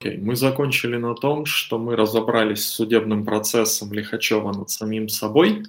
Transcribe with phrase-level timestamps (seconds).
[0.00, 5.64] Окей, мы закончили на том, что мы разобрались с судебным процессом Лихачева над самим собой.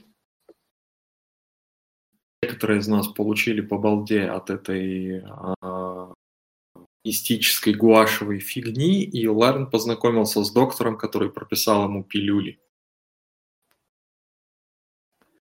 [2.44, 6.14] Некоторые из нас получили по балде от этой а,
[7.04, 12.60] мистической гуашевой фигни, и Ларен познакомился с доктором, который прописал ему пилюли.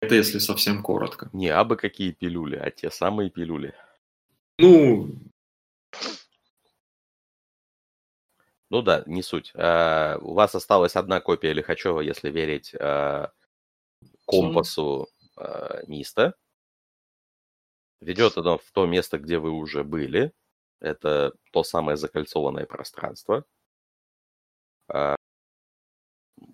[0.01, 1.29] Это если совсем коротко.
[1.35, 3.75] Не абы какие пилюли, а те самые пилюли.
[4.59, 5.11] Ну,
[8.70, 9.51] Ну да, не суть.
[9.55, 13.33] А, у вас осталась одна копия Лихачева, если верить а,
[14.27, 16.34] компасу а, Миста.
[18.01, 20.33] Ведет оно в то место, где вы уже были.
[20.80, 23.45] Это то самое закольцованное пространство.
[24.89, 25.16] А,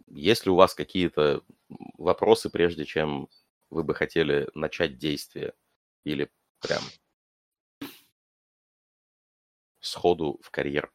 [0.09, 1.43] есть ли у вас какие-то
[1.99, 3.29] вопросы, прежде чем
[3.71, 5.53] вы бы хотели начать действие?
[6.05, 6.83] Или прям
[9.81, 10.91] сходу в карьер?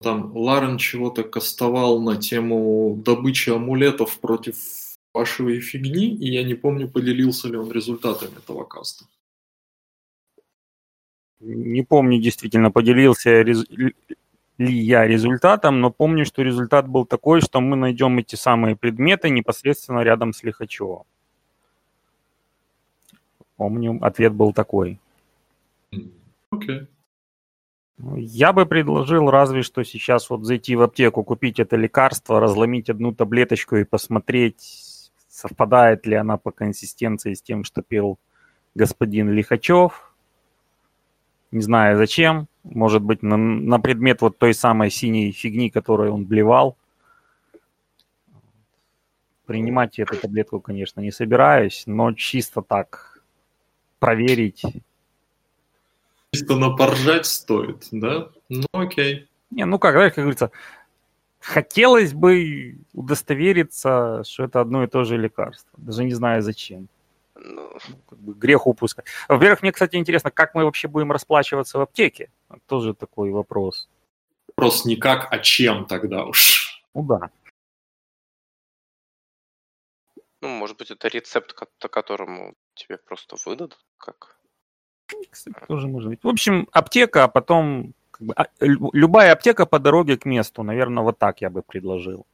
[0.00, 4.56] Там Ларен чего-то кастовал на тему добычи амулетов против
[5.14, 9.06] вашей фигни, и я не помню, поделился ли он результатами этого каста.
[11.40, 13.64] Не помню, действительно, поделился рез...
[14.58, 19.30] ли я результатом, но помню, что результат был такой, что мы найдем эти самые предметы
[19.30, 21.04] непосредственно рядом с Лихачевым.
[23.56, 25.00] Помню, ответ был такой.
[25.90, 26.10] Окей.
[26.52, 26.86] Okay.
[27.98, 33.14] Я бы предложил разве что сейчас вот зайти в аптеку, купить это лекарство, разломить одну
[33.14, 38.18] таблеточку и посмотреть, совпадает ли она по консистенции с тем, что пил
[38.74, 40.12] господин Лихачев.
[41.52, 42.48] Не знаю зачем.
[42.64, 46.76] Может быть, на, на предмет вот той самой синей фигни, которую он блевал.
[49.46, 53.22] Принимать эту таблетку, конечно, не собираюсь, но чисто так
[54.00, 54.62] проверить
[56.36, 58.30] Чисто напоржать стоит, да?
[58.48, 59.28] Ну окей.
[59.50, 60.50] Не, ну как, да, как говорится,
[61.40, 65.70] хотелось бы удостовериться, что это одно и то же лекарство.
[65.76, 66.88] Даже не знаю зачем.
[67.34, 69.06] Ну, как бы грех упускать.
[69.28, 72.30] Во-первых, мне, кстати, интересно, как мы вообще будем расплачиваться в аптеке?
[72.66, 73.88] Тоже такой вопрос.
[74.48, 76.82] Вопрос не как, а чем тогда уж.
[76.94, 77.30] Ну да.
[80.40, 84.36] Ну, может быть, это рецепт, по которому тебе просто выдадут, как
[85.30, 86.20] кстати, тоже может быть.
[86.22, 90.62] В общем, аптека, а потом как бы, а, любая аптека по дороге к месту.
[90.62, 92.26] Наверное, вот так я бы предложил.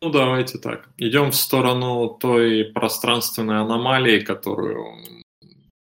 [0.00, 0.88] Ну, давайте так.
[0.96, 5.24] Идем в сторону той пространственной аномалии, которую,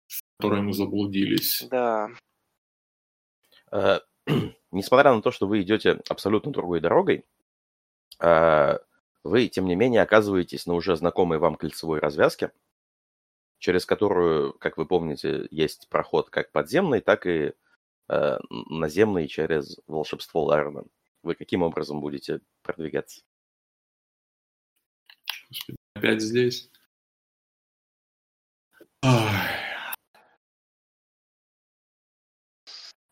[0.06, 1.66] в которой мы заблудились.
[1.70, 2.10] Да.
[3.70, 4.00] Э,
[4.70, 7.24] несмотря на то, что вы идете абсолютно другой дорогой,
[8.20, 8.78] э,
[9.24, 12.52] вы, тем не менее, оказываетесь на уже знакомой вам кольцевой развязке,
[13.62, 17.52] через которую, как вы помните, есть проход как подземный, так и
[18.08, 20.82] э, наземный через волшебство Лайрона.
[21.22, 23.22] Вы каким образом будете продвигаться?
[25.48, 26.70] Господи, опять здесь.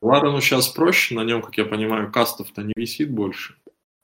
[0.02, 3.54] Ладно, ну сейчас проще, на нем, как я понимаю, кастов-то не висит больше.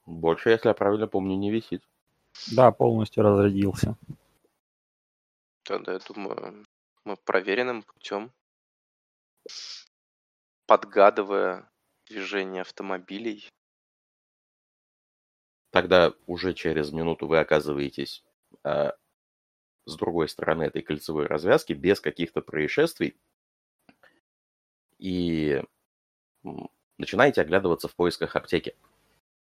[0.05, 1.83] Больше, если я правильно помню, не висит.
[2.53, 3.97] Да, полностью разрядился.
[5.67, 6.65] Тогда, я думаю,
[7.05, 8.33] мы проверенным путем,
[10.67, 11.69] подгадывая
[12.09, 13.49] движение автомобилей.
[15.71, 18.25] Тогда уже через минуту вы оказываетесь
[18.63, 18.93] э,
[19.87, 23.17] с другой стороны этой кольцевой развязки без каких-то происшествий
[24.99, 25.63] и
[26.97, 28.77] начинаете оглядываться в поисках аптеки.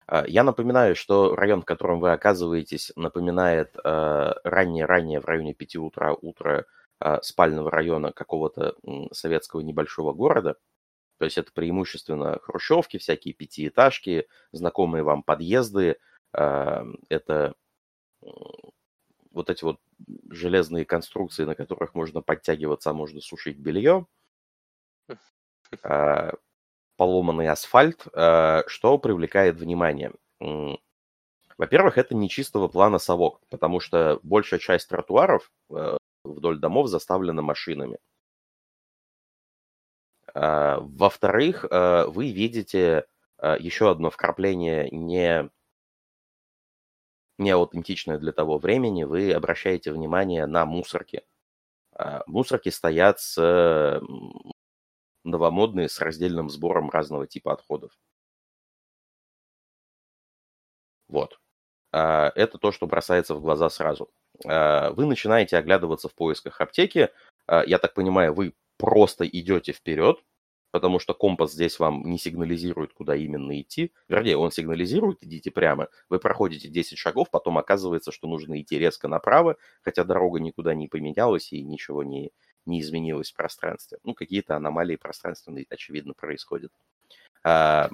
[0.06, 5.76] А, я напоминаю, что район, в котором вы оказываетесь, напоминает а, раннее-раннее в районе 5
[5.76, 6.66] утра утро
[6.98, 8.76] а, спального района какого-то
[9.12, 10.56] советского небольшого города.
[11.18, 15.98] То есть это преимущественно хрущевки, всякие пятиэтажки, знакомые вам подъезды.
[16.32, 17.54] Это
[19.30, 19.78] вот эти вот
[20.30, 24.06] железные конструкции, на которых можно подтягиваться, а можно сушить белье
[26.96, 30.12] поломанный асфальт, э, что привлекает внимание.
[31.58, 37.42] Во-первых, это не чистого плана совок, потому что большая часть тротуаров э, вдоль домов заставлена
[37.42, 37.98] машинами.
[40.34, 43.06] Э, во-вторых, вы видите
[43.58, 45.50] еще одно вкрапление не
[47.38, 51.24] не аутентичное для того времени, вы обращаете внимание на мусорки.
[52.26, 54.00] Мусорки стоят с
[55.24, 57.92] новомодные с раздельным сбором разного типа отходов.
[61.08, 61.38] Вот.
[61.92, 64.10] А, это то, что бросается в глаза сразу.
[64.46, 67.10] А, вы начинаете оглядываться в поисках аптеки.
[67.46, 70.18] А, я так понимаю, вы просто идете вперед,
[70.70, 73.92] потому что компас здесь вам не сигнализирует, куда именно идти.
[74.08, 75.88] Вернее, он сигнализирует, идите прямо.
[76.08, 80.88] Вы проходите 10 шагов, потом оказывается, что нужно идти резко направо, хотя дорога никуда не
[80.88, 82.32] поменялась и ничего не,
[82.66, 83.98] не изменилось в пространстве.
[84.04, 86.72] Ну, какие-то аномалии пространственные, очевидно, происходят.
[87.44, 87.90] А,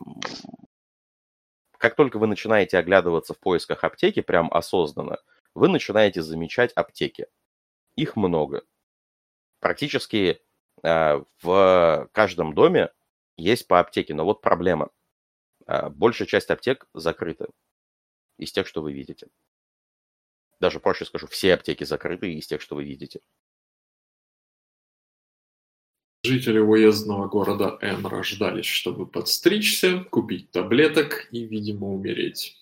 [1.79, 5.19] как только вы начинаете оглядываться в поисках аптеки, прям осознанно,
[5.55, 7.27] вы начинаете замечать аптеки.
[7.97, 8.63] Их много.
[9.61, 10.41] Практически
[10.83, 12.91] Э, в каждом доме
[13.37, 14.91] есть по аптеке, но вот проблема.
[15.67, 17.49] Э, большая часть аптек закрыта
[18.37, 19.29] из тех, что вы видите.
[20.61, 23.21] Даже проще скажу, все аптеки закрыты из тех, что вы видите.
[26.25, 32.57] Жители уездного города Н рождались, чтобы подстричься, купить таблеток и, видимо, умереть.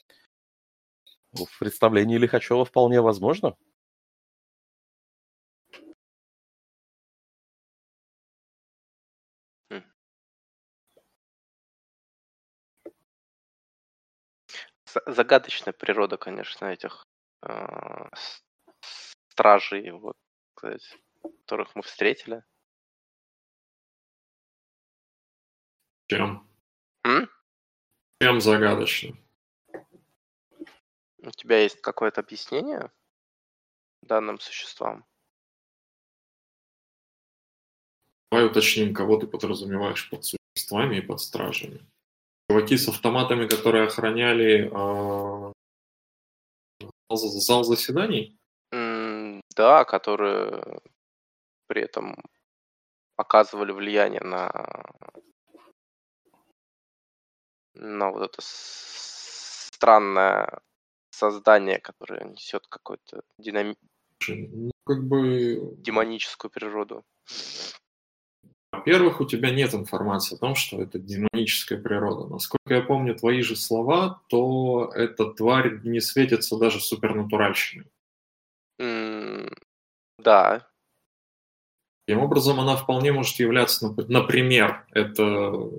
[1.32, 3.56] В представлении Лихачева вполне возможно.
[15.06, 17.04] загадочная природа, конечно, этих
[17.42, 18.08] э,
[19.28, 20.16] стражей, вот,
[20.56, 22.42] сказать, которых мы встретили.
[26.08, 26.48] Чем?
[27.04, 27.28] М?
[28.20, 29.16] Чем загадочно?
[31.18, 32.92] У тебя есть какое-то объяснение
[34.02, 35.04] данным существам?
[38.30, 41.86] Давай уточним, кого ты подразумеваешь под существами и под стражами
[42.48, 45.52] чуваки с автоматами, которые охраняли э,
[47.10, 48.38] зал заседаний?
[48.72, 50.80] Mm, да, которые
[51.66, 52.16] при этом
[53.16, 54.50] оказывали влияние на
[57.76, 58.38] на вот это
[59.76, 60.60] странное
[61.10, 63.76] создание, которое несет какой-то динами...
[64.28, 65.74] ну, как бы...
[65.78, 67.04] демоническую природу.
[68.72, 72.28] Во-первых, у тебя нет информации о том, что это динамическая природа.
[72.28, 77.86] Насколько я помню твои же слова, то эта тварь не светится даже супернатуральщиной.
[78.80, 79.56] Mm,
[80.18, 80.68] да.
[82.06, 85.70] Таким образом, она вполне может являться, например, это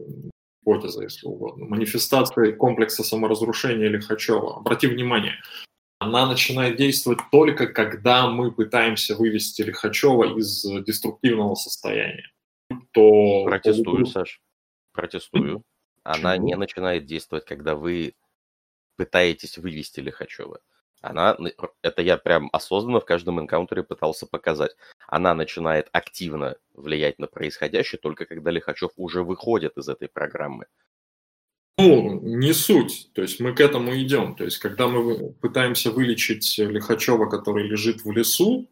[0.68, 4.58] гипотеза, если угодно, манифестацией комплекса саморазрушения Лихачева.
[4.58, 5.36] Обрати внимание,
[6.00, 12.30] она начинает действовать только когда мы пытаемся вывести Лихачева из деструктивного состояния
[12.92, 13.46] то...
[13.46, 14.42] Протестую, Саш.
[14.92, 15.64] Протестую.
[16.04, 18.14] Она не начинает действовать, когда вы
[18.96, 20.60] пытаетесь вывести Лихачева.
[21.02, 21.38] Она,
[21.82, 24.76] это я прям осознанно в каждом энкаунтере пытался показать.
[25.08, 30.66] Она начинает активно влиять на происходящее только когда Лихачев уже выходит из этой программы.
[31.78, 33.12] Ну, не суть.
[33.14, 34.36] То есть мы к этому идем.
[34.36, 38.68] То есть когда мы пытаемся вылечить Лихачева, который лежит в лесу,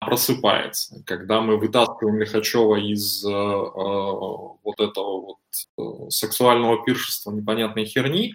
[0.00, 1.02] просыпается.
[1.06, 5.38] Когда мы вытаскиваем Лихачева из э, э, вот этого вот
[5.78, 8.34] э, сексуального пиршества непонятной херни,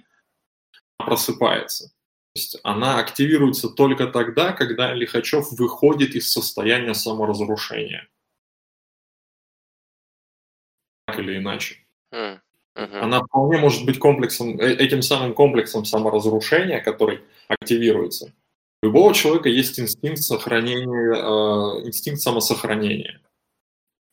[0.98, 1.92] просыпается.
[2.36, 8.08] То есть она активируется только тогда, когда Лихачев выходит из состояния саморазрушения.
[11.08, 11.78] Так или иначе.
[12.14, 12.40] Mm.
[12.78, 13.00] Uh-huh.
[13.00, 18.34] Она вполне может быть комплексом, э, этим самым комплексом саморазрушения, который активируется
[18.86, 23.20] у любого человека есть инстинкт сохранения, э, инстинкт самосохранения.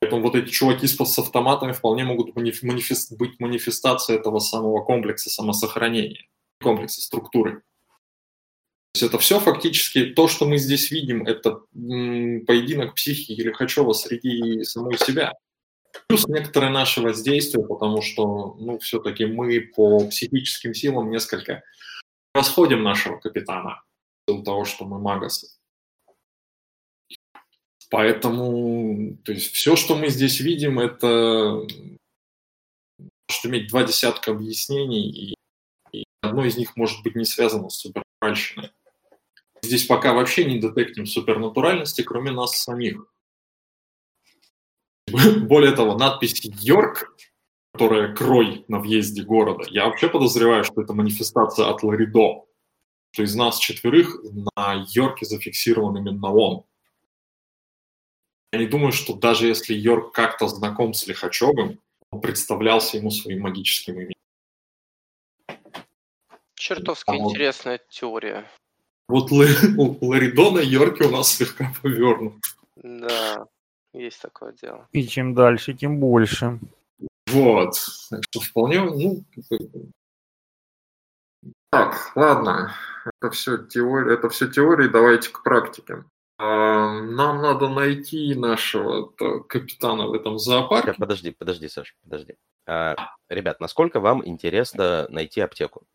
[0.01, 5.29] Поэтому вот эти чуваки с, с автоматами вполне могут манифест, быть манифестацией этого самого комплекса
[5.29, 6.27] самосохранения,
[6.63, 7.63] комплекса структуры.
[8.95, 14.99] Есть это все фактически, то, что мы здесь видим, это поединок психики Лихачева среди самой
[14.99, 15.33] себя.
[16.09, 21.63] Плюс некоторое наше воздействие, потому что, ну, все-таки мы по психическим силам несколько
[22.35, 23.83] расходим нашего капитана
[24.29, 25.49] силу того, что мы магасы.
[27.91, 31.67] Поэтому, то есть все, что мы здесь видим, это
[32.99, 35.35] может иметь два десятка объяснений, и,
[35.93, 38.71] и одно из них может быть не связано с супернатуральщиной.
[39.63, 43.07] Здесь пока вообще не детектим супернатуральности, кроме нас самих.
[45.43, 47.17] Более того, надпись «Йорк»,
[47.73, 52.45] которая крой на въезде города, я вообще подозреваю, что это манифестация от Ларидо
[53.13, 54.17] что из нас четверых
[54.57, 56.65] на Йорке зафиксирован именно он.
[58.53, 63.43] Я не думаю, что даже если Йорк как-то знаком с Лихачевым, он представлялся ему своим
[63.43, 64.13] магическим именем.
[66.55, 68.51] Чертовски а интересная теория.
[69.09, 69.37] Вот у
[70.07, 72.35] Ларидона Йорки у нас слегка повернут.
[72.77, 73.47] Да,
[73.93, 74.89] есть такое дело.
[74.93, 76.59] И чем дальше, тем больше.
[77.29, 77.75] Вот.
[78.11, 79.25] Так что вполне, ну,
[81.73, 82.75] так, ладно,
[83.07, 86.05] это все теория, это все теории, давайте к практике.
[86.37, 90.93] А, нам надо найти нашего капитана в этом зоопарке.
[90.93, 92.37] Подожди, подожди, Саш, подожди.
[92.67, 92.95] А,
[93.31, 95.87] ребят, насколько вам интересно найти аптеку?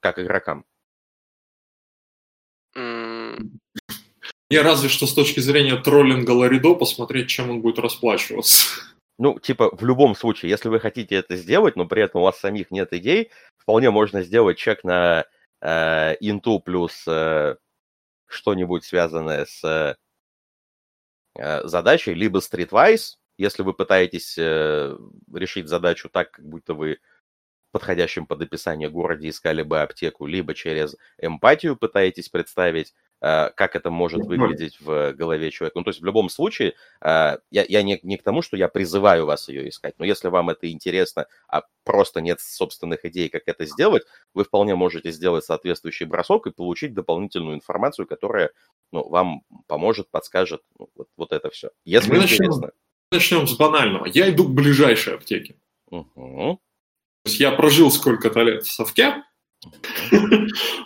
[0.00, 0.64] Как игрокам?
[4.50, 8.66] Я разве что с точки зрения троллинга Ларидо посмотреть, чем он будет расплачиваться.
[9.16, 12.40] Ну, типа, в любом случае, если вы хотите это сделать, но при этом у вас
[12.40, 15.24] самих нет идей, вполне можно сделать чек на
[15.60, 17.56] э, инту плюс э,
[18.26, 19.96] что-нибудь связанное с
[21.34, 24.96] э, задачей, либо Streetwise, если вы пытаетесь э,
[25.32, 26.98] решить задачу так, как будто вы
[27.72, 34.24] подходящем под описание городе искали бы аптеку, либо через эмпатию пытаетесь представить, как это может
[34.24, 35.78] выглядеть в голове человека.
[35.78, 38.68] Ну, то есть в любом случае, э, я, я не, не к тому, что я
[38.68, 43.42] призываю вас ее искать, но если вам это интересно, а просто нет собственных идей, как
[43.46, 48.50] это сделать, вы вполне можете сделать соответствующий бросок и получить дополнительную информацию, которая
[48.92, 51.70] ну, вам поможет, подскажет ну, вот, вот это все.
[51.84, 52.70] Если Мы интересно.
[53.12, 54.06] Начнем, начнем с банального.
[54.06, 55.56] Я иду к ближайшей аптеке.
[55.90, 56.60] Угу
[57.24, 59.22] есть я прожил сколько-то лет в совке,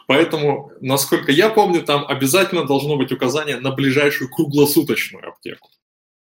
[0.06, 5.70] поэтому, насколько я помню, там обязательно должно быть указание на ближайшую круглосуточную аптеку.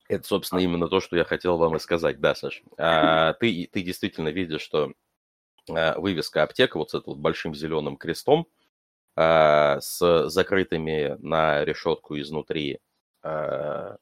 [0.07, 2.63] Это, собственно, именно то, что я хотел вам и сказать, да, Саш.
[2.77, 4.93] А, ты, ты действительно видишь, что
[5.69, 8.47] а, вывеска аптека вот с этим вот большим зеленым крестом
[9.15, 12.79] а, с закрытыми на решетку изнутри,
[13.21, 13.97] а,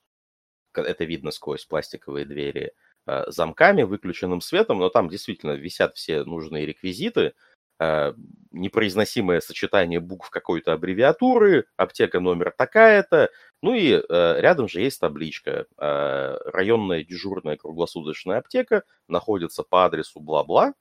[0.73, 2.71] это видно сквозь пластиковые двери,
[3.07, 7.35] Э, замками, выключенным светом, но там действительно висят все нужные реквизиты,
[7.79, 13.29] непроизносимое сочетание букв какой-то аббревиатуры, аптека номер такая-то,
[13.61, 14.01] ну и э,
[14.39, 15.67] рядом же есть табличка.
[15.77, 20.73] Районная дежурная круглосуточная аптека находится по адресу бла-бла.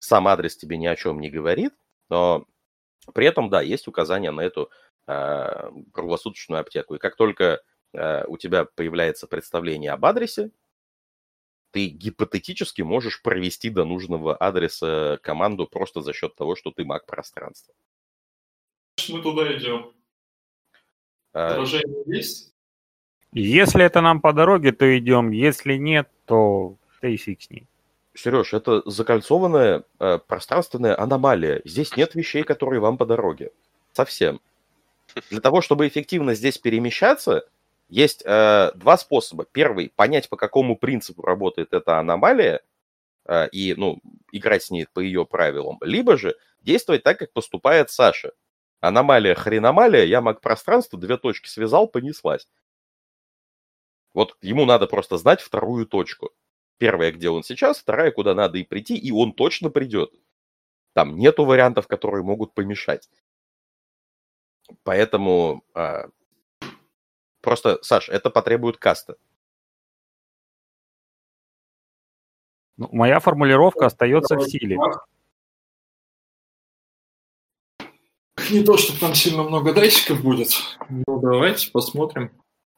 [0.00, 1.72] Сам адрес тебе ни о чем не говорит,
[2.08, 2.46] но
[3.14, 4.70] при этом, да, есть указание на эту
[5.06, 6.94] круглосуточную аптеку.
[6.94, 7.60] И как только
[7.92, 10.52] у тебя появляется представление об адресе,
[11.70, 17.06] ты гипотетически можешь провести до нужного адреса команду просто за счет того, что ты маг
[17.06, 17.74] пространства.
[19.08, 19.92] Мы туда идем.
[21.32, 21.64] А...
[22.06, 22.52] есть?
[23.32, 25.30] Если это нам по дороге, то идем.
[25.30, 27.66] Если нет, то ты фиг с ней.
[28.14, 31.62] Сереж, это закольцованная э, пространственная аномалия.
[31.64, 33.52] Здесь нет вещей, которые вам по дороге.
[33.92, 34.40] Совсем.
[35.30, 37.48] Для того, чтобы эффективно здесь перемещаться,
[37.90, 39.44] есть э, два способа.
[39.44, 42.62] Первый– понять, по какому принципу работает эта аномалия,
[43.26, 43.98] э, и ну,
[44.32, 45.78] играть с ней по ее правилам.
[45.82, 48.32] Либо же действовать так, как поступает Саша.
[48.80, 52.48] Аномалия, хреномалия, я маг пространства, две точки связал, понеслась.
[54.14, 56.30] Вот ему надо просто знать вторую точку.
[56.78, 60.12] Первая, где он сейчас, вторая, куда надо и прийти, и он точно придет.
[60.94, 63.08] Там нету вариантов, которые могут помешать.
[64.84, 66.08] Поэтому а,
[67.40, 69.16] Просто, Саш, это потребует каста.
[72.76, 74.78] Ну, моя формулировка остается в силе.
[78.50, 80.50] Не то, что там сильно много датчиков будет.
[80.88, 82.30] Ну, давайте посмотрим.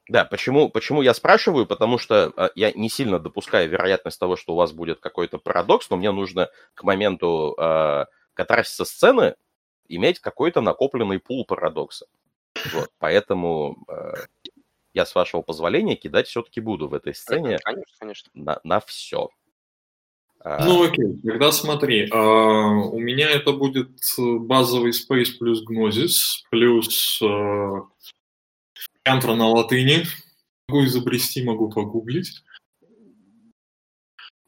[0.08, 1.66] Да, почему, почему я спрашиваю?
[1.66, 5.88] Потому что э, я не сильно допускаю вероятность того, что у вас будет какой-то парадокс,
[5.88, 9.36] но мне нужно к моменту э, катарсиса сцены
[9.88, 12.06] иметь какой-то накопленный пул парадокса.
[12.72, 14.14] Вот, поэтому э,
[14.94, 18.30] я, с вашего позволения, кидать все-таки буду в этой сцене конечно, конечно.
[18.34, 19.30] На, на все.
[20.40, 27.20] А, ну окей, тогда смотри, а, у меня это будет базовый Space плюс Gnosis, плюс
[29.04, 30.04] Янтра на латыни.
[30.68, 32.42] Могу изобрести, могу погуглить.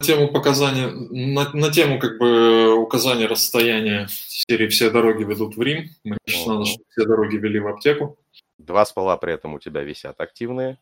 [0.04, 5.88] Тему показания, на, на тему как бы указания расстояния серии «Все дороги ведут в Рим».
[6.04, 8.18] Мне сейчас надо, чтобы все дороги вели в аптеку.
[8.58, 10.78] Два спала при этом у тебя висят активные.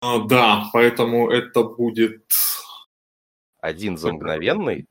[0.00, 2.24] А, да, поэтому это будет...
[3.60, 4.86] Один за мгновенный,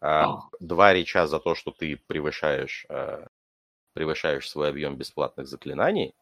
[0.00, 0.48] а, а.
[0.60, 3.26] два реча за то, что ты превышаешь, а,
[3.94, 6.14] превышаешь свой объем бесплатных заклинаний.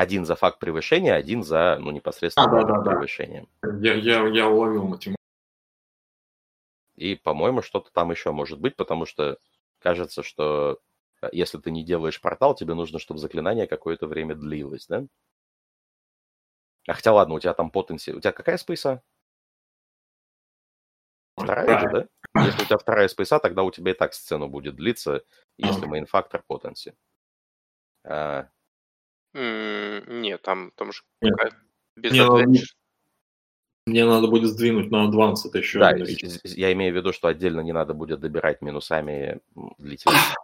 [0.00, 3.46] Один за факт превышения, один за ну, непосредственно а, да, да, превышение.
[3.62, 5.16] Я, я, я уловил математику.
[6.96, 9.38] И, по-моему, что-то там еще может быть, потому что
[9.80, 10.80] кажется, что
[11.22, 15.04] Э, если ты не делаешь портал, тебе нужно, чтобы заклинание какое-то время длилось, да?
[16.86, 18.12] А хотя ладно, у тебя там потенси...
[18.12, 19.02] У тебя какая спейса?
[21.36, 22.44] Вторая же, да?
[22.44, 25.24] Если у тебя вторая спейса, тогда у тебя и так сцена будет длиться,
[25.56, 26.94] если мейн-фактор потенси.
[28.04, 28.48] А...
[29.32, 31.02] Нет, там, там же
[31.96, 32.46] без мне надо,
[33.86, 35.78] мне надо будет сдвинуть на Advanced еще.
[35.78, 35.94] Да,
[36.44, 39.40] я имею в виду, что отдельно не надо будет добирать минусами
[39.78, 40.34] длительность.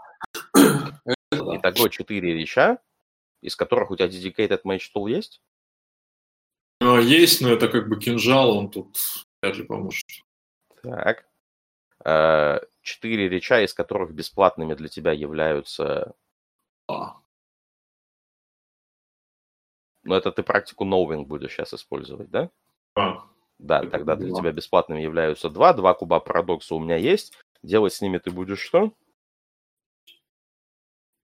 [1.32, 2.78] Итого 4 реча,
[3.42, 5.40] из которых у тебя dedicated match tool есть?
[6.80, 8.96] А, есть, но это как бы кинжал, он тут
[9.42, 10.06] вряд ли поможет.
[10.82, 11.26] Так.
[12.04, 16.14] А, четыре реча, из которых бесплатными для тебя являются...
[16.88, 17.16] А.
[20.06, 22.50] Но это ты практику Knowing будешь сейчас использовать, да?
[22.94, 23.26] А.
[23.58, 25.72] Да, это тогда для тебя бесплатными являются два.
[25.72, 27.34] Два куба парадокса у меня есть.
[27.62, 28.92] Делать с ними ты будешь что?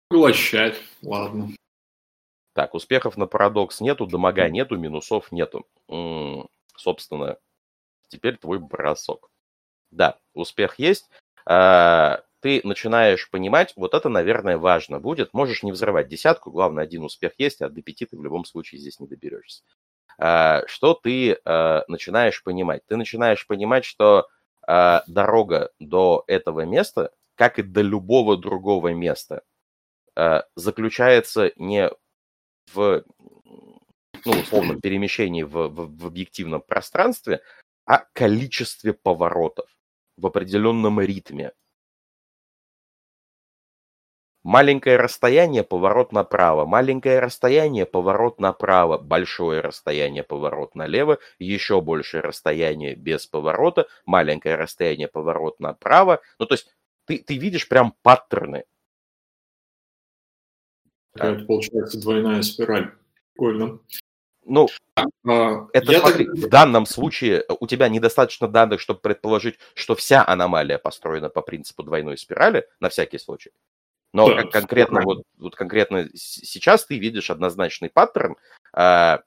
[0.08, 1.48] Поглощать, ладно.
[2.52, 5.66] Так, успехов на парадокс нету, дамага нету, минусов нету.
[5.88, 7.38] М-м, собственно,
[8.08, 9.30] теперь твой бросок.
[9.90, 11.08] Да, успех есть.
[11.44, 15.32] А, ты начинаешь понимать, вот это, наверное, важно будет.
[15.32, 18.80] Можешь не взрывать десятку, главное, один успех есть, а до пяти ты в любом случае
[18.80, 19.62] здесь не доберешься.
[20.18, 22.82] А, что ты а, начинаешь понимать?
[22.86, 24.28] Ты начинаешь понимать, что
[24.66, 29.42] а, дорога до этого места, как и до любого другого места,
[30.54, 31.90] заключается не
[32.72, 33.04] в,
[34.24, 37.42] ну, условно, перемещении в, в, в объективном пространстве,
[37.84, 39.68] а количестве поворотов
[40.16, 41.52] в определенном ритме.
[44.46, 52.94] Маленькое расстояние, поворот направо, маленькое расстояние, поворот направо, большое расстояние, поворот налево, еще большее расстояние
[52.94, 56.20] без поворота, маленькое расстояние, поворот направо.
[56.38, 56.72] Ну, то есть
[57.06, 58.62] ты, ты видишь прям паттерны.
[61.14, 62.92] Это получается двойная спираль.
[63.32, 63.80] Прикольно.
[64.44, 66.34] Ну, а, это я смотри, так...
[66.36, 71.82] в данном случае у тебя недостаточно данных, чтобы предположить, что вся аномалия построена по принципу
[71.82, 73.50] двойной спирали, на всякий случай.
[74.12, 78.36] Но да, конкретно вот, вот конкретно сейчас ты видишь однозначный паттерн.
[78.72, 79.20] А,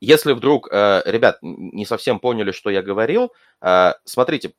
[0.00, 3.32] если вдруг, а, ребят, не совсем поняли, что я говорил,
[4.04, 4.54] смотрите,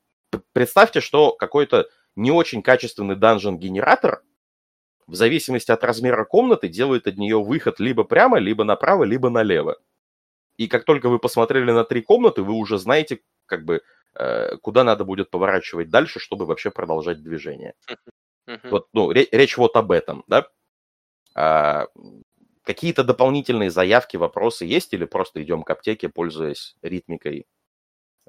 [0.53, 4.23] представьте, что какой-то не очень качественный данжен-генератор
[5.05, 9.77] в зависимости от размера комнаты делает от нее выход либо прямо, либо направо, либо налево.
[10.57, 13.81] И как только вы посмотрели на три комнаты, вы уже знаете, как бы,
[14.61, 17.75] куда надо будет поворачивать дальше, чтобы вообще продолжать движение.
[18.47, 18.69] Uh-huh.
[18.69, 20.47] Вот, ну, речь вот об этом, да?
[21.33, 21.87] А,
[22.63, 27.45] какие-то дополнительные заявки, вопросы есть или просто идем к аптеке, пользуясь ритмикой?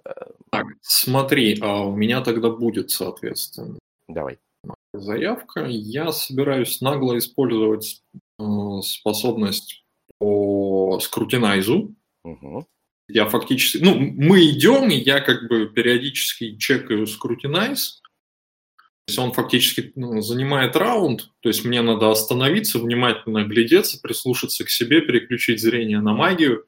[0.05, 0.11] Э,
[0.51, 3.79] так, смотри, а у меня тогда будет, соответственно.
[4.09, 4.39] Давай
[4.99, 5.65] заявка.
[5.67, 8.03] Я собираюсь нагло использовать
[8.39, 8.45] э,
[8.83, 9.85] способность
[10.19, 11.95] по скрутинайзу.
[12.25, 12.67] Угу.
[13.09, 18.03] Я фактически, ну, мы идем, и я как бы периодически чекаю скрутинайз.
[19.09, 24.71] Есть он фактически ну, занимает раунд, то есть мне надо остановиться, внимательно глядеться, прислушаться к
[24.71, 26.67] себе, переключить зрение на магию,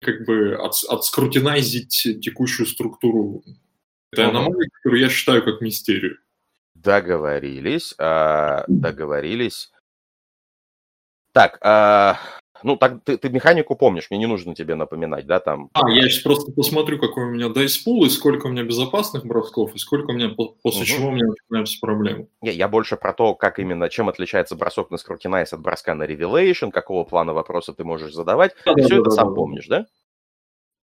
[0.00, 3.44] как бы от, отскрутинайзить текущую структуру
[4.12, 6.18] этой аномалии, которую я считаю как мистерию.
[6.74, 9.70] Договорились, а, договорились.
[11.32, 12.18] Так, а,
[12.62, 15.70] ну, так ты, ты механику помнишь, мне не нужно тебе напоминать, да, там?
[15.72, 19.74] А, я сейчас просто посмотрю, какой у меня дайспул, и сколько у меня безопасных бросков,
[19.74, 20.30] и сколько у меня,
[20.62, 20.86] после угу.
[20.86, 22.28] чего у меня начинаются проблемы.
[22.42, 26.04] Не, я больше про то, как именно, чем отличается бросок на скрутинайс от броска на
[26.04, 28.54] ревелейшн, какого плана вопроса ты можешь задавать.
[28.64, 29.34] Да, ты да, все да, это да, сам да.
[29.34, 29.86] помнишь, да?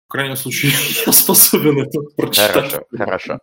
[0.08, 0.72] В крайнем случае,
[1.06, 2.52] я способен это прочитать.
[2.52, 3.38] Хорошо, хорошо.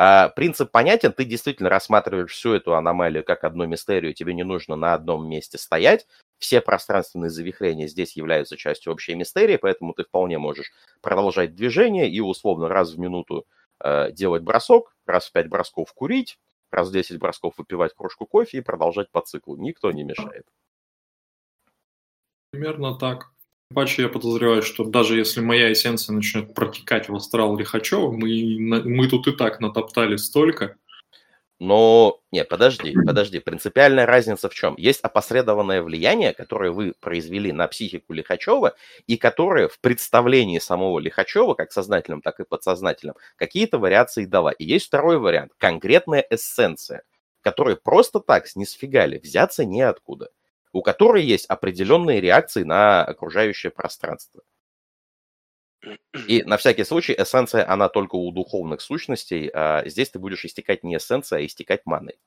[0.00, 4.76] А, принцип понятен, ты действительно рассматриваешь всю эту аномалию как одну мистерию, тебе не нужно
[4.76, 6.06] на одном месте стоять,
[6.38, 12.20] все пространственные завихрения здесь являются частью общей мистерии, поэтому ты вполне можешь продолжать движение и
[12.20, 13.44] условно раз в минуту
[13.80, 16.38] э, делать бросок, раз в пять бросков курить,
[16.70, 19.56] раз в 10 бросков выпивать кружку кофе и продолжать по циклу.
[19.56, 20.46] Никто не мешает.
[22.50, 23.32] Примерно так.
[23.74, 29.08] Паче я подозреваю, что даже если моя эссенция начнет протекать в астрал Лихачева, мы, мы
[29.08, 30.76] тут и так натоптали столько.
[31.60, 33.40] Но, нет, подожди, подожди.
[33.40, 34.76] Принципиальная разница в чем?
[34.78, 38.76] Есть опосредованное влияние, которое вы произвели на психику Лихачева,
[39.08, 44.52] и которое в представлении самого Лихачева, как сознательном, так и подсознательном, какие-то вариации дала.
[44.52, 45.52] И есть второй вариант.
[45.58, 47.02] Конкретная эссенция,
[47.40, 50.30] которая просто так, с нисфигали, взяться неоткуда
[50.72, 54.42] у которой есть определенные реакции на окружающее пространство.
[56.26, 60.82] И на всякий случай эссенция, она только у духовных сущностей, а здесь ты будешь истекать
[60.84, 62.18] не эссенцией, а истекать маной.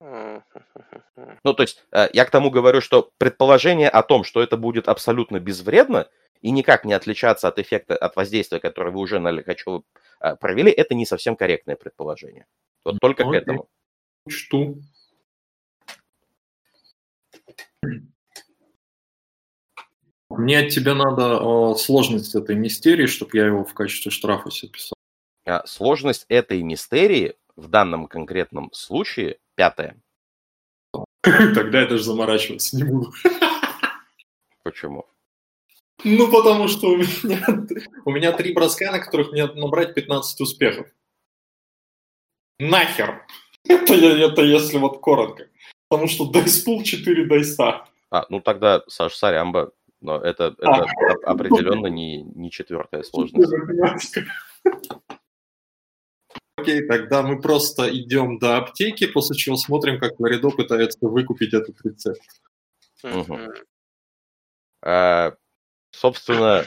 [1.44, 4.88] Ну, то есть, э, я к тому говорю, что предположение о том, что это будет
[4.88, 6.08] абсолютно безвредно
[6.42, 9.82] и никак не отличаться от эффекта, от воздействия, которое вы уже на Лихачева
[10.20, 12.46] э, провели, это не совсем корректное предположение.
[12.84, 13.40] Вот только Окей.
[13.40, 13.68] к этому
[14.26, 14.82] учту.
[20.36, 24.72] Мне от тебя надо о, сложность этой мистерии, чтобы я его в качестве штрафа себе
[24.72, 24.96] писал.
[25.46, 29.96] А, сложность этой мистерии в данном конкретном случае пятая.
[31.22, 33.12] Тогда я даже заморачиваться не буду.
[34.62, 35.06] Почему?
[36.04, 37.46] Ну, потому что у меня,
[38.04, 40.86] у меня три броска, на которых мне набрать 15 успехов.
[42.58, 43.26] Нахер!
[43.68, 45.48] Это, это если вот коротко.
[45.88, 47.88] Потому что дайспул 4 дайса.
[48.10, 50.86] А, ну тогда, Саш, сорямба, но это, это
[51.24, 51.32] а.
[51.32, 53.52] определенно не, не четвертая сложность.
[56.56, 61.76] Окей, тогда мы просто идем до аптеки, после чего смотрим, как Ларидо пытается выкупить этот
[61.84, 62.22] рецепт.
[63.04, 63.38] Угу.
[64.82, 65.34] А,
[65.90, 66.64] собственно,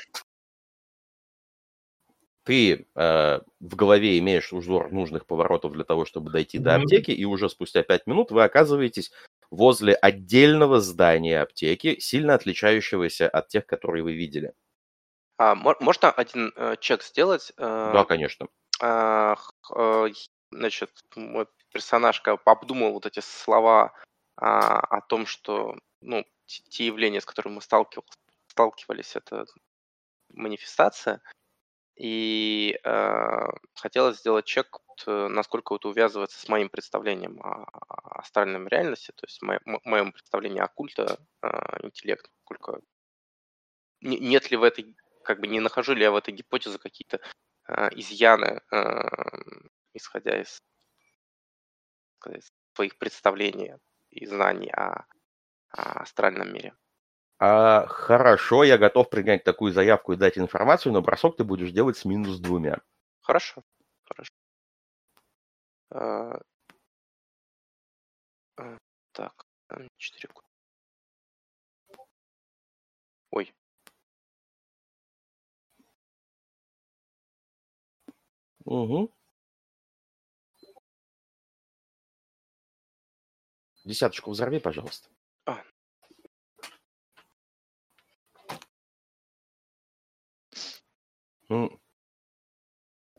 [2.43, 6.61] ты э, в голове имеешь узор нужных поворотов для того, чтобы дойти mm-hmm.
[6.61, 9.11] до аптеки, и уже спустя 5 минут вы оказываетесь
[9.51, 14.53] возле отдельного здания аптеки, сильно отличающегося от тех, которые вы видели.
[15.37, 17.53] А, можно один э, чек сделать?
[17.57, 18.47] Э, да, конечно.
[18.81, 19.35] Э,
[19.75, 20.07] э,
[20.51, 23.93] значит, мой персонаж обдумал вот эти слова
[24.37, 28.09] э, о том, что ну, те явления, с которыми мы сталкивались,
[28.47, 29.45] сталкивались это
[30.33, 31.21] манифестация.
[31.99, 37.65] И э, хотелось сделать чек, э, насколько это увязывается с моим представлением о,
[38.19, 41.47] астральном реальности, то есть мо- моем представлении о культа, э,
[41.83, 42.81] интеллект, насколько
[43.99, 47.19] нет ли в этой, как бы не нахожу ли я в этой гипотезе какие-то
[47.67, 49.09] э, изъяны, э,
[49.93, 50.63] исходя из
[52.19, 53.73] сказать, своих представлений
[54.09, 55.05] и знаний о,
[55.71, 56.73] о астральном мире.
[57.39, 61.97] А, хорошо, я готов принять такую заявку и дать информацию, но бросок ты будешь делать
[61.97, 62.79] с минус двумя.
[63.21, 63.63] Хорошо,
[64.05, 64.31] хорошо.
[65.91, 66.39] А,
[68.57, 68.77] а,
[69.11, 69.47] так,
[69.97, 70.29] четыре.
[73.31, 73.51] Ой.
[78.65, 79.11] Угу.
[83.83, 85.09] Десяточку взорви, пожалуйста.
[85.45, 85.63] А,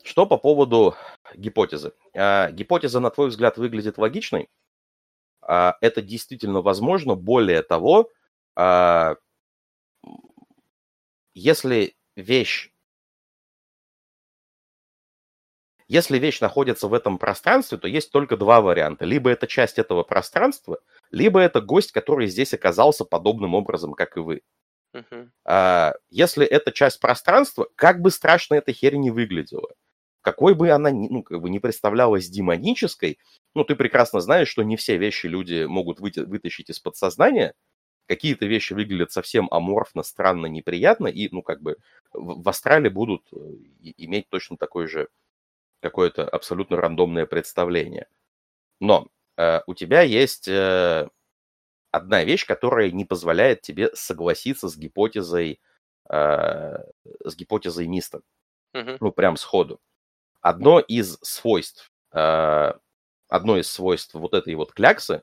[0.03, 0.95] Что по поводу
[1.35, 1.93] гипотезы?
[2.14, 4.49] А, гипотеза, на твой взгляд, выглядит логичной.
[5.43, 7.14] А, это действительно возможно.
[7.14, 8.11] Более того,
[8.57, 9.16] а,
[11.35, 12.71] если вещь
[15.88, 19.05] Если вещь находится в этом пространстве, то есть только два варианта.
[19.05, 20.79] Либо это часть этого пространства,
[21.11, 24.43] либо это гость, который здесь оказался подобным образом, как и вы.
[24.94, 25.94] Uh-huh.
[26.11, 29.74] Если это часть пространства, как бы страшно эта херь не выглядела,
[30.20, 33.18] какой бы она ну, как бы не представлялась демонической,
[33.55, 37.55] ну, ты прекрасно знаешь, что не все вещи люди могут вытащить из подсознания,
[38.07, 41.76] какие-то вещи выглядят совсем аморфно, странно, неприятно, и, ну, как бы
[42.12, 43.37] в, в астрале будут э,
[43.96, 45.09] иметь точно такое же
[45.81, 48.09] какое-то абсолютно рандомное представление.
[48.81, 51.09] Но э, у тебя есть э,
[51.90, 55.61] одна вещь, которая не позволяет тебе согласиться с гипотезой,
[56.09, 56.79] э,
[57.24, 58.22] с гипотезой Миста.
[58.74, 58.96] Uh-huh.
[59.00, 59.81] Ну, прям сходу.
[60.40, 62.72] Одно из свойств, э,
[63.29, 65.22] одно из свойств вот этой вот кляксы,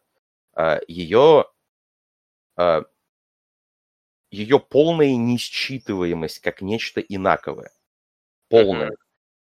[0.55, 1.45] э, ее,
[2.57, 2.83] э,
[4.29, 7.71] ее полная несчитываемость как нечто инаковое.
[8.49, 8.91] Полная.
[8.91, 8.95] Uh-huh.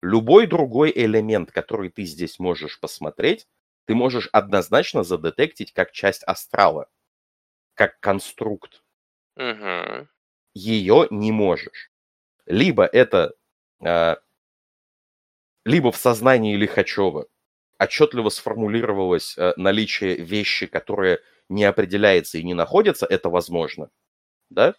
[0.03, 3.49] Любой другой элемент, который ты здесь можешь посмотреть,
[3.87, 6.89] ты можешь однозначно задетектить как часть астрала
[7.75, 8.83] как конструкт.
[9.37, 10.09] Угу.
[10.55, 11.91] Ее не можешь.
[12.47, 13.35] Либо это
[13.85, 14.17] э,
[15.65, 17.27] либо в сознании Лихачева
[17.79, 23.91] отчетливо сформулировалось э, наличие вещи, которые не определяется и не находится, это возможно.
[24.51, 24.71] Да?
[24.71, 24.75] Mm-hmm.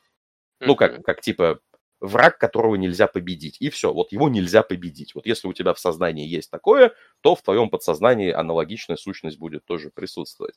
[0.61, 1.59] Ну, как, как типа
[1.99, 3.57] враг, которого нельзя победить.
[3.59, 5.15] И все, вот его нельзя победить.
[5.15, 9.65] Вот если у тебя в сознании есть такое, то в твоем подсознании аналогичная сущность будет
[9.65, 10.55] тоже присутствовать.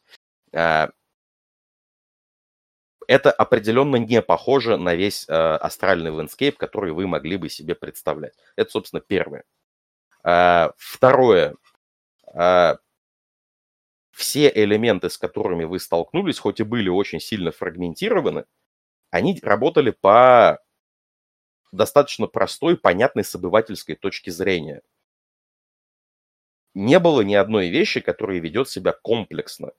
[0.53, 0.91] А,
[3.09, 8.35] это определенно не похоже на весь э, астральный landscape, который вы могли бы себе представлять.
[8.55, 9.45] Это, собственно, первое.
[10.25, 11.57] Э, второе.
[12.35, 12.77] Э,
[14.13, 18.45] все элементы, с которыми вы столкнулись, хоть и были очень сильно фрагментированы,
[19.11, 20.59] они работали по
[21.73, 24.83] достаточно простой, понятной с обывательской точки зрения.
[26.75, 29.73] Не было ни одной вещи, которая ведет себя комплексно.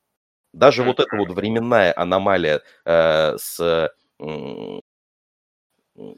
[0.53, 3.89] Даже вот эта вот временная аномалия э, с, э,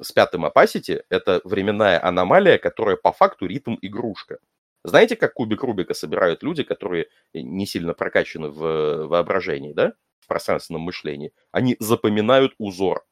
[0.02, 4.38] с пятым opacity, это временная аномалия, которая по факту ритм игрушка.
[4.84, 10.82] Знаете, как кубик Рубика собирают люди, которые не сильно прокачаны в воображении, да, в пространственном
[10.82, 11.34] мышлении?
[11.52, 13.06] Они запоминают узор.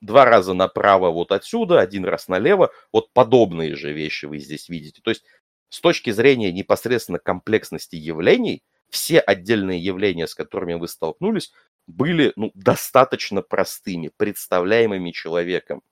[0.00, 2.70] Два раза направо вот отсюда, один раз налево.
[2.92, 5.00] Вот подобные же вещи вы здесь видите.
[5.02, 5.24] То есть
[5.70, 11.52] с точки зрения непосредственно комплексности явлений– все отдельные явления, с которыми вы столкнулись,
[11.86, 15.82] были ну, достаточно простыми, представляемыми человеком.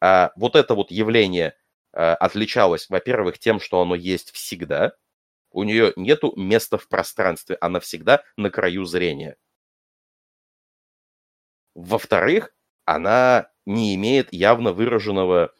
[0.00, 1.56] А вот это вот явление
[1.92, 4.92] а, отличалось, во-первых, тем, что оно есть всегда.
[5.52, 9.36] У нее нету места в пространстве, она всегда на краю зрения.
[11.74, 12.52] Во-вторых,
[12.84, 15.52] она не имеет явно выраженного,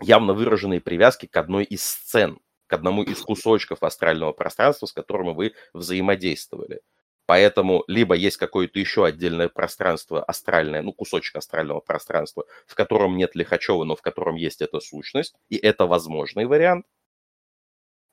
[0.00, 5.34] явно выраженной привязки к одной из сцен, к одному из кусочков астрального пространства, с которым
[5.34, 6.80] вы взаимодействовали.
[7.26, 13.34] Поэтому либо есть какое-то еще отдельное пространство астральное, ну, кусочек астрального пространства, в котором нет
[13.34, 16.86] Лихачева, но в котором есть эта сущность, и это возможный вариант.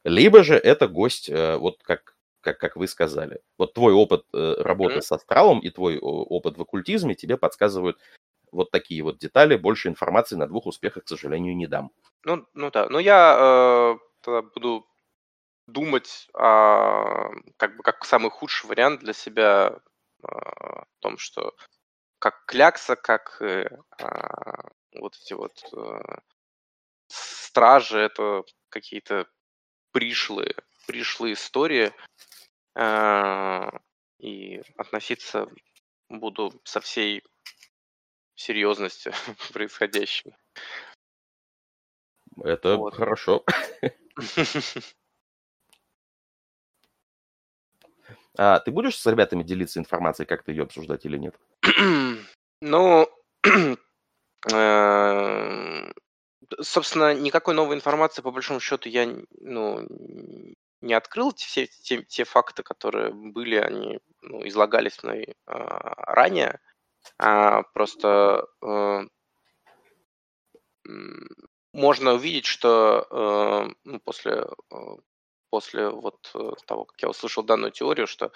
[0.04, 3.40] Либо же это гость, э, вот как, как, как вы сказали.
[3.58, 5.02] Вот твой опыт э, работы mm-hmm.
[5.02, 8.00] с астралом и твой опыт в оккультизме тебе подсказывают
[8.52, 9.56] вот такие вот детали.
[9.56, 11.92] Больше информации на двух успехах, к сожалению, не дам.
[12.26, 14.88] Ну, ну да, но я э, буду
[15.68, 19.80] думать о, как бы как самый худший вариант для себя
[20.24, 21.56] а, о том, что
[22.20, 23.68] как клякса, как э,
[24.00, 26.20] а, вот эти вот э,
[27.08, 29.28] стражи, это какие-то
[29.92, 30.56] пришлые,
[30.88, 31.94] пришлые истории,
[32.76, 33.70] э,
[34.20, 35.50] и относиться
[36.08, 37.24] буду со всей
[38.36, 39.12] серьезностью
[39.50, 40.38] к происходящему.
[42.42, 42.96] Это вот.
[42.96, 43.44] хорошо.
[48.38, 51.36] А ты будешь с ребятами делиться информацией, как ты ее обсуждать или нет?
[52.66, 53.10] Ну,
[54.54, 55.92] э,
[56.62, 59.06] собственно, никакой новой информации, по большому счету, я
[59.42, 59.86] ну,
[60.80, 61.34] не открыл.
[61.36, 66.60] Все те, те факты, которые были, они ну, излагались мной а, ранее.
[67.18, 69.04] А, просто а,
[71.74, 74.46] можно увидеть, что а, ну, после
[75.54, 78.32] после вот э, того, как я услышал данную теорию, что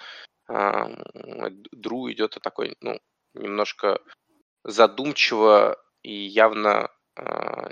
[0.48, 3.00] э, Дру идет такой, ну,
[3.34, 4.00] немножко
[4.62, 7.70] задумчиво и явно э,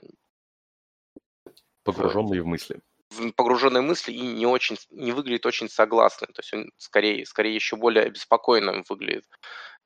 [1.84, 2.80] погруженный в, мысли.
[3.10, 6.32] В погруженные мысли и не очень, не выглядит очень согласным.
[6.32, 9.26] То есть он скорее, скорее еще более обеспокоенным выглядит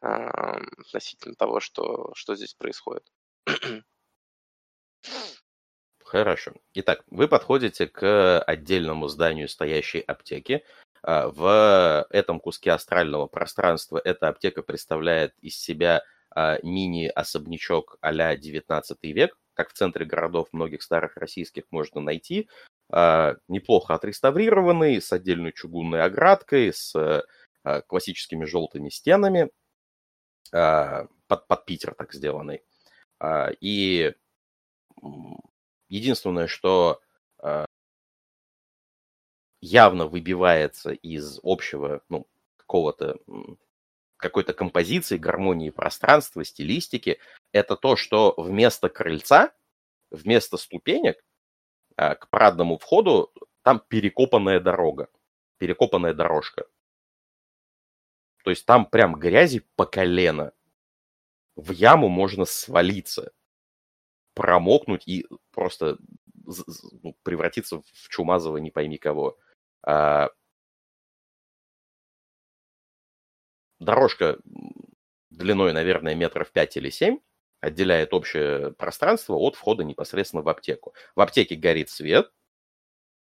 [0.00, 3.04] э, относительно того, что, что здесь происходит.
[6.11, 6.55] Хорошо.
[6.75, 10.64] Итак, вы подходите к отдельному зданию стоящей аптеки.
[11.05, 16.03] А, в этом куске астрального пространства эта аптека представляет из себя
[16.35, 22.49] а, мини-особнячок а-ля 19 век, как в центре городов многих старых российских можно найти.
[22.90, 27.25] А, неплохо отреставрированный, с отдельной чугунной оградкой, с
[27.87, 29.49] классическими желтыми стенами,
[30.51, 32.64] под, под Питер так сделанный.
[33.61, 34.12] И
[35.90, 37.03] Единственное, что
[37.42, 37.66] э,
[39.61, 42.26] явно выбивается из общего, ну,
[42.57, 43.18] какого-то
[44.16, 47.18] какой-то композиции, гармонии пространства, стилистики,
[47.53, 49.53] это то, что вместо крыльца,
[50.11, 51.24] вместо ступенек
[51.96, 55.09] э, к парадному входу там перекопанная дорога,
[55.59, 56.66] перекопанная дорожка.
[58.44, 60.53] То есть там прям грязи по колено.
[61.57, 63.33] В яму можно свалиться
[64.40, 65.98] промокнуть и просто
[67.03, 69.37] ну, превратиться в Чумазова не пойми кого.
[69.87, 70.31] А...
[73.81, 74.38] Дорожка
[75.29, 77.18] длиной, наверное, метров 5 или 7
[77.61, 80.94] отделяет общее пространство от входа непосредственно в аптеку.
[81.14, 82.33] В аптеке горит свет,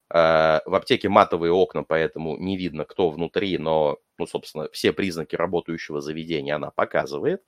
[0.10, 5.36] а, в аптеке матовые окна, поэтому не видно, кто внутри, но, ну, собственно, все признаки
[5.36, 7.43] работающего заведения она показывает.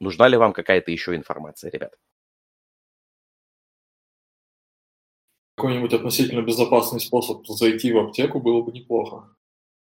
[0.00, 1.94] Нужна ли вам какая-то еще информация, ребят?
[5.56, 9.36] Какой-нибудь относительно безопасный способ зайти в аптеку было бы неплохо.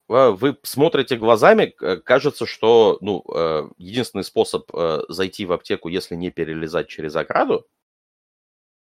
[0.07, 6.15] А, вы смотрите глазами, кажется, что ну, э, единственный способ э, зайти в аптеку, если
[6.15, 7.65] не перелезать через ограду,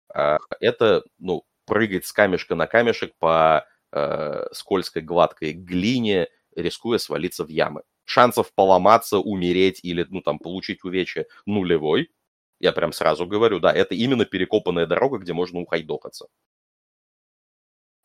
[0.09, 7.49] это ну, прыгать с камешка на камешек по э, скользкой гладкой глине, рискуя свалиться в
[7.49, 12.11] ямы шансов поломаться, умереть или, ну, там, получить увечья нулевой.
[12.59, 16.27] Я прям сразу говорю, да, это именно перекопанная дорога, где можно ухайдокаться.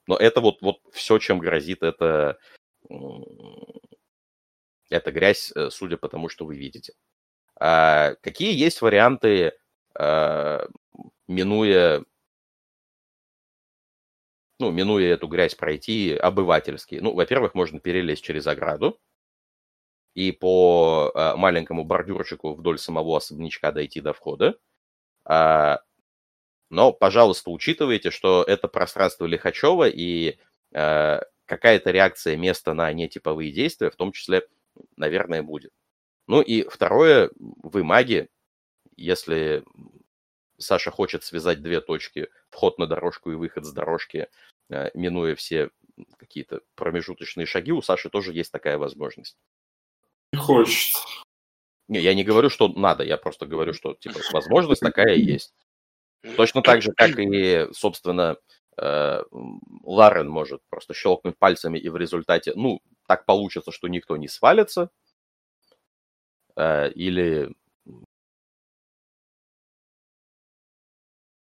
[0.08, 2.38] Но это вот, вот все, чем грозит это,
[4.90, 6.94] это грязь, э, судя по тому, что вы видите.
[7.60, 9.54] А какие есть варианты,
[9.98, 10.68] а,
[11.28, 12.04] минуя
[14.60, 16.96] ну, минуя эту грязь пройти обывательски?
[17.02, 19.00] Ну, во-первых, можно перелезть через ограду,
[20.16, 24.58] и по э, маленькому бордюрчику вдоль самого особнячка дойти до входа.
[25.26, 25.82] А,
[26.70, 30.38] но, пожалуйста, учитывайте, что это пространство Лихачева, и
[30.74, 34.48] э, какая-то реакция места на нетиповые действия, в том числе,
[34.96, 35.72] наверное, будет.
[36.28, 38.30] Ну и второе, вы маги,
[38.96, 39.64] если
[40.58, 44.30] Саша хочет связать две точки, вход на дорожку и выход с дорожки,
[44.70, 45.72] э, минуя все
[46.18, 49.38] какие-то промежуточные шаги, у Саши тоже есть такая возможность.
[50.36, 50.96] Не хочет.
[51.88, 55.54] Не, я не говорю, что надо, я просто говорю, что типа возможность такая есть.
[56.36, 58.36] Точно так же, как и, собственно,
[58.78, 59.22] э,
[59.84, 64.90] Ларен может просто щелкнуть пальцами, и в результате, ну, так получится, что никто не свалится.
[66.58, 67.56] Э, или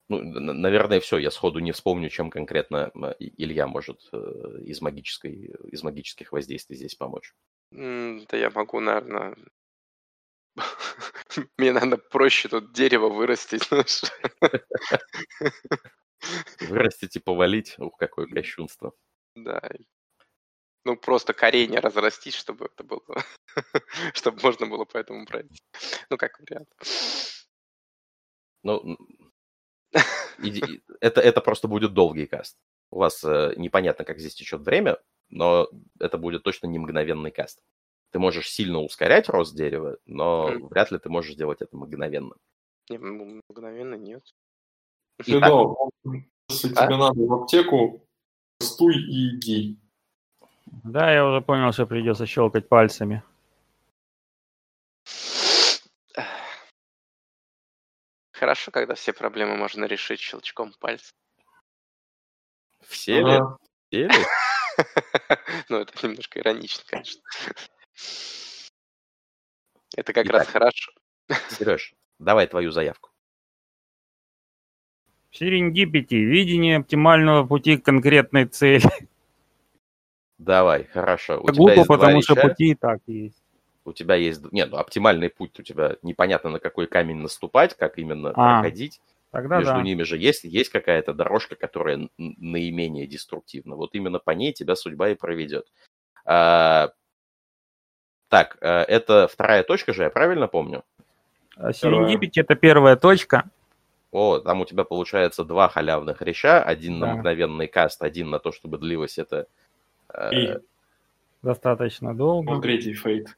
[0.09, 1.17] Ну, наверное, все.
[1.17, 6.95] Я сходу не вспомню, чем конкретно Илья может э, из, магической, из магических воздействий здесь
[6.95, 7.33] помочь.
[7.71, 9.35] Да я могу, наверное...
[11.57, 13.69] Мне, наверное, проще тут дерево вырастить.
[16.61, 17.75] Вырастить и повалить?
[17.77, 18.93] Ух, какое кощунство.
[19.35, 19.61] Да.
[20.83, 23.23] Ну, просто корень разрастить, чтобы это было...
[24.13, 25.45] чтобы можно было по этому брать.
[26.09, 26.69] Ну, как вариант.
[28.63, 28.97] Ну,
[31.01, 32.57] это, это просто будет долгий каст.
[32.89, 34.97] У вас э, непонятно, как здесь течет время,
[35.29, 37.61] но это будет точно не мгновенный каст.
[38.11, 40.67] Ты можешь сильно ускорять рост дерева, но mm.
[40.69, 42.35] вряд ли ты можешь сделать это мгновенно.
[42.89, 44.23] Не, мгновенно нет.
[45.25, 45.51] Итак,
[46.49, 46.85] если а?
[46.85, 48.07] тебе надо в аптеку,
[48.59, 49.79] стуй и иди.
[50.83, 53.23] Да, я уже понял, что придется щелкать пальцами.
[58.31, 61.11] Хорошо, когда все проблемы можно решить щелчком пальца.
[62.85, 63.39] Все ли?
[63.89, 64.25] Все ли?
[65.69, 67.21] Ну, это немножко иронично, конечно.
[69.95, 70.91] Это как раз хорошо.
[71.49, 73.09] Сереж, давай твою заявку.
[75.31, 76.15] Серендипити.
[76.15, 78.89] Видение оптимального пути к конкретной цели.
[80.37, 81.39] Давай, хорошо.
[81.39, 83.41] У Глупо, потому что пути и так есть
[83.87, 84.41] у тебя есть...
[84.51, 89.01] Нет, ну, оптимальный путь у тебя непонятно, на какой камень наступать, как именно а, проходить.
[89.31, 89.81] Тогда Между да.
[89.81, 93.75] ними же есть, есть какая-то дорожка, которая наименее деструктивна.
[93.75, 95.67] Вот именно по ней тебя судьба и проведет.
[96.25, 96.93] А,
[98.29, 100.83] так, э, это вторая точка же, я правильно помню?
[101.73, 103.49] Серендипити– это первая точка.
[104.11, 106.63] О, там у тебя получается два халявных реча.
[106.63, 107.07] Один да.
[107.07, 109.47] на мгновенный каст, один на то, чтобы длилось это...
[110.31, 110.55] И...
[111.41, 112.53] Достаточно долго.
[112.53, 113.37] Ну, третий фейт.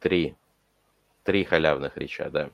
[0.00, 0.36] Три.
[1.24, 2.50] Три халявных реча, да.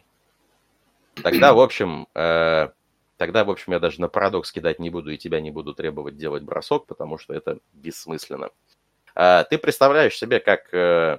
[1.23, 2.69] Тогда, в общем, э,
[3.17, 6.17] тогда, в общем, я даже на парадокс кидать не буду и тебя не буду требовать
[6.17, 8.51] делать бросок, потому что это бессмысленно.
[9.15, 11.19] Э, ты представляешь себе, как, э,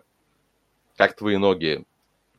[0.98, 1.86] как твои ноги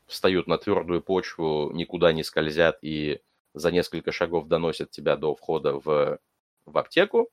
[0.07, 3.21] встают на твердую почву, никуда не скользят и
[3.55, 6.19] за несколько шагов доносят тебя до входа в,
[6.67, 7.31] в аптеку.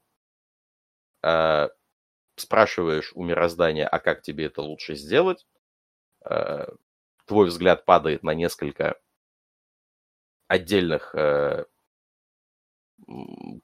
[1.22, 1.70] Э,
[2.36, 5.46] спрашиваешь у мироздания, а как тебе это лучше сделать?
[6.26, 6.68] Э,
[7.26, 9.00] твой взгляд падает на несколько
[10.54, 11.66] отдельных э,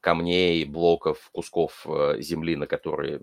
[0.01, 3.21] камней, блоков, кусков э, земли, на которые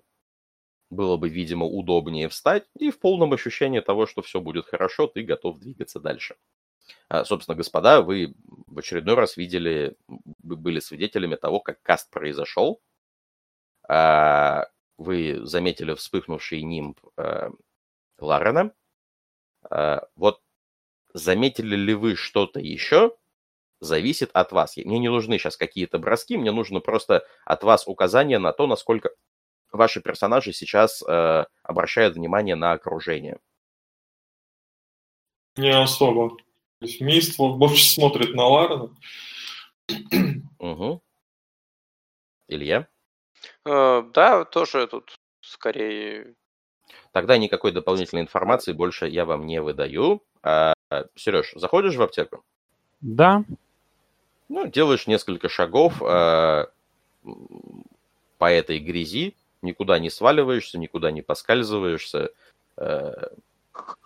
[0.90, 5.22] было бы, видимо, удобнее встать, и в полном ощущении того, что все будет хорошо, ты
[5.22, 6.36] готов двигаться дальше.
[7.08, 8.34] А, собственно, господа, вы
[8.66, 9.96] в очередной раз видели,
[10.42, 12.80] были свидетелями того, как каст произошел.
[13.88, 17.00] А, вы заметили вспыхнувший нимб
[18.18, 18.72] Ларена,
[19.70, 20.40] Э, вот
[21.14, 23.16] заметили ли вы что-то еще,
[23.80, 24.76] зависит от вас.
[24.76, 29.10] Мне не нужны сейчас какие-то броски, мне нужно просто от вас указание на то, насколько
[29.72, 33.38] ваши персонажи сейчас э, обращают внимание на окружение.
[35.56, 36.30] Не особо.
[36.30, 38.96] То есть Мист больше смотрит на Ларена.
[40.58, 41.02] Угу.
[42.48, 42.88] Илья?
[43.64, 46.34] Э, да, тоже тут скорее
[47.16, 50.22] Тогда никакой дополнительной информации больше я вам не выдаю.
[50.42, 50.74] А,
[51.14, 52.44] Сереж, заходишь в аптеку?
[53.00, 53.42] Да.
[54.48, 56.68] Ну, делаешь несколько шагов а,
[58.38, 62.30] по этой грязи, никуда не сваливаешься, никуда не поскальзываешься.
[62.76, 63.30] А,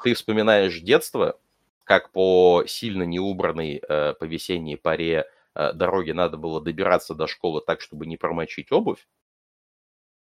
[0.03, 1.39] ты вспоминаешь детство,
[1.85, 7.61] как по сильно неубранной а, по весенней паре а, дороге надо было добираться до школы
[7.67, 9.07] так, чтобы не промочить обувь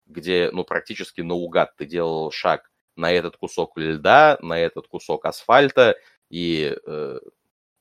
[0.06, 5.96] где, ну, практически наугад ты делал шаг на этот кусок льда, на этот кусок асфальта,
[6.30, 7.20] и э,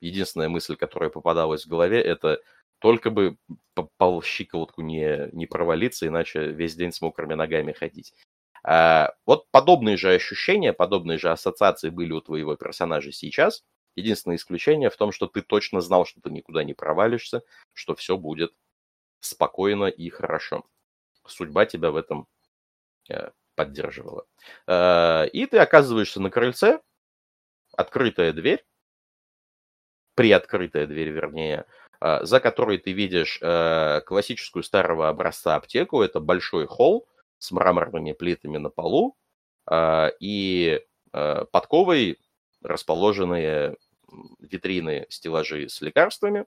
[0.07, 2.41] единственная мысль, которая попадалась в голове, это
[2.79, 3.37] только бы
[3.75, 8.13] по, по щиколотку не, не провалиться, иначе весь день с мокрыми ногами ходить.
[8.65, 13.63] А, вот подобные же ощущения, подобные же ассоциации были у твоего персонажа сейчас.
[13.95, 17.43] Единственное исключение в том, что ты точно знал, что ты никуда не провалишься,
[17.73, 18.53] что все будет
[19.21, 20.65] спокойно и хорошо
[21.27, 22.27] судьба тебя в этом
[23.55, 24.27] поддерживала.
[24.69, 26.81] И ты оказываешься на крыльце,
[27.77, 28.65] открытая дверь,
[30.15, 31.67] приоткрытая дверь, вернее,
[32.01, 33.39] за которой ты видишь
[34.07, 36.03] классическую старого образца аптеку.
[36.03, 37.07] Это большой холл
[37.39, 39.17] с мраморными плитами на полу
[40.21, 40.81] и
[41.13, 42.19] подковой
[42.63, 43.77] расположенные
[44.41, 46.47] витрины, стеллажи с лекарствами.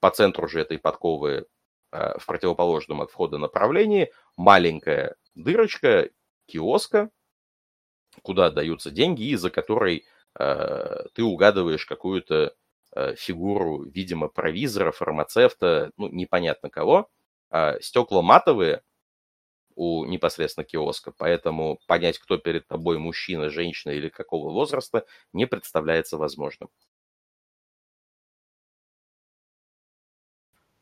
[0.00, 1.46] По центру же этой подковы
[1.90, 6.10] в противоположном от входа направлении маленькая дырочка
[6.46, 7.10] киоска,
[8.22, 10.04] куда даются деньги, и за которой
[10.38, 12.50] э, ты угадываешь какую-то э,
[13.16, 17.08] фигуру, видимо, провизора, фармацевта, ну, непонятно кого.
[17.50, 18.82] Э, стекла матовые
[19.74, 26.16] у непосредственно киоска, поэтому понять, кто перед тобой, мужчина, женщина или какого возраста, не представляется
[26.16, 26.70] возможным.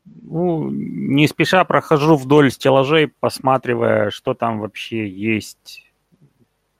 [0.05, 5.85] Ну, не спеша прохожу вдоль стеллажей, посматривая, что там вообще есть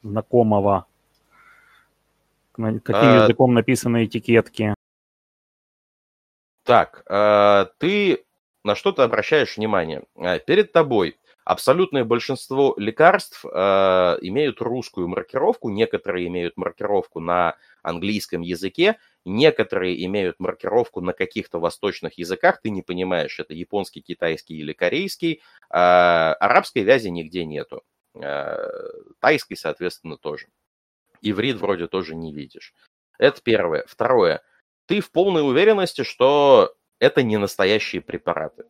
[0.03, 0.85] знакомого.
[2.53, 3.23] Каким а...
[3.23, 4.73] языком написаны этикетки.
[6.65, 8.25] Так, а, ты
[8.63, 10.03] на что-то обращаешь внимание.
[10.17, 18.41] А, перед тобой абсолютное большинство лекарств а, имеют русскую маркировку, некоторые имеют маркировку на английском
[18.41, 18.97] языке,
[19.27, 25.41] Некоторые имеют маркировку на каких-то восточных языках, ты не понимаешь, это японский, китайский или корейский.
[25.69, 27.81] Арабской вязи нигде нету.
[28.13, 30.45] Тайской, соответственно, тоже.
[31.23, 32.75] Иврит вроде тоже не видишь.
[33.17, 33.83] Это первое.
[33.87, 34.43] Второе.
[34.87, 38.65] Ты в полной уверенности, что это не настоящие препараты.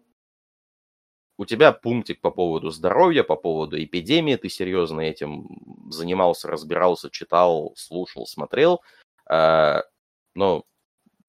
[1.38, 5.47] У тебя пунктик по поводу здоровья, по поводу эпидемии, ты серьезно этим
[5.91, 8.82] занимался, разбирался, читал, слушал, смотрел.
[9.30, 9.84] А,
[10.34, 10.63] но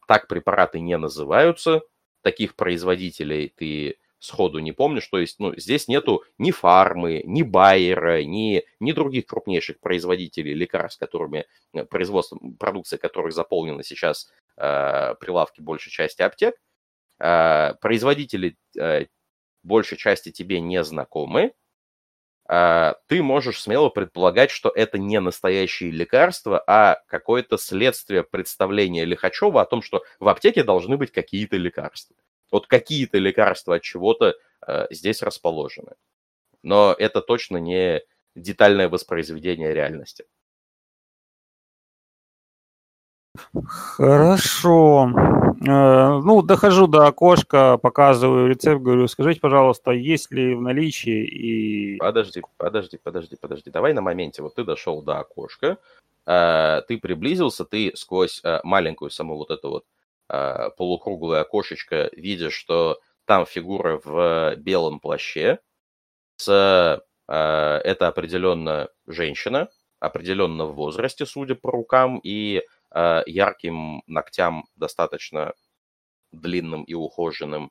[0.07, 1.83] так препараты не называются,
[2.23, 8.23] таких производителей ты сходу не помнишь, то есть ну, здесь нету ни фармы, ни Байера,
[8.25, 15.61] ни, ни других крупнейших производителей лекарств, которыми э, производство, продукция которых заполнена сейчас э, прилавки
[15.61, 16.57] большей части аптек.
[17.19, 19.07] Э, производители э,
[19.63, 21.53] большей части тебе не знакомы,
[22.49, 29.61] а, ты можешь смело предполагать, что это не настоящие лекарства, а какое-то следствие представления Лихачева
[29.61, 32.17] о том, что в аптеке должны быть какие-то лекарства.
[32.51, 34.35] Вот какие-то лекарства от чего-то
[34.67, 35.93] э, здесь расположены.
[36.63, 38.03] Но это точно не
[38.35, 40.25] детальное воспроизведение реальности.
[43.65, 45.11] Хорошо.
[45.67, 51.97] Э, ну, дохожу до окошка, показываю рецепт, говорю, скажите, пожалуйста, есть ли в наличии и...
[51.99, 53.71] Подожди, подожди, подожди, подожди.
[53.71, 54.43] Давай на моменте.
[54.43, 55.79] Вот ты дошел до окошка,
[56.27, 59.85] э, ты приблизился, ты сквозь э, маленькую саму вот эту вот
[60.29, 65.59] полукруглое окошечко видишь, что там фигура в белом плаще,
[66.37, 69.69] с, это определенно женщина,
[70.01, 72.63] определенно в возрасте, судя по рукам, и
[72.95, 75.53] Э, ярким ногтям достаточно
[76.33, 77.71] длинным и ухоженным.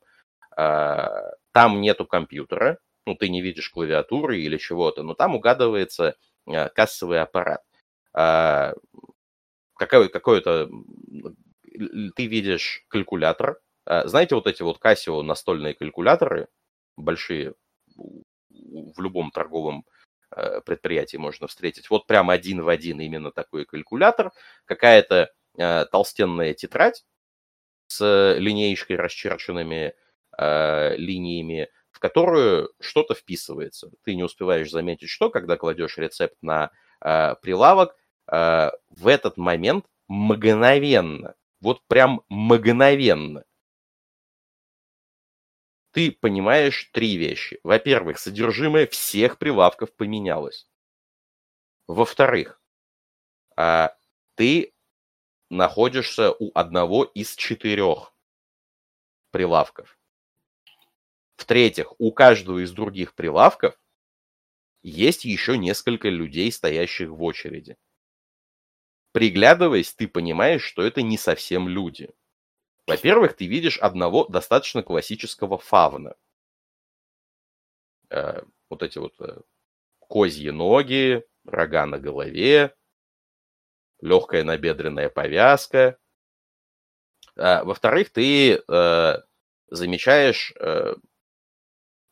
[0.58, 6.16] Э, там нету компьютера, ну, ты не видишь клавиатуры или чего-то, но там угадывается
[6.48, 7.62] э, кассовый аппарат.
[9.78, 10.70] Какой, какой-то
[12.16, 13.60] ты видишь калькулятор.
[13.86, 16.48] Знаете, вот эти вот Casio настольные калькуляторы,
[16.98, 17.54] большие,
[17.96, 19.86] в любом торговом
[20.36, 21.90] Э, предприятий можно встретить.
[21.90, 24.32] Вот прям один в один именно такой калькулятор,
[24.66, 27.06] какая-то э, толстенная тетрадь
[27.88, 29.94] с линеечкой, расчерченными
[30.38, 33.92] э, линиями, в которую что-то вписывается.
[34.04, 36.72] Ты не успеваешь заметить, что, когда кладешь рецепт на
[37.02, 37.96] э, прилавок,
[38.30, 43.46] э, в этот момент мгновенно, вот прям мгновенно
[45.96, 47.58] ты понимаешь три вещи.
[47.64, 50.68] Во-первых, содержимое всех прилавков поменялось.
[51.88, 52.62] Во-вторых,
[53.56, 53.96] а,
[54.36, 54.74] ты
[55.50, 58.14] находишься у одного из четырех
[59.32, 59.98] прилавков.
[61.38, 63.80] В-третьих, у каждого из других прилавков
[64.84, 67.78] есть еще несколько людей, стоящих в очереди.
[69.16, 72.10] Приглядываясь, ты понимаешь, что это не совсем люди.
[72.86, 76.18] Во-первых, ты видишь одного достаточно классического фавна.
[78.10, 79.40] Э, вот эти вот э,
[80.00, 82.76] козьи ноги, рога на голове,
[84.02, 85.98] легкая набедренная повязка.
[87.38, 89.14] Э, во-вторых, ты э,
[89.70, 90.96] замечаешь э,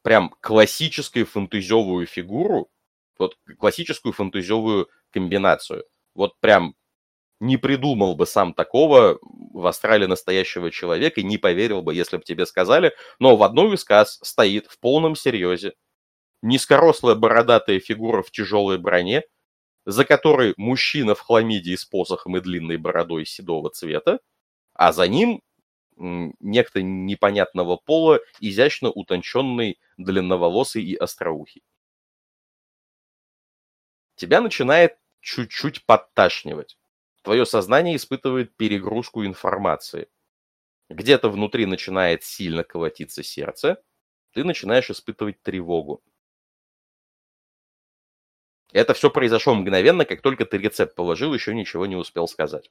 [0.04, 2.72] прям классическую фантазиовую фигуру,
[3.20, 5.84] вот классическую фантазиовую комбинацию.
[6.14, 6.78] Вот прям
[7.44, 12.24] не придумал бы сам такого в астрале настоящего человека и не поверил бы, если бы
[12.24, 15.74] тебе сказали, но в одной из касс стоит в полном серьезе
[16.42, 19.24] низкорослая бородатая фигура в тяжелой броне,
[19.86, 24.20] за которой мужчина в хламиде с посохом и длинной бородой седого цвета,
[24.74, 25.42] а за ним
[25.98, 31.64] некто непонятного пола, изящно утонченный, длинноволосый и остроухий.
[34.16, 36.78] Тебя начинает чуть-чуть подташнивать.
[37.24, 40.10] Твое сознание испытывает перегрузку информации.
[40.90, 43.84] Где-то внутри начинает сильно колотиться сердце,
[44.34, 46.04] ты начинаешь испытывать тревогу.
[48.74, 52.70] Это все произошло мгновенно, как только ты рецепт положил, еще ничего не успел сказать.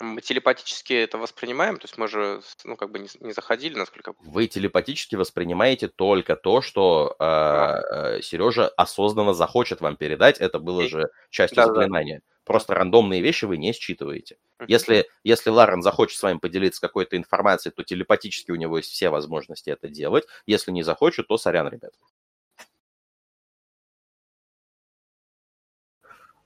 [0.00, 4.14] Мы телепатически это воспринимаем, то есть мы же, ну, как бы не, не заходили, насколько...
[4.20, 10.88] Вы телепатически воспринимаете только то, что э, э, Сережа осознанно захочет вам передать, это было
[10.88, 12.20] же частью да, заклинания.
[12.20, 12.24] Да.
[12.44, 14.38] Просто рандомные вещи вы не считываете.
[14.66, 19.10] Если, если Ларен захочет с вами поделиться какой-то информацией, то телепатически у него есть все
[19.10, 20.24] возможности это делать.
[20.46, 21.92] Если не захочет, то сорян, ребят.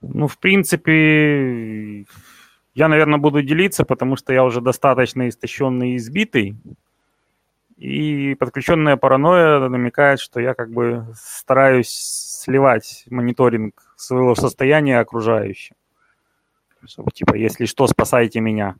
[0.01, 2.05] Ну, в принципе,
[2.75, 6.57] я, наверное, буду делиться, потому что я уже достаточно истощенный и избитый.
[7.77, 15.75] И подключенная паранойя намекает, что я как бы стараюсь сливать мониторинг своего состояния окружающим.
[16.85, 18.75] Чтобы, типа, если что, спасайте меня.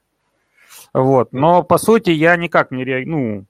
[0.93, 1.33] Вот.
[1.33, 3.37] Но, по сути, я никак не реагирую.
[3.37, 3.45] Ну,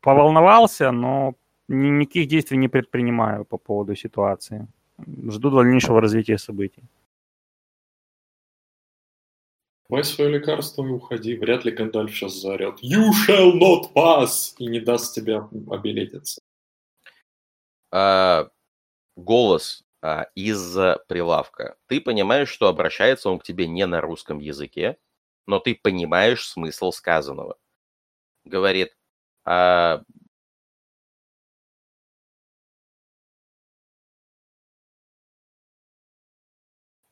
[0.00, 1.34] поволновался, но
[1.68, 4.66] никаких действий не предпринимаю по поводу ситуации.
[5.28, 6.82] Жду дальнейшего развития событий.
[9.88, 11.36] Давай свое лекарство и уходи.
[11.36, 15.38] Вряд ли Гандальф сейчас заорет «You shall not pass!» и не даст тебе
[15.70, 16.40] обелетиться.
[17.90, 18.48] А,
[19.14, 20.74] голос а, из
[21.06, 21.76] прилавка.
[21.86, 24.96] Ты понимаешь, что обращается он к тебе не на русском языке,
[25.46, 27.58] но ты понимаешь смысл сказанного.
[28.44, 28.96] Говорит,
[29.44, 30.02] а,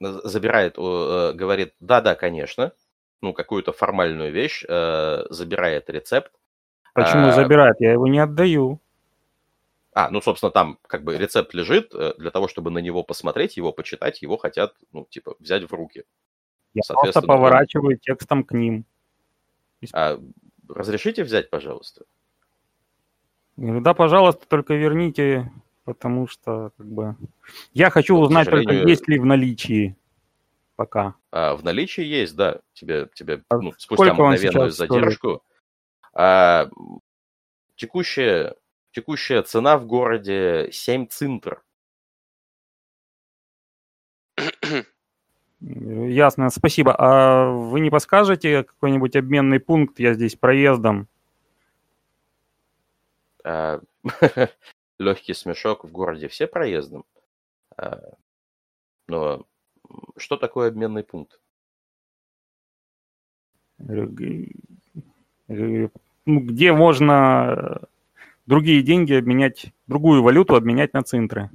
[0.02, 2.72] забирает, э, говорит, да-да, конечно,
[3.20, 6.32] ну, какую-то формальную вещь, э, забирает рецепт.
[6.94, 7.76] Почему а, забирает?
[7.78, 8.80] Я его не отдаю.
[9.94, 13.56] А, ну, собственно, там как бы рецепт лежит, э, для того, чтобы на него посмотреть,
[13.56, 16.04] его почитать, его хотят, ну, типа, взять в руки.
[16.74, 18.84] Я просто поворачиваю текстом к ним.
[19.92, 20.18] А,
[20.68, 22.04] разрешите взять, пожалуйста?
[23.56, 25.52] Да, пожалуйста, только верните
[25.84, 27.16] потому что как бы
[27.72, 28.74] я хочу Но, узнать сожалению...
[28.74, 29.96] только есть ли в наличии
[30.82, 31.14] пока.
[31.30, 32.60] А, в наличии есть, да.
[32.74, 35.42] Тебе, тебе а ну, спустя мгновенную задержку.
[36.12, 36.68] А,
[37.76, 38.56] текущая,
[38.90, 41.62] текущая цена в городе 7 цинтр.
[45.60, 46.96] Ясно, спасибо.
[46.98, 50.00] А вы не подскажете какой-нибудь обменный пункт?
[50.00, 51.06] Я здесь проездом.
[53.44, 53.80] А,
[55.02, 57.04] легкий смешок в городе все проездом.
[57.76, 58.00] А,
[59.08, 59.46] но
[60.16, 61.40] что такое обменный пункт?
[63.78, 64.06] Ну,
[66.40, 67.82] где можно
[68.46, 71.50] другие деньги обменять, другую валюту обменять на центры?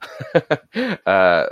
[1.04, 1.48] А,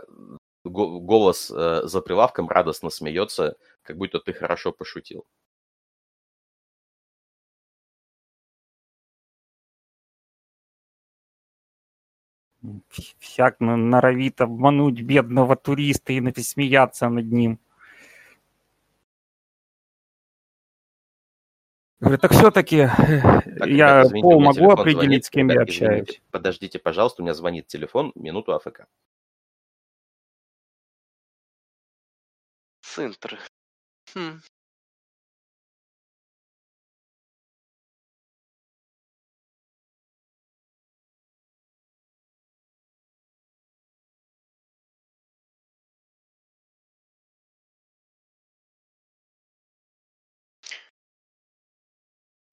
[0.65, 5.25] голос э, за прилавком радостно смеется, как будто ты хорошо пошутил.
[13.19, 17.59] Всяк норовит обмануть бедного туриста и насмеяться над ним.
[22.01, 22.89] Говорю, так все-таки э,
[23.67, 25.25] я извините, пол могу определить, звонит.
[25.27, 26.09] с кем я общаюсь.
[26.09, 28.87] Извините, подождите, пожалуйста, у меня звонит телефон, минуту АФК.
[32.81, 33.39] Центр.
[34.15, 34.41] Хм.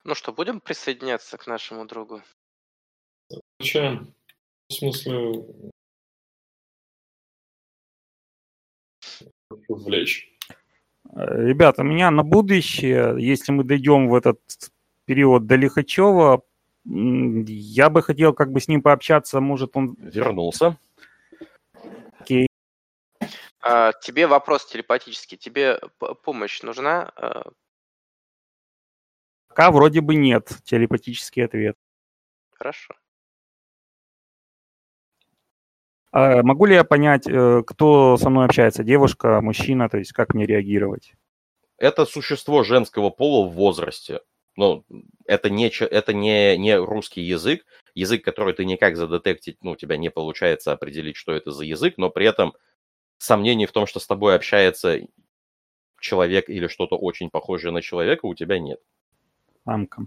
[0.08, 2.22] Ну что, будем присоединяться к нашему другу?
[3.60, 4.14] Зачем?
[4.70, 5.44] В смысле...
[9.68, 10.34] Влечь.
[11.14, 14.40] Ребята, у меня на будущее, если мы дойдем в этот
[15.04, 16.42] период до Лихачева,
[16.86, 19.96] я бы хотел как бы с ним пообщаться, может он...
[20.00, 20.78] Вернулся.
[22.22, 22.48] Окей.
[23.60, 25.38] А, тебе вопрос телепатический.
[25.38, 25.82] Тебе
[26.24, 27.12] помощь нужна?
[29.58, 31.76] Пока вроде бы нет, телепатический ответ.
[32.54, 32.94] Хорошо.
[36.12, 38.84] А могу ли я понять, э, кто со мной общается?
[38.84, 41.16] Девушка, мужчина, то есть как мне реагировать?
[41.80, 44.22] Это существо женского пола в возрасте.
[44.56, 44.86] ну,
[45.26, 49.98] это не, это не, не русский язык, язык, который ты никак задетектить, ну, у тебя
[49.98, 52.54] не получается определить, что это за язык, но при этом
[53.18, 55.00] сомнений в том, что с тобой общается
[56.00, 58.80] человек или что-то очень похожее на человека, у тебя нет.
[59.68, 60.06] Амка.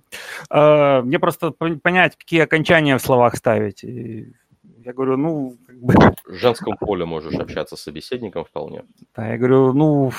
[0.48, 3.82] А, мне просто понять, какие окончания в словах ставить.
[3.82, 5.56] Я говорю, ну...
[5.66, 5.94] Как бы...
[6.24, 8.84] В женском поле можешь общаться с собеседником вполне.
[9.14, 10.12] Да, я говорю, ну...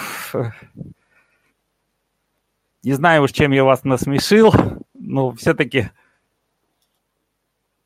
[2.83, 4.53] Не знаю уж, чем я вас насмешил,
[4.93, 5.91] но все-таки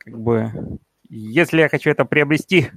[0.06, 0.52] как бы,
[1.10, 2.72] если я хочу это приобрести,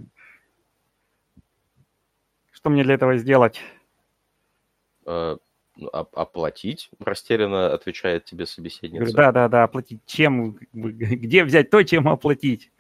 [2.51, 3.61] что мне для этого сделать?
[5.79, 9.15] Ну, оплатить, растерянно отвечает тебе собеседница.
[9.15, 10.01] Да, да, да, оплатить.
[10.07, 12.73] Чем, где взять то, чем оплатить?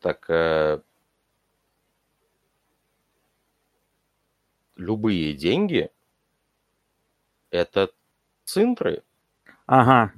[0.00, 0.80] Так, э,
[4.76, 5.90] любые деньги–
[7.50, 7.90] это
[8.44, 9.02] цинтры.
[9.66, 10.14] Ага,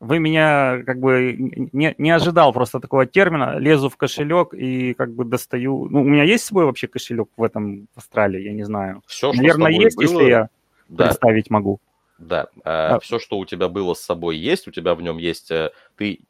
[0.00, 3.58] вы меня как бы не, не ожидал просто такого термина.
[3.58, 5.88] Лезу в кошелек и как бы достаю.
[5.90, 9.02] Ну, у меня есть свой вообще кошелек в этом Австралии, я не знаю.
[9.06, 10.04] Все, Наверное, есть, было...
[10.04, 10.48] если я
[10.88, 11.04] да.
[11.04, 11.80] представить могу.
[12.18, 13.00] Да, а, а.
[13.00, 15.50] все, что у тебя было с собой есть, у тебя в нем есть.
[15.50, 16.20] Э, ты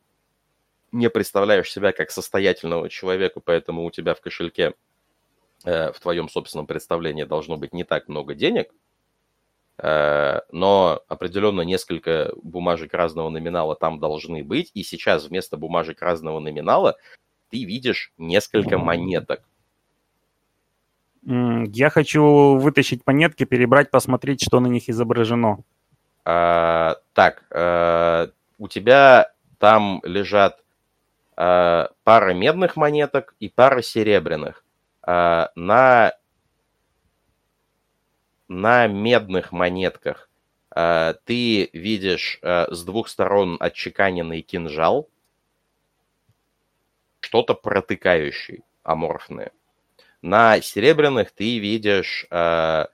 [0.90, 4.74] не представляешь себя как состоятельного человека, поэтому у тебя в кошельке
[5.64, 8.72] э, в твоем собственном представлении должно быть не так много денег,
[9.82, 16.96] но определенно несколько бумажек разного номинала там должны быть, и сейчас вместо бумажек разного номинала
[17.50, 19.42] ты видишь несколько монеток.
[21.22, 25.58] Я хочу вытащить монетки, перебрать, посмотреть, что на них изображено.
[26.24, 30.62] А, так, а, у тебя там лежат
[31.36, 34.64] а, пара медных монеток и пара серебряных.
[35.02, 36.12] А, на
[38.50, 40.28] на медных монетках
[40.74, 45.08] э, ты видишь э, с двух сторон отчеканенный кинжал,
[47.20, 49.52] что-то протыкающий, аморфное.
[50.20, 52.86] На серебряных ты видишь э,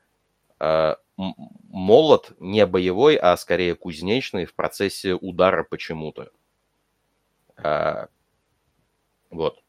[1.17, 6.31] молот не боевой, а скорее кузнечный в процессе удара почему-то.
[9.31, 9.63] Вот.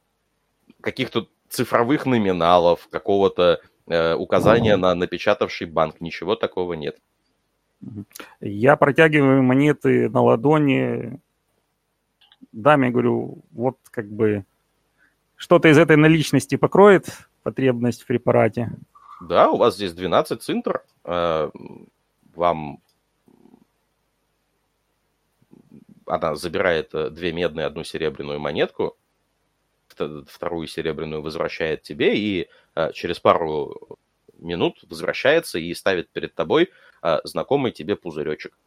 [0.81, 6.01] Каких-то цифровых номиналов, какого-то Э, указания на напечатавший банк.
[6.01, 6.97] Ничего такого нет.
[8.41, 11.21] Я протягиваю монеты на ладони.
[12.51, 14.45] Даме говорю, вот как бы
[15.35, 17.07] что-то из этой наличности покроет
[17.43, 18.71] потребность в препарате.
[19.21, 20.83] Да, у вас здесь 12 цинтр.
[21.05, 21.49] Э,
[22.35, 22.79] вам
[26.05, 28.97] она забирает э, две медные, одну серебряную монетку
[30.27, 33.97] вторую серебряную возвращает тебе, и а, через пару
[34.39, 36.69] минут возвращается и ставит перед тобой
[37.01, 38.57] а, знакомый тебе пузыречек.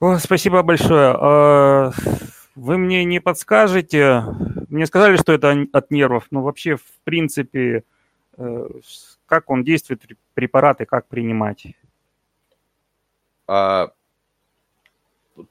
[0.00, 1.16] О, спасибо большое.
[1.18, 1.92] А,
[2.54, 4.24] вы мне не подскажете?
[4.68, 7.84] Мне сказали, что это от нервов, но вообще, в принципе,
[8.36, 8.68] э,
[9.26, 10.02] как он действует,
[10.34, 11.66] препараты, как принимать?
[13.46, 13.92] А,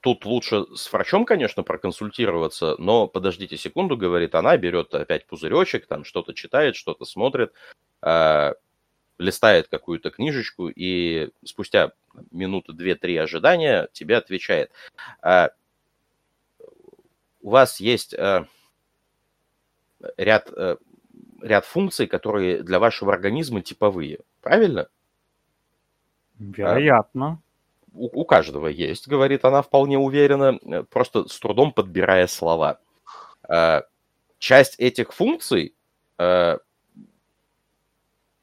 [0.02, 6.04] тут лучше с врачом, конечно, проконсультироваться, но подождите секунду, говорит она, берет опять пузыречек, там
[6.04, 7.54] что-то читает, что-то смотрит,
[8.02, 8.54] э,
[9.18, 11.92] листает какую-то книжечку и спустя
[12.32, 14.72] минуты две-три ожидания тебе отвечает.
[15.22, 15.50] Э,
[17.42, 18.46] у вас есть э,
[20.18, 20.78] ряд, э,
[21.42, 24.88] ряд функций, которые для вашего организма типовые, правильно?
[26.40, 27.42] Вероятно
[27.96, 32.80] у, у каждого есть, говорит она вполне уверенно, э, просто с трудом подбирая слова.
[33.48, 33.82] Э,
[34.38, 35.76] часть этих функций
[36.18, 36.58] э,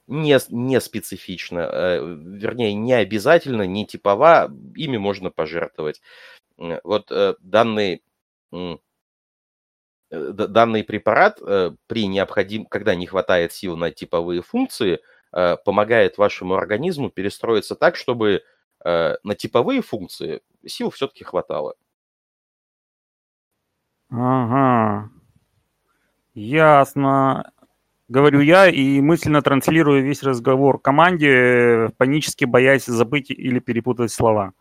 [0.09, 6.03] не, не специфична, вернее, не обязательно, не типова, ими можно пожертвовать.
[6.59, 8.03] Вот данный,
[10.11, 11.39] данный препарат
[11.87, 15.01] при необходим, когда не хватает сил на типовые функции,
[15.31, 18.52] помогает вашему организму перестроиться так, чтобы Э,
[18.85, 21.74] на типовые функции сил все-таки хватало.
[24.11, 25.11] Ага.
[26.35, 27.53] Ясно.
[28.09, 34.53] Говорю я и мысленно транслирую весь разговор команде, панически боясь забыть или перепутать слова.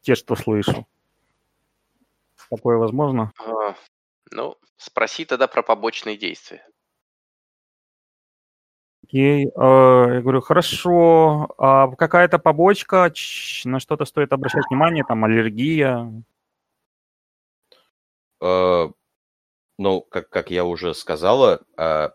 [0.00, 0.86] Те, что слышу.
[2.48, 3.32] Такое возможно?
[3.38, 3.74] А,
[4.30, 6.66] ну, спроси тогда про побочные действия.
[9.10, 9.50] Окей.
[9.56, 11.52] А, я говорю, хорошо.
[11.58, 13.12] А какая-то побочка,
[13.64, 16.12] на что-то стоит обращать внимание, там аллергия?
[18.40, 18.88] Э,
[19.78, 22.12] ну, как, как я уже сказала, а,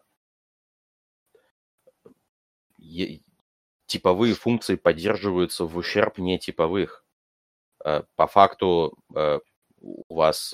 [3.88, 7.04] типовые функции поддерживаются в ущерб нетиповых.
[8.16, 8.98] по факту
[9.82, 10.54] у вас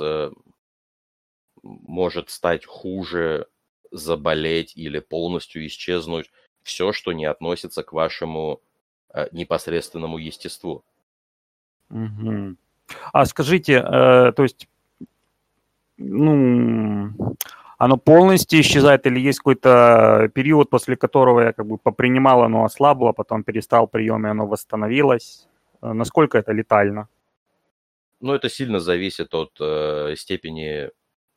[1.62, 3.48] может стать хуже,
[3.92, 6.32] заболеть или полностью исчезнуть
[6.64, 8.62] все, что не относится к вашему
[9.32, 10.84] непосредственному естеству.
[11.90, 12.56] Угу.
[13.14, 14.68] А скажите, э, то есть,
[15.98, 17.12] ну,
[17.78, 23.12] оно полностью исчезает или есть какой-то период, после которого я как бы попринимал, оно ослабло,
[23.12, 25.48] потом перестал прием, и оно восстановилось?
[25.82, 27.08] Э, насколько это летально?
[28.20, 30.90] Ну, это сильно зависит от э, степени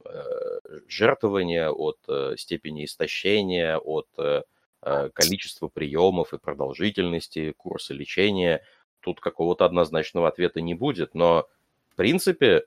[0.04, 0.53] э,
[0.88, 4.42] жертвования, от э, степени истощения, от э,
[4.82, 8.62] э количества приемов и продолжительности курса лечения.
[9.00, 11.46] Тут какого-то однозначного ответа не будет, но
[11.90, 12.64] в принципе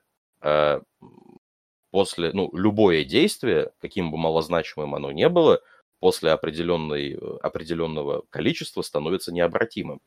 [1.90, 5.60] после, ну, любое действие, каким бы малозначимым оно ни было,
[6.00, 10.00] после определенной, определенного количества становится необратимым.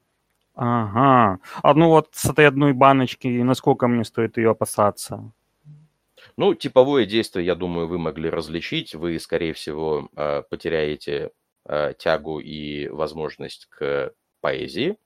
[0.56, 1.40] Ага.
[1.64, 5.32] А ну вот с этой одной баночки, насколько мне стоит ее опасаться?
[6.38, 8.96] Ну, типовое действие, я думаю, вы могли различить.
[8.96, 11.32] Вы, скорее всего, э, потеряете
[11.66, 14.98] э, тягу и возможность к поэзии.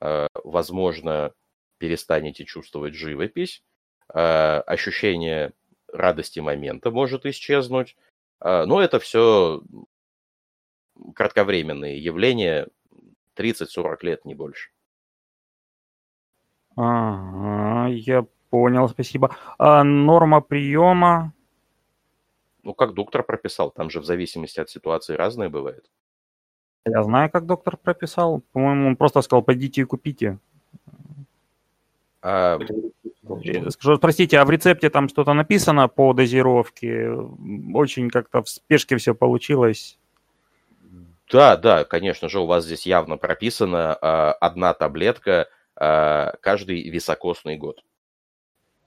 [0.00, 1.32] Э, возможно,
[1.78, 3.62] перестанете чувствовать живопись.
[4.06, 5.54] Ощущение
[5.88, 7.96] радости момента может исчезнуть.
[8.40, 9.62] Но это все
[11.14, 12.68] кратковременные явления,
[13.36, 14.70] 30-40 лет, не больше.
[16.76, 19.36] Ага, я понял, спасибо.
[19.58, 21.32] А норма приема?
[22.62, 25.90] Ну, как доктор прописал, там же в зависимости от ситуации разные бывает.
[26.86, 28.42] Я знаю, как доктор прописал.
[28.52, 30.38] По-моему, он просто сказал, пойдите и купите.
[32.22, 32.60] А...
[33.70, 37.10] Скажу, простите, а в рецепте там что-то написано по дозировке?
[37.74, 39.98] Очень как-то в спешке все получилось.
[41.28, 44.06] Да, да, конечно же, у вас здесь явно прописано э,
[44.40, 47.82] одна таблетка э, каждый високосный год.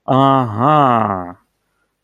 [0.08, 1.38] Ага.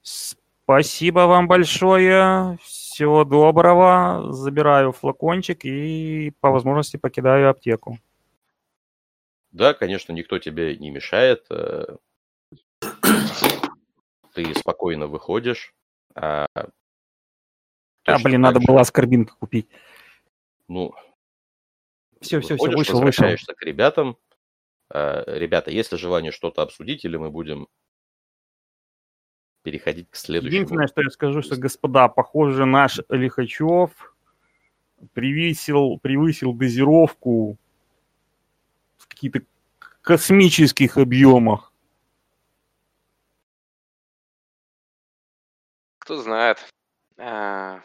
[0.02, 2.58] Спасибо вам большое.
[2.62, 4.34] Всего доброго.
[4.34, 7.98] Забираю флакончик и по возможности покидаю аптеку.
[9.52, 11.46] Да, конечно, никто тебе не мешает.
[11.50, 11.96] Э,
[14.34, 15.74] ты спокойно выходишь.
[16.14, 19.70] А, а блин, надо было аскорбинку купить.
[20.68, 20.94] Ну,
[22.20, 23.56] все, все, все, вышел, возвращаешься вышел.
[23.56, 24.18] к ребятам.
[24.90, 27.70] А, ребята, есть ли желание что-то обсудить, или мы будем
[29.64, 30.56] переходить к следующему?
[30.56, 34.16] Единственное, что я скажу, что, господа, похоже, наш Лихачев
[35.14, 37.58] превысил, превысил дозировку
[39.14, 39.42] каких-то
[40.02, 41.72] космических объемах.
[46.00, 46.58] Кто знает.
[47.18, 47.82] А...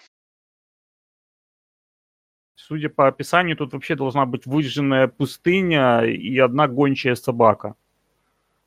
[2.56, 7.76] Судя по описанию, тут вообще должна быть выжженная пустыня и одна гончая собака,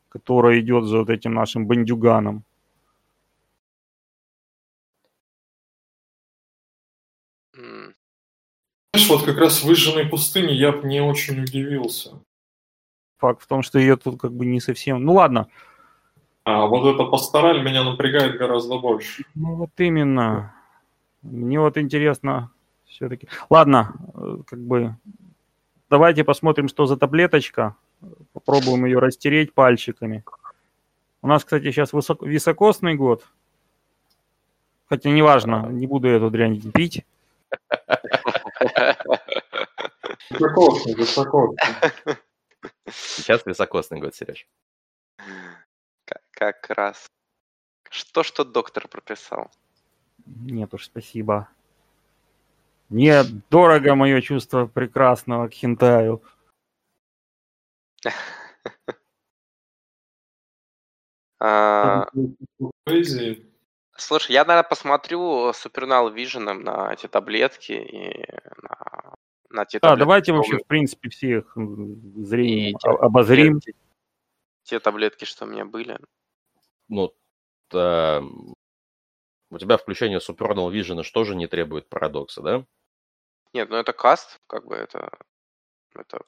[0.10, 2.44] которая идет за вот этим нашим бандюганом.
[9.12, 12.20] Вот как раз в выжженной пустыне я бы не очень удивился.
[13.18, 15.04] Факт в том, что ее тут как бы не совсем...
[15.04, 15.48] Ну ладно.
[16.44, 19.24] А вот эта пастораль меня напрягает гораздо больше.
[19.36, 20.56] Ну вот именно.
[21.22, 22.52] Мне вот интересно
[22.86, 23.28] все-таки.
[23.50, 24.96] Ладно, э, как бы
[25.90, 27.76] давайте посмотрим, что за таблеточка.
[28.34, 30.24] Попробуем ее растереть пальчиками.
[31.22, 32.24] У нас, кстати, сейчас высок...
[32.24, 33.28] високосный год.
[34.90, 37.06] Хотя неважно, не буду эту дрянь пить.
[40.30, 42.18] Високосный, високосный.
[42.90, 44.48] Сейчас високосный год, Сереж.
[46.32, 47.08] Как раз.
[47.90, 49.52] Что что доктор прописал?
[50.26, 51.50] Нет уж, спасибо.
[52.90, 56.22] Мне дорого мое чувство прекрасного к хентаю.
[61.44, 62.08] А,
[64.02, 68.26] слушай, я, наверное, посмотрю Супернал Виженом на эти таблетки и
[68.62, 69.16] на
[69.52, 73.60] на те Да, давайте вообще, в принципе, всех зрением те, обозрим.
[73.60, 73.74] Те,
[74.64, 76.00] те таблетки, что у меня были.
[76.88, 77.14] Ну,
[77.68, 78.22] та...
[79.50, 82.66] у тебя включение Supernal Vision что же не требует парадокса, да?
[83.54, 85.12] Нет, ну это каст, как бы это,
[85.94, 86.22] это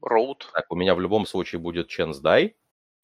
[0.00, 0.48] роут.
[0.52, 2.54] Так, у меня в любом случае будет Chance Die,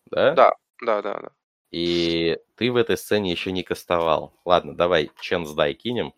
[0.06, 0.32] да?
[0.34, 1.32] Да, да, да, да.
[1.70, 4.32] И ты в этой сцене еще не кастовал.
[4.44, 6.14] Ладно, давай Chance Die кинем.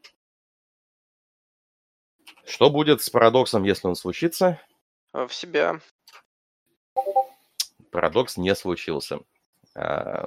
[2.45, 4.61] Что будет с парадоксом, если он случится?
[5.13, 5.81] Э, в себя.
[7.91, 9.21] Парадокс не случился.
[9.75, 10.27] А,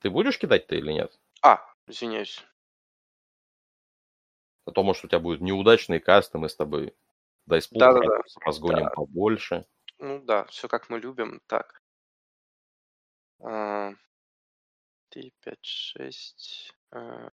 [0.00, 1.18] ты будешь кидать-то или нет?
[1.42, 2.44] А, извиняюсь.
[4.64, 6.94] А то, может, у тебя будет неудачный каст, и мы с тобой
[7.46, 8.22] дай да, да, да.
[8.44, 8.90] разгоним да.
[8.90, 9.66] побольше.
[9.98, 11.40] Ну да, все как мы любим.
[11.46, 11.80] Так.
[13.38, 13.96] 3,
[15.40, 16.74] 5, 6.
[16.90, 17.30] Да,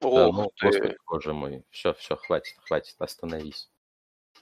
[0.00, 0.66] Ох ну, ты.
[0.66, 1.64] господи, боже мой.
[1.70, 3.68] Все, все, хватит, хватит, остановись.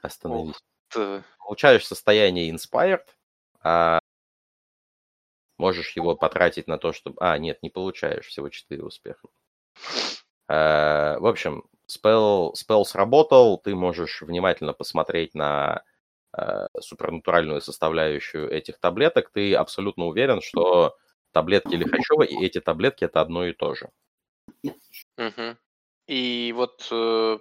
[0.02, 0.56] Остановись.
[0.88, 1.24] ты.
[1.38, 3.06] Получаешь состояние inspired,
[3.66, 3.98] а
[5.58, 7.16] можешь его потратить на то, чтобы...
[7.20, 9.28] А, нет, не получаешь, всего 4 успеха.
[10.46, 15.82] А, в общем, спел, спел сработал, ты можешь внимательно посмотреть на
[16.38, 20.96] э, супернатуральную составляющую этих таблеток, ты абсолютно уверен, что
[21.32, 23.90] таблетки Лихачева и эти таблетки это одно и то же.
[24.62, 25.56] Угу.
[26.06, 27.38] И вот э,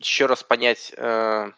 [0.00, 1.52] еще раз понять, э,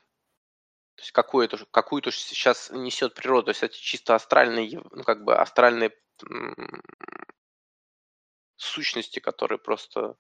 [0.97, 5.37] то есть какую-то какую-то сейчас несет природа, то есть это чисто астральные, ну как бы
[5.37, 5.93] астральные
[8.57, 10.17] сущности, которые просто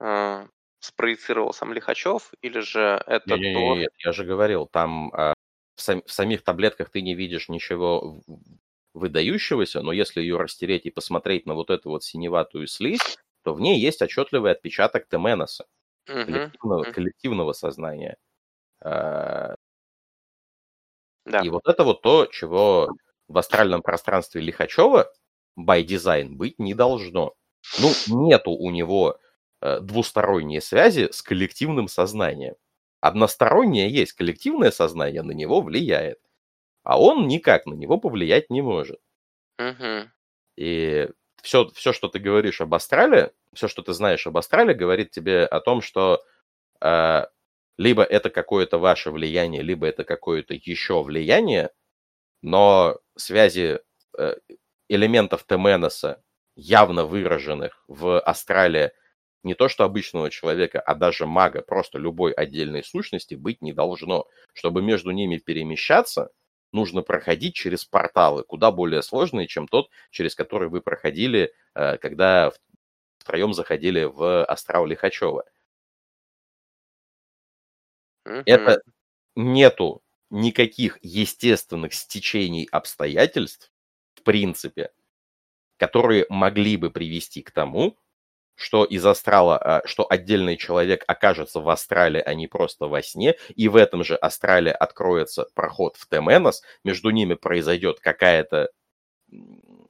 [0.00, 0.46] э,
[0.80, 3.76] спроецировал сам Лихачев, или же это нет, то...
[3.76, 5.34] Нет, я же говорил, там э,
[5.76, 8.20] в, сам, в самих таблетках ты не видишь ничего
[8.94, 13.60] выдающегося, но если ее растереть и посмотреть на вот эту вот синеватую слизь, то в
[13.60, 15.66] ней есть отчетливый отпечаток Теменоса,
[16.08, 16.24] uh-huh.
[16.24, 16.92] коллективного, uh-huh.
[16.92, 18.16] коллективного сознания.
[18.80, 19.54] А,
[21.24, 21.40] да.
[21.40, 22.88] И вот это вот то, чего
[23.28, 25.12] в астральном пространстве Лихачева
[25.58, 27.34] by design быть не должно.
[27.78, 29.18] Ну, нету у него
[29.60, 32.54] э, двусторонней связи с коллективным сознанием.
[33.00, 36.18] Одностороннее есть, коллективное сознание на него влияет
[36.84, 39.00] а он никак на него повлиять не может.
[39.58, 40.10] Угу.
[40.56, 41.08] И
[41.42, 45.44] все, все, что ты говоришь об Астрале, все, что ты знаешь об Астрале, говорит тебе
[45.44, 46.22] о том, что
[46.80, 47.26] э,
[47.78, 51.70] либо это какое-то ваше влияние, либо это какое-то еще влияние,
[52.42, 53.80] но связи
[54.18, 54.36] э,
[54.88, 56.22] элементов Теменоса,
[56.56, 58.92] явно выраженных в Астрале,
[59.42, 64.26] не то что обычного человека, а даже мага, просто любой отдельной сущности быть не должно.
[64.54, 66.30] Чтобы между ними перемещаться–
[66.72, 72.52] нужно проходить через порталы, куда более сложные, чем тот, через который вы проходили, э, когда
[73.18, 75.44] втроем заходили в астрал Лихачева.
[78.26, 78.42] Mm-hmm.
[78.46, 78.82] Это
[79.36, 83.70] нету никаких естественных стечений обстоятельств,
[84.14, 84.90] в принципе,
[85.78, 87.98] которые могли бы привести к тому,
[88.54, 93.36] что из астрала, а, что отдельный человек окажется в астрале, а не просто во сне,
[93.56, 98.70] и в этом же астрале откроется проход в Теменос, между ними произойдет какая-то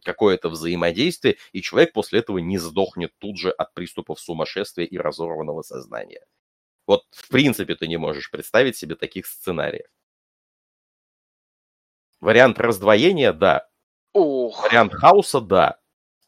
[0.05, 5.63] какое-то взаимодействие, и человек после этого не сдохнет тут же от приступов сумасшествия и разорванного
[5.63, 6.25] сознания.
[6.87, 9.87] Вот в принципе ты не можешь представить себе таких сценариев.
[12.21, 13.69] Вариант раздвоения– да.
[14.13, 14.63] Ох.
[14.65, 15.79] Вариант хаоса– да.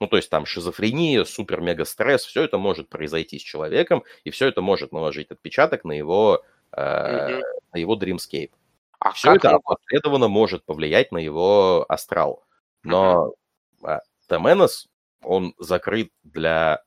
[0.00, 4.60] Ну, то есть там шизофрения, супер-мега-стресс, все это может произойти с человеком, и все это
[4.60, 7.42] может наложить отпечаток на его, э, mm-hmm.
[7.72, 8.50] на его dreamscape.
[8.98, 12.44] А все это опосредованно может повлиять на его астрал.
[12.82, 13.34] Но
[13.82, 14.00] mm-hmm.
[14.28, 14.88] Теменос,
[15.22, 16.82] он закрыт для,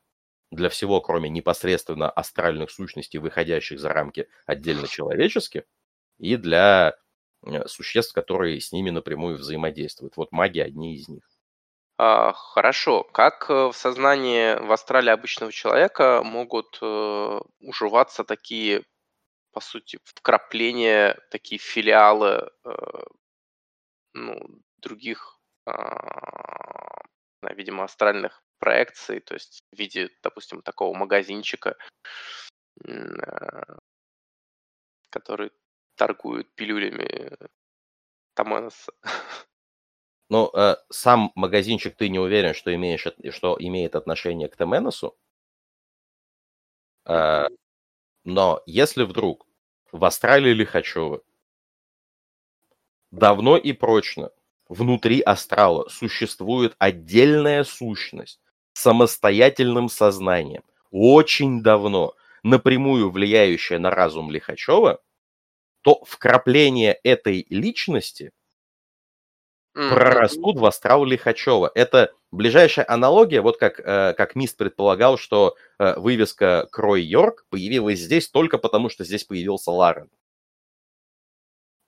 [0.51, 5.63] для всего, кроме непосредственно астральных сущностей, выходящих за рамки отдельно человеческих,
[6.17, 6.95] и для
[7.45, 10.17] э, существ, которые с ними напрямую взаимодействуют.
[10.17, 11.23] Вот маги одни из них.
[11.97, 13.03] А, хорошо.
[13.03, 18.83] Как э, в сознании в астрале обычного человека могут э, уживаться такие,
[19.51, 22.69] по сути, вкрапления, такие филиалы э,
[24.13, 24.39] ну,
[24.77, 27.01] других, а,
[27.55, 31.77] видимо, астральных проекций, то есть в виде, допустим, такого магазинчика,
[35.09, 35.51] который
[35.95, 37.31] торгует пилюлями
[38.33, 38.91] Таманоса.
[40.29, 45.17] Но э, сам магазинчик ты не уверен, что, имеешь, что имеет отношение к Теменосу.
[47.05, 47.47] Э,
[48.25, 49.47] но если вдруг
[49.93, 51.23] в Астрале Лихачева
[53.11, 54.31] давно и прочно
[54.67, 58.41] внутри астрала существует отдельная сущность
[58.77, 62.13] самостоятельным сознанием, очень давно
[62.43, 65.01] напрямую влияющая на разум Лихачева,
[65.81, 68.31] то вкрапление этой личности
[69.73, 71.71] прорастут в астрал Лихачева.
[71.73, 77.99] Это ближайшая аналогия, вот как, э, как Мист предполагал, что э, вывеска Крой Йорк появилась
[77.99, 80.09] здесь только потому, что здесь появился Ларен.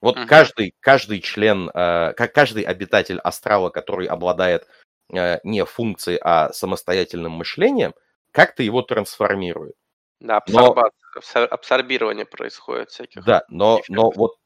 [0.00, 0.26] Вот uh-huh.
[0.26, 4.66] каждый, каждый член, э, каждый обитатель астрала, который обладает
[5.10, 7.94] не функцией, а самостоятельным мышлением,
[8.32, 9.74] как-то его трансформирует.
[10.20, 10.92] Да, абсорбация,
[11.34, 11.42] но...
[11.50, 13.24] абсорбирование происходит всяких.
[13.24, 14.36] Да, но, но вот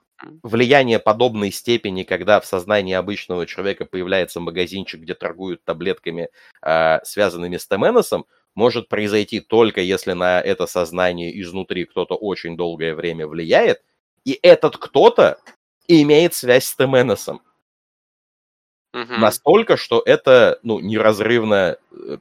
[0.42, 6.28] влияние подобной степени, когда в сознании обычного человека появляется магазинчик, где торгуют таблетками,
[6.62, 12.94] э, связанными с Теменосом, может произойти только если на это сознание изнутри кто-то очень долгое
[12.94, 13.82] время влияет,
[14.24, 15.38] и этот кто-то
[15.88, 17.42] имеет связь с Теменосом.
[18.94, 19.14] Угу.
[19.14, 22.18] Настолько, что это, ну, неразрывно, э,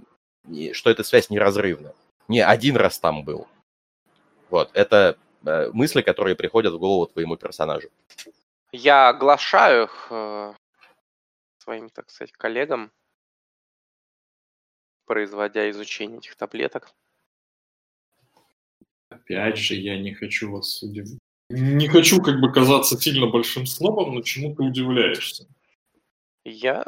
[0.74, 1.94] что эта связь неразрывна.
[2.28, 3.48] Не один раз там был.
[4.50, 5.16] Вот, это
[5.46, 7.90] э, мысли, которые приходят в голову твоему персонажу.
[8.72, 10.54] Я оглашаю их э,
[11.60, 12.92] своим, так сказать, коллегам,
[15.06, 16.92] производя изучение этих таблеток.
[19.10, 21.20] Опять же, я не хочу вас удивить.
[21.50, 25.48] Не хочу как бы казаться сильно большим снобом, но чему ты удивляешься?
[26.46, 26.86] Я...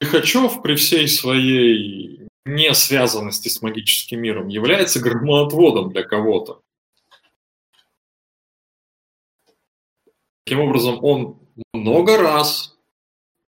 [0.00, 6.62] Лихачев при всей своей не связанности с магическим миром является громоотводом для кого-то.
[10.44, 11.40] Таким образом, он
[11.72, 12.78] много раз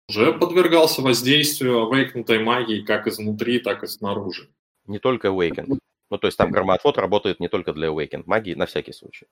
[0.08, 4.50] уже подвергался воздействию авейкнутой магии как изнутри, так и снаружи.
[4.86, 5.78] Не только Awakened.
[6.10, 9.26] Ну, то есть там громоотвод работает не только для Awakened магии, на всякий случай.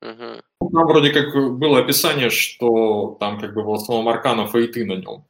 [0.00, 0.70] Угу.
[0.72, 4.94] Там вроде как было описание, что там как бы в основном арканов и ты на
[4.94, 5.24] нем.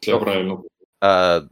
[0.00, 0.62] Все правильно
[1.00, 1.46] а,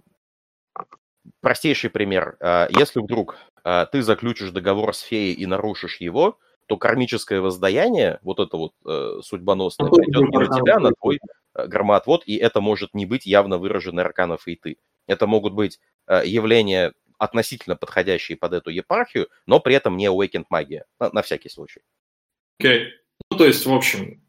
[1.40, 2.36] простейший пример.
[2.40, 8.18] А, если вдруг а, ты заключишь договор с феей и нарушишь его, то кармическое воздаяние,
[8.22, 11.18] вот это вот э, судьбоносное, придет не на тебя, на твой
[11.54, 14.76] э, громоотвод, и это может не быть явно выраженный арканов и ты.
[15.06, 20.46] Это могут быть э, явления относительно подходящие под эту епархию, но при этом не awakened
[20.50, 21.80] магия, на, на всякий случай.
[22.58, 22.82] Окей.
[22.82, 22.90] Okay.
[23.30, 24.22] Ну, то есть, в общем,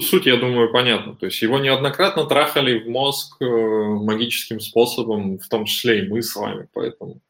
[0.00, 1.14] Суть, я думаю, понятна.
[1.16, 6.22] То есть его неоднократно трахали в мозг э, магическим способом, в том числе и мы
[6.22, 7.20] с вами, поэтому...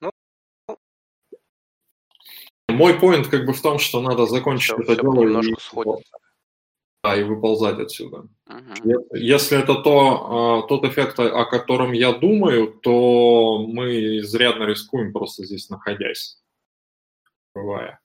[0.00, 0.10] Ну...
[2.68, 5.54] Мой поинт как бы в том, что надо закончить все, это все дело и...
[7.02, 8.28] Да, и выползать отсюда.
[8.46, 9.06] Угу.
[9.14, 15.46] Если это то, а, тот эффект, о котором я думаю, то мы изрядно рискуем просто
[15.46, 16.38] здесь находясь.
[17.54, 18.00] Бывая.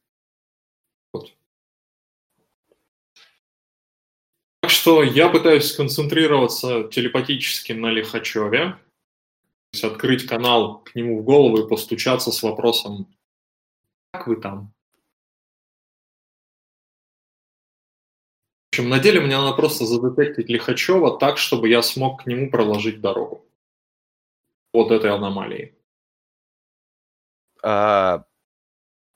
[1.11, 1.33] Вот.
[4.61, 8.77] Так что я пытаюсь сконцентрироваться телепатически на Лихачеве, то
[9.73, 13.07] есть открыть канал к нему в голову и постучаться с вопросом
[14.11, 14.74] «Как вы там?».
[18.75, 22.99] Общем, на деле мне надо просто задетектить Лихачева так, чтобы я смог к нему проложить
[22.99, 23.45] дорогу.
[24.73, 25.73] Вот этой аномалии.
[27.63, 28.25] А,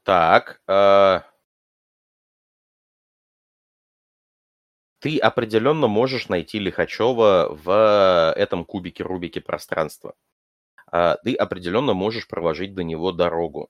[0.04, 1.26] так, а,
[5.00, 10.16] ты определенно можешь найти Лихачева в этом кубике-рубике пространства.
[10.90, 13.70] А, ты определенно можешь проложить до него дорогу.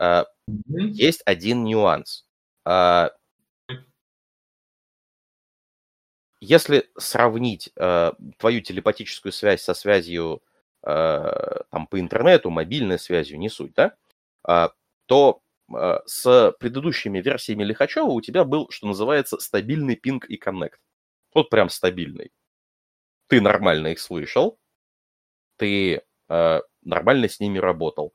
[0.00, 0.26] Mm-hmm.
[0.68, 2.26] Есть один нюанс.
[2.64, 3.12] А,
[6.42, 10.42] если сравнить твою телепатическую связь со связью
[10.82, 13.94] там, по интернету, мобильной связью, не суть, да,
[15.06, 15.42] то
[15.74, 20.80] а, с предыдущими версиями Лихачева у тебя был, что называется, стабильный пинг и коннект.
[21.34, 22.32] Вот прям стабильный.
[23.28, 24.58] Ты нормально их слышал,
[25.56, 28.12] ты э, нормально с ними работал.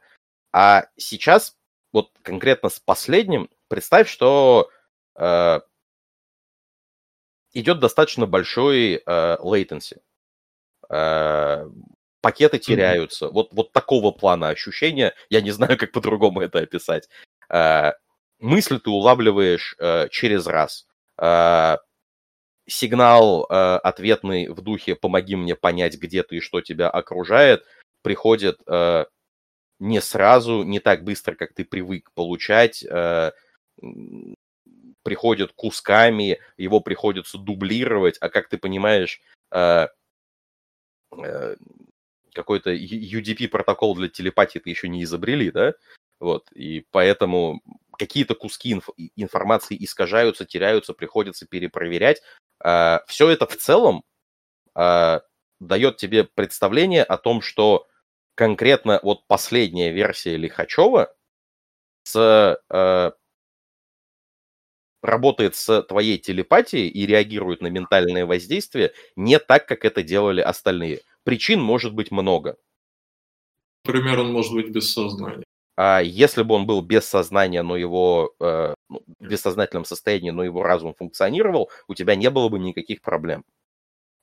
[0.54, 1.58] А сейчас,
[1.92, 4.70] вот конкретно с последним, представь, что
[5.16, 5.60] э,
[7.60, 10.00] идет достаточно большой э, latency.
[10.90, 11.70] Э,
[12.22, 13.26] пакеты теряются.
[13.26, 13.32] Mm-hmm.
[13.32, 15.14] Вот, вот такого плана ощущения.
[15.30, 17.10] Я не знаю, как по-другому это описать.
[17.50, 17.94] Э,
[18.40, 20.88] мысль ты улавливаешь э, через раз.
[21.20, 21.78] Э,
[22.70, 27.64] сигнал ответный в духе «помоги мне понять, где ты и что тебя окружает»
[28.04, 28.60] приходит
[29.80, 32.86] не сразу, не так быстро, как ты привык получать,
[35.08, 39.22] приходит кусками, его приходится дублировать, а как ты понимаешь,
[42.34, 45.76] какой-то UDP протокол для телепатии ты еще не изобрели, да?
[46.20, 47.62] Вот, и поэтому
[47.98, 52.22] какие-то куски инф- информации искажаются, теряются, приходится перепроверять.
[52.60, 54.04] А, все это в целом
[54.76, 55.22] а,
[55.62, 57.88] дает тебе представление о том, что
[58.36, 61.16] конкретно вот последняя версия Лихачева
[62.04, 63.14] с, а,
[65.02, 71.02] работает с твоей телепатией и реагирует на ментальное воздействие не так, как это делали остальные.
[71.24, 72.58] Причин может быть много.
[73.86, 75.44] Например, он может быть без сознания.
[75.78, 80.44] А если бы он был без сознания, но его э, ну, в бессознательном состоянии, но
[80.44, 83.44] его разум функционировал, у тебя не было бы никаких проблем.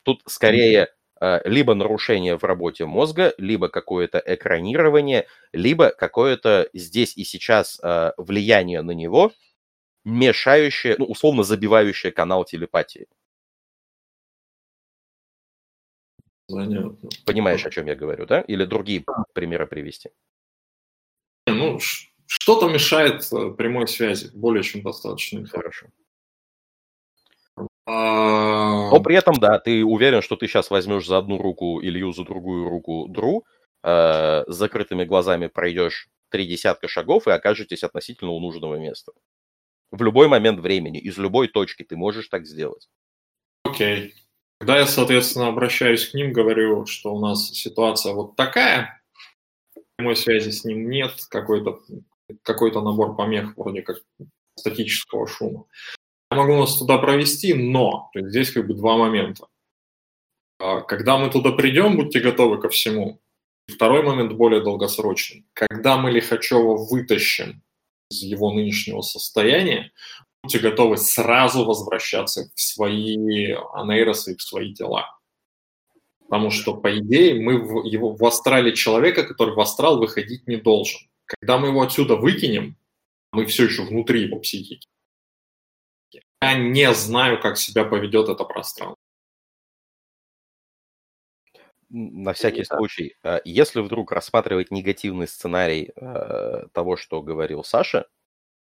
[0.03, 0.89] Тут скорее
[1.21, 8.13] э, либо нарушение в работе мозга, либо какое-то экранирование, либо какое-то здесь и сейчас э,
[8.17, 9.31] влияние на него,
[10.05, 13.07] мешающее, ну, условно забивающее канал телепатии.
[16.49, 16.97] Понятно.
[17.25, 18.43] Понимаешь, о чем я говорю, да?
[18.43, 20.11] Или другие примеры привести?
[21.47, 21.79] Ну,
[22.27, 25.47] что-то мешает э, прямой связи, более чем достаточно.
[25.47, 25.87] Хорошо.
[27.87, 32.13] А, Но при этом, да, ты уверен, что ты сейчас возьмешь за одну руку Илью,
[32.13, 33.45] за другую руку Дру,
[33.83, 39.13] э, с закрытыми глазами пройдешь три десятка шагов и окажетесь относительно у нужного места.
[39.95, 42.89] В любой момент времени, из любой точки ты можешь так сделать.
[43.63, 44.09] Окей.
[44.09, 44.13] Okay.
[44.59, 49.01] Когда я, соответственно, обращаюсь к ним, говорю, что у нас ситуация вот такая,
[49.97, 51.81] прямой связи с ним нет, какой-то
[52.43, 53.99] какой-то набор помех вроде как
[54.57, 55.67] статического шума.
[56.33, 59.47] Я могу нас туда провести, но то здесь как бы два момента.
[60.59, 63.21] А, когда мы туда придем, будьте готовы ко всему.
[63.69, 65.47] Второй момент более долгосрочный.
[65.53, 67.63] Когда мы Лихачева вытащим
[68.23, 69.93] из его нынешнего состояния,
[70.43, 75.19] будьте готовы сразу возвращаться в свои анейросы и в свои тела.
[76.21, 80.57] Потому что, по идее, мы в, его, в астрале человека, который в астрал выходить не
[80.57, 81.01] должен.
[81.27, 82.77] Когда мы его отсюда выкинем,
[83.33, 84.89] мы все еще внутри его психики.
[86.41, 88.97] Я не знаю, как себя поведет это пространство.
[91.97, 98.09] На всякий случай, э, если вдруг рассматривать негативный сценарий э, того, что говорил Саша,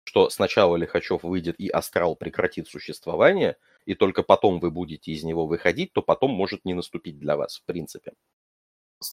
[0.03, 3.57] что сначала Лихачев выйдет и астрал прекратит существование,
[3.87, 7.59] и только потом вы будете из него выходить, то потом может не наступить для вас,
[7.59, 8.15] в принципе.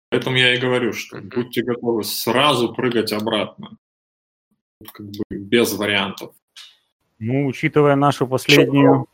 [0.09, 3.77] Поэтому я и говорю, что будьте готовы сразу прыгать обратно.
[4.91, 6.35] Как бы без вариантов.
[7.17, 9.07] Ну, учитывая нашу последнюю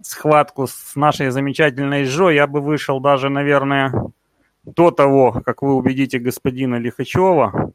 [0.00, 3.92] схватку с нашей замечательной Жо, я бы вышел даже, наверное,
[4.64, 7.72] до того, как вы убедите господина Лихачева.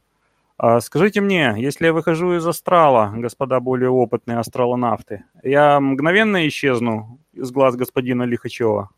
[0.58, 7.20] А скажите мне, если я выхожу из астрала, господа более опытные астралонавты, я мгновенно исчезну
[7.34, 8.90] из глаз господина Лихачева?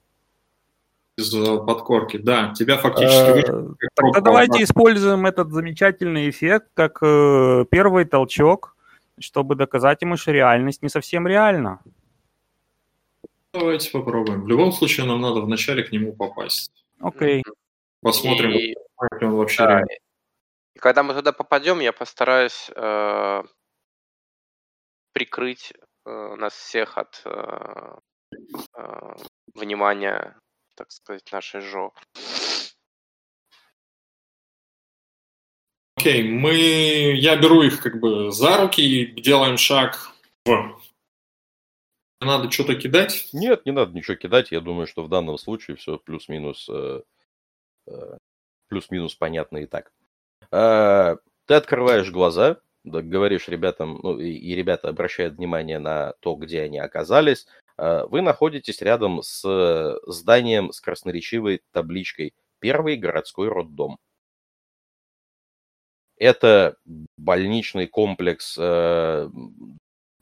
[1.18, 2.18] из э, подкорки.
[2.18, 3.50] Да, тебя фактически...
[3.50, 8.76] Э, тогда давайте используем этот замечательный эффект как э, первый толчок,
[9.20, 11.80] чтобы доказать ему, что реальность не совсем реальна.
[13.54, 14.44] Давайте попробуем.
[14.44, 16.72] В любом случае нам надо вначале к нему попасть.
[17.00, 17.44] Окей.
[18.02, 19.92] Посмотрим, И- как он вообще Да, реально.
[20.76, 23.44] И когда мы туда попадем, я постараюсь э,
[25.14, 25.74] прикрыть
[26.06, 27.96] э, нас всех от э,
[28.76, 29.16] э,
[29.54, 30.36] внимания
[30.76, 31.94] так сказать, нашей ЖО.
[35.98, 36.54] Окей, мы...
[36.54, 40.12] Я беру их как бы за руки и делаем шаг
[40.46, 40.82] в...
[42.24, 43.30] Надо что-то кидать?
[43.34, 44.52] Нет, не надо ничего кидать.
[44.52, 47.02] Я думаю, что в данном случае все плюс-минус э,
[47.88, 48.18] э,
[48.68, 49.92] плюс-минус понятно и так.
[50.52, 56.62] Э, ты открываешь глаза, говоришь ребятам, ну и, и ребята обращают внимание на то, где
[56.62, 63.98] они оказались, вы находитесь рядом с зданием с красноречивой табличкой «Первый городской роддом».
[66.18, 66.78] Это
[67.18, 68.60] больничный комплекс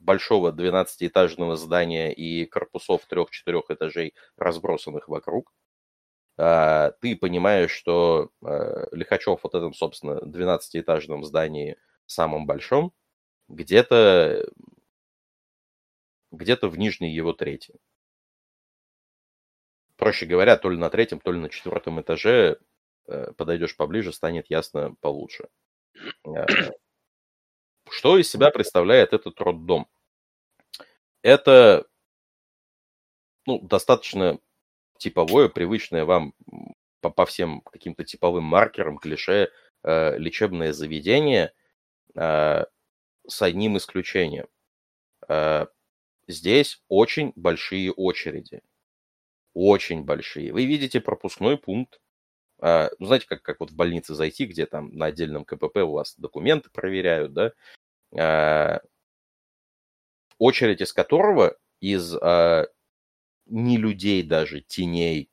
[0.02, 5.52] большого 12-этажного здания и корпусов трех-четырех этажей, разбросанных вокруг.
[6.36, 11.76] Ты понимаешь, что Лихачев вот этом, собственно, 12-этажном здании,
[12.06, 12.92] самом большом,
[13.48, 14.48] где-то
[16.32, 17.74] где-то в нижней его трети.
[19.96, 22.58] Проще говоря, то ли на третьем, то ли на четвертом этаже
[23.06, 25.48] э, подойдешь поближе, станет ясно получше.
[27.92, 29.88] Э, что из себя представляет этот роддом?
[31.22, 31.86] Это
[33.46, 34.38] ну, достаточно
[34.98, 36.34] типовое, привычное вам
[37.00, 39.50] по, по всем каким-то типовым маркерам, клише,
[39.82, 41.52] э, лечебное заведение
[42.14, 42.64] э,
[43.26, 44.48] с одним исключением.
[45.28, 45.66] Э,
[46.28, 48.62] Здесь очень большие очереди.
[49.54, 50.52] Очень большие.
[50.52, 52.00] Вы видите пропускной пункт.
[52.60, 55.92] А, ну, знаете, как, как вот в больнице зайти, где там на отдельном КПП у
[55.92, 57.52] вас документы проверяют, да?
[58.18, 58.80] А,
[60.38, 62.66] очередь из которого из а,
[63.46, 65.30] не людей даже, теней,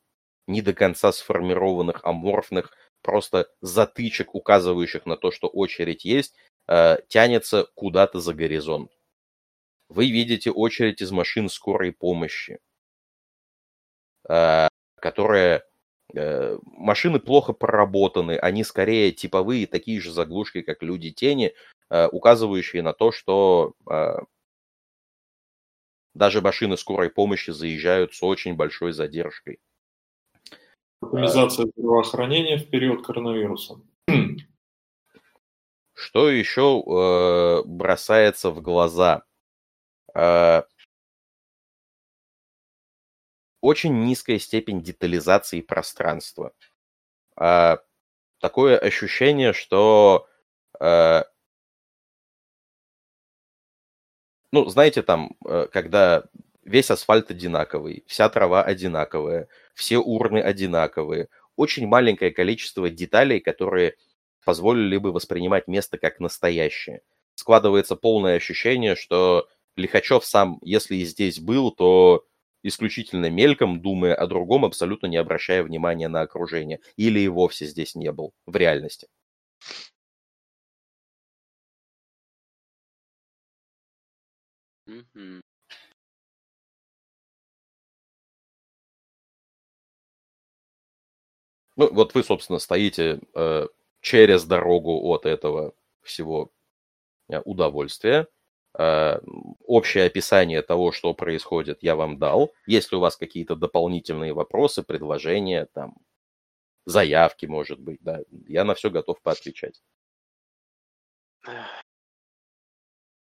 [0.48, 6.36] не до конца сформированных, аморфных, просто затычек, указывающих на то, что очередь есть,
[7.08, 8.92] тянется куда-то за горизонт.
[9.90, 12.60] Вы видите очередь из машин скорой помощи,
[15.00, 15.64] которые
[16.14, 21.54] э, машины плохо проработаны, они скорее типовые, такие же заглушки, как люди тени, э,
[21.90, 24.24] указывающие на то, что а,
[26.14, 29.60] даже машины скорой помощи заезжают с очень большой задержкой.
[31.02, 33.82] Оптимизация здравоохранения в период коронавируса.
[35.94, 39.24] Что еще э, бросается в глаза?
[40.14, 40.64] Э,
[43.61, 46.53] очень низкая степень детализации пространства.
[47.40, 47.78] Э,
[48.40, 50.28] такое ощущение, что
[50.80, 51.24] э,
[54.52, 56.24] ну, знаете, там, э, когда
[56.64, 63.96] весь асфальт одинаковый, вся трава одинаковая, все урны одинаковые, очень маленькое количество деталей, которые
[64.46, 67.02] позволили бы воспринимать место как настоящее.
[67.36, 72.26] Складывается полное ощущение, что Лихачев сам, если и здесь был, то
[72.64, 76.80] исключительно мельком, думая о другом, абсолютно не обращая внимания на окружение.
[76.98, 79.08] Или и вовсе здесь не был в реальности.
[91.76, 93.68] Ну, вот вы, собственно, стоите э,
[94.02, 96.52] через дорогу от этого всего
[97.30, 98.28] э, удовольствия.
[98.78, 99.20] Э,
[99.66, 102.53] общее описание того, что происходит, я вам дал.
[102.68, 105.95] Если у вас какие-то дополнительные вопросы, предложения, там,
[106.86, 109.82] заявки, может быть, да, я на все готов поотвечать.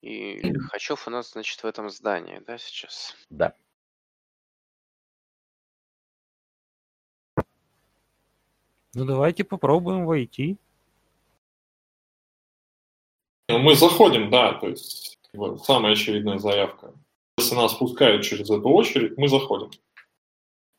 [0.03, 3.15] И Лихачев у нас, значит, в этом здании, да, сейчас?
[3.31, 3.55] Да.
[8.95, 10.59] Ну давайте попробуем войти.
[13.49, 15.19] Ну, мы заходим, да, то есть
[15.65, 16.93] самая очевидная заявка.
[17.39, 19.71] Если нас пускают через эту очередь, мы заходим.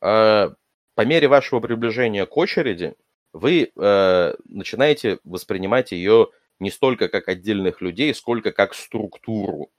[0.01, 0.53] А,
[0.95, 2.95] по мере вашего приближения к очереди,
[3.31, 6.29] вы э, начинаете воспринимать ее
[6.59, 9.71] не столько как отдельных людей, сколько как структуру,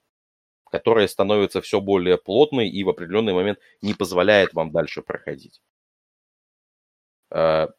[0.70, 5.60] которая становится все более плотной и в определенный момент не позволяет вам дальше проходить.
[7.30, 7.70] А,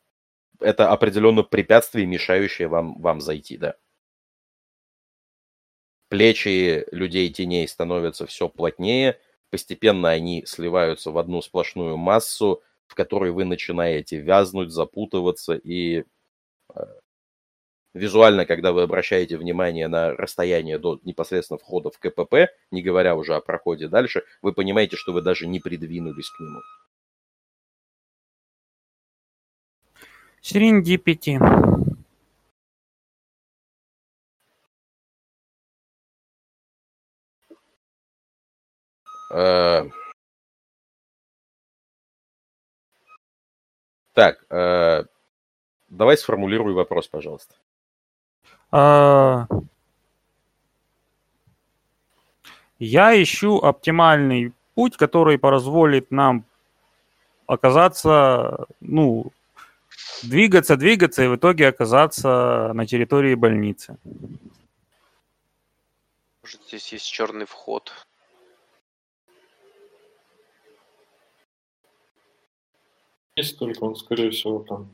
[0.60, 3.76] это определенно препятствие, мешающее вам, вам зайти, да.
[6.10, 9.20] Плечи людей теней становятся все плотнее,
[9.50, 16.06] постепенно они сливаются в одну сплошную массу, в которой вы начинаете вязнуть, запутываться и
[16.70, 16.88] а,
[17.96, 23.34] визуально, когда вы обращаете внимание на расстояние до непосредственно входа в КПП, не говоря уже
[23.36, 26.60] о проходе дальше, вы понимаете, что вы даже не придвинулись к нему.
[30.42, 31.40] Серендипити.
[39.34, 39.90] Э,
[44.14, 45.04] так, э,
[45.90, 47.56] давай сформулируй вопрос, пожалуйста.
[48.72, 49.48] А,
[52.80, 56.46] я ищу оптимальный путь, который позволит нам
[57.48, 59.32] оказаться, ну,
[60.24, 63.98] двигаться, двигаться и в итоге оказаться на территории больницы.
[66.42, 67.92] Может, здесь есть черный вход.
[73.36, 74.90] Есть только он, скорее всего, там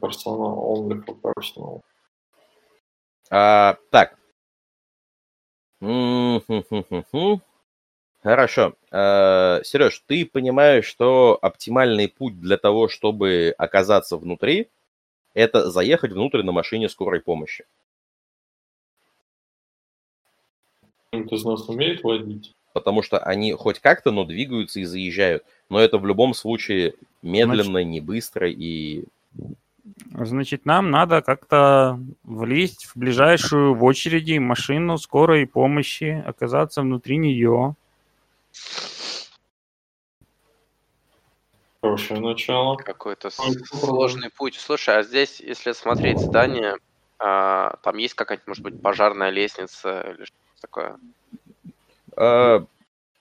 [0.00, 1.82] персонал, only for personal.
[3.30, 4.16] А, так.
[8.22, 8.74] Хорошо.
[8.90, 14.68] А, Сереж, ты понимаешь, что оптимальный путь для того, чтобы оказаться внутри,
[15.34, 17.66] это заехать внутрь на машине скорой помощи.
[21.10, 22.52] Кто-то из нас умеет водить?
[22.72, 25.44] Потому что они хоть как-то, но двигаются и заезжают.
[25.68, 27.88] Но это в любом случае медленно, Значит...
[27.88, 29.04] не быстро и
[30.12, 37.74] Значит, нам надо как-то влезть в ближайшую в очереди машину скорой помощи, оказаться внутри нее.
[41.82, 42.76] Хорошее начало.
[42.76, 44.56] Какой-то сложный путь.
[44.58, 46.76] Слушай, а здесь, если смотреть здание,
[47.18, 50.98] а, там есть какая-нибудь, может быть, пожарная лестница или что-то такое?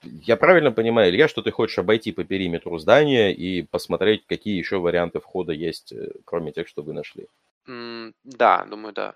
[0.05, 4.57] А, я правильно понимаю, Илья, что ты хочешь обойти по периметру здания и посмотреть, какие
[4.57, 7.27] еще варианты входа есть, э, кроме тех, что вы нашли?
[7.67, 9.15] Mm, да, думаю, да.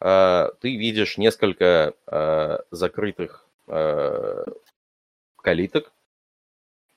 [0.00, 4.44] Uh, ты видишь несколько uh, закрытых uh,
[5.36, 5.92] калиток.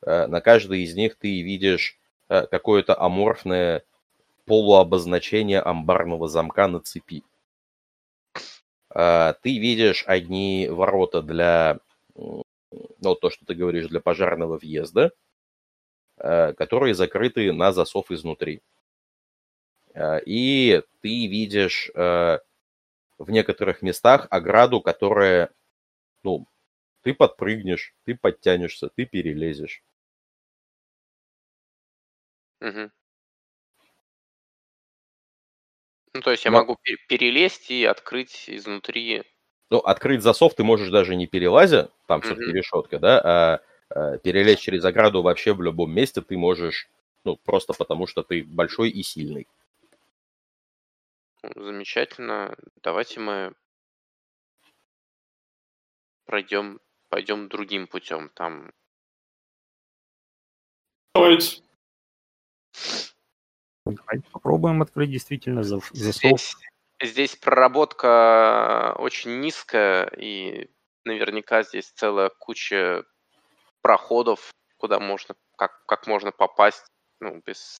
[0.02, 3.84] На каждой из них ты видишь какое-то аморфное
[4.46, 7.24] полуобозначение амбарного замка на цепи.
[8.94, 11.80] Ты видишь одни ворота для
[12.72, 15.12] ну, то, что ты говоришь, для пожарного въезда,
[16.18, 18.62] э, которые закрыты на засов изнутри.
[19.94, 22.40] Э, и ты видишь э,
[23.18, 25.52] в некоторых местах ограду, которая,
[26.24, 26.48] ну,
[27.02, 29.84] ты подпрыгнешь, ты подтянешься, ты перелезешь.
[32.60, 32.92] Угу.
[36.14, 36.58] Ну, то есть я Но...
[36.58, 36.78] могу
[37.08, 39.24] перелезть и открыть изнутри
[39.70, 42.24] ну, открыть засов ты можешь даже не перелазя, там mm-hmm.
[42.24, 46.88] все-таки решетка, да, а, а перелезть через ограду вообще в любом месте ты можешь,
[47.26, 49.48] ну, просто потому что ты большой и сильный.
[51.56, 52.56] Замечательно.
[52.82, 53.54] Давайте мы
[56.26, 56.80] пройдем,
[57.10, 58.30] пойдем другим путем.
[58.34, 58.72] Там.
[61.14, 61.62] Давайте.
[64.32, 65.90] Попробуем открыть действительно засов.
[65.94, 66.56] Здесь,
[67.02, 70.70] здесь проработка очень низкая, и
[71.04, 73.04] наверняка здесь целая куча
[73.82, 76.86] проходов, куда можно, как, как можно попасть,
[77.20, 77.78] ну, без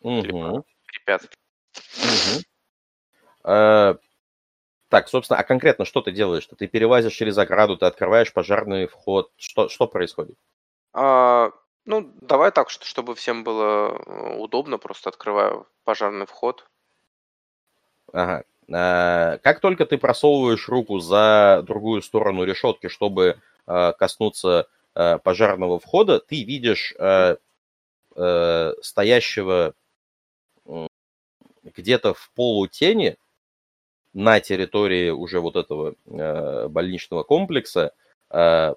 [0.00, 0.64] угу.
[0.86, 1.36] препятствий.
[1.96, 2.42] Угу.
[3.44, 3.96] А,
[4.88, 6.46] так, собственно, а конкретно что ты делаешь?
[6.46, 9.32] Ты перелазишь через ограду, ты открываешь пожарный вход.
[9.36, 10.36] Что, что происходит?
[10.92, 11.50] А,
[11.84, 16.68] ну, давай так, что, чтобы всем было э, удобно, просто открываю пожарный вход.
[18.12, 18.44] Ага.
[18.70, 25.78] А, как только ты просовываешь руку за другую сторону решетки, чтобы а, коснуться а, пожарного
[25.78, 26.94] входа, ты видишь
[28.82, 29.74] стоящего
[31.76, 33.16] где-то в полутени
[34.12, 37.92] на территории уже вот этого э, больничного комплекса,
[38.30, 38.74] э,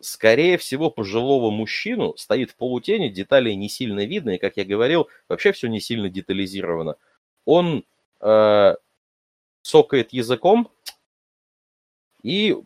[0.00, 5.08] скорее всего, пожилого мужчину стоит в полутени, деталей не сильно видно, и, как я говорил,
[5.28, 6.96] вообще все не сильно детализировано.
[7.44, 7.84] Он
[8.20, 8.74] э,
[9.62, 10.70] цокает языком
[12.22, 12.56] и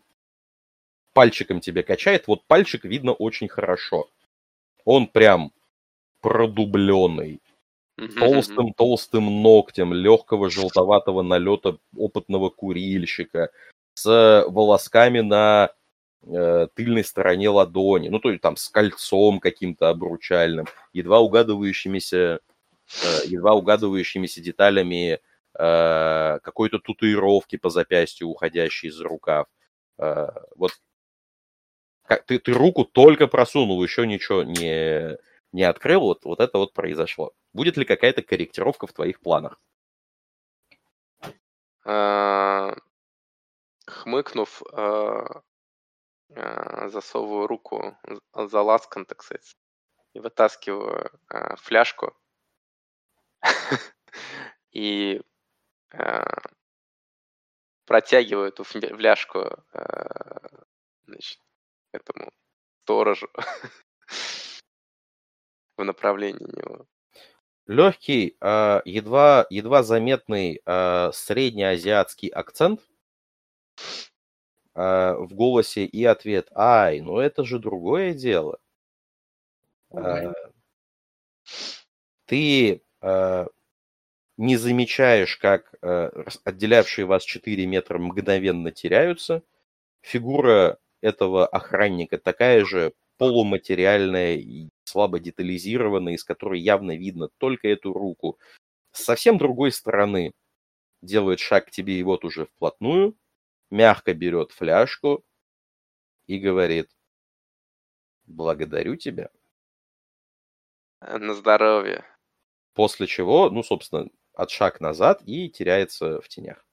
[1.12, 2.26] пальчиком тебе качает.
[2.26, 4.09] Вот пальчик видно очень хорошо.
[4.85, 5.52] Он прям
[6.20, 7.40] продубленный
[7.97, 13.51] толстым-толстым ногтем легкого желтоватого налета опытного курильщика,
[13.94, 15.70] с волосками на
[16.22, 22.40] э, тыльной стороне ладони, ну, то есть там с кольцом каким-то обручальным, едва угадывающимися,
[23.02, 25.20] э, едва угадывающимися деталями
[25.59, 29.47] э, какой-то татуировки по запястью, уходящей из рукав.
[29.98, 30.72] Э, вот
[32.02, 35.16] как, ты, ты руку только просунул, еще ничего не,
[35.52, 37.32] не открыл, вот, вот это вот произошло.
[37.52, 39.60] Будет ли какая-то корректировка в твоих планах?
[41.86, 42.76] А,
[43.86, 44.62] хмыкнув,
[46.28, 47.97] засовываю руку
[48.35, 49.56] за ласкан, так сказать,
[50.14, 51.10] и вытаскиваю
[51.56, 52.14] фляжку.
[54.72, 55.22] И
[57.86, 59.50] протягиваю эту фляжку
[61.06, 61.38] значит,
[61.92, 62.32] этому
[62.82, 63.28] сторожу
[65.76, 66.86] в направлении него.
[67.66, 72.80] Легкий, э, едва, едва заметный среднеазиатский акцент
[74.74, 78.58] в голосе и ответ «Ай, ну это же другое дело».
[79.96, 80.32] Э,
[82.26, 82.82] ты
[84.36, 86.11] не замечаешь, как э,
[86.44, 89.43] отделявшие вас 4 метра мгновенно теряются.
[90.02, 97.93] Фигура этого охранника такая же полуматериальная и слабо детализированная, из которой явно видно только эту
[97.93, 98.39] руку.
[98.93, 100.32] С совсем другой стороны
[101.02, 103.16] делает шаг к тебе и вот уже вплотную,
[103.70, 105.24] мягко берет фляжку
[106.27, 106.90] и говорит,
[108.27, 109.31] благодарю тебя.
[111.01, 112.05] На здоровье.
[112.73, 116.65] После чего, ну, собственно, от шаг назад и теряется в тенях.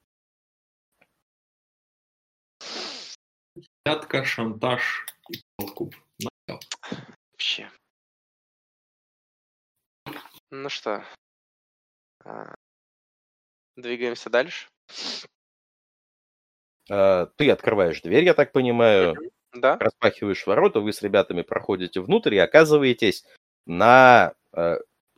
[3.84, 5.96] Пятка, шантаж и подкуп.
[7.34, 7.70] Вообще.
[10.52, 11.04] Ну что,
[12.26, 12.54] а,
[13.76, 14.68] двигаемся дальше.
[16.90, 19.16] А, ты открываешь дверь, я так понимаю,
[19.54, 19.78] Да.
[19.78, 23.26] распахиваешь ворота, вы с ребятами проходите внутрь и оказываетесь
[23.66, 24.34] на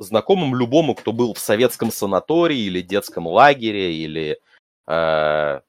[0.04, 4.40] э, знакомом любому, кто был в советском санатории или детском лагере, или
[4.88, 5.62] э,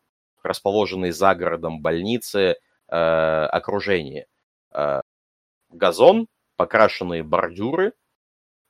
[0.43, 2.57] расположенной за городом больнице
[2.89, 4.27] э, окружении.
[4.73, 5.01] Э,
[5.71, 7.93] газон, покрашенные бордюры,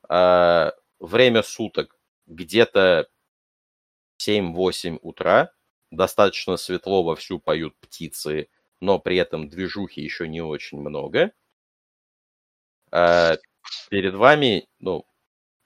[0.09, 1.97] э, время суток
[2.27, 3.07] где-то
[4.17, 5.51] 7-8 утра,
[5.91, 8.49] достаточно светло, вовсю поют птицы,
[8.81, 11.31] но при этом движухи еще не очень много.
[12.91, 13.37] А
[13.89, 15.05] перед вами, ну,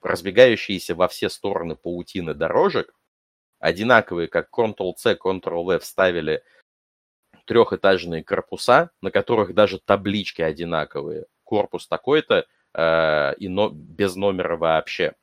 [0.02, 2.94] разбегающиеся во все стороны паутины дорожек,
[3.58, 6.42] одинаковые, как Ctrl-C, Ctrl-V вставили
[7.46, 11.26] трехэтажные корпуса, на которых даже таблички одинаковые.
[11.44, 15.14] Корпус такой-то, э, и но, без номера вообще.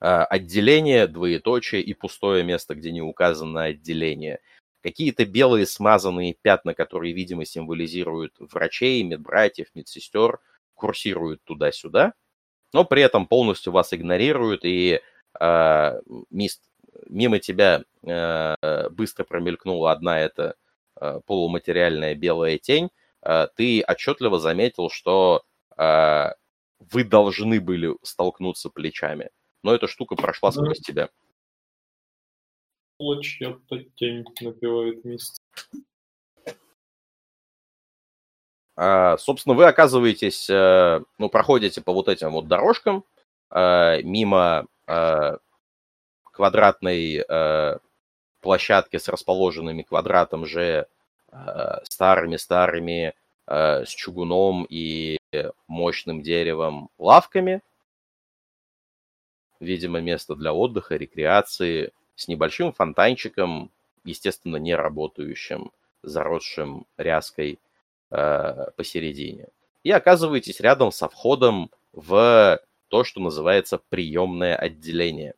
[0.00, 4.40] Э, отделение, двоеточие и пустое место, где не указано отделение.
[4.82, 10.40] Какие-то белые смазанные пятна, которые, видимо, символизируют врачей, медбратьев, медсестер,
[10.74, 12.14] курсируют туда-сюда,
[12.72, 15.00] но при этом полностью вас игнорируют и
[15.38, 16.62] э, мист,
[17.08, 20.54] мимо тебя э, быстро промелькнула одна эта
[21.00, 22.90] э, полуматериальная белая тень,
[23.22, 25.42] э, ты отчетливо заметил, что
[25.76, 26.30] э,
[26.78, 29.30] вы должны были столкнуться плечами,
[29.62, 31.10] но эта штука прошла сквозь тебя.
[33.22, 35.40] Чья-то тень напевает мист.
[38.82, 43.04] А, собственно, вы оказываетесь, э, ну, проходите по вот этим вот дорожкам
[43.50, 45.36] э, мимо э,
[46.32, 47.22] квадратной
[48.40, 50.86] площадки с расположенными квадратом же
[51.84, 53.12] старыми-старыми
[53.46, 55.18] с чугуном и
[55.66, 57.60] мощным деревом лавками.
[59.58, 63.70] Видимо, место для отдыха, рекреации, с небольшим фонтанчиком,
[64.04, 65.70] естественно, не работающим,
[66.02, 67.58] заросшим ряской
[68.10, 69.48] э, посередине.
[69.82, 75.34] И оказываетесь рядом со входом в то, что называется приемное отделение.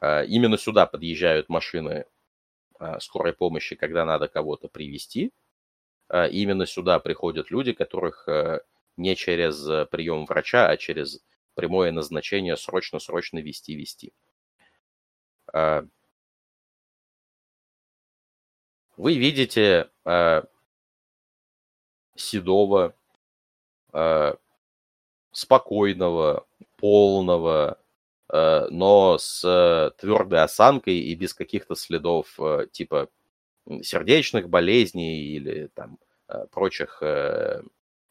[0.00, 2.06] Э, именно сюда подъезжают машины
[2.80, 5.32] э, скорой помощи, когда надо кого-то привести.
[6.10, 8.26] Именно сюда приходят люди, которых
[8.96, 11.22] не через прием врача, а через
[11.52, 14.14] прямое назначение срочно-срочно вести-вести.
[15.52, 15.82] Вы
[18.96, 19.90] видите
[22.18, 22.94] седого,
[23.92, 24.34] э,
[25.32, 26.46] спокойного,
[26.76, 27.78] полного,
[28.32, 33.08] э, но с э, твердой осанкой и без каких-то следов э, типа
[33.82, 37.62] сердечных болезней или там э, прочих э,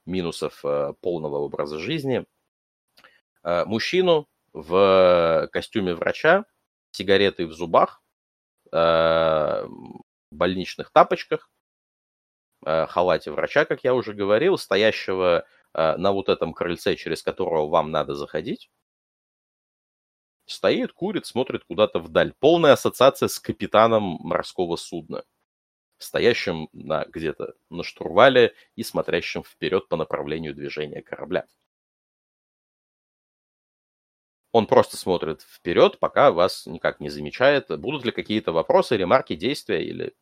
[0.05, 2.25] минусов э, полного образа жизни.
[3.43, 6.45] Э, мужчину в костюме врача,
[6.91, 8.01] сигаретой в зубах,
[8.71, 9.67] э,
[10.31, 11.49] больничных тапочках,
[12.87, 17.91] халате врача, как я уже говорил, стоящего э, на вот этом крыльце, через которого вам
[17.91, 18.69] надо заходить.
[20.45, 22.33] Стоит, курит, смотрит куда-то вдаль.
[22.39, 25.23] Полная ассоциация с капитаном морского судна,
[25.97, 31.45] стоящим на, где-то на штурвале и смотрящим вперед по направлению движения корабля.
[34.51, 37.67] Он просто смотрит вперед, пока вас никак не замечает.
[37.79, 40.15] Будут ли какие-то вопросы, ремарки, действия или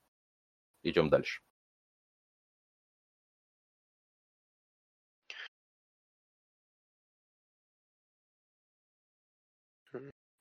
[0.83, 1.41] идем дальше?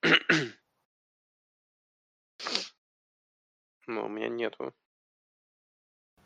[3.87, 4.73] Ну, у меня нету.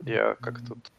[0.05, 0.93] Я как тут...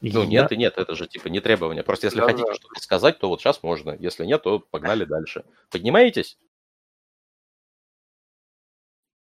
[0.00, 1.82] Ну, нет и нет, это же типа не требование.
[1.82, 3.96] Просто если хотите что-то сказать, то вот сейчас можно.
[3.98, 5.44] Если нет, то погнали дальше.
[5.70, 6.38] Поднимаетесь?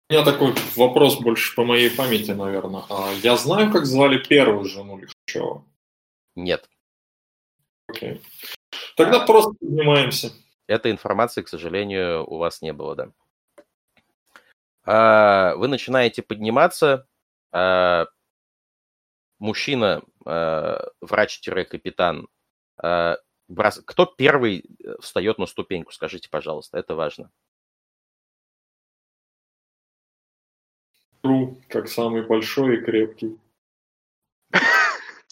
[0.10, 2.84] У меня такой вопрос больше по моей памяти, наверное.
[2.90, 5.66] А я знаю, как звали первую жену Лихачева?
[6.36, 6.70] Нет.
[7.88, 8.22] Окей.
[8.95, 10.32] Тогда просто поднимаемся.
[10.68, 13.11] Этой информации, к сожалению, у вас не было, да.
[14.85, 17.07] А, вы начинаете подниматься.
[17.52, 18.07] А,
[19.40, 22.27] мужчина, а, врач-капитан,
[23.85, 27.30] кто первый э, встает на ступеньку, скажите, пожалуйста, это важно.
[31.22, 33.38] Тру, как самый большой и крепкий.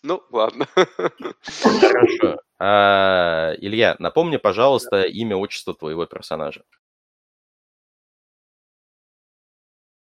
[0.03, 0.67] Ну, ладно.
[0.75, 2.39] Хорошо.
[2.63, 6.63] А, Илья, напомни, пожалуйста, имя, отчество твоего персонажа.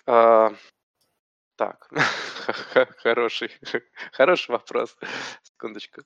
[0.06, 0.52] А,
[1.56, 1.90] так,
[2.98, 3.50] хороший,
[4.12, 4.96] хороший вопрос.
[5.42, 6.02] Секундочку.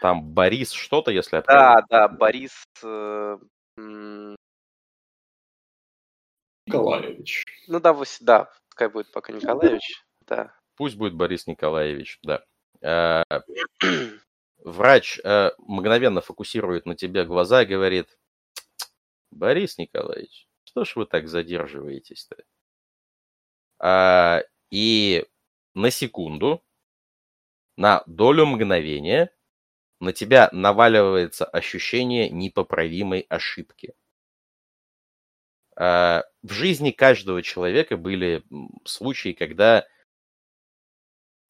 [0.00, 2.64] Там Борис что-то, если я Да, да, Борис...
[2.82, 3.36] Э,
[6.66, 7.44] Николаевич.
[7.68, 10.54] Ну да, да, пускай будет пока Николаевич, да.
[10.76, 12.42] Пусть будет Борис Николаевич, да.
[12.84, 13.22] Э,
[14.58, 18.18] врач э, мгновенно фокусирует на тебе глаза и говорит,
[19.30, 22.36] Борис Николаевич, что ж вы так задерживаетесь-то?
[23.78, 25.24] А, и
[25.74, 26.62] на секунду,
[27.76, 29.30] на долю мгновения
[30.00, 33.94] на тебя наваливается ощущение непоправимой ошибки.
[35.74, 38.44] А, в жизни каждого человека были
[38.84, 39.86] случаи, когда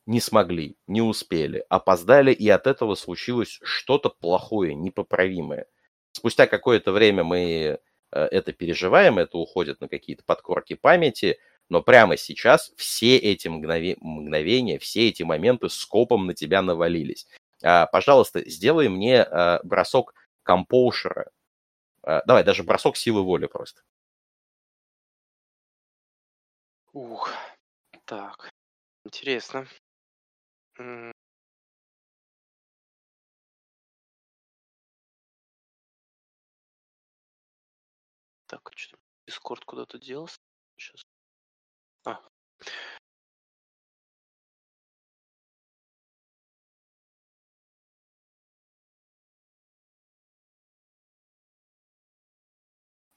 [0.06, 5.66] не смогли, не успели, опоздали, и от этого случилось что-то плохое, непоправимое.
[6.12, 7.78] Спустя какое-то время мы э,
[8.10, 15.09] это переживаем, это уходит на какие-то подкорки памяти, но прямо сейчас все эти мгновения, все
[15.09, 17.26] эти моменты скопом на тебя навалились.
[17.62, 21.31] А, пожалуйста, сделай мне а, бросок компоушера.
[22.02, 23.82] А, давай, даже бросок силы воли просто.
[26.93, 27.31] Ух,
[28.05, 28.51] так,
[29.05, 29.66] интересно.
[38.51, 38.96] Так, что
[39.26, 40.38] Дискорд куда-то делся?
[40.76, 41.05] Сейчас.
[42.06, 42.18] А.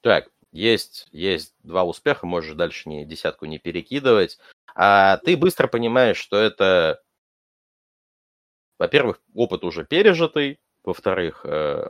[0.03, 4.37] Так, есть, есть два успеха, можешь дальше не десятку не перекидывать.
[4.75, 7.01] А ты быстро понимаешь, что это,
[8.79, 11.87] во-первых, опыт уже пережитый, во-вторых, э,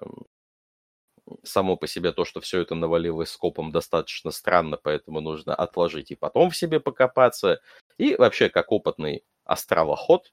[1.44, 6.16] само по себе то, что все это навалилось скопом, достаточно странно, поэтому нужно отложить и
[6.16, 7.62] потом в себе покопаться.
[7.98, 10.32] И вообще, как опытный островоход,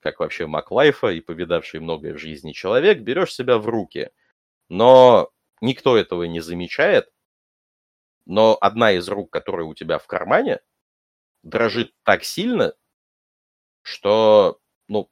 [0.00, 4.10] как вообще Маклайфа и повидавший многое в жизни человек, берешь себя в руки.
[4.68, 5.30] Но
[5.62, 7.10] никто этого не замечает,
[8.26, 10.60] но одна из рук, которая у тебя в кармане,
[11.42, 12.74] дрожит так сильно,
[13.82, 15.08] что, ну,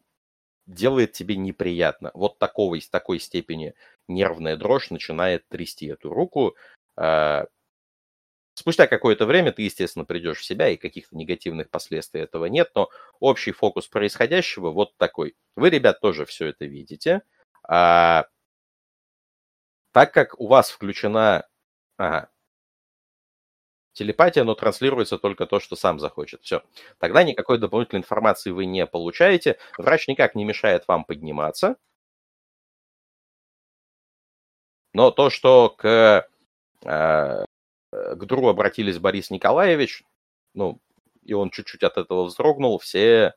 [0.66, 2.10] делает тебе неприятно.
[2.14, 3.74] Вот такого, из такой степени
[4.08, 6.56] нервная дрожь начинает трясти эту руку.
[6.96, 7.46] А,
[8.54, 12.88] спустя какое-то время ты, естественно, придешь в себя, и каких-то негативных последствий этого нет, но
[13.20, 15.36] общий фокус происходящего вот такой.
[15.56, 17.22] Вы, ребят, тоже все это видите.
[17.66, 18.26] А,
[19.92, 21.46] так как у вас включена...
[21.96, 22.30] Ага,
[23.94, 26.42] телепатия, но транслируется только то, что сам захочет.
[26.42, 26.62] Все.
[26.98, 29.58] Тогда никакой дополнительной информации вы не получаете.
[29.78, 31.76] Врач никак не мешает вам подниматься.
[34.92, 36.28] Но то, что к,
[36.84, 37.44] э,
[37.90, 40.04] к Дру обратились Борис Николаевич,
[40.54, 40.80] ну,
[41.22, 43.34] и он чуть-чуть от этого вздрогнул, все,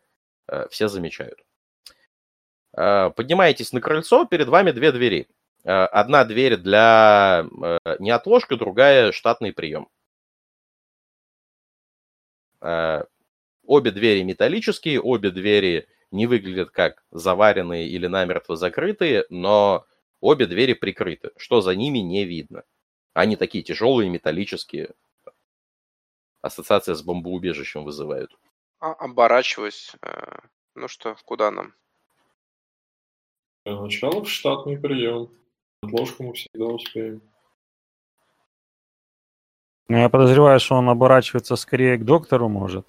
[0.47, 1.39] э, все замечают.
[2.75, 5.27] Э, поднимаетесь на крыльцо, перед вами две двери.
[5.63, 9.89] Э, одна дверь для э, неотложка, другая штатный прием.
[12.68, 13.06] Э,
[13.64, 19.85] обе двери металлические, обе двери не выглядят как заваренные или намертво закрытые, но
[20.19, 21.31] обе двери прикрыты.
[21.38, 22.64] Что за ними, не видно.
[23.14, 24.91] Они такие тяжелые, металлические.
[26.41, 28.38] Ассоциация с бомбоубежищем вызывают.
[28.80, 29.94] А, оборачиваюсь.
[30.02, 30.39] Э,
[30.76, 31.73] ну что, куда нам?
[33.65, 35.31] Для начала в штатный прием.
[35.81, 37.22] Отложку мы всегда успеем.
[39.89, 42.85] Ну, я подозреваю, что он оборачивается скорее к доктору, может.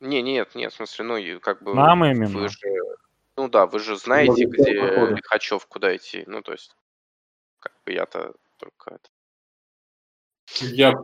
[0.00, 1.74] Не, нет, нет, в смысле, ну, как бы...
[1.74, 2.38] Нам именно.
[2.40, 2.58] Вы же,
[3.36, 5.14] ну да, вы же знаете, Может, где походу.
[5.16, 6.24] Лихачев, куда идти.
[6.26, 6.74] Ну, то есть,
[7.58, 9.08] как бы я-то только это...
[10.60, 10.94] Я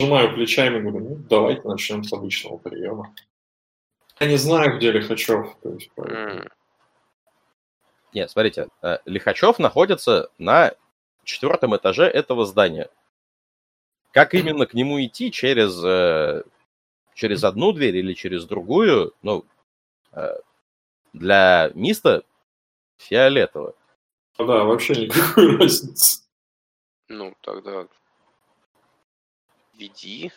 [0.00, 3.14] сжимаю плечами и говорю, ну, давайте начнем с обычного приема.
[4.18, 5.56] Я не знаю, где Лихачев.
[5.62, 6.48] То есть, поэтому- М,
[8.12, 10.72] Нет, смотрите, э, Лихачев находится на
[11.24, 12.88] четвертом этаже этого здания.
[14.12, 16.42] Как именно к нему идти через, э,
[17.14, 19.44] через одну дверь или через другую, ну,
[20.12, 20.34] э,
[21.12, 22.24] для Миста
[22.98, 23.74] фиолетово.
[24.38, 26.22] А, Да, вообще никакой разницы.
[27.08, 27.86] Ну, тогда
[29.80, 30.30] веди.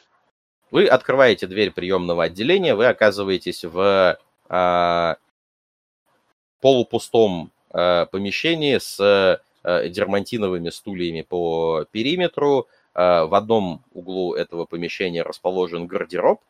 [0.72, 4.18] Вы открываете дверь приемного отделения, вы оказываетесь в
[4.50, 5.18] а,
[6.62, 12.68] полупустом а, помещении с а, дермантиновыми стульями по периметру.
[12.94, 16.42] А, в одном углу этого помещения расположен гардероб,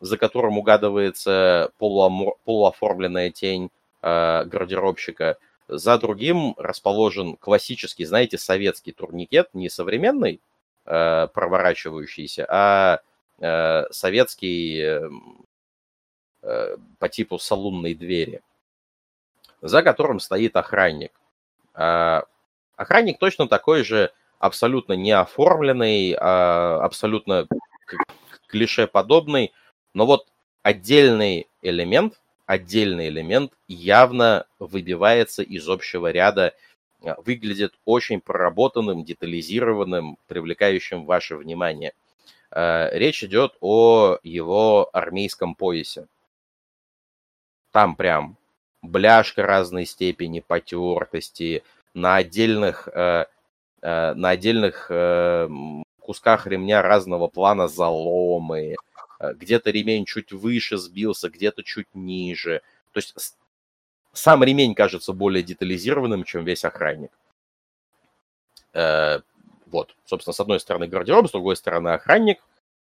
[0.00, 3.70] за которым угадывается полуамор- полуоформленная тень
[4.02, 5.38] а, гардеробщика.
[5.66, 10.42] За другим расположен классический, знаете, советский турникет, не современный,
[10.84, 13.00] э, проворачивающийся, а
[13.40, 15.10] э, советский э,
[16.42, 18.42] э, по типу салунной двери,
[19.62, 21.12] за которым стоит охранник.
[21.72, 22.24] А,
[22.76, 27.46] охранник точно такой же, абсолютно не оформленный, а абсолютно
[28.46, 29.52] клише подобный,
[29.94, 30.26] но вот
[30.62, 36.54] отдельный элемент, отдельный элемент явно выбивается из общего ряда
[37.02, 41.94] э, выглядит очень проработанным, детализированным, привлекающим ваше внимание.
[42.50, 46.06] Э, Речь идет о его армейском поясе.
[47.72, 48.36] Там прям
[48.82, 52.88] бляшка разной степени потертости, на отдельных,
[53.84, 55.48] э, на отдельных э,
[56.00, 58.76] кусках ремня разного плана заломы,
[59.20, 62.62] э, где-то ремень чуть выше сбился, где-то чуть ниже.
[62.92, 63.36] То есть
[64.14, 67.10] сам ремень кажется более детализированным, чем весь охранник.
[68.72, 72.40] Вот, собственно, с одной стороны гардероб, с другой стороны охранник.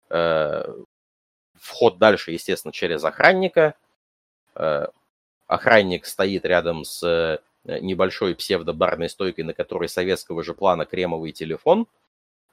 [0.08, 3.74] Вход дальше, естественно, через охранника.
[5.46, 11.86] Охранник стоит рядом с небольшой псевдобарной стойкой, на которой советского же плана кремовый телефон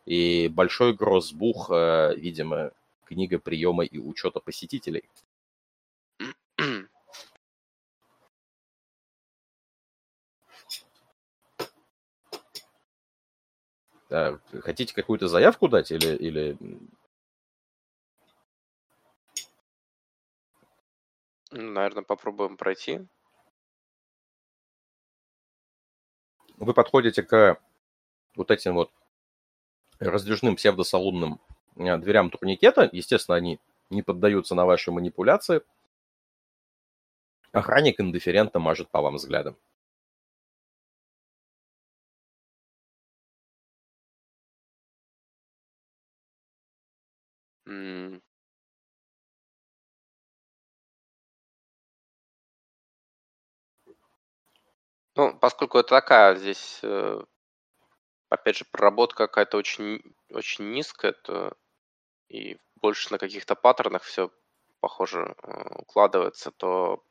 [0.06, 2.72] и большой гроссбух, э, видимо,
[3.06, 5.04] книга приема и учета посетителей.
[14.10, 16.58] А, хотите какую-то заявку дать или, или...
[21.52, 23.08] Наверное, попробуем пройти.
[26.62, 27.58] Вы подходите к
[28.36, 28.92] вот этим вот
[29.98, 31.42] раздвижным псевдосалунным
[31.76, 32.88] э, дверям турникета.
[32.92, 33.60] Естественно, они
[33.90, 35.64] не поддаются на ваши манипуляции.
[37.52, 39.58] Охранник индифферентно мажет по вам взглядом.
[55.16, 57.22] Ну, поскольку это такая здесь, э,
[58.30, 61.54] опять же, проработка какая-то очень, очень низкая, то
[62.30, 64.32] и больше на каких-то паттернах все
[64.80, 67.04] похоже э, укладывается, то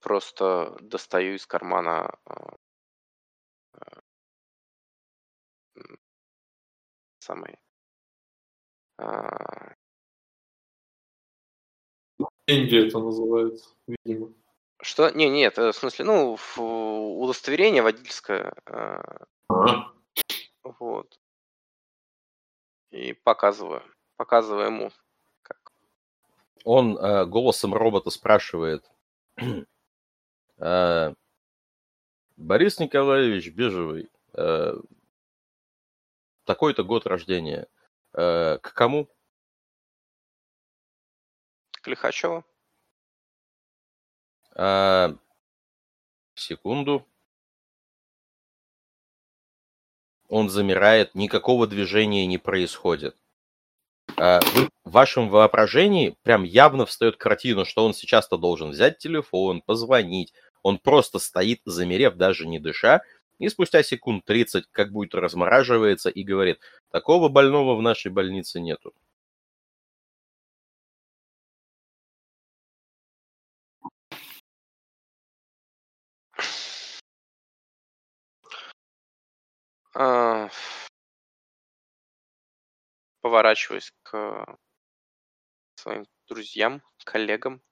[0.00, 2.32] просто достаю из кармана э,
[7.18, 7.58] самый
[12.46, 14.32] Деньги это называется, видимо.
[14.80, 15.10] Что?
[15.10, 16.36] Не, нет, э, в смысле, ну,
[17.20, 18.54] удостоверение водительское.
[19.48, 19.92] Ага.
[20.62, 21.18] Вот.
[22.90, 23.82] И показываю.
[24.16, 24.90] Показываю ему.
[25.42, 25.72] Как.
[26.64, 28.84] Он э, голосом робота спрашивает.
[30.58, 31.14] э,
[32.36, 34.74] Борис Николаевич Бежевый, э,
[36.44, 37.66] такой-то год рождения.
[38.12, 39.08] Э, к кому?
[41.86, 42.44] К Лихачеву.
[44.56, 45.14] А,
[46.34, 47.06] секунду.
[50.28, 53.16] Он замирает, никакого движения не происходит.
[54.16, 59.62] А, вы, в вашем воображении прям явно встает картина, что он сейчас-то должен взять телефон,
[59.62, 60.34] позвонить.
[60.64, 63.02] Он просто стоит, замерев, даже не дыша,
[63.38, 66.58] и спустя секунд 30 как будто размораживается и говорит,
[66.90, 68.92] такого больного в нашей больнице нету.
[83.22, 84.58] Поворачиваюсь к
[85.76, 87.62] своим друзьям, коллегам.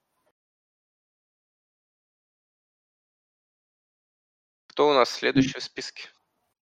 [4.68, 6.08] Кто у нас следующий в списке?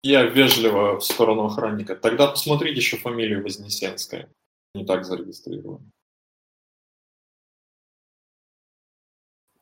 [0.03, 1.95] Я вежливо в сторону охранника.
[1.95, 4.31] Тогда посмотрите еще фамилию Вознесенская.
[4.75, 5.91] Не так зарегистрирован.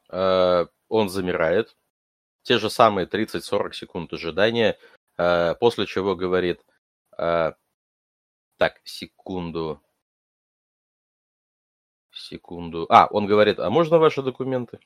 [0.09, 1.77] Э, он замирает.
[2.43, 4.77] Те же самые 30-40 секунд ожидания.
[5.17, 6.61] Э, после чего говорит,
[7.17, 7.53] э,
[8.57, 9.81] так, секунду,
[12.11, 12.85] секунду.
[12.89, 14.79] А, он говорит, а можно ваши документы?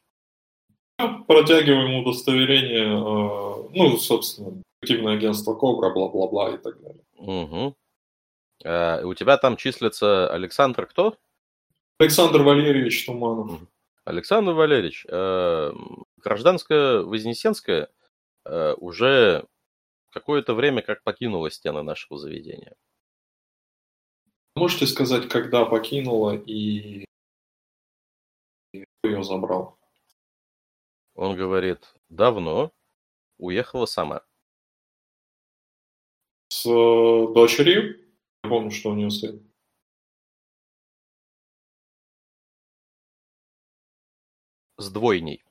[1.28, 7.04] Протягиваем ему удостоверение, э, ну, собственно, активное агентство Кобра, бла-бла-бла и так далее.
[7.16, 7.76] Угу.
[8.66, 11.18] А, у тебя там числится Александр кто?
[11.98, 13.62] Александр Валерьевич Туманов.
[14.06, 17.90] Александр Валерьевич, гражданская Вознесенская
[18.46, 19.46] уже
[20.12, 22.76] какое-то время как покинула стены нашего заведения.
[24.56, 27.06] Можете сказать, когда покинула и
[28.74, 29.80] кто ее забрал?
[31.16, 32.74] Он говорит, давно
[33.38, 34.26] уехала сама.
[36.50, 38.00] С э, дочерью?
[38.44, 39.46] Я помню, что у нее сын.
[44.78, 45.44] С двойней.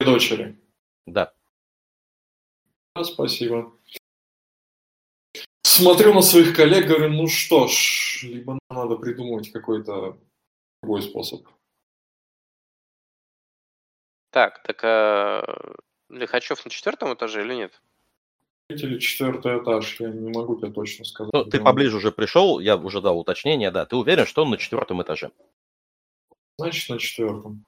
[0.00, 0.58] Дочери?
[1.06, 1.35] Да.
[3.04, 3.72] Спасибо.
[5.62, 10.18] Смотрю на своих коллег, говорю, ну что ж, либо надо придумать какой-то
[10.82, 11.46] другой способ.
[14.30, 15.74] Так, так а
[16.08, 17.82] Лихачев на четвертом этаже или нет?
[18.68, 21.32] Или четвертый этаж, я не могу тебе точно сказать.
[21.32, 23.86] Ну, ты поближе уже пришел, я уже дал уточнение, да.
[23.86, 25.30] Ты уверен, что он на четвертом этаже?
[26.58, 27.64] Значит, на четвертом.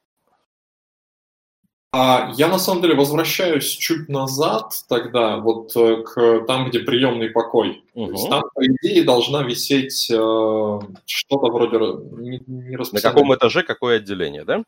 [1.91, 7.31] А я на самом деле возвращаюсь чуть назад тогда, вот э, к там, где приемный
[7.31, 7.83] покой.
[7.95, 8.07] Угу.
[8.07, 11.79] То есть там, по идее, должна висеть э, что-то вроде
[12.21, 14.63] не, не На каком этаже какое отделение, да?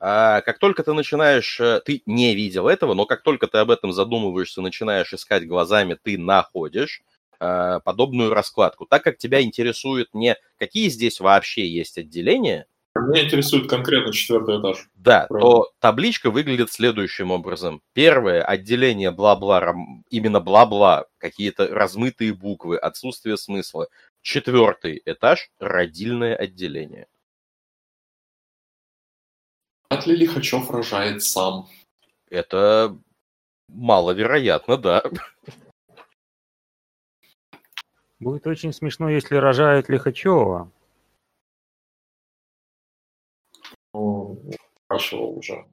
[0.00, 3.70] А как только ты начинаешь, э, ты не видел этого, но как только ты об
[3.70, 7.02] этом задумываешься, начинаешь искать глазами, ты находишь
[7.40, 8.86] э, подобную раскладку.
[8.86, 12.66] Так как тебя интересует не какие здесь вообще есть отделения,
[13.08, 14.88] меня интересует конкретно четвертый этаж.
[14.94, 15.46] Да, Правда.
[15.46, 17.82] то табличка выглядит следующим образом.
[17.92, 19.74] Первое отделение бла-бла,
[20.10, 23.88] именно бла-бла, какие-то размытые буквы, отсутствие смысла.
[24.22, 27.06] Четвертый этаж– родильное отделение.
[29.90, 31.68] Вряд ли Лихачев рожает сам?
[32.30, 32.96] Это
[33.68, 35.02] маловероятно, да.
[38.18, 40.70] Будет очень смешно, если рожают Лихачева.
[44.84, 45.64] Спрашивал уже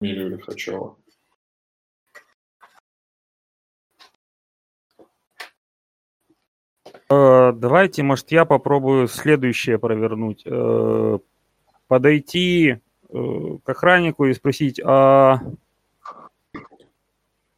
[0.00, 0.96] Милю Лихачева.
[7.10, 10.42] Э, давайте, может, я попробую следующее провернуть.
[10.46, 11.18] Э,
[11.88, 12.78] подойти э,
[13.64, 15.40] к охраннику и спросить, а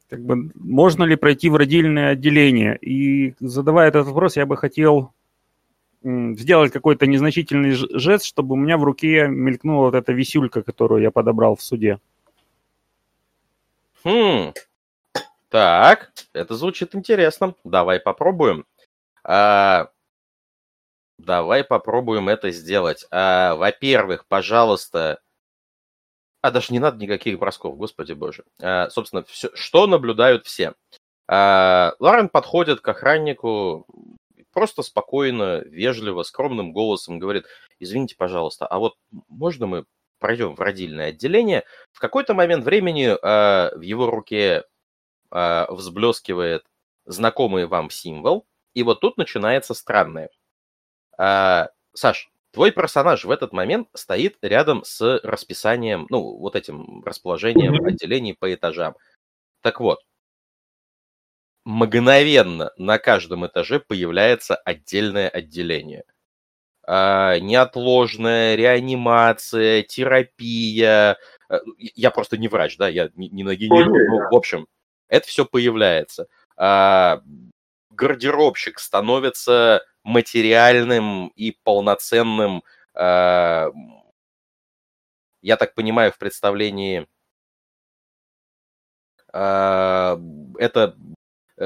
[0.08, 2.78] как бы, можно ли пройти в родильное отделение?
[2.78, 5.12] И задавая этот вопрос, я бы хотел
[6.02, 11.10] сделать какой-то незначительный жест, чтобы у меня в руке мелькнула вот эта висюлька, которую я
[11.10, 11.98] подобрал в суде.
[14.04, 14.52] Хм.
[15.48, 17.54] Так, это звучит интересно.
[17.64, 18.64] Давай попробуем.
[19.24, 19.90] А,
[21.18, 23.06] давай попробуем это сделать.
[23.10, 25.20] А, во-первых, пожалуйста,
[26.40, 28.44] а даже не надо никаких бросков, господи боже.
[28.60, 30.74] А, собственно, все, что наблюдают все?
[31.28, 33.86] А, Лорен подходит к охраннику,
[34.52, 37.46] просто спокойно, вежливо, скромным голосом говорит,
[37.78, 38.96] извините, пожалуйста, а вот
[39.28, 39.84] можно мы
[40.18, 41.64] пройдем в родильное отделение?
[41.92, 44.64] В какой-то момент времени а, в его руке
[45.30, 46.64] а, взблескивает
[47.06, 50.30] знакомый вам символ, и вот тут начинается странное.
[51.18, 57.74] А, Саш, Твой персонаж в этот момент стоит рядом с расписанием, ну, вот этим расположением
[57.74, 57.88] mm-hmm.
[57.88, 58.94] отделений по этажам.
[59.62, 60.00] Так вот,
[61.64, 66.04] мгновенно на каждом этаже появляется отдельное отделение.
[66.84, 71.16] А, неотложная реанимация, терапия.
[71.48, 74.66] Э, я просто не врач, да, я не, не на генерирую, ну, в общем,
[75.08, 76.26] это все появляется.
[76.56, 77.22] А,
[77.90, 82.64] гардеробщик становится материальным и полноценным,
[82.94, 83.70] э,
[85.42, 87.06] я так понимаю, в представлении
[89.32, 90.16] э,
[90.58, 90.96] это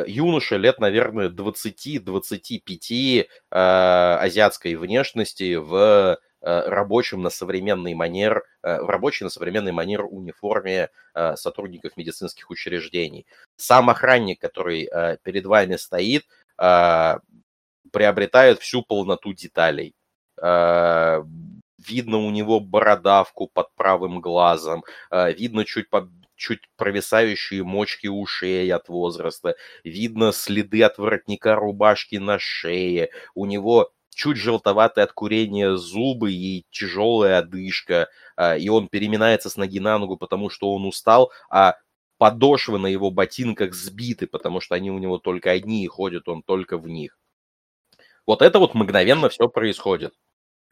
[0.07, 8.91] юноша лет, наверное, 20-25 э, азиатской внешности в э, рабочем на современный манер, э, в
[8.91, 10.91] рабочей на современный манер униформе
[11.37, 13.27] сотрудников медицинских учреждений.
[13.57, 14.87] Сам охранник, который
[15.23, 16.27] перед вами стоит,
[17.91, 19.95] приобретает всю полноту деталей.
[20.37, 25.89] Видно у него бородавку под правым глазом, видно чуть
[26.37, 33.91] чуть провисающие мочки ушей от возраста, видно следы от воротника рубашки на шее, у него
[34.15, 39.99] чуть желтоватые от курения зубы и тяжелая одышка, а, и он переминается с ноги на
[39.99, 41.77] ногу, потому что он устал, а
[42.19, 46.43] подошвы на его ботинках сбиты, потому что они у него только одни, и ходит он
[46.43, 47.19] только в них.
[48.27, 50.15] Вот это вот мгновенно все происходит.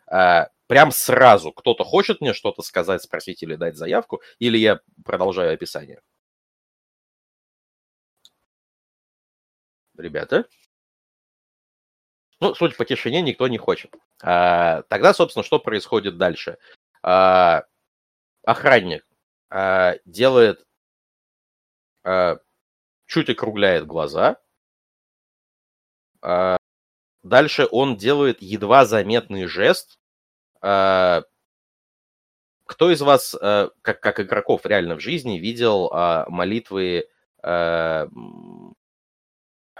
[0.06, 5.54] А, прям сразу кто-то хочет мне что-то сказать, спросить или дать заявку, или я продолжаю
[5.54, 6.00] описание?
[9.96, 10.46] Ребята?
[12.40, 13.94] Ну, судя по тишине, никто не хочет.
[14.22, 16.58] А, тогда, собственно, что происходит дальше?
[17.02, 17.64] А,
[18.44, 19.06] охранник
[19.50, 20.66] а, делает,
[22.04, 22.38] а,
[23.06, 24.38] чуть округляет глаза,
[26.22, 26.56] а,
[27.24, 29.98] Дальше он делает едва заметный жест.
[30.60, 31.22] А,
[32.66, 37.08] кто из вас, а, как, как игроков реально в жизни, видел а, молитвы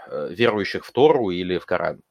[0.07, 2.01] верующих в Тору или в Коран?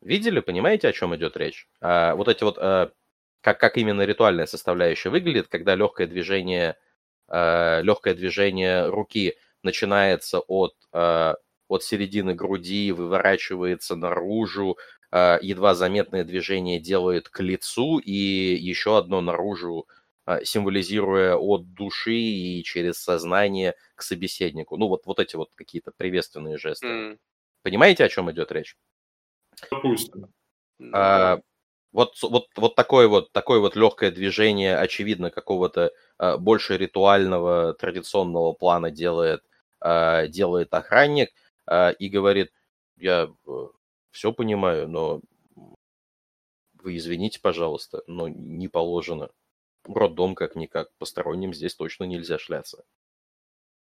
[0.00, 1.68] Видели, понимаете, о чем идет речь?
[1.80, 2.94] Вот эти вот, как,
[3.58, 6.76] как именно ритуальная составляющая выглядит, когда легкое движение,
[7.28, 10.76] легкое движение руки начинается от
[11.68, 14.78] от середины груди выворачивается наружу,
[15.10, 19.86] а, едва заметное движение делает к лицу и еще одно наружу,
[20.24, 24.76] а, символизируя от души и через сознание к собеседнику.
[24.76, 26.86] Ну, вот, вот эти вот какие-то приветственные жесты.
[26.86, 27.18] Mm.
[27.62, 28.76] Понимаете, о чем идет речь?
[29.70, 30.26] Допустим.
[30.92, 31.40] А,
[31.92, 38.52] вот, вот, вот такое вот такое вот легкое движение, очевидно, какого-то а, больше ритуального, традиционного
[38.52, 39.42] плана делает,
[39.80, 41.30] а, делает охранник–
[41.68, 42.52] а, и говорит,
[42.96, 43.50] я э,
[44.10, 45.20] все понимаю, но
[46.82, 49.30] вы извините, пожалуйста, но не положено.
[49.84, 52.84] Роддом как-никак, посторонним здесь точно нельзя шляться.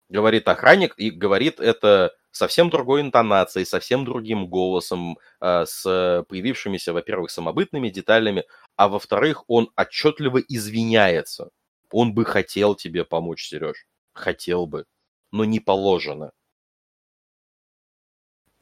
[0.09, 7.31] Говорит охранник, и говорит это совсем другой интонацией, совсем другим голосом, а, с появившимися, во-первых,
[7.31, 8.45] самобытными деталями,
[8.75, 11.49] а во-вторых, он отчетливо извиняется.
[11.91, 13.87] Он бы хотел тебе помочь, Сереж.
[14.13, 14.85] Хотел бы,
[15.31, 16.31] но не положено.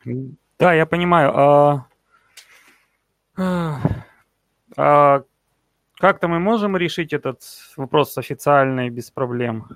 [0.06, 1.32] Да, я понимаю.
[1.38, 1.88] А...
[4.78, 5.24] А...
[6.00, 7.42] Как-то мы можем решить этот
[7.76, 9.68] вопрос официально и без проблем?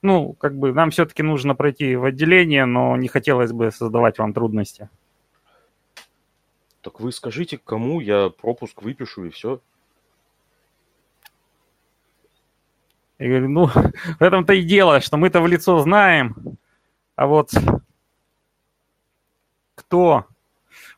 [0.00, 4.32] Ну, как бы нам все-таки нужно пройти в отделение, но не хотелось бы создавать вам
[4.32, 4.88] трудности.
[6.80, 9.60] Так вы скажите, кому я пропуск выпишу и все.
[13.18, 13.66] Я говорю, ну,
[14.18, 16.56] в этом-то и дело, что мы-то в лицо знаем,
[17.16, 17.52] а вот
[19.80, 20.26] кто?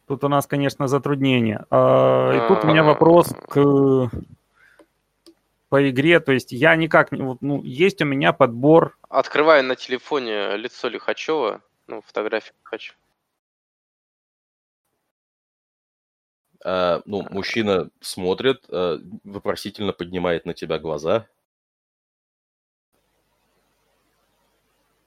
[0.07, 1.65] Тут у нас, конечно, затруднение.
[1.71, 4.11] А, и тут у меня вопрос к
[5.69, 8.99] по игре, то есть я никак не, ну, есть у меня подбор.
[9.09, 12.93] Открываю на телефоне лицо Лихачева, ну, фотографию хочу.
[16.63, 21.27] А, ну, мужчина смотрит, а, вопросительно поднимает на тебя глаза.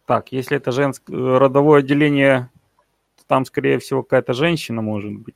[0.07, 2.49] Так, если это женское родовое отделение,
[3.27, 5.35] там, скорее всего, какая-то женщина может быть.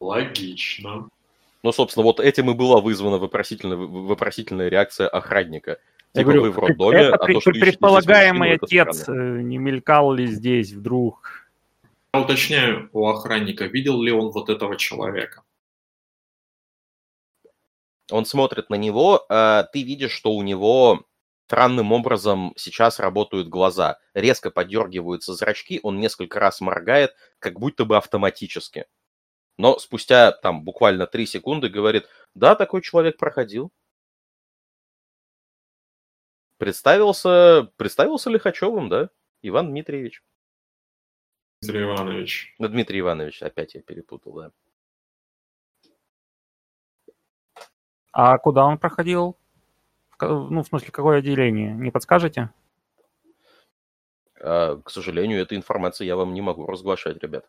[0.00, 1.08] Логично.
[1.62, 5.78] Ну, собственно, вот этим и была вызвана вопросительная, вопросительная реакция охранника.
[6.14, 10.12] Я типа говорю, вы в роддоме, это а то, что предполагаемый отец э, не мелькал
[10.12, 11.50] ли здесь вдруг?
[12.12, 15.42] Я уточняю у охранника, видел ли он вот этого человека?
[18.10, 21.04] Он смотрит на него, а ты видишь, что у него
[21.50, 23.98] странным образом сейчас работают глаза.
[24.14, 28.86] Резко подергиваются зрачки, он несколько раз моргает, как будто бы автоматически.
[29.58, 32.06] Но спустя там буквально три секунды говорит,
[32.36, 33.72] да, такой человек проходил.
[36.56, 39.10] Представился, представился Лихачевым, да,
[39.42, 40.22] Иван Дмитриевич.
[41.62, 42.54] Дмитрий Иванович.
[42.60, 44.52] Ну, Дмитрий Иванович, опять я перепутал, да.
[48.12, 49.36] А куда он проходил?
[50.20, 51.72] Ну, в смысле, какое отделение?
[51.74, 52.50] Не подскажете?
[54.40, 57.46] А, к сожалению, этой информации я вам не могу разглашать, ребят.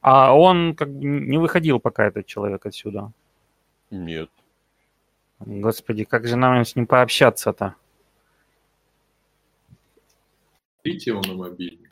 [0.00, 3.12] А он как бы не выходил пока этот человек отсюда?
[3.90, 4.30] Нет.
[5.38, 7.76] Господи, как же нам с ним пообщаться-то?
[10.84, 11.91] Видите его на мобильник.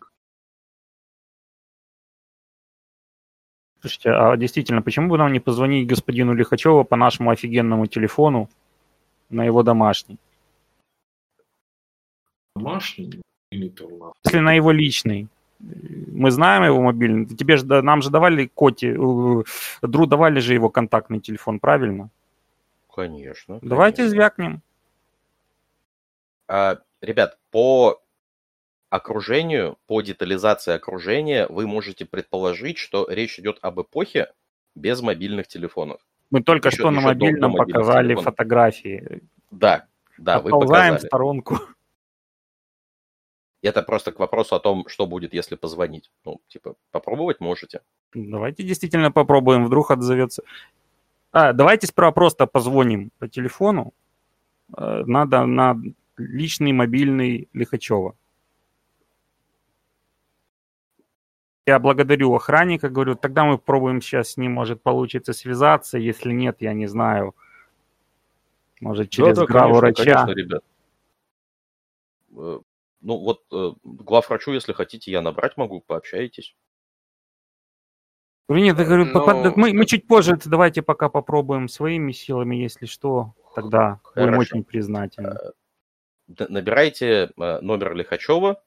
[3.80, 8.48] Слушайте, а действительно, почему бы нам не позвонить господину Лихачеву по нашему офигенному телефону
[9.30, 10.18] на его домашний?
[12.56, 13.22] Домашний?
[13.50, 15.28] Если на его личный
[15.60, 17.26] мы знаем его мобильный.
[17.26, 19.44] Тебе же, нам же давали Коти, э,
[19.82, 22.08] Дру давали же его контактный телефон, правильно?
[22.94, 23.58] Конечно.
[23.62, 24.10] Давайте конечно.
[24.10, 24.62] звякнем.
[26.48, 28.00] А, ребят, по
[28.90, 34.32] окружению, по детализации окружения вы можете предположить, что речь идет об эпохе
[34.74, 36.00] без мобильных телефонов.
[36.30, 38.24] Мы только еще, что на мобильном показали телефонов.
[38.24, 39.22] фотографии.
[39.50, 39.86] Да,
[40.18, 40.98] да, вы показали.
[40.98, 41.58] в сторонку.
[43.62, 46.10] Это просто к вопросу о том, что будет, если позвонить.
[46.24, 47.80] Ну, типа, попробовать можете.
[48.14, 50.42] Давайте действительно попробуем, вдруг отзовется.
[51.32, 53.92] А, давайте сперва просто позвоним по телефону.
[54.76, 55.76] Э, надо на
[56.16, 58.16] личный мобильный Лихачева.
[61.66, 65.98] Я благодарю охранника, говорю, тогда мы попробуем сейчас с ним, может, получится связаться.
[65.98, 67.34] Если нет, я не знаю.
[68.80, 70.04] Может, через да, да, врача.
[70.04, 70.64] Конечно, ребят.
[72.36, 72.60] Э,
[73.02, 76.54] ну вот э, главврачу, если хотите, я набрать могу, пообщаетесь.
[78.48, 79.42] Нет, я говорю, Но...
[79.44, 84.26] Ну, мы, мы чуть позже, давайте пока попробуем своими силами, если что, тогда Хорошо.
[84.26, 85.36] будем очень признательны.
[86.38, 88.60] Э, набирайте э, номер Лихачева.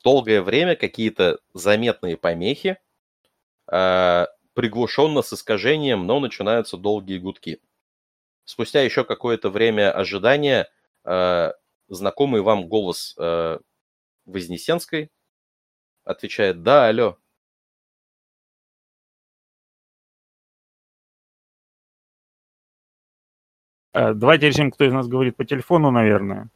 [0.00, 2.78] Э, долгое время какие-то заметные помехи,
[3.66, 7.60] приглушенно с искажением, но начинаются долгие гудки.
[8.44, 10.68] Спустя еще какое-то время ожидания
[11.88, 13.58] знакомый вам голос э,
[14.24, 15.10] Вознесенской
[16.04, 17.18] отвечает «Да, алло».
[23.92, 26.48] Э, давайте решим, кто из нас говорит по телефону, наверное.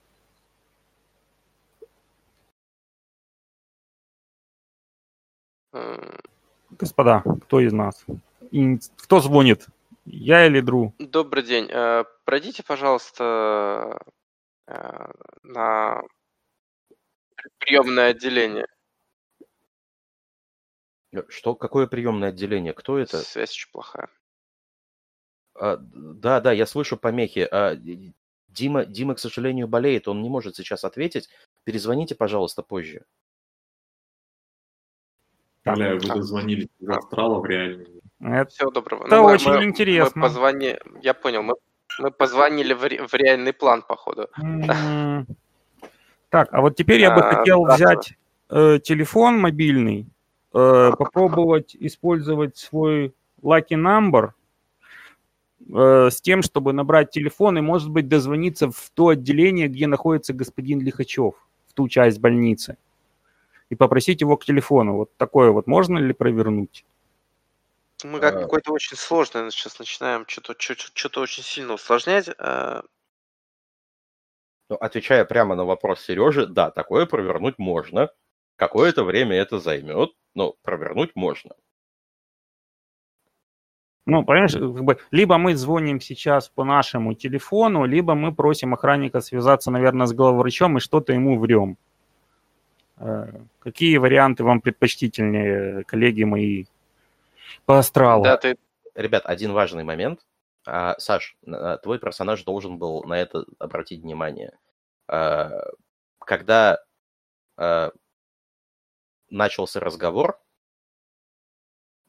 [6.70, 8.04] Господа, кто из нас?
[8.50, 9.66] И кто звонит?
[10.04, 10.94] Я или Дру?
[10.98, 11.68] Добрый день.
[11.70, 13.98] Э, пройдите, пожалуйста,
[14.66, 15.10] Э,
[15.42, 16.02] на
[17.58, 18.66] приемное отделение.
[21.12, 21.54] Э, что?
[21.54, 22.72] Какое приемное отделение?
[22.72, 23.18] Кто это?
[23.18, 24.08] Связь очень плохая.
[25.54, 27.46] А, да, да, я слышу помехи.
[27.50, 27.76] А,
[28.48, 31.28] Дима, Дима, к сожалению, болеет, он не может сейчас ответить.
[31.64, 33.04] Перезвоните, пожалуйста, позже.
[35.64, 37.88] Умоляю, вы дозвонились из астрала в реальный.
[38.20, 39.06] Это, Всего доброго.
[39.06, 40.12] Это ну, очень мы, интересно.
[40.14, 40.76] Мы позвони...
[41.02, 41.54] Я понял, мы
[41.98, 44.28] мы позвонили в, ре- в реальный план, походу.
[46.30, 48.14] Так, а вот теперь я бы а, хотел взять
[48.50, 50.08] э, телефон мобильный
[50.52, 54.30] э, попробовать использовать свой lucky number
[55.72, 60.32] э, с тем, чтобы набрать телефон и, может быть, дозвониться в то отделение, где находится
[60.32, 61.34] господин Лихачев,
[61.68, 62.78] в ту часть больницы,
[63.74, 64.96] и попросить его к телефону.
[64.96, 66.84] Вот такое вот можно ли провернуть?
[68.04, 68.40] Мы как а...
[68.40, 72.28] какой-то очень сложный сейчас начинаем что-то очень сильно усложнять.
[72.38, 72.82] Э.
[74.70, 78.10] Ну, отвечая прямо на вопрос Сережи, да, такое провернуть можно.
[78.56, 81.54] Какое-то время это займет, но провернуть можно.
[84.06, 89.20] Ну, понимаешь, как бы, либо мы звоним сейчас по нашему телефону, либо мы просим охранника
[89.20, 91.78] связаться, наверное, с главврачом и что-то ему врем.
[92.98, 93.26] Э,
[93.58, 96.64] какие варианты вам предпочтительнее, коллеги мои
[97.66, 98.24] по астралу?
[98.24, 98.56] Да, ты...
[98.94, 100.20] Ребят, один важный момент.
[100.66, 101.36] А, Саш,
[101.82, 104.56] твой персонаж должен был на это обратить внимание.
[105.08, 105.50] А,
[106.18, 106.82] когда
[107.56, 107.92] а,
[109.30, 110.40] начался разговор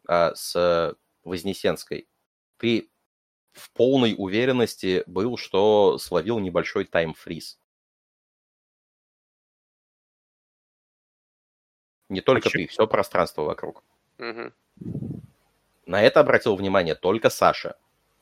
[0.08, 2.08] а, с Вознесенской,
[2.58, 2.90] ты
[3.52, 7.60] в полной уверенности был, что словил небольшой тайм-фриз.
[12.10, 12.66] Не только Почему?
[12.66, 13.84] ты, все пространство вокруг.
[14.20, 14.52] Угу.
[15.86, 17.76] На это обратил внимание только Саша,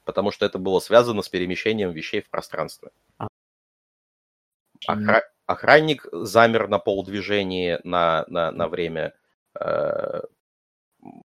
[0.05, 2.89] потому что это было связано с перемещением вещей в пространстве.
[3.17, 3.27] А.
[4.87, 5.23] Охра...
[5.45, 9.13] Охранник замер на полдвижении на, на, на время
[9.59, 10.21] э,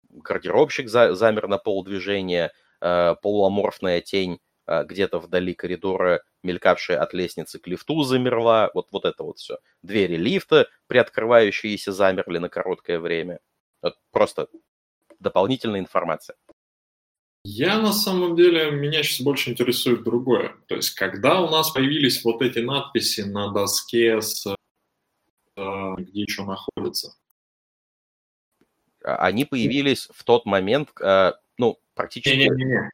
[0.09, 7.67] гардеробщик за, замер на полдвижения, э, полуаморфная тень где-то вдали коридора, мелькавшая от лестницы к
[7.67, 8.69] лифту, замерла.
[8.73, 9.57] Вот, вот это вот все.
[9.81, 13.39] Двери лифта, приоткрывающиеся, замерли на короткое время.
[13.81, 14.47] Вот просто
[15.19, 16.35] дополнительная информация.
[17.49, 20.55] Я на самом деле, меня сейчас больше интересует другое.
[20.67, 24.45] То есть, когда у нас появились вот эти надписи на доске, с,
[25.55, 27.15] э, где еще находится,
[29.01, 32.35] а, они появились в тот момент, э, ну, практически...
[32.35, 32.89] Не-не-не.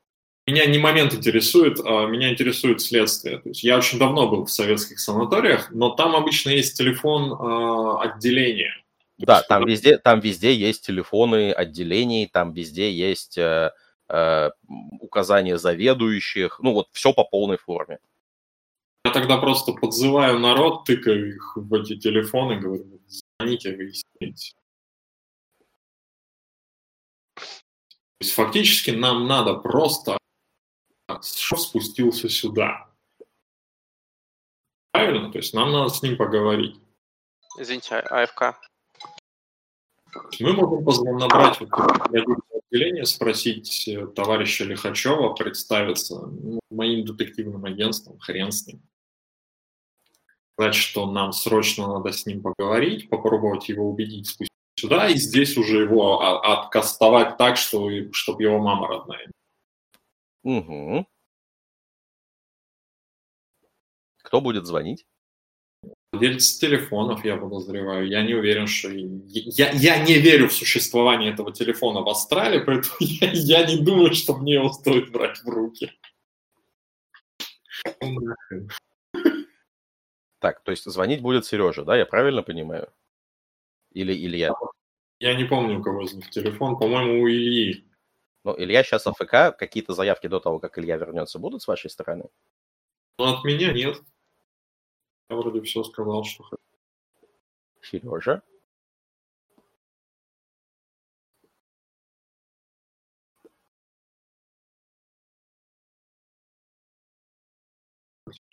[0.45, 3.37] Меня не момент интересует, а меня интересует следствие.
[3.37, 8.01] То есть я очень давно был в советских санаториях, но там обычно есть телефон э,
[8.01, 8.75] отделения.
[9.17, 13.71] Да, есть, там, везде, там везде есть телефоны отделений, там везде есть э,
[14.09, 14.49] э,
[14.99, 17.99] указания заведующих, ну вот все по полной форме.
[19.05, 24.55] Я тогда просто подзываю народ, тыкаю их в эти телефоны, говорю, звоните, выясните.
[27.35, 30.17] То есть фактически нам надо просто
[31.21, 32.89] что спустился сюда.
[34.91, 35.31] Правильно?
[35.31, 36.79] То есть нам надо с ним поговорить.
[37.57, 38.59] Извините, а, АФК.
[40.39, 41.69] Мы можем набрать вот
[42.73, 48.81] отделение, спросить э, товарища Лихачева, представиться ну, моим детективным агентством, хрен с ним.
[50.53, 55.57] Сказать, что нам срочно надо с ним поговорить, попробовать его убедить спуститься сюда, и здесь
[55.57, 59.27] уже его откастовать так, что, чтобы его мама родная.
[60.43, 61.07] Угу.
[64.23, 65.05] Кто будет звонить?
[66.11, 68.07] Владельцы телефонов, я подозреваю.
[68.07, 68.89] Я не уверен, что...
[68.89, 74.13] Я, я не верю в существование этого телефона в Австралии, поэтому я, я не думаю,
[74.13, 75.91] что мне его стоит брать в руки.
[80.39, 81.95] Так, то есть звонить будет Сережа, да?
[81.97, 82.89] Я правильно понимаю?
[83.91, 84.53] Или Илья?
[85.19, 86.77] Я не помню, у кого из них телефон.
[86.77, 87.87] По-моему, у Ильи.
[88.43, 89.57] Ну, Илья сейчас АФК.
[89.57, 92.29] Какие-то заявки до того, как Илья вернется, будут с вашей стороны?
[93.17, 94.01] Ну, от меня нет.
[95.29, 96.61] Я вроде все сказал, что хочу.
[97.81, 98.41] Сережа?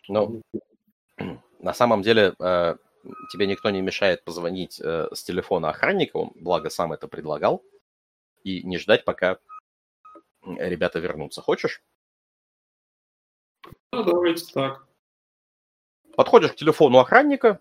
[0.09, 0.43] Ну,
[1.61, 2.77] на самом деле, э,
[3.33, 7.62] тебе никто не мешает позвонить э, с телефона охранника, он, благо, сам это предлагал,
[8.45, 9.39] и не ждать, пока
[10.45, 11.43] ребята вернутся.
[11.43, 11.83] Хочешь?
[13.93, 14.87] Ну, давайте так.
[16.17, 17.61] Подходишь к телефону охранника,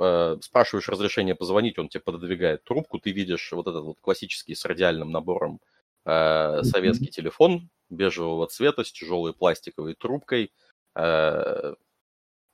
[0.00, 4.64] э, спрашиваешь разрешение позвонить, он тебе пододвигает трубку, ты видишь вот этот вот классический с
[4.64, 5.60] радиальным набором
[6.04, 7.10] э, советский mm-hmm.
[7.10, 10.52] телефон бежевого цвета с тяжелой пластиковой трубкой,
[10.94, 11.74] э,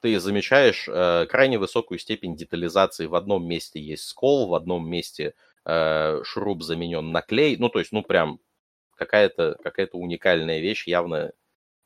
[0.01, 3.06] ты замечаешь э, крайне высокую степень детализации.
[3.06, 7.56] В одном месте есть скол, в одном месте э, шуруп заменен на клей.
[7.56, 8.39] Ну, то есть, ну, прям
[8.98, 11.32] какая-то какая уникальная вещь, явно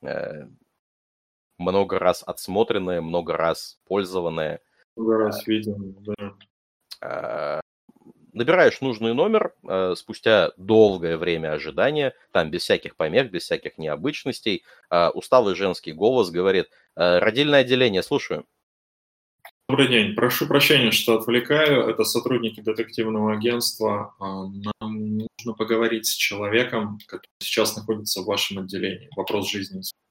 [0.02, 0.46] э,
[1.58, 4.60] много раз отсмотренная, много раз пользованная.
[4.96, 6.34] Много раз виден, да.
[7.00, 7.60] Э,
[8.32, 14.64] набираешь нужный номер, э, спустя долгое время ожидания, там без всяких помех, без всяких необычностей,
[14.90, 18.46] э, усталый женский голос говорит, э, родильное отделение, слушаю.
[19.68, 20.14] Добрый день.
[20.14, 21.88] Прошу прощения, что отвлекаю.
[21.88, 24.14] Это сотрудники детективного агентства.
[24.18, 24.44] А,
[24.80, 25.01] нам
[25.38, 29.08] нужно поговорить с человеком, который сейчас находится в вашем отделении.
[29.16, 30.02] Вопрос жизни и смерти.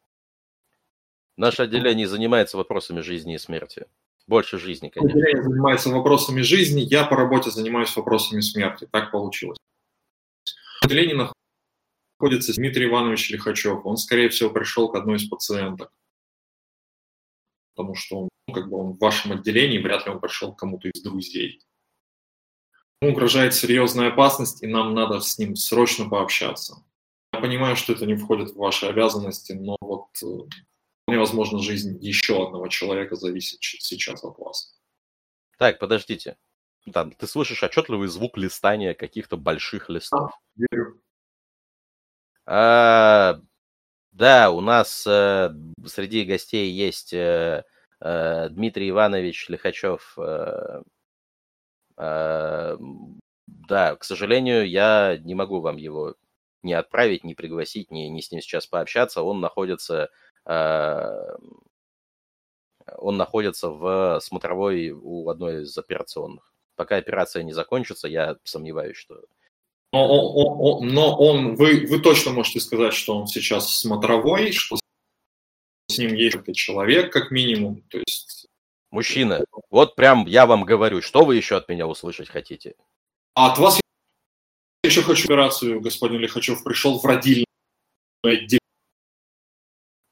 [1.38, 3.88] Наше отделение занимается вопросами жизни и смерти.
[4.27, 5.17] Больше жизни, конечно.
[5.17, 8.88] Отделение занимается вопросами жизни, я по работе занимаюсь вопросами смерти.
[8.91, 9.57] Так получилось.
[10.81, 11.15] В отделении
[12.19, 13.85] находится Дмитрий Иванович Лихачев.
[13.85, 15.91] Он, скорее всего, пришел к одной из пациенток.
[17.75, 20.59] Потому что он ну, как бы он в вашем отделении, вряд ли он пришел к
[20.59, 21.61] кому-то из друзей.
[23.01, 26.83] Ему угрожает серьезная опасность, и нам надо с ним срочно пообщаться.
[27.33, 30.25] Я понимаю, что это не входит в ваши обязанности, но вот э,
[31.03, 34.79] вполне возможно жизнь еще одного человека зависит сейчас от вас.
[35.57, 36.37] Так, подождите.
[36.85, 40.31] Да, ты слышишь отчетливый звук листания каких-то больших листов.
[40.55, 41.01] Да, верю.
[42.45, 43.39] А,
[44.11, 45.49] да, у нас э,
[45.85, 47.63] среди гостей есть э,
[48.01, 50.15] Э, Дмитрий Иванович Лихачев.
[50.17, 50.81] Э,
[53.47, 56.15] да, к сожалению, я не могу вам его
[56.63, 59.21] не отправить, не пригласить, не, не с ним сейчас пообщаться.
[59.21, 60.09] Он находится,
[60.45, 61.37] он
[63.17, 66.53] находится в смотровой у одной из операционных.
[66.75, 69.21] Пока операция не закончится, я сомневаюсь, что
[69.93, 74.53] но он, он, но он вы, вы точно можете сказать, что он сейчас в смотровой,
[74.53, 74.77] что
[75.87, 77.83] с ним есть этот человек, как минимум.
[77.89, 78.30] То есть...
[78.91, 82.76] Мужчина, вот прям я вам говорю, что вы еще от меня услышать хотите?
[83.34, 83.80] А от вас
[84.84, 87.45] я еще хочу операцию, господин Лихачев, пришел в родильное
[88.23, 88.59] отделение.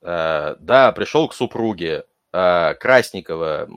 [0.02, 3.68] Uh, да, пришел к супруге uh, Красникова,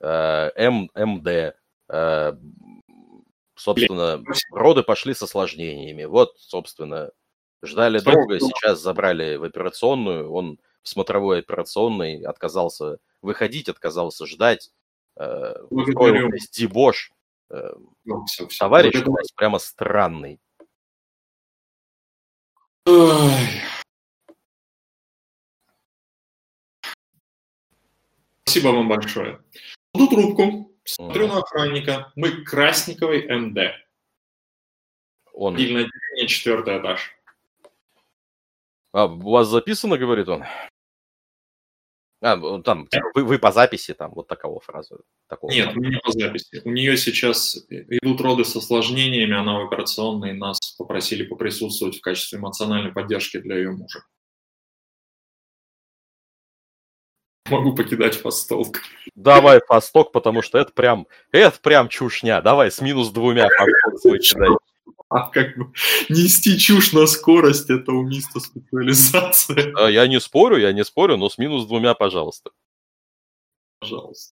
[0.00, 1.56] uh, М, МД.
[1.90, 2.38] Uh,
[3.56, 4.22] собственно,
[4.52, 6.04] роды пошли с осложнениями.
[6.04, 7.10] Вот, собственно,
[7.64, 10.30] ждали долго, сейчас забрали в операционную.
[10.30, 14.70] Он в смотровой операционной, отказался выходить, отказался ждать.
[15.16, 15.54] Э,
[16.52, 17.12] дебош.
[17.50, 17.72] Э,
[18.04, 18.58] ну, все, все.
[18.58, 20.40] Товарищ у нас прямо странный.
[28.44, 29.42] Спасибо вам большое.
[29.92, 32.12] Кладу трубку, смотрю на охранника.
[32.16, 33.58] Мы Красниковой МД.
[35.32, 35.54] Он...
[35.54, 37.12] Отдельное отделение, четвертый этаж.
[38.92, 40.44] А, у вас записано, говорит он?
[42.22, 44.96] А, там, типа, вы, вы по записи, там, вот такого фразы.
[45.26, 46.60] Такого Нет, не по записи.
[46.64, 52.38] У нее сейчас идут роды с осложнениями, она в операционной, нас попросили поприсутствовать в качестве
[52.38, 54.00] эмоциональной поддержки для ее мужа.
[57.48, 58.82] Могу покидать fast talk.
[59.14, 62.42] Давай fast talk, потому что это прям, это прям чушня.
[62.42, 64.50] Давай с минус двумя fast talk свой кидай.
[65.10, 65.72] А как бы
[66.08, 69.88] нести чушь на скорость, это у Миста специализация.
[69.88, 72.52] Я не спорю, я не спорю, но с минус двумя, пожалуйста.
[73.80, 74.32] Пожалуйста.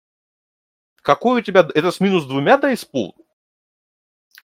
[1.02, 1.68] Какой у тебя...
[1.74, 3.16] Это с минус двумя dice pool?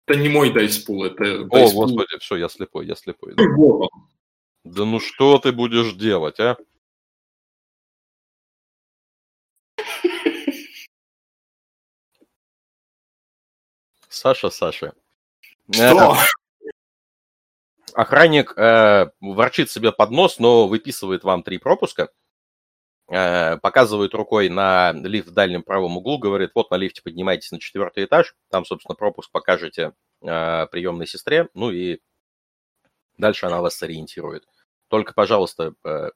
[0.07, 1.83] Это не мой dice pool, это dice pool.
[1.83, 3.35] О, господи, все, я слепой, я слепой.
[3.35, 3.43] Да.
[3.55, 3.91] Вот
[4.73, 6.57] да ну что ты будешь делать, а?
[14.09, 14.93] Саша, Саша,
[15.71, 16.17] что?
[17.93, 22.09] Охранник э, ворчит себе под нос, но выписывает вам три пропуска,
[23.09, 27.59] э, показывает рукой на лифт в дальнем правом углу, говорит, вот на лифте поднимайтесь на
[27.59, 31.99] четвертый этаж, там, собственно, пропуск покажете э, приемной сестре, ну и
[33.17, 34.45] дальше она вас сориентирует.
[34.89, 36.11] Только, пожалуйста, э, э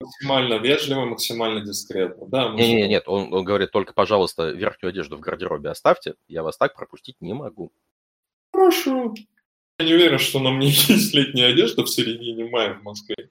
[0.00, 2.26] максимально вежливо, максимально дискретно.
[2.26, 6.42] Да, нет, нет, нет, он, он говорит, только, пожалуйста, верхнюю одежду в гардеробе оставьте, я
[6.42, 7.72] вас так пропустить не могу.
[8.52, 9.14] Хорошо.
[9.78, 13.30] Я не уверен, что на мне есть летняя одежда в середине мая в Москве.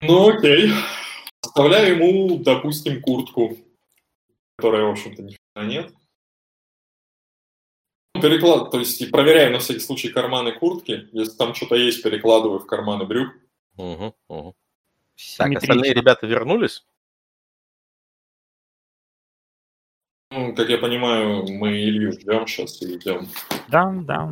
[0.00, 0.70] Ну окей.
[1.42, 3.56] Оставляю ему, допустим, куртку,
[4.56, 5.92] которая, в общем-то, ни нет.
[8.20, 11.08] Переклад, то есть проверяю на всякий случай карманы куртки.
[11.12, 13.34] Если там что-то есть, перекладываю в карманы брюк.
[13.76, 14.54] Угу, угу.
[15.38, 16.84] Так, остальные ребята вернулись?
[20.30, 23.28] Ну, как я понимаю, мы Илью ждем сейчас и идем.
[23.68, 24.30] Да, да.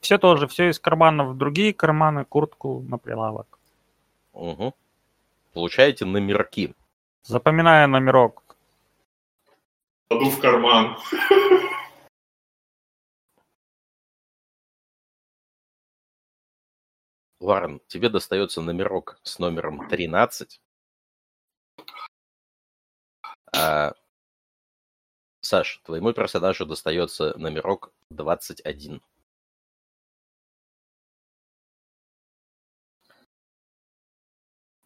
[0.00, 3.58] Все тоже, все из карманов в другие карманы, куртку на прилавок.
[4.32, 4.74] Угу.
[5.52, 6.74] Получаете номерки.
[7.22, 8.42] Запоминая номерок.
[10.08, 10.96] Кладу в карман.
[17.40, 20.60] Ларен, тебе достается номерок с номером 13.
[23.54, 23.92] А
[25.40, 29.00] Саш, твоему персонажу достается номерок 21.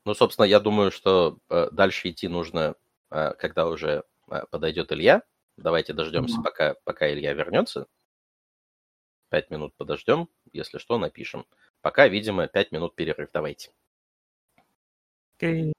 [0.04, 2.74] Ну, собственно, я думаю, что э, дальше идти нужно,
[3.10, 5.22] э, когда уже э, подойдет Илья.
[5.56, 6.44] Давайте дождемся, mm-hmm.
[6.44, 7.86] пока, пока Илья вернется.
[9.30, 11.46] Пять минут подождем, если что, напишем.
[11.82, 13.30] Пока, видимо, пять минут перерыв.
[13.32, 13.70] Давайте.
[15.38, 15.72] Okay.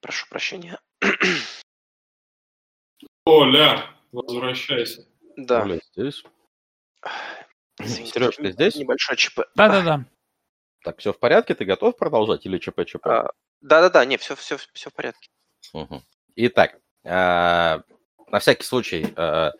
[0.00, 0.78] Прошу прощения.
[3.24, 5.06] Оля, возвращайся.
[5.36, 5.62] Да.
[5.62, 6.22] Оля здесь.
[7.80, 8.76] Извините, Сереж, ты здесь?
[8.76, 9.40] Небольшой ЧП.
[9.54, 10.04] Да-да-да.
[10.82, 11.54] Так, все в порядке?
[11.54, 13.06] Ты готов продолжать или ЧП-ЧП?
[13.06, 13.30] А,
[13.62, 15.30] Да-да-да, не, все, все, все в порядке.
[15.72, 16.04] Мгм.
[16.36, 17.82] Итак, а,
[18.28, 19.52] на всякий случай, а,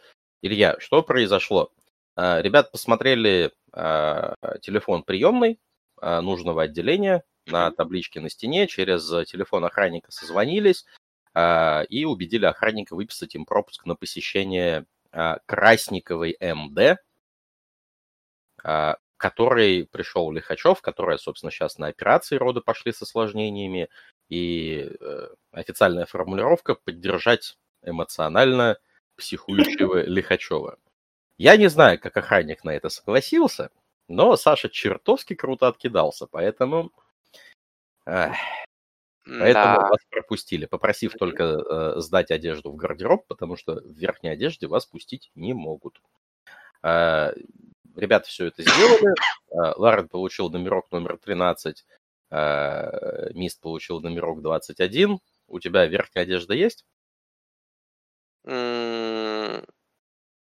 [0.43, 1.73] Илья, что произошло?
[2.17, 5.59] А, Ребята посмотрели а, телефон приемный
[6.01, 10.87] а, нужного отделения на табличке на стене, через телефон охранника созвонились
[11.37, 17.01] и убедили охранника выписать им пропуск на посещение Красниковой МД,
[19.17, 23.89] который пришел Лихачев, которая, собственно, сейчас на операции роды пошли с осложнениями,
[24.29, 28.79] и э, официальная формулировка поддержать эмоционально
[29.17, 30.79] психующего Лихачева.
[31.39, 33.71] Я не знаю, как охранник на это согласился,
[34.09, 36.93] но Саша чертовски круто откидался, поэтому,
[38.07, 38.35] эх,
[39.25, 39.89] поэтому Да.
[39.89, 44.87] вас пропустили, попросив только э, сдать одежду в гардероб, потому что в верхней одежде вас
[44.87, 46.01] пустить не могут.
[46.83, 47.33] Э,
[47.97, 49.15] ребята все это сделали.
[49.55, 51.87] Э, Ларен получил номерок номер 13,
[52.33, 55.21] э, Мист получил номерок 21.
[55.47, 56.85] У тебя верхняя одежда есть?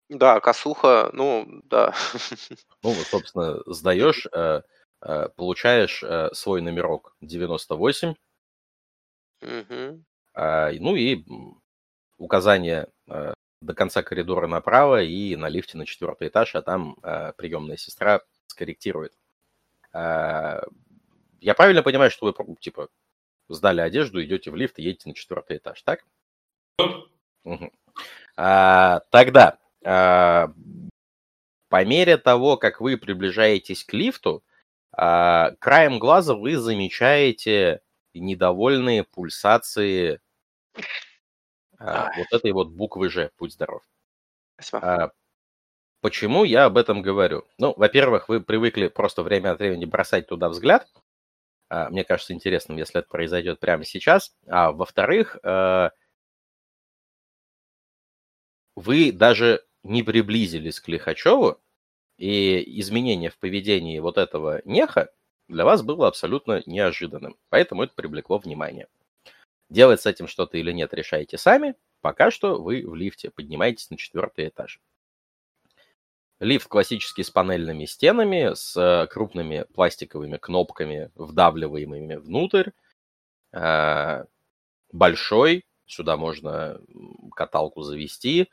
[0.10, 1.94] Да, косуха, ну, да.
[2.84, 4.62] Ну, вот, собственно, сдаешь, э,
[5.02, 8.14] э, получаешь э, свой номерок 98,
[9.42, 10.06] Мгм.
[10.34, 11.24] а, ну и
[12.18, 17.34] указание э, до конца коридора направо и на лифте на четвертый этаж, а там э,
[17.38, 19.14] приемная сестра скорректирует.
[19.94, 20.62] А,
[21.42, 22.90] Я правильно понимаю, что вы, типа,
[23.50, 26.06] сдали одежду, идете в лифт и едете на четвертый этаж, так?
[27.44, 27.72] Мгм.
[28.36, 34.44] А, Тогда, по мере того, как вы приближаетесь к лифту,
[34.92, 37.82] а, краем глаза вы замечаете
[38.14, 40.20] недовольные пульсации
[41.78, 43.84] а, вот этой вот буквы «Ж», «Будь здоров».
[44.60, 45.04] Спасибо.
[45.06, 45.12] А,
[46.02, 47.46] Почему я об этом говорю?
[47.58, 50.88] Ну, во-первых, вы привыкли просто время от времени бросать туда взгляд.
[51.70, 54.34] А, Мне кажется интересным, если это произойдет прямо сейчас.
[54.48, 55.38] А во-вторых,
[58.76, 61.60] вы даже не приблизились к Лихачеву,
[62.18, 65.12] и изменение в поведении вот этого неха
[65.48, 67.38] для вас было абсолютно неожиданным.
[67.50, 68.88] Поэтому это привлекло внимание.
[69.70, 71.76] Делать с этим что-то или нет, решайте сами.
[72.02, 74.82] Пока что вы в лифте поднимаетесь на четвертый этаж.
[76.40, 82.70] Лифт классический с панельными стенами, с э, крупными пластиковыми кнопками, вдавливаемыми внутрь.
[83.52, 84.26] Э,
[84.92, 86.80] Большой, сюда можно
[87.36, 88.50] каталку завести.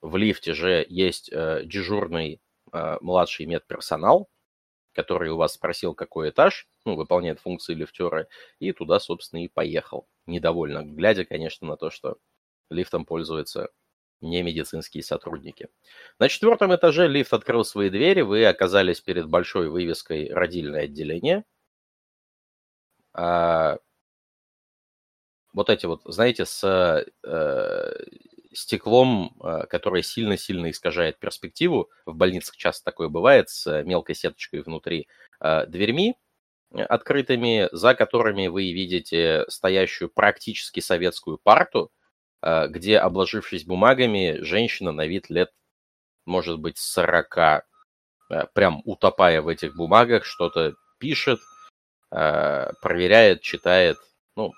[0.00, 2.40] В лифте же есть э, дежурный
[2.72, 4.28] э, младший медперсонал,
[4.92, 10.08] который у вас спросил, какой этаж, ну, выполняет функции лифтера, и туда, собственно, и поехал.
[10.26, 12.18] Недовольно, глядя, конечно, на то, что
[12.70, 13.70] лифтом пользуются
[14.20, 15.68] не медицинские сотрудники.
[16.18, 21.44] На четвертом этаже лифт открыл свои двери, вы оказались перед большой вывеской «Родильное отделение».
[23.14, 23.78] А,
[25.52, 27.04] вот эти вот, знаете, с э,
[28.52, 35.08] стеклом, э, которое сильно-сильно искажает перспективу, в больницах часто такое бывает, с мелкой сеточкой внутри,
[35.40, 36.16] э, дверьми
[36.72, 41.90] э, открытыми, за которыми вы видите стоящую практически советскую парту,
[42.40, 45.50] где, обложившись бумагами, женщина на вид лет,
[46.24, 47.36] может быть, 40,
[48.30, 51.40] э, прям утопая в этих бумагах, что-то пишет,
[52.10, 53.98] проверяет, читает.
[54.34, 54.52] Ну,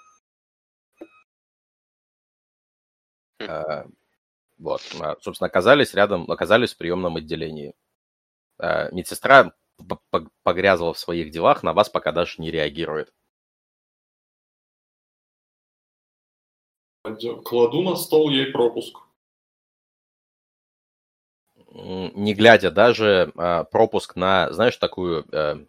[4.59, 7.75] вот, А, собственно, оказались рядом, оказались в приемном отделении.
[8.59, 9.53] Э, Медсестра
[10.43, 13.13] погрязла в своих делах, на вас пока даже не реагирует.
[17.45, 18.99] Кладу на стол ей пропуск.
[21.73, 25.65] Не глядя даже а, пропуск на, знаешь, такую э,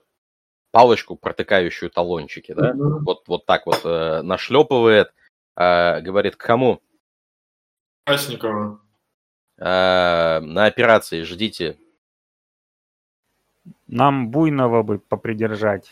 [0.72, 2.73] палочку, протыкающую талончики, да?
[2.73, 3.06] Мгм.
[3.06, 5.14] Вот, вот так вот э, нашлепывает,
[5.56, 6.81] э, говорит, к кому?
[8.12, 8.80] Красникова.
[9.58, 11.78] Э, на операции ждите.
[13.88, 15.90] Нам Буйного бы попридержать.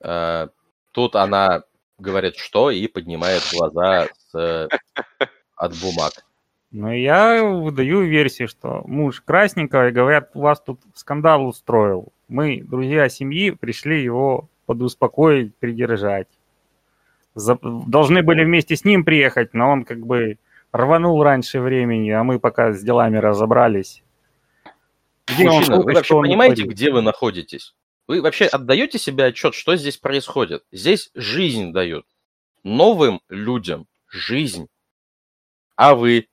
[0.00, 0.48] Э,
[0.92, 1.64] тут она
[1.98, 4.68] говорит, что, и поднимает глаза с,
[5.56, 6.12] от бумаг.
[6.70, 12.12] Но я выдаю версию, что муж Красникова, говорят, у вас тут скандал устроил.
[12.28, 16.28] Мы, друзья семьи, пришли его подуспокоить, придержать.
[17.34, 20.38] За- Должны были вместе с ним приехать, но он как бы
[20.72, 24.02] рванул раньше времени, а мы пока с делами разобрались.
[25.26, 27.74] Где Мужчина, он, вы вообще понимаете, где вы находитесь?
[28.08, 30.64] Вы вообще отдаете себе отчет, что здесь происходит?
[30.72, 32.04] Здесь жизнь дают.
[32.64, 34.68] Новым людям жизнь.
[35.76, 36.26] А вы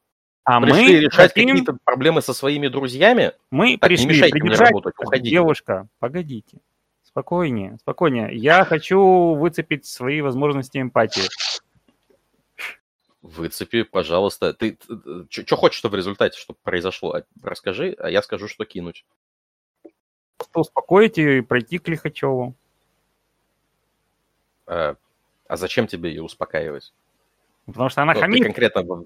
[0.43, 1.49] а пришли мы решать хотим...
[1.49, 3.33] какие-то проблемы со своими друзьями?
[3.51, 5.29] Мы так, пришли не мешайте мне работать, уходите.
[5.29, 6.57] Девушка, погодите.
[7.09, 8.35] Спокойнее, спокойнее.
[8.35, 11.23] Я хочу выцепить свои возможности эмпатии.
[13.23, 14.53] Выцепи, пожалуйста.
[14.53, 17.23] Ты, ты что хочешь, чтобы в результате, чтобы произошло?
[17.41, 19.05] Расскажи, а я скажу, что кинуть.
[20.37, 22.53] Просто успокоить ее и пройти к Лихачеву.
[24.67, 24.95] А,
[25.47, 26.93] а зачем тебе ее успокаивать?
[27.65, 28.43] Потому что она ну, хамит.
[28.43, 29.03] конкретно...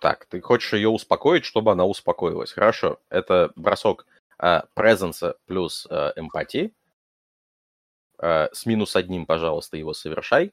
[0.00, 2.52] Так, ты хочешь ее успокоить, чтобы она успокоилась.
[2.52, 4.06] Хорошо, это бросок
[4.38, 6.74] э, презенса плюс э, эмпатии.
[8.18, 10.52] Э, с минус одним, пожалуйста, его совершай.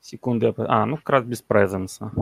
[0.00, 0.52] Секунды.
[0.56, 2.12] А, ну как раз без презенса.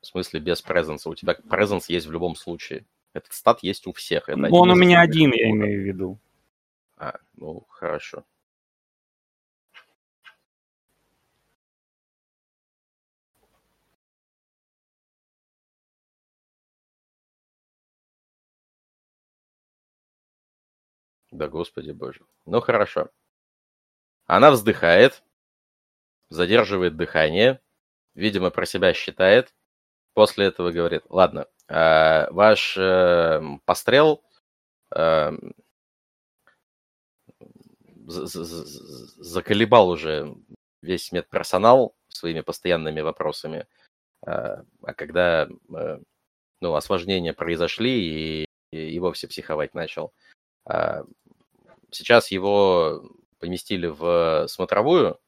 [0.00, 1.10] В смысле без презенса?
[1.10, 2.86] У тебя презенс есть в любом случае.
[3.12, 4.28] Этот стат есть у всех.
[4.28, 6.18] Это Он у меня один, я имею в виду.
[6.96, 8.24] А, ну, хорошо.
[21.34, 22.20] Да господи боже.
[22.46, 23.10] Ну хорошо.
[24.26, 25.24] Она вздыхает,
[26.28, 27.60] задерживает дыхание,
[28.14, 29.52] видимо, про себя считает.
[30.12, 34.22] После этого говорит, ладно, э, ваш э, пострел
[34.94, 35.32] э,
[38.06, 40.36] заколебал уже
[40.82, 43.66] весь медперсонал своими постоянными вопросами.
[44.24, 45.98] Э, а когда э,
[46.60, 50.12] ну, осложнения произошли, и, и вовсе психовать начал.
[51.94, 53.02] Сейчас его
[53.38, 55.18] поместили в смотровую.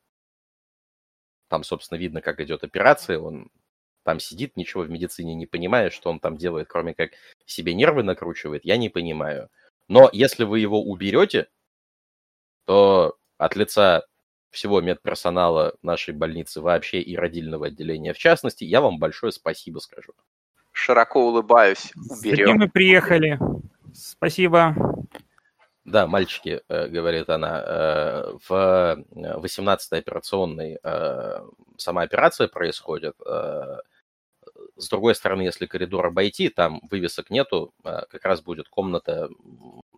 [1.49, 3.19] Там, собственно, видно, как идет операция.
[3.19, 3.51] Он
[4.03, 7.11] там сидит, ничего в медицине не понимая, что он там делает, кроме как
[7.45, 9.51] себе нервы накручивает, я не понимаю.
[9.89, 11.49] Но если вы его уберете,
[12.65, 14.07] то от лица
[14.51, 20.13] всего медперсонала нашей больницы вообще и родильного отделения в частности, я вам большое спасибо скажу.
[20.73, 21.93] Широко улыбаюсь.
[22.11, 22.59] Уберем.
[22.59, 23.39] мы приехали.
[23.93, 24.75] Спасибо.
[25.87, 31.41] Да, мальчики, э, говорит она, э, в 18-й операционной э,
[31.77, 33.15] сама операция происходит.
[34.77, 39.29] С другой стороны, если коридор обойти, там вывесок нету, как раз будет комната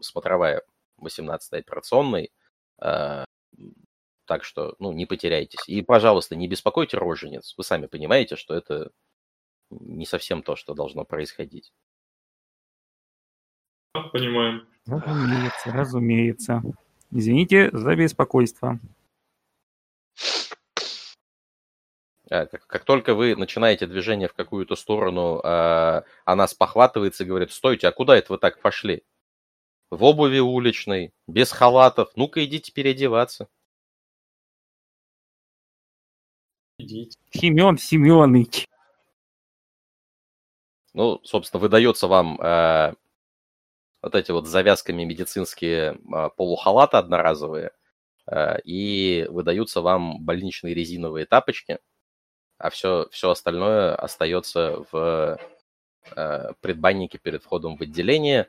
[0.00, 0.62] смотровая
[1.00, 2.30] 18-й операционной.
[2.78, 5.66] Так что, ну, не потеряйтесь.
[5.68, 7.54] И, пожалуйста, не беспокойте рожениц.
[7.56, 8.90] Вы сами понимаете, что это
[9.70, 11.72] не совсем то, что должно происходить.
[14.12, 14.68] Понимаем.
[14.88, 16.62] Разумеется, разумеется.
[17.10, 18.80] Извините за беспокойство.
[22.30, 27.52] А, как, как только вы начинаете движение в какую-то сторону, а, она спохватывается и говорит,
[27.52, 29.02] стойте, а куда это вы так пошли?
[29.90, 33.48] В обуви уличной, без халатов, ну-ка идите переодеваться.
[36.78, 37.18] Идите.
[37.30, 38.66] Семен Семенович.
[40.94, 42.94] Ну, собственно, выдается вам а,
[44.02, 47.72] вот эти вот завязками медицинские а, полухалаты одноразовые,
[48.26, 51.78] а, и выдаются вам больничные резиновые тапочки,
[52.58, 55.38] а все, все остальное остается в
[56.16, 58.48] а, предбаннике перед входом в отделение.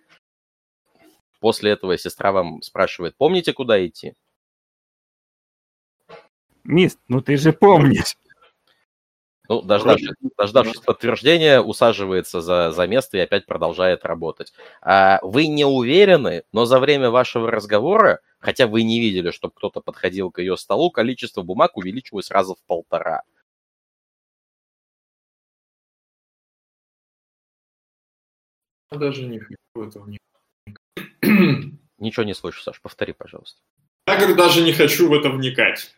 [1.39, 4.13] После этого сестра вам спрашивает, помните, куда идти?
[6.63, 8.15] Мист, ну ты же помнишь.
[9.49, 14.53] Ну, дождавшись, дождавшись подтверждения, усаживается за, за место и опять продолжает работать.
[14.80, 19.81] А вы не уверены, но за время вашего разговора, хотя вы не видели, чтобы кто-то
[19.81, 23.23] подходил к ее столу, количество бумаг увеличилось сразу в полтора.
[28.91, 30.19] Даже не хочу этого не...
[31.97, 33.59] Ничего не слышу, Саш, повтори, пожалуйста.
[34.05, 35.95] Я говорю, даже не хочу в это вникать.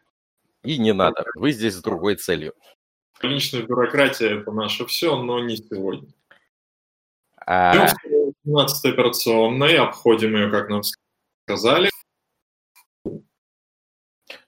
[0.64, 2.54] И не надо, вы здесь с другой целью.
[3.24, 6.10] Личная бюрократия– это наше все, но не сегодня.
[7.46, 7.76] А...
[7.76, 10.82] Идем в 17 операционной, обходим ее, как нам
[11.46, 11.90] сказали.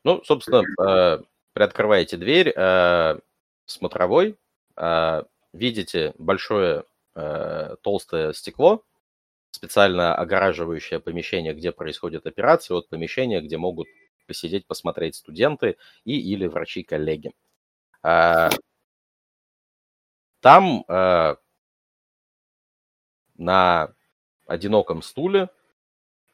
[0.03, 1.23] Ну, собственно, э,
[1.53, 3.19] приоткрываете дверь э,
[3.65, 4.37] смотровой,
[4.77, 5.23] э,
[5.53, 6.85] видите большое
[7.83, 8.83] толстое стекло,
[9.51, 13.87] специально огораживающее помещение, где происходит операция, от помещения, где могут
[14.25, 17.31] посидеть, посмотреть студенты и или врачи-коллеги.
[18.03, 18.49] А,
[20.41, 21.35] там э,
[23.35, 23.93] на
[24.45, 25.49] одиноком стуле,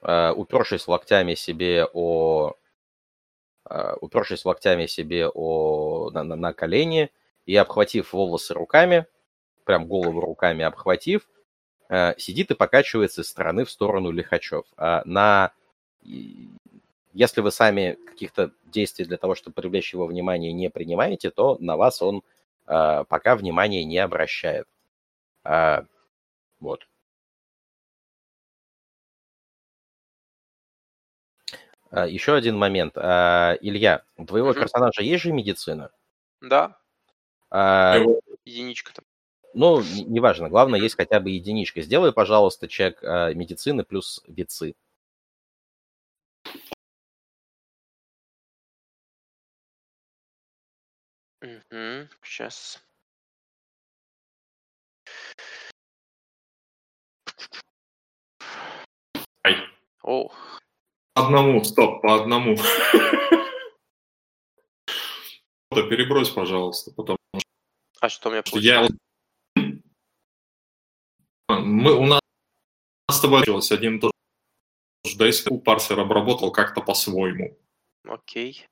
[0.01, 2.55] э, упершись локтями себе о
[3.69, 7.11] э, упершись локтями себе о, на, на, на колени
[7.45, 9.05] и обхватив волосы руками,
[9.63, 11.29] прям голову руками обхватив,
[11.89, 14.65] э, сидит и покачивается из стороны в сторону Лихачев.
[14.75, 15.51] А на...
[17.13, 21.75] Если вы сами каких-то действий для того, чтобы привлечь его внимание, не принимаете, то на
[21.75, 22.23] вас он
[22.67, 24.67] э, пока внимания не обращает.
[25.43, 25.85] А,
[26.59, 26.87] вот.
[31.91, 32.93] А, еще один момент.
[32.95, 34.59] А, Илья, у твоего угу.
[34.59, 35.91] персонажа есть же медицина?
[36.41, 36.77] Да.
[37.49, 37.97] А,
[38.45, 39.05] единичка там.
[39.55, 40.49] Ну, неважно.
[40.49, 41.81] Главное, есть хотя бы единичка.
[41.81, 44.75] Сделай, пожалуйста, чек а, медицины плюс вицы.
[51.71, 52.83] Угу, сейчас.
[59.43, 59.55] Ай.
[60.03, 60.31] О,
[61.13, 62.57] одному, стоп, по одному.
[65.69, 67.47] Перебрось, пожалуйста, потому что...
[68.01, 68.91] А что у меня получилось?
[69.55, 69.71] Я...
[71.47, 72.19] Мы, у нас
[73.11, 74.11] с тобой получилось один и тот
[75.05, 77.57] же дайс, парсер обработал как-то по-своему.
[78.03, 78.65] Окей.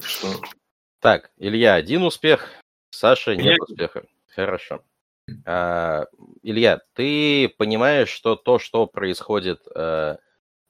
[0.00, 0.40] Что?
[1.00, 2.48] Так, Илья, один успех,
[2.90, 3.60] Саша нет Нет.
[3.60, 4.04] успеха.
[4.34, 4.82] Хорошо.
[5.44, 6.06] А,
[6.42, 10.16] Илья, ты понимаешь, что то, что происходит э,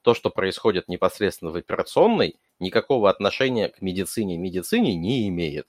[0.01, 5.67] то, что происходит непосредственно в операционной, никакого отношения к медицине медицине не имеет.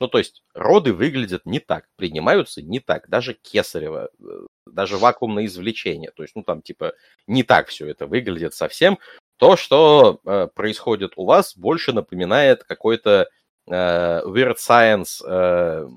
[0.00, 5.46] Ну, то есть роды выглядят не так, принимаются не так, даже кесарево, э, даже вакуумное
[5.46, 6.10] извлечение.
[6.10, 6.94] То есть, ну, там, типа,
[7.26, 8.98] не так все это выглядит совсем.
[9.36, 13.28] То, что э, происходит у вас, больше напоминает какой-то
[13.66, 15.22] э, weird science...
[15.26, 15.88] Э,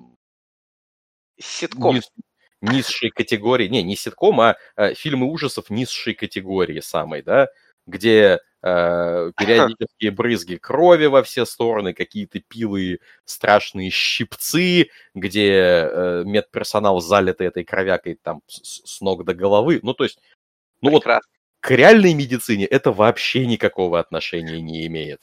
[1.37, 1.99] Ситком
[2.61, 7.49] низшей категории, не, не ситком, а э, фильмы ужасов низшей категории самой, да,
[7.85, 16.99] где э, периодические брызги крови во все стороны, какие-то пилы, страшные щипцы, где э, медперсонал
[17.01, 19.79] залитый этой кровякой там с, с ног до головы.
[19.83, 20.19] Ну, то есть,
[20.81, 21.21] ну Прекрасно.
[21.29, 25.21] вот к реальной медицине это вообще никакого отношения не имеет.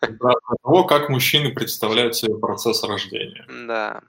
[0.00, 3.46] Про того, как мужчины представляют себе процесс рождения.
[3.66, 4.02] Да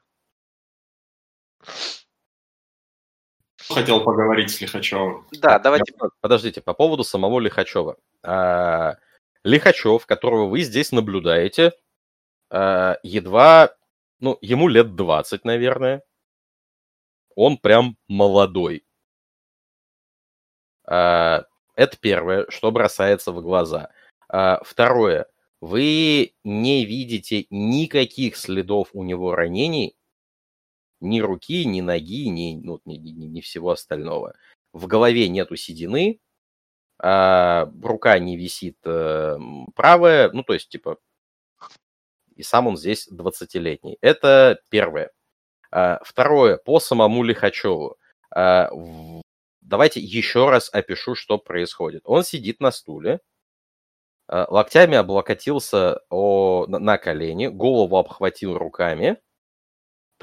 [3.73, 5.27] хотел поговорить с Лихачевым.
[5.31, 5.93] Да, давайте.
[6.21, 7.97] Подождите, по поводу самого Лихачева.
[8.23, 8.97] А,
[9.43, 11.73] Лихачев, которого вы здесь наблюдаете,
[12.49, 13.75] а, едва,
[14.19, 16.03] ну, ему лет 20, наверное.
[17.35, 18.85] Он прям молодой.
[20.85, 21.45] А,
[21.75, 23.89] это первое, что бросается в глаза.
[24.63, 25.27] Второе,
[25.63, 29.95] вы не видите никаких следов у него ранений,
[30.99, 34.35] ни руки, ни ноги, ни, ну, ни, ни, ни всего остального.
[34.73, 36.19] В голове нету седины,
[36.99, 39.37] а рука не висит э,
[39.73, 40.97] правая, ну, то есть, типа,
[42.35, 43.97] и сам он здесь 20-летний.
[44.01, 45.11] Это первое.
[45.71, 47.95] А, второе, по самому Лихачеву.
[48.31, 49.21] А, в...
[49.61, 52.01] Давайте еще раз опишу, что происходит.
[52.03, 53.21] Он сидит на стуле,
[54.29, 59.17] локтями облокотился о, на, колени, голову обхватил руками–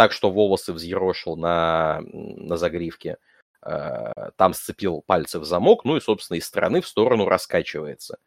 [0.00, 3.18] так, что волосы взъерошил на, на загривке,
[3.62, 8.18] э, там сцепил пальцы в замок, ну и, собственно, из стороны в сторону раскачивается.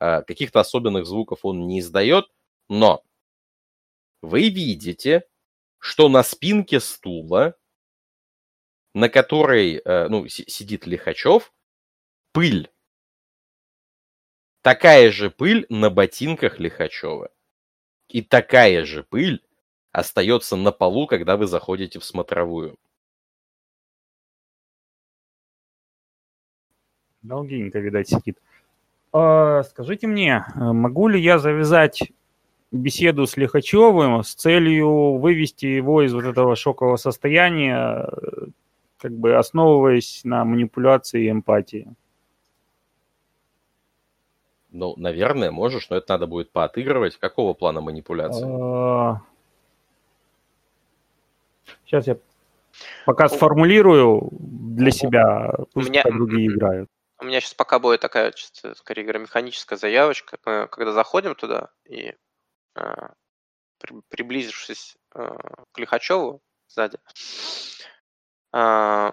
[0.00, 2.26] Э, каких-то особенных звуков он не издает,
[2.68, 3.02] но
[4.20, 5.22] вы видите,
[5.78, 7.54] что на спинке стула,
[8.94, 11.52] на которой э, ну, сидит Лихачев,
[12.32, 12.70] пыль.
[14.62, 17.30] Такая же пыль на ботинках Лихачева.
[18.08, 19.42] И такая же пыль
[19.90, 22.78] остается на полу, когда вы заходите в смотровую.
[27.22, 28.38] Долгенько, видать, сидит.
[29.12, 32.12] А, скажите мне, могу ли я завязать
[32.70, 38.08] беседу с Лихачевым с целью вывести его из вот этого шокового состояния,
[38.98, 41.92] как бы основываясь на манипуляции и эмпатии?
[44.72, 47.18] Ну, наверное, можешь, но это надо будет поотыгрывать.
[47.18, 48.46] Какого плана манипуляции?
[48.48, 49.20] А,
[51.84, 52.16] Сейчас я
[53.04, 56.88] пока сформулирую для себя, пусть меня, другие играют.
[57.18, 60.38] У меня сейчас пока будет такая, чисто, скорее говоря, механическая заявочка.
[60.46, 62.14] Мы, когда заходим туда и
[62.74, 63.08] э,
[63.78, 65.36] при, приблизившись э,
[65.72, 66.98] к Лихачеву сзади,
[68.54, 69.12] э,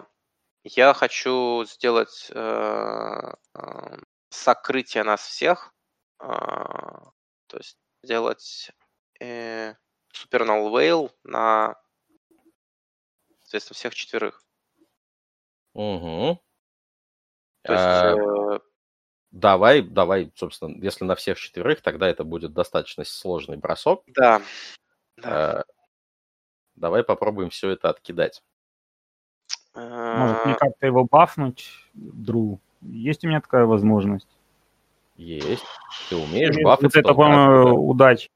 [0.64, 3.96] я хочу сделать э, э,
[4.30, 5.74] сокрытие нас всех,
[6.20, 8.70] э, то есть сделать
[9.20, 9.74] э,
[10.12, 11.76] Supernal Whale на
[13.42, 14.42] соответственно, всех четверых.
[15.74, 16.40] Угу.
[17.62, 18.56] То есть, а...
[18.56, 18.60] э,
[19.30, 24.02] Давай, давай, собственно, если на всех четверых, тогда это будет достаточно сложный бросок.
[24.08, 24.42] Да.
[25.16, 25.60] да.
[25.60, 25.62] Э,
[26.74, 28.42] давай попробуем все это откидать.
[29.74, 32.60] Может, мне как-то его бафнуть, Дру?
[32.82, 34.28] Есть у меня такая возможность?
[35.16, 35.64] Есть.
[36.08, 36.82] Ты умеешь бафать.
[36.82, 38.28] Вот это, по-моему, удача.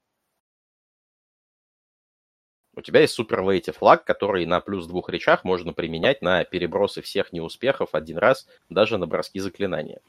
[2.77, 7.01] У тебя есть супер лейти флаг, который на плюс двух речах можно применять на перебросы
[7.01, 9.99] всех неуспехов один раз, даже на броски заклинания.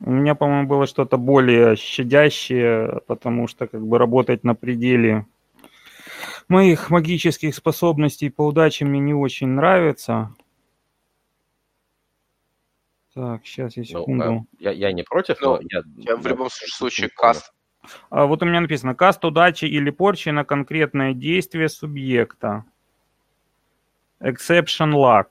[0.00, 5.26] У меня, по-моему, было что-то более щадящее, потому что как бы работать на пределе
[6.48, 10.34] моих магических способностей по удаче мне не очень нравится.
[13.18, 14.24] Так, сейчас я секунду.
[14.24, 17.52] Ну, я, я не против, но, но я, я в любом случае каст
[18.10, 22.64] а, вот у меня написано каст удачи или порчи на конкретное действие субъекта.
[24.20, 25.26] Exception luck.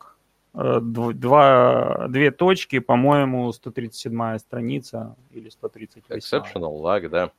[0.53, 6.17] Э, два, две точки, по-моему, 137 страница или 138.
[6.17, 7.31] Exceptional luck, да.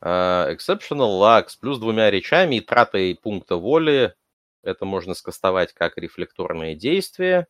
[0.00, 4.14] Uh, exceptional luck с плюс двумя речами и тратой пункта воли.
[4.62, 7.48] Это можно скастовать как рефлекторное действие.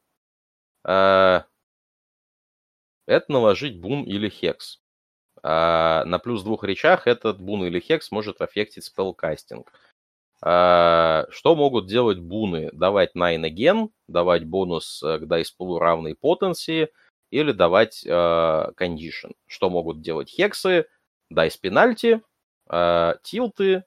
[0.86, 1.42] Uh,
[3.10, 4.80] это наложить бун или хекс.
[5.42, 9.72] А на плюс двух речах этот бун или хекс может аффектить спелкастинг.
[10.42, 12.70] А, что могут делать буны?
[12.72, 16.90] Давать 9 again, давать бонус э, к дайспулу равный потенции
[17.30, 19.34] или давать uh, condition.
[19.46, 20.86] Что могут делать хексы?
[21.30, 22.22] Дайс пенальти,
[22.68, 23.84] uh, тилты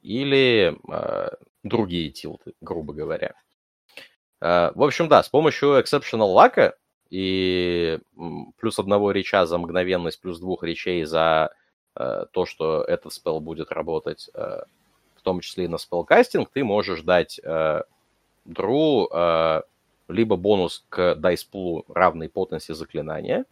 [0.00, 3.34] или uh, другие тилты, грубо говоря.
[4.42, 6.74] Uh, в общем, да, с помощью exceptional luck
[7.10, 7.98] и
[8.58, 11.50] плюс одного реча за мгновенность, плюс двух речей за
[11.94, 14.62] э, то, что этот спел будет работать, э,
[15.14, 17.82] в том числе и на спелкастинг, ты можешь дать э,
[18.46, 19.62] Дру э,
[20.08, 23.44] либо бонус к дайспулу равный потенции заклинания,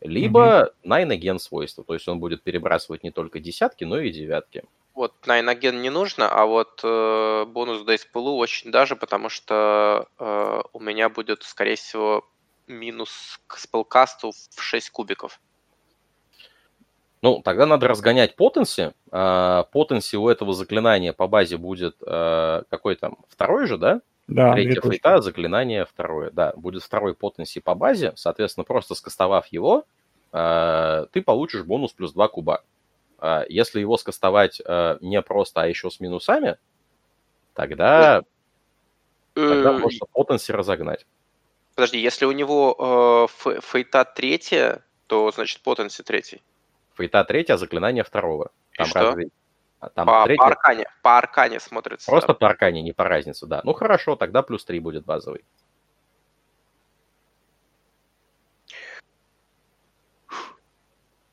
[0.00, 1.08] либо mm-hmm.
[1.08, 4.64] nine again свойства, то есть он будет перебрасывать не только десятки, но и девятки.
[4.94, 10.62] Вот nine again не нужно, а вот э, бонус дайспулу очень даже, потому что э,
[10.72, 12.28] у меня будет, скорее всего,
[12.66, 15.40] минус к спелкасту в 6 кубиков.
[17.22, 18.92] Ну, тогда надо разгонять потенси.
[19.10, 23.18] Потенси у этого заклинания по базе будет а, какой там?
[23.28, 24.00] Второй же, да?
[24.26, 24.54] Да.
[24.54, 26.30] Третья фейта, заклинание второе.
[26.30, 28.12] Да, будет второй потенси по базе.
[28.16, 29.84] Соответственно, просто скастовав его,
[30.32, 32.62] а, ты получишь бонус плюс 2 куба.
[33.20, 34.60] А, если его скастовать
[35.00, 36.56] не просто, а еще с минусами,
[37.54, 38.22] тогда,
[39.34, 41.06] тогда э, можно потенси разогнать.
[41.74, 46.42] Подожди, если у него э, фейта третья, то значит потенси третий.
[46.94, 48.50] Фейта третья, заклинание второго.
[48.76, 49.00] Там И что?
[49.00, 49.30] Разве...
[49.80, 50.42] А, там по, третья...
[50.42, 52.10] по аркане, по аркане смотрится.
[52.10, 53.60] Просто по аркане, не по разнице, да.
[53.64, 55.44] Ну хорошо, тогда плюс три будет базовый.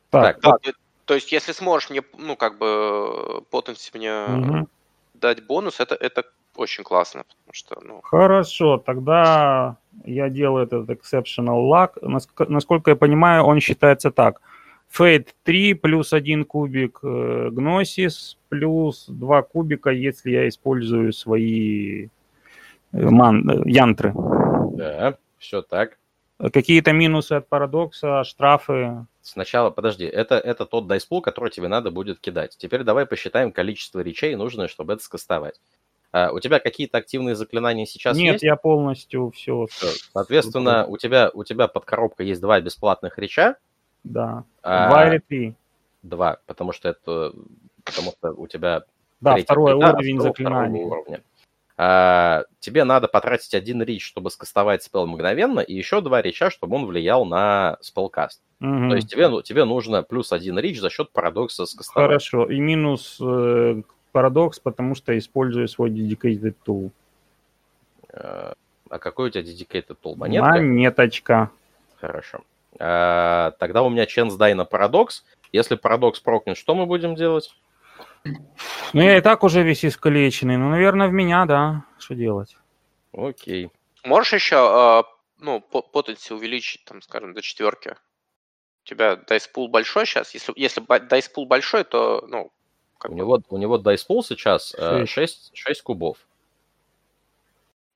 [0.09, 0.61] Так, так.
[0.61, 0.71] То,
[1.07, 4.67] то есть, если сможешь мне, ну, как бы, потенси мне угу.
[5.13, 8.01] дать бонус, это, это очень классно, потому что, ну...
[8.03, 11.91] Хорошо, тогда я делаю этот exceptional luck.
[12.49, 14.41] Насколько я понимаю, он считается так.
[14.99, 22.09] Fate 3 плюс 1 кубик э, Gnosis плюс 2 кубика, если я использую свои э,
[22.91, 24.13] ман, э, янтры.
[24.73, 25.97] Да, все так.
[26.37, 29.05] Какие-то минусы от парадокса, штрафы?
[29.27, 32.55] Сначала, подожди, это, это тот дайспул, который тебе надо будет кидать.
[32.57, 35.59] Теперь давай посчитаем количество речей, нужное, чтобы это скастовать.
[36.13, 38.43] А, у тебя какие-то активные заклинания сейчас Нет, есть?
[38.43, 39.67] я полностью все.
[40.13, 43.57] Соответственно, у тебя, у тебя под коробкой есть два бесплатных реча.
[44.05, 44.45] Да.
[44.63, 45.55] А, два или три?
[46.03, 47.33] Два, потому что это
[47.83, 48.83] потому что у тебя
[49.19, 50.85] да, второй плита, уровень заклинания.
[50.85, 51.21] Уровня.
[51.79, 56.75] А, тебе надо потратить один рич, чтобы скастовать спел мгновенно, и еще два рича, чтобы
[56.75, 58.41] он влиял на спелкаст.
[58.59, 58.89] Угу.
[58.89, 62.07] То есть тебе, ну, тебе нужно плюс один рич за счет парадокса скастовать.
[62.07, 63.81] Хорошо, и минус э,
[64.11, 66.89] парадокс, потому что использую свой dedicated tool.
[68.11, 68.53] Э,
[68.89, 70.15] а какой у тебя dedicated tool?
[70.15, 70.49] Монетка?
[70.53, 71.51] Монеточка.
[72.01, 72.39] Хорошо.
[72.79, 75.25] А, тогда у меня chance дай на парадокс.
[75.51, 77.55] Если парадокс прокнет, что мы будем делать?
[78.93, 80.57] Ну, я и так уже весь искалеченный.
[80.57, 81.85] Ну, наверное, в меня, да.
[81.97, 82.57] Что делать?
[83.13, 83.69] Окей.
[84.03, 85.03] Можешь еще, э,
[85.39, 87.95] ну, потенси увеличить, там, скажем, до четверки?
[88.83, 90.33] У тебя дайспул большой сейчас?
[90.33, 92.51] Если, если дайспул большой, то, ну,
[92.97, 96.17] как у, него, у него дайспул сейчас 6, 6 кубов.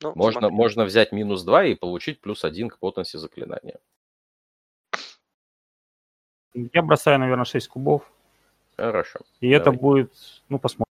[0.01, 3.79] Ну, можно, можно взять минус 2 и получить плюс 1 к потенции заклинания.
[6.53, 8.11] Я бросаю, наверное, 6 кубов.
[8.77, 9.19] Хорошо.
[9.39, 9.61] И Давай.
[9.61, 10.13] это будет,
[10.49, 10.85] ну, посмотрим.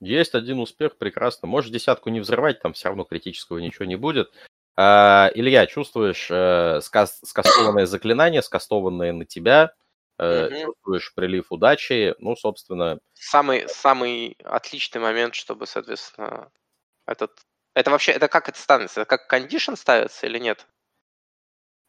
[0.00, 1.48] Есть один успех, прекрасно.
[1.48, 4.30] Можешь десятку не взрывать, там все равно критического ничего не будет.
[4.76, 9.72] А, Илья, чувствуешь э, скас- скастованное заклинание, скастованное на тебя,
[10.18, 10.60] э, угу.
[10.66, 12.98] чувствуешь прилив удачи, ну, собственно...
[13.14, 16.50] Самый, самый отличный момент, чтобы, соответственно,
[17.06, 17.32] этот...
[17.72, 19.00] Это вообще, это как это становится?
[19.00, 20.66] Это как кондишн ставится или нет?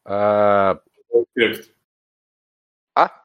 [0.04, 0.80] А...
[1.34, 1.70] Эффект.
[2.94, 3.24] А?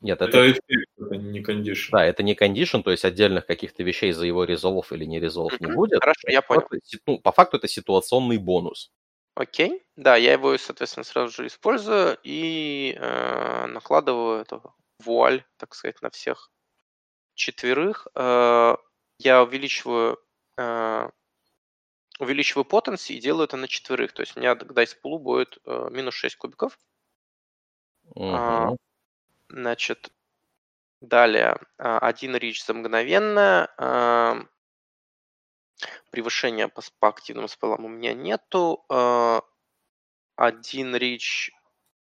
[0.00, 1.92] Нет, это, это эффект, это не кондишн.
[1.92, 5.52] Да, это не кондишн, то есть отдельных каких-то вещей за его резолв или не резолв
[5.52, 5.66] mm-hmm.
[5.66, 6.00] не будет.
[6.00, 6.68] Хорошо, я понял.
[7.06, 8.92] ну, по факту это ситуационный бонус.
[9.34, 14.74] Окей, да, я его, соответственно, сразу же использую и э, накладываю эту
[15.04, 16.50] вуаль, так сказать, на всех
[17.34, 18.06] четверых.
[18.14, 18.76] Э,
[19.18, 20.18] я увеличиваю
[20.56, 21.10] э,
[22.18, 24.12] увеличиваю потенции и делаю это на четверых.
[24.12, 26.78] То есть у меня дайс пулу будет э, минус 6 кубиков.
[28.14, 28.34] Uh-huh.
[28.34, 28.76] А,
[29.48, 30.10] значит,
[31.00, 33.68] далее а, один рич за мгновенно.
[33.78, 34.38] А,
[36.10, 38.84] превышения по, по активным спелам у меня нету.
[38.88, 39.42] А,
[40.36, 41.52] один рич...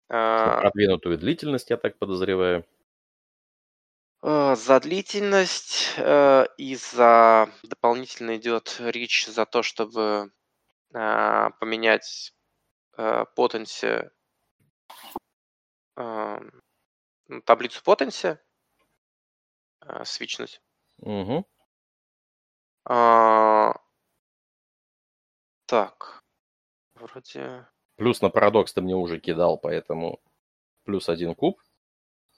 [0.09, 2.65] А, продвинутую длительность, я так подозреваю.
[4.23, 10.33] А, за длительность э, и за дополнительно идет речь за то, чтобы
[10.91, 12.33] поменять
[12.97, 14.09] потенси,
[17.45, 18.39] таблицу потенси,
[20.05, 20.61] свичнуть.
[20.99, 21.47] Угу.
[22.85, 23.75] А,
[25.67, 26.23] так,
[26.95, 27.67] вроде...
[27.97, 30.21] Плюс на парадокс ты мне уже кидал, поэтому
[30.85, 31.61] плюс один куб.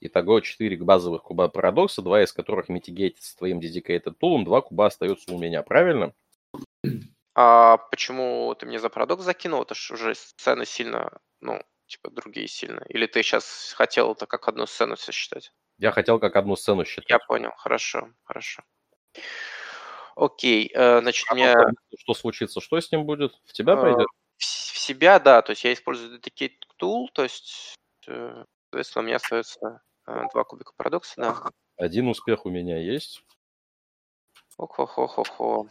[0.01, 4.87] Итого 4 базовых куба парадокса, два из которых митигейтят с твоим dedicated тулом, два куба
[4.87, 6.13] остаются у меня, правильно?
[7.33, 9.61] А почему ты мне за парадокс закинул?
[9.61, 12.83] Это же уже сцены сильно, ну, типа другие сильно.
[12.89, 15.51] Или ты сейчас хотел это как одну сцену все считать?
[15.77, 17.09] Я хотел как одну сцену считать.
[17.09, 18.63] Я понял, хорошо, хорошо.
[20.15, 21.55] Окей, э, значит, а мне...
[21.97, 22.61] Что случится?
[22.61, 23.33] Что с ним будет?
[23.45, 24.07] В тебя э, пойдет?
[24.37, 24.43] В
[24.77, 25.41] себя, да.
[25.41, 27.75] То есть я использую Dedicate Tool, то есть,
[28.07, 31.51] э, соответственно, у меня остается два кубика парадокса, да.
[31.77, 33.23] Один успех у меня есть.
[34.57, 35.67] Ох-хо-хо-хо-хо.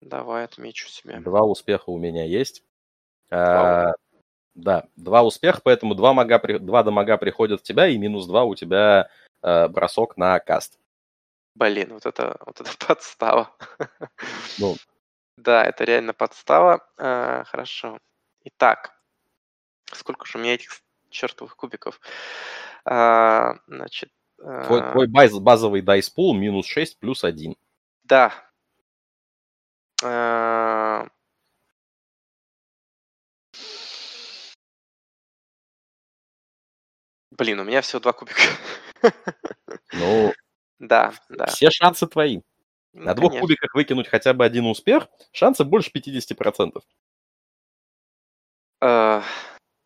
[0.00, 1.18] Давай отмечу себе.
[1.20, 2.62] Два успеха у меня есть.
[3.30, 3.92] А,
[4.54, 8.54] да, два успеха, поэтому два, мага, два дамага приходят в тебя, и минус два у
[8.54, 9.10] тебя
[9.42, 10.78] а, бросок на каст.
[11.54, 13.50] Блин, вот это, вот это подстава.
[14.58, 14.76] Ну.
[15.36, 16.86] Да, это реально подстава.
[16.96, 17.98] А, хорошо.
[18.44, 18.94] Итак,
[19.92, 22.00] сколько же у меня этих чертовых кубиков?
[22.84, 24.10] А, значит...
[24.36, 24.92] Твой, а...
[24.92, 27.56] твой баз, базовый дайспул минус 6 плюс 1.
[28.04, 28.32] Да.
[30.02, 31.08] А...
[37.36, 38.40] Блин, у меня всего два кубика.
[39.92, 40.32] Ну,
[40.78, 41.46] да, да.
[41.46, 42.40] Все шансы твои.
[42.92, 43.46] Ну, На двух конечно.
[43.46, 46.80] кубиках выкинуть хотя бы один успех, шансы больше 50%.
[48.80, 49.22] Э,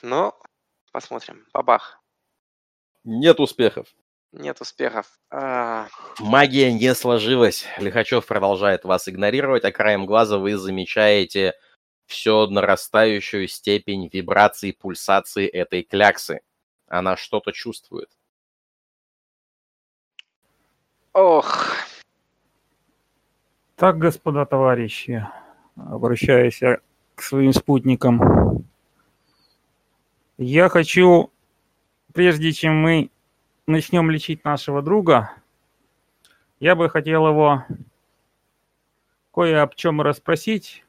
[0.03, 0.35] ну,
[0.93, 1.47] посмотрим.
[1.53, 2.03] Бабах.
[3.05, 3.89] Нет успехов.
[4.33, 5.19] Нет успехов.
[5.31, 5.89] А...
[6.19, 7.65] Магия не сложилась.
[7.79, 11.55] Лихачев продолжает вас игнорировать, а краем глаза вы замечаете
[12.05, 16.41] все нарастающую степень вибрации, пульсации этой кляксы.
[16.89, 18.11] Она что-то чувствует.
[21.13, 21.75] Ох.
[23.77, 25.27] Так, господа товарищи,
[25.77, 26.79] обращаюсь я
[27.15, 28.67] к своим спутникам.
[30.37, 31.31] Я хочу,
[32.13, 33.11] прежде чем мы
[33.67, 35.33] начнем лечить нашего друга,
[36.61, 37.65] я бы хотел его
[39.33, 40.85] кое об чем расспросить,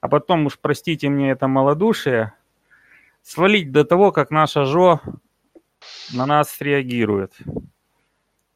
[0.00, 2.34] а потом уж простите мне это малодушие,
[3.26, 5.00] свалить до того, как наша Жо
[6.14, 7.32] на нас среагирует.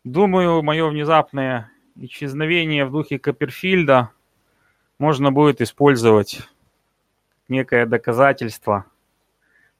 [0.05, 4.11] Думаю, мое внезапное исчезновение в духе Копперфильда
[4.99, 6.49] можно будет использовать
[7.49, 8.87] некое доказательство,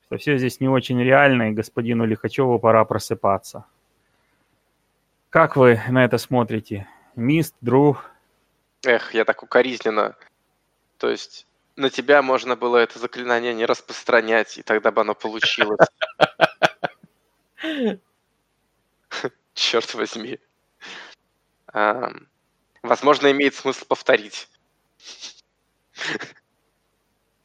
[0.07, 3.65] что все здесь не очень реально, и господину Лихачеву пора просыпаться.
[5.31, 6.89] Как вы на это смотрите?
[7.15, 8.11] Мист, друг?
[8.85, 10.17] Эх, я так укоризненно.
[10.99, 11.47] То есть
[11.81, 15.89] на тебя можно было это заклинание не распространять, и тогда бы оно получилось.
[19.55, 20.39] черт возьми.
[22.83, 24.49] Возможно, имеет смысл повторить.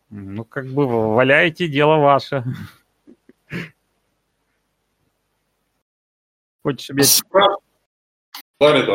[0.09, 2.43] Ну, как бы валяйте, дело ваше.
[6.63, 7.03] Хочешь себе...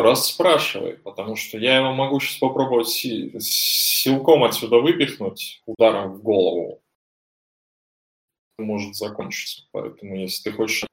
[0.02, 6.22] раз спрашивай, потому что я его могу сейчас попробовать си- силком отсюда выпихнуть ударом в
[6.22, 6.82] голову.
[8.58, 9.66] Может закончиться.
[9.72, 10.86] Поэтому, если ты хочешь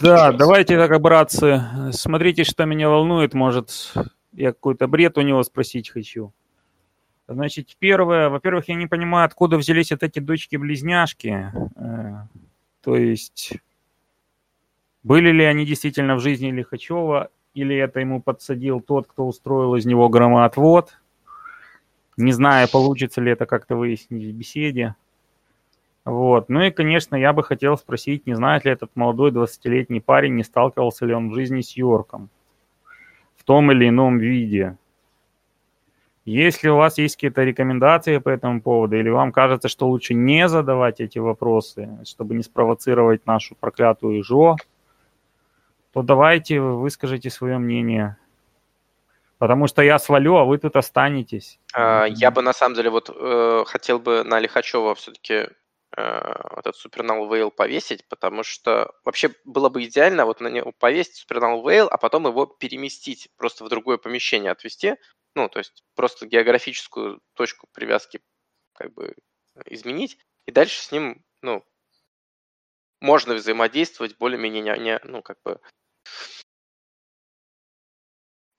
[0.00, 3.94] да, давайте так, братцы, смотрите, что меня волнует, может,
[4.32, 6.34] Я какой-то бред у него спросить хочу.
[7.26, 11.52] Значит, первое, во-первых, я не понимаю, откуда взялись вот эти дочки-близняшки.
[11.74, 12.26] Э,
[12.82, 13.54] то есть,
[15.06, 19.86] были ли они действительно в жизни Лихачева, или это ему подсадил тот, кто устроил из
[19.86, 20.98] него громоотвод.
[22.16, 24.96] Не знаю, получится ли это как-то выяснить в беседе.
[26.04, 26.48] Вот.
[26.48, 30.42] Ну и, конечно, я бы хотел спросить, не знает ли этот молодой 20-летний парень, не
[30.42, 32.28] сталкивался ли он в жизни с Йорком
[33.36, 34.76] в том или ином виде.
[36.24, 40.48] Если у вас есть какие-то рекомендации по этому поводу, или вам кажется, что лучше не
[40.48, 44.56] задавать эти вопросы, чтобы не спровоцировать нашу проклятую ЖО,
[45.96, 48.18] то давайте выскажите свое мнение.
[49.38, 51.58] Потому что я свалю, а вы тут останетесь.
[51.72, 55.48] А, я бы на самом деле вот э, хотел бы на Лихачева все-таки э,
[55.96, 61.64] этот Supernal Whale повесить, потому что вообще было бы идеально вот на него повесить Supernal
[61.64, 64.96] Whale, а потом его переместить, просто в другое помещение отвести,
[65.34, 68.20] ну, то есть просто географическую точку привязки
[68.74, 69.14] как бы
[69.64, 71.64] изменить, и дальше с ним, ну,
[73.00, 75.58] можно взаимодействовать более-менее, не, не, ну, как бы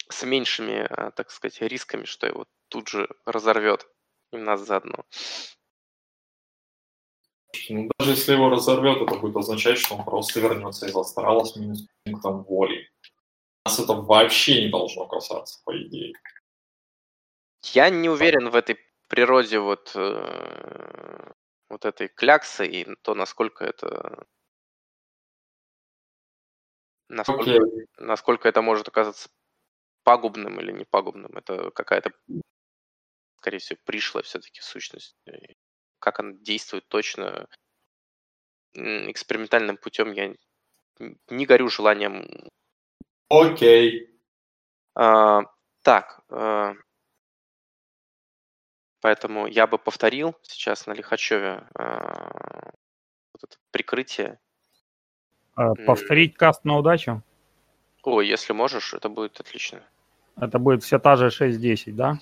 [0.09, 3.88] с меньшими, э, так сказать, рисками, что его тут же разорвет
[4.32, 5.06] и нас заодно.
[7.69, 11.56] Ну, даже если его разорвет, это будет означать, что он просто вернется из астрала с
[11.56, 12.90] минус пунктом воли.
[13.66, 16.14] Нас это вообще не должно касаться, по идее.
[17.74, 18.77] Я не уверен в этой
[19.08, 21.32] природе вот, э,
[21.69, 24.26] вот этой кляксы и то, насколько это
[27.10, 27.88] насколько, okay.
[27.98, 29.30] насколько это может оказаться
[30.03, 31.36] пагубным или не пагубным.
[31.36, 32.11] Это какая-то,
[33.38, 35.18] скорее всего, пришлая все-таки сущность.
[36.00, 37.48] Как она действует точно
[38.74, 40.34] экспериментальным путем, я
[41.27, 42.27] не горю желанием.
[43.30, 44.06] Окей.
[44.06, 44.18] Okay.
[44.95, 45.42] А,
[45.84, 46.74] так, а,
[49.02, 52.72] поэтому я бы повторил сейчас на Лихачеве а,
[53.34, 54.40] вот это прикрытие.
[55.58, 57.24] А, повторить каст на удачу?
[58.03, 59.82] О, если можешь, это будет отлично.
[60.40, 62.19] Это будет все та же 6-10, да?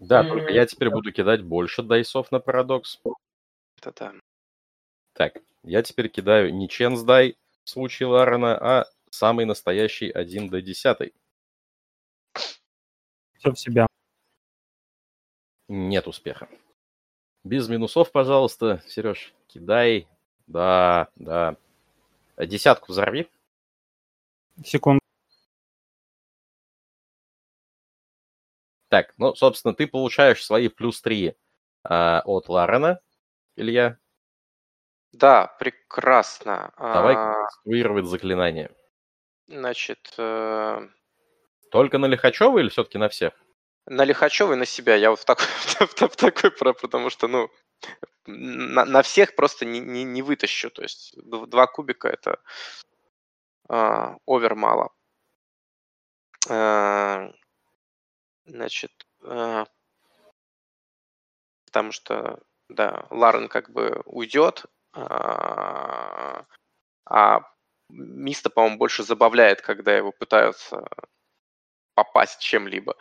[0.00, 3.00] Да, только я теперь буду кидать больше дайсов на парадокс.
[3.78, 4.12] Это да.
[5.12, 10.60] Так, я теперь кидаю не Ченс дай в случае Ларена, а самый настоящий 1 до
[10.60, 11.12] 10.
[13.38, 13.86] Все в себя.
[15.68, 16.48] Нет успеха.
[17.44, 20.08] Без минусов, пожалуйста, Сереж, кидай.
[20.48, 21.56] Да, да.
[22.36, 23.28] Десятку взорви.
[24.64, 25.00] Секунду.
[28.88, 31.34] Так, ну, собственно, ты получаешь свои плюс 3
[31.84, 33.00] а, от Ларена,
[33.56, 33.98] Илья.
[35.12, 36.72] Да, прекрасно.
[36.78, 37.32] Давай а...
[37.34, 38.70] конструировать заклинание.
[39.46, 40.12] Значит...
[40.18, 40.88] Э...
[41.70, 43.32] Только на Лихачева или все-таки на всех?
[43.86, 44.94] На Лихачева и на себя.
[44.94, 45.46] Я вот в такой,
[45.86, 47.50] в такой потому что, ну,
[48.26, 50.70] на, на всех просто не, не, не вытащу.
[50.70, 52.40] То есть два кубика это
[53.68, 54.90] э, овер мало.
[56.48, 57.32] Э,
[58.44, 59.64] Значит, э,
[61.66, 66.44] потому что, да, Ларен как бы уйдет, а,
[67.06, 67.40] а
[67.88, 70.84] Миста, по-моему, больше забавляет, когда его пытаются
[71.94, 72.96] попасть чем-либо.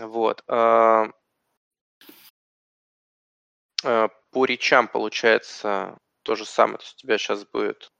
[0.00, 0.42] Вот.
[0.48, 1.06] Э,
[3.84, 6.78] э, по речам получается то же самое.
[6.78, 7.90] То есть у тебя сейчас будет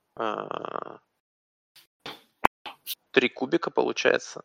[3.11, 4.43] три кубика, получается.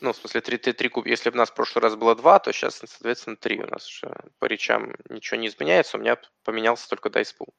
[0.00, 1.06] Ну, в смысле, 3, 3, 3 куб.
[1.06, 3.60] Если бы у нас в прошлый раз было 2, то сейчас, соответственно, 3.
[3.62, 5.96] У нас уже по речам ничего не изменяется.
[5.96, 7.54] У меня поменялся только дайспул.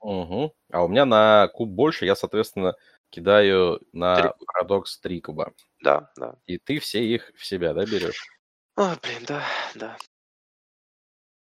[0.00, 0.54] Угу.
[0.72, 2.74] А у меня на куб больше, я, соответственно,
[3.10, 4.30] кидаю на 3.
[4.44, 5.52] парадокс 3 куба.
[5.84, 6.34] Да, да.
[6.46, 8.24] И ты все их в себя, да, берешь?
[8.76, 9.98] О, блин, да, да.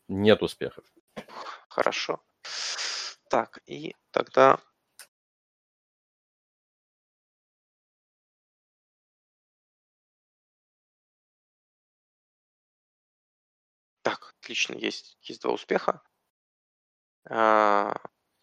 [0.07, 0.83] Нет успехов.
[1.69, 2.19] Хорошо.
[3.29, 4.59] Так, и тогда
[14.01, 16.01] Так, отлично, есть, есть два успеха.
[17.29, 17.95] А,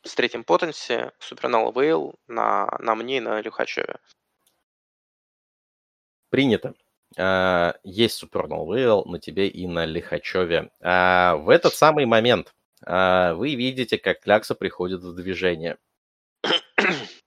[0.05, 3.99] с третьим потенси Супернал Вейл на, на мне и на Люхачеве.
[6.31, 6.75] Принято.
[7.19, 10.71] А, есть Supernal Whale на тебе и на Лихачеве.
[10.81, 15.79] А, в этот самый момент а, вы видите, как Клякса приходит в движение.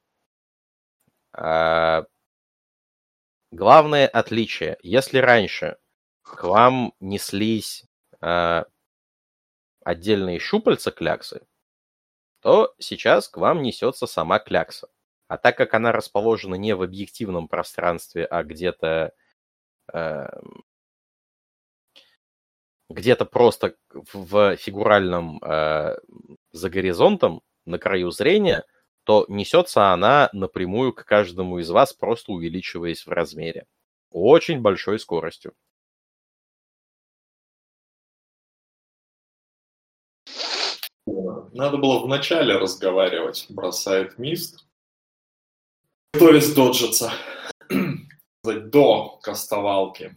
[3.51, 4.77] главное отличие.
[4.83, 5.77] Если раньше
[6.22, 7.85] к вам неслись
[9.83, 11.45] отдельные щупальца кляксы,
[12.40, 14.88] то сейчас к вам несется сама клякса.
[15.33, 19.13] А так как она расположена не в объективном пространстве, а где-то
[19.91, 20.27] э,
[22.87, 25.95] где-то просто в фигуральном э,
[26.51, 28.63] за горизонтом на краю зрения,
[29.05, 33.65] то несется она напрямую к каждому из вас, просто увеличиваясь в размере.
[34.11, 35.55] Очень большой скоростью.
[41.07, 44.63] Надо было вначале разговаривать, бросает мист.
[46.14, 47.11] Готовясь доджиться.
[48.43, 50.16] До кастовалки.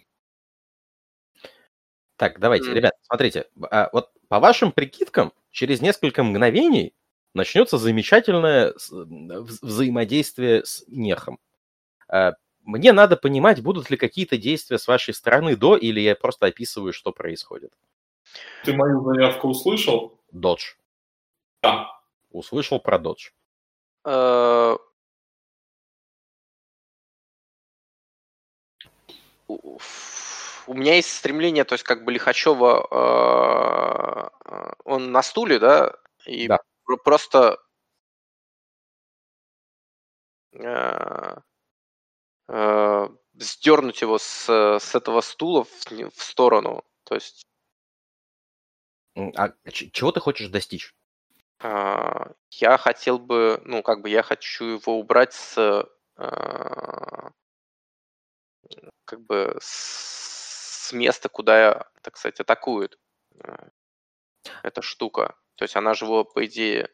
[2.16, 2.74] Так, давайте, mm.
[2.74, 3.48] ребят, смотрите.
[3.70, 6.94] А, вот по вашим прикидкам, через несколько мгновений
[7.34, 11.38] начнется замечательное взаимодействие с Нехом.
[12.08, 16.46] А, мне надо понимать, будут ли какие-то действия с вашей стороны до, или я просто
[16.46, 17.72] описываю, что происходит.
[18.64, 20.20] Ты мою заявку услышал?
[20.30, 20.74] Додж.
[21.62, 21.88] Да.
[22.30, 23.30] Услышал про Додж.
[29.48, 35.94] У меня есть стремление, то есть как бы Лихачева, э, он на стуле, да,
[36.26, 36.58] и да.
[37.04, 37.58] просто
[40.52, 41.36] э,
[42.48, 47.46] э, сдернуть его с, с этого стула в, в сторону, то есть.
[49.36, 50.94] А чего ты хочешь достичь?
[51.60, 57.30] Э, я хотел бы, ну как бы я хочу его убрать с э,
[59.04, 62.98] как бы с места, куда, так сказать, атакует
[63.42, 63.68] э,
[64.62, 65.36] эта штука.
[65.56, 66.90] То есть она же его, по идее,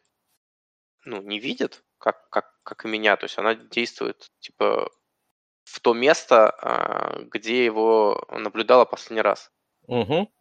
[1.05, 3.15] ну, не видит, как, как, как и меня.
[3.17, 4.89] То есть она действует, типа,
[5.63, 9.51] в то место, а, где его наблюдала последний раз.
[9.87, 10.31] Угу.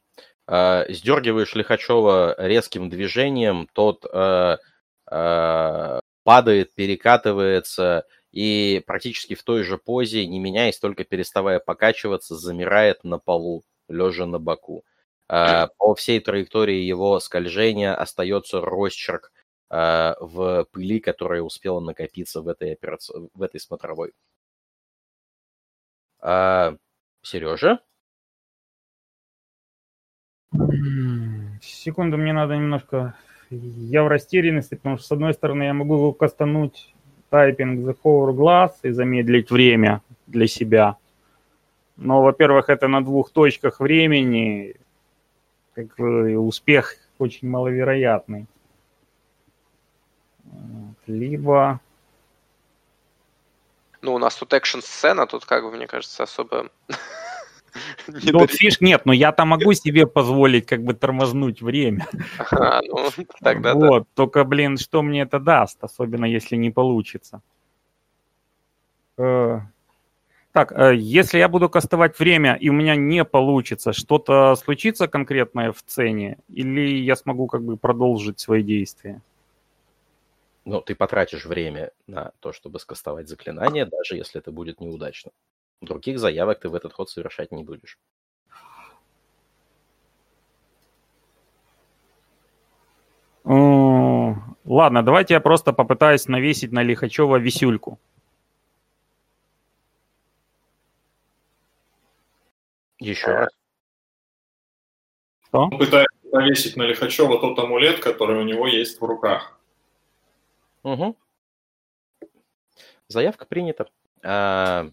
[0.47, 4.59] Сдергиваешь Лихачева резким движением, тот а,
[5.07, 13.05] а, падает, перекатывается, и практически в той же позе, не меняясь, только переставая покачиваться, замирает
[13.05, 14.85] на полу, лежа на боку.
[15.28, 19.33] А, по всей траектории его скольжения остается росчерк
[19.69, 23.12] а, в пыли, которая успела накопиться в этой, операци...
[23.35, 24.12] в этой смотровой.
[26.20, 26.77] А,
[27.23, 27.81] Сережа?
[31.61, 33.15] Секунду, мне надо немножко...
[33.51, 36.94] Я в растерянности, потому что, с одной стороны, я могу его кастануть
[37.33, 40.97] тайпинг the hourglass и замедлить время для себя.
[41.97, 44.77] Но, во-первых, это на двух точках времени,
[45.75, 48.47] как успех очень маловероятный.
[51.07, 51.81] Либо...
[54.02, 56.69] Ну, у нас тут экшн-сцена, тут, как бы, мне кажется, особо...
[58.07, 62.07] Не вот фиш нет, но я-то могу себе позволить как бы тормознуть время.
[62.39, 63.09] Ага, ну,
[63.41, 64.07] тогда вот, да.
[64.15, 67.41] Только, блин, что мне это даст, особенно если не получится.
[69.17, 69.60] Э,
[70.52, 75.73] так, э, если я буду кастовать время и у меня не получится, что-то случится конкретное
[75.73, 79.23] в цене, или я смогу как бы продолжить свои действия?
[80.65, 85.33] Ну, ты потратишь время на то, чтобы скастовать заклинание, даже если это будет неудачно.
[85.83, 87.99] Других заявок ты в этот ход совершать не будешь.
[94.65, 97.99] Ладно, давайте я просто попытаюсь навесить на Лихачева висюльку.
[102.99, 103.51] Еще раз.
[105.49, 105.59] Что?
[105.65, 109.59] Он пытается навесить на Лихачева тот амулет, который у него есть в руках.
[110.85, 111.17] Угу.
[113.09, 113.91] Заявка принята.
[114.23, 114.89] А,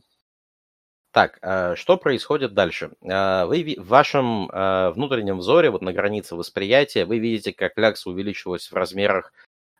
[1.11, 2.91] так, а, что происходит дальше?
[3.03, 8.09] А, вы в вашем а, внутреннем взоре, вот на границе восприятия, вы видите, как клякса
[8.09, 9.33] увеличилась в размерах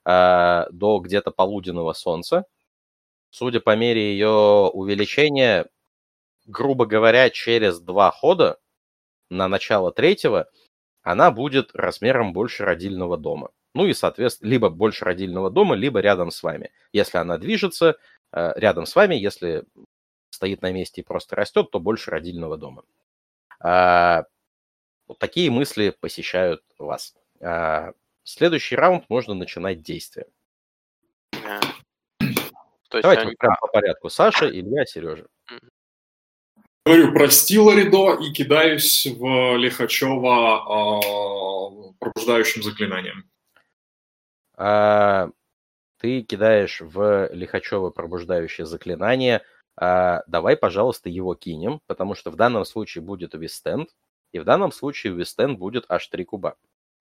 [0.05, 2.45] до где-то полуденного солнца.
[3.29, 5.67] Судя по мере ее увеличения,
[6.47, 8.57] грубо говоря, через два хода
[9.29, 10.49] на начало третьего
[11.03, 13.51] она будет размером больше родильного дома.
[13.75, 16.71] Ну и, соответственно, либо больше родильного дома, либо рядом с вами.
[16.91, 17.97] Если она движется,
[18.31, 19.65] рядом с вами, если
[20.29, 22.83] стоит на месте и просто растет, то больше родильного дома.
[23.59, 24.23] А,
[25.07, 27.15] вот такие мысли посещают вас.
[27.41, 27.93] А,
[28.23, 30.27] следующий раунд можно начинать действие.
[31.33, 31.59] А.
[32.91, 33.35] Давайте они...
[33.35, 34.09] прям по порядку.
[34.09, 35.27] Саша, Илья, Сережа.
[36.85, 43.29] Говорю, прости Ларидо и кидаюсь в Лихачева э, пробуждающим заклинанием.
[44.55, 45.29] А,
[45.97, 49.41] ты кидаешь в Лихачева пробуждающее заклинание–
[49.81, 53.89] а, давай, пожалуйста, его кинем, потому что в данном случае будет вистенд,
[54.33, 56.55] и в данном случае вистенд будет аж 3 куба.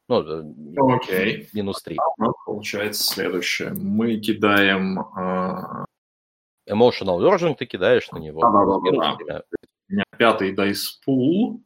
[0.09, 1.49] Ну, э, Окей.
[1.53, 1.99] минус 3.
[2.47, 3.71] Получается следующее.
[3.75, 5.01] Мы кидаем...
[5.01, 5.85] Э...
[6.71, 8.41] Emotional version ты кидаешь на него.
[8.41, 9.43] Да, да, да.
[9.89, 11.61] У меня пятый dice pool.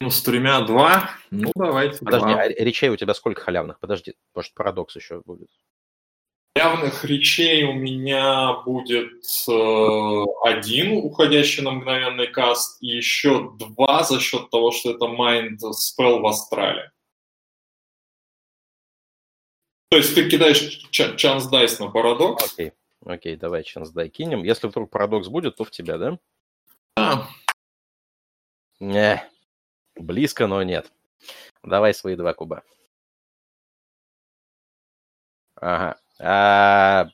[0.00, 1.10] Ну, с тремя два.
[1.30, 2.42] Ну, давайте Подожди, два.
[2.42, 3.78] а речей у тебя сколько халявных?
[3.78, 5.48] Подожди, может, парадокс еще будет.
[6.56, 14.18] Явных речей у меня будет э, один уходящий на мгновенный каст и еще два за
[14.20, 16.90] счет того, что это Mind Spell в Астрале.
[19.90, 22.50] То есть ты кидаешь Chance Dice на парадокс.
[22.50, 22.72] Окей,
[23.04, 24.42] окей, давай Chance Dice кинем.
[24.42, 26.18] Если вдруг парадокс будет, то в тебя, да?
[26.96, 27.28] Да.
[28.80, 29.22] Не,
[29.94, 30.90] близко, но нет.
[31.62, 32.62] Давай свои два куба.
[35.56, 36.00] Ага.
[36.18, 37.08] А,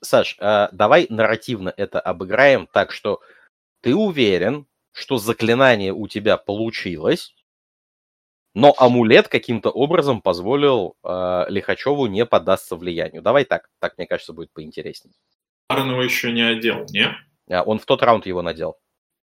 [0.00, 3.20] Саш, а, давай нарративно это обыграем так, что
[3.80, 7.34] ты уверен, что заклинание у тебя получилось,
[8.54, 13.20] но амулет каким-то образом позволил э, Лихачеву не поддаться влиянию.
[13.20, 15.12] Давай так, так мне кажется будет поинтереснее.
[15.68, 17.14] Арн его еще не одел, не?
[17.50, 18.78] А, он в тот раунд его надел.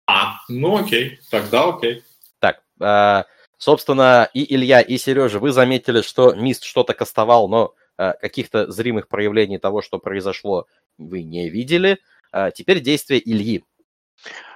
[0.07, 2.05] А, ну окей, тогда окей.
[2.39, 3.25] Так, э,
[3.57, 9.59] собственно, и Илья, и Сережа, вы заметили, что Мист что-то кастовал, но каких-то зримых проявлений
[9.59, 10.67] того, что произошло,
[10.99, 11.99] вы не видели.
[12.33, 13.65] Э, теперь действие Ильи.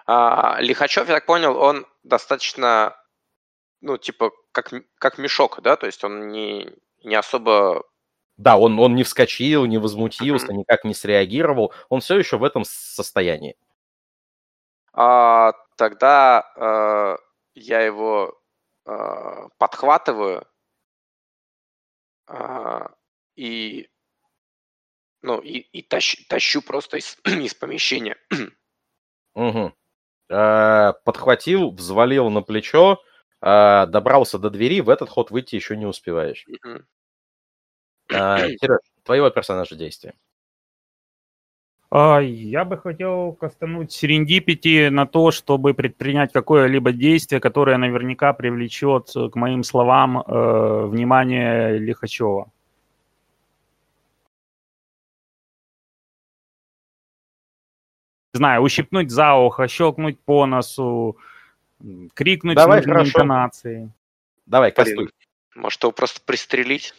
[0.06, 2.96] А, Лихачев, я так понял, он достаточно,
[3.80, 6.70] ну, типа, как, как мешок, да, то есть он не,
[7.04, 7.84] не особо...
[8.36, 12.64] Да, он, он не вскочил, не возмутился, никак не среагировал, он все еще в этом
[12.64, 13.56] состоянии.
[14.92, 17.16] А, тогда э,
[17.54, 18.40] я его
[18.86, 20.46] э, подхватываю
[22.28, 22.86] э,
[23.38, 23.88] и,
[25.22, 28.16] ну, и, и тащу, тащу просто из, из помещения.
[29.34, 29.72] Угу.
[30.30, 33.00] Э, подхватил, взвалил на плечо,
[33.40, 36.44] э, добрался до двери, в этот ход выйти еще не успеваешь.
[36.48, 36.82] Угу.
[38.10, 40.14] Э, Сереж, твоего персонажа действия.
[41.90, 49.12] А, я бы хотел кастануть серендипити на то, чтобы предпринять какое-либо действие, которое наверняка привлечет
[49.12, 52.50] к моим словам э, внимание Лихачева.
[58.32, 61.16] Знаю, ущипнуть за ухо, щелкнуть по носу,
[62.14, 63.90] крикнуть Давай, с интонацией.
[64.46, 65.10] Давай, кастуй.
[65.54, 66.94] Может, его просто пристрелить?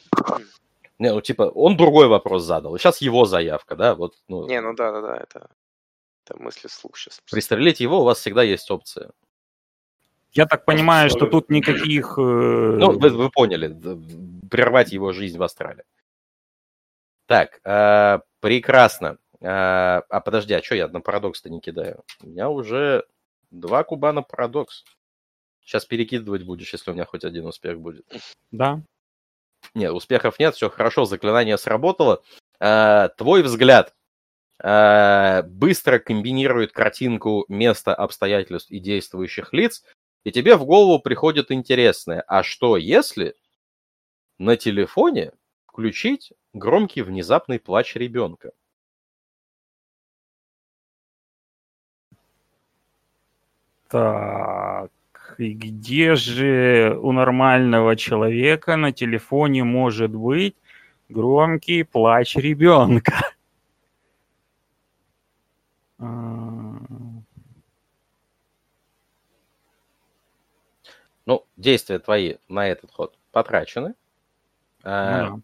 [0.99, 2.77] Не, ну типа, он другой вопрос задал.
[2.77, 3.95] Сейчас его заявка, да?
[3.95, 4.45] Вот, ну...
[4.47, 5.49] Не, ну да, да, да, это,
[6.25, 7.21] это мысли вслух сейчас.
[7.31, 9.11] Пристрелить его у вас всегда есть опция.
[10.31, 12.15] Я так понимаю, что тут никаких...
[12.17, 13.75] Э, ну, вы, вы поняли,
[14.49, 15.85] прервать его жизнь в Австралии.
[17.25, 19.17] Так, э, прекрасно.
[19.41, 22.03] Э, а подожди, а что я на парадокс-то не кидаю?
[22.21, 23.05] У меня уже
[23.51, 24.83] два куба на парадокс.
[25.61, 28.05] Сейчас перекидывать будешь, если у меня хоть один успех будет.
[28.51, 28.81] Да.
[29.75, 32.23] Нет, успехов нет, все хорошо, заклинание сработало.
[32.59, 33.93] Э, твой взгляд
[34.61, 39.83] э, быстро комбинирует картинку места, обстоятельств и действующих лиц,
[40.23, 43.35] и тебе в голову приходит интересное, а что если
[44.37, 45.33] на телефоне
[45.65, 48.51] включить громкий внезапный плач ребенка?
[53.89, 54.91] Так,
[55.39, 60.55] и где же у нормального человека на телефоне может быть
[61.09, 63.13] громкий плач ребенка?
[65.97, 66.05] А.
[71.25, 73.95] Ну, действия твои на этот ход потрачены.
[74.83, 75.39] А, да.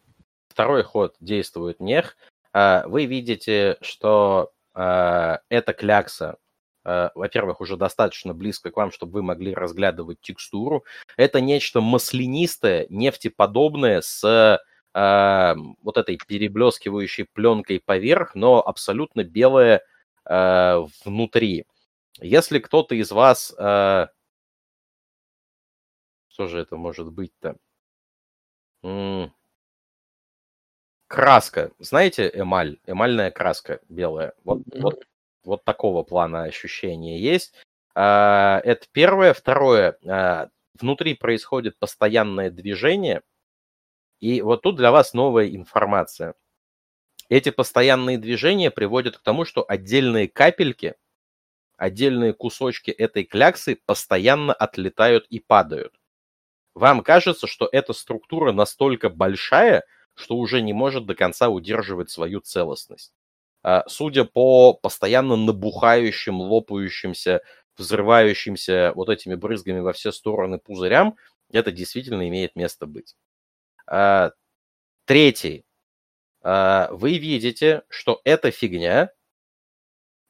[0.50, 2.16] Второй ход действует нех.
[2.54, 6.38] А, вы видите, что эта клякса
[6.86, 10.86] во-первых, уже достаточно близко к вам, чтобы вы могли разглядывать текстуру.
[11.18, 14.24] Это нечто маслянистое, нефтеподобное с
[14.94, 19.82] э, вот этой переблескивающей пленкой поверх, но абсолютно белое
[20.26, 21.66] э, внутри.
[22.20, 23.54] Если кто-то из вас...
[23.58, 24.08] Э,
[26.30, 27.56] что же это может быть-то?
[28.84, 29.34] М-м-
[31.08, 31.72] краска.
[31.80, 32.78] Знаете, эмаль?
[32.86, 34.34] Эмальная краска белая.
[34.44, 34.82] Вот, mm-hmm.
[34.82, 35.06] вот
[35.46, 37.54] вот такого плана ощущения есть.
[37.94, 39.34] А, это первое.
[39.34, 39.98] Второе.
[40.06, 40.50] А,
[40.80, 43.22] внутри происходит постоянное движение.
[44.20, 46.36] И вот тут для вас новая информация.
[47.30, 50.96] Эти постоянные движения приводят к тому, что отдельные капельки,
[51.78, 55.94] отдельные кусочки этой кляксы постоянно отлетают и падают.
[56.76, 59.84] Вам кажется, что эта структура настолько большая,
[60.14, 63.14] что уже не может до конца удерживать свою целостность.
[63.68, 67.42] А, судя по постоянно набухающим, лопающимся,
[67.78, 71.18] взрывающимся вот этими брызгами во все стороны пузырям,
[71.52, 73.16] Это действительно имеет место быть.
[73.88, 74.34] А,
[75.06, 75.66] третий.
[76.44, 79.10] А, вы видите, что эта фигня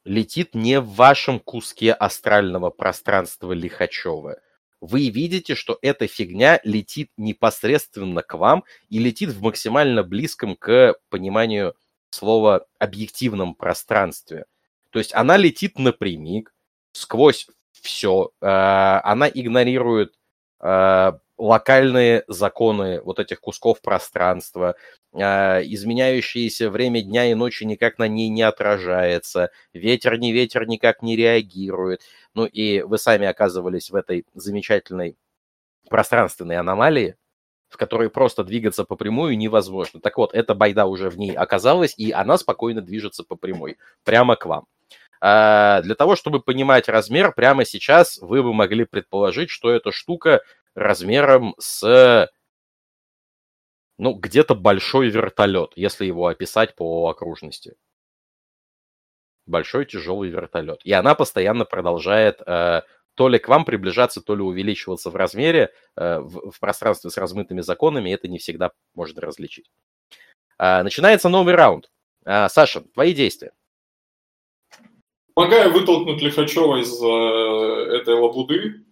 [0.06, 4.40] летит не в вашем куске астрального пространства Лихачева.
[4.80, 10.96] Вы видите, что эта фигня летит непосредственно к вам и летит в максимально близком к
[11.10, 11.76] пониманию
[12.16, 14.46] слова объективном пространстве.
[14.92, 16.54] То есть она летит напрямик,
[16.94, 18.32] сквозь все.
[18.42, 20.16] А, она игнорирует
[20.60, 24.76] а, локальные законы вот этих кусков пространства,
[25.14, 31.02] а, изменяющееся время дня и ночи никак на ней не отражается, ветер не ветер никак
[31.02, 32.02] не реагирует.
[32.34, 35.18] Ну и вы сами оказывались в этой замечательной
[35.90, 37.16] пространственной аномалии,
[37.76, 40.00] в которой просто двигаться по прямой невозможно.
[40.00, 44.38] Так вот, эта байда уже в ней оказалась, и она спокойно движется по прямой, прямо
[44.38, 44.66] к вам.
[45.22, 50.42] А для того, чтобы понимать размер, прямо сейчас вы бы могли предположить, что эта штука
[50.74, 52.30] размером с
[53.98, 57.76] ну, где-то большой вертолет, если его описать по окружности.
[59.46, 60.80] Большой тяжелый вертолет.
[60.86, 62.82] И она постоянно продолжает э,
[63.16, 67.18] то ли к вам приближаться, то ли увеличиваться в размере, э, в, в пространстве с
[67.18, 69.72] размытыми законами, это не всегда можно различить.
[70.60, 71.90] Э, начинается новый раунд.
[72.26, 73.52] Э, Саша, твои действия.
[75.34, 78.86] Помогаю вытолкнуть Лихачева из э, этой лабуды,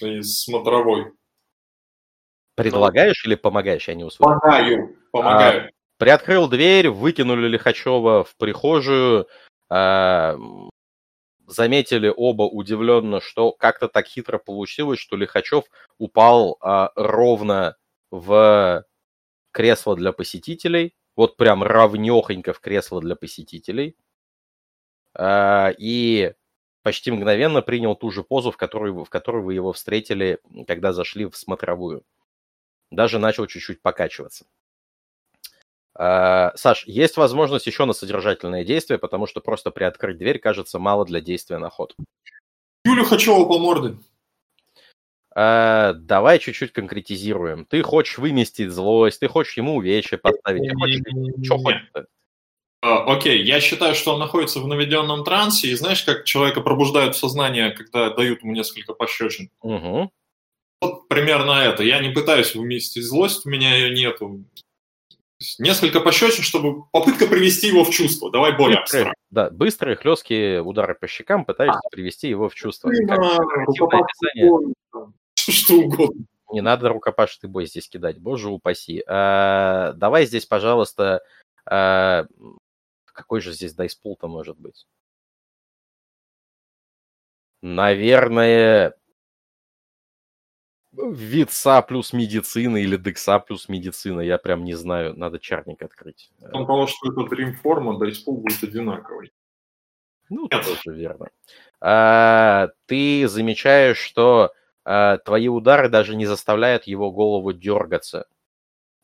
[0.00, 1.12] из смотровой.
[2.54, 4.40] Предлагаешь или помогаешь, я не услышал?
[4.40, 5.68] Помогаю, помогаю.
[5.68, 9.28] А, приоткрыл дверь, выкинули Лихачева в прихожую,
[9.68, 10.36] а,
[11.46, 15.64] заметили оба удивленно, что как-то так хитро получилось, что Лихачев
[15.98, 17.76] упал а, ровно
[18.10, 18.84] в
[19.52, 23.96] кресло для посетителей, вот прям равнехонько в кресло для посетителей,
[25.14, 26.34] а, и
[26.82, 31.26] почти мгновенно принял ту же позу, в которой, в которой вы его встретили, когда зашли
[31.26, 32.04] в смотровую
[32.90, 34.46] даже начал чуть-чуть покачиваться.
[35.98, 41.06] А, Саш, есть возможность еще на содержательное действие, потому что просто приоткрыть дверь кажется мало
[41.06, 41.94] для действия на ход.
[42.84, 43.96] Юлю Хачева по морде.
[45.34, 47.64] А, давай чуть-чуть конкретизируем.
[47.64, 51.00] Ты хочешь выместить злость, ты хочешь ему увечья поставить, ты хочешь...
[51.44, 51.90] Что хочешь
[52.82, 57.16] а, Окей, я считаю, что он находится в наведенном трансе, и знаешь, как человека пробуждают
[57.16, 59.50] в сознание, когда дают ему несколько пощечин?
[59.62, 60.10] Угу.
[60.82, 61.82] Вот примерно это.
[61.82, 64.44] Я не пытаюсь вместить злость, у меня ее нету.
[65.58, 68.30] Несколько пощечин, чтобы попытка привести его в чувство.
[68.30, 69.14] Давай более абстрактно.
[69.30, 71.90] Да, быстрые хлесткие удары по щекам пытаешься а.
[71.90, 72.92] привести его в чувство.
[75.34, 76.24] Что угодно.
[76.52, 79.02] Не надо рукопашный бой здесь кидать, боже упаси.
[79.06, 81.22] А, давай здесь, пожалуйста,
[81.64, 82.26] а,
[83.04, 84.86] какой же здесь дайспул-то может быть?
[87.62, 88.94] Наверное,
[90.96, 96.30] Вица плюс медицина или Декса плюс медицина, я прям не знаю, надо чарник открыть.
[96.40, 99.32] Там того, что это Dreamform, да испол будет одинаковый.
[100.28, 100.64] Ну, Нет.
[100.64, 101.28] тоже верно.
[101.80, 104.52] А, ты замечаешь, что
[104.84, 108.26] а, твои удары даже не заставляют его голову дергаться.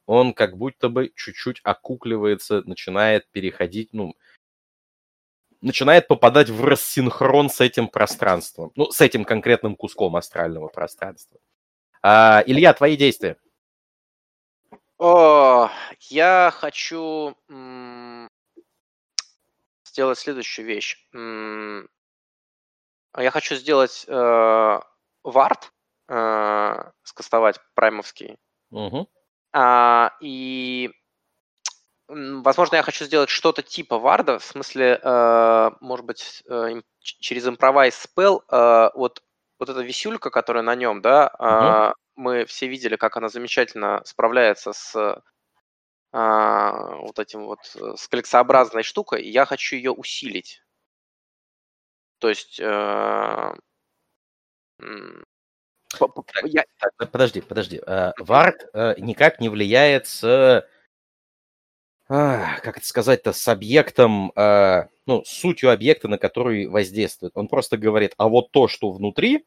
[0.07, 4.17] Он как будто бы чуть-чуть окукливается, начинает переходить, ну,
[5.61, 8.73] начинает попадать в рассинхрон с этим пространством.
[8.75, 11.39] Ну, с этим конкретным куском астрального пространства.
[12.03, 13.37] А, Илья, твои действия.
[14.99, 17.37] О, я хочу
[19.85, 21.09] сделать следующую вещь.
[21.13, 21.87] Я
[23.31, 24.81] хочу сделать э,
[25.23, 25.73] вард,
[26.09, 28.39] э, скастовать праймовский.
[28.71, 29.07] Угу.
[29.53, 30.91] А, и,
[32.09, 37.97] возможно, я хочу сделать что-то типа варда, в смысле, э, может быть, э, через импровайз
[37.97, 39.23] спел, э, вот
[39.63, 42.23] вот эта висюлька, которая на нем, да, угу.
[42.23, 45.23] мы все видели, как она замечательно справляется с
[46.13, 50.63] а, вот этим вот, э, с клексообразной штукой, и я хочу ее усилить.
[52.19, 52.61] То есть...
[52.61, 53.55] Э,
[56.45, 56.65] я...
[56.99, 57.81] Подожди, подожди.
[58.19, 60.69] Вард э, никак не влияет с
[62.09, 67.33] как это сказать-то, с объектом, ну, сутью объекта, на который воздействует.
[67.37, 69.47] Он просто говорит, а вот то, что внутри,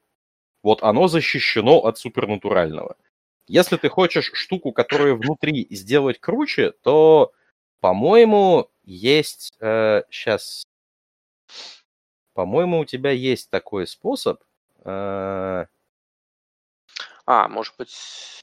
[0.65, 2.97] вот оно защищено от супернатурального.
[3.45, 7.33] Если ты хочешь штуку, которая внутри сделать круче, то,
[7.81, 9.53] по-моему, есть...
[9.59, 10.63] Э, сейчас...
[12.33, 14.43] По-моему, у тебя есть такой способ.
[14.83, 15.67] Э...
[17.27, 18.41] А, может быть...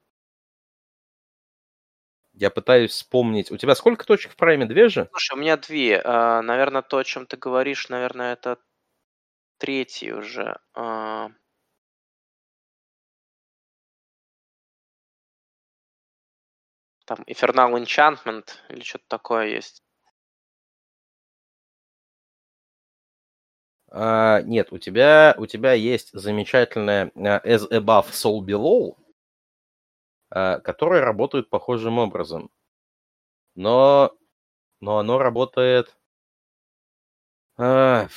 [2.34, 3.51] Я пытаюсь вспомнить.
[3.51, 4.67] У тебя сколько точек в прайме?
[4.67, 5.09] Две же?
[5.10, 6.01] Слушай, у меня две.
[6.01, 8.59] А, наверное, то, о чем ты говоришь, наверное, это
[9.59, 10.60] третий уже.
[10.75, 11.33] А...
[17.15, 19.82] там Infernal Enchantment или что-то такое есть.
[23.91, 28.97] А, нет, у тебя, у тебя есть замечательная uh, As Above, Soul Below,
[30.34, 32.50] uh, которая работает похожим образом.
[33.55, 34.16] Но,
[34.81, 35.94] но оно работает...
[37.58, 38.08] Uh,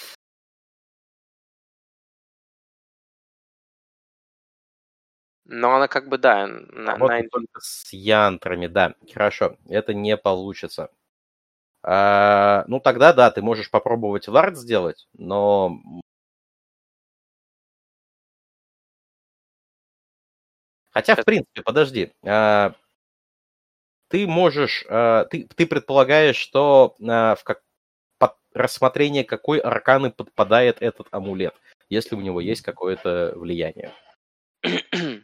[5.46, 7.30] но она как бы, да, на, на...
[7.30, 8.96] только с янтрами, да.
[9.14, 10.90] Хорошо, это не получится.
[11.84, 15.80] А, ну, тогда да, ты можешь попробовать вард сделать, но...
[20.90, 22.12] Хотя, в принципе, подожди.
[22.26, 22.74] А,
[24.08, 24.84] ты можешь...
[24.90, 27.62] А, ты, ты предполагаешь, что а, в как,
[28.18, 31.54] под рассмотрение какой арканы подпадает этот амулет,
[31.90, 33.94] если у него есть какое-то влияние.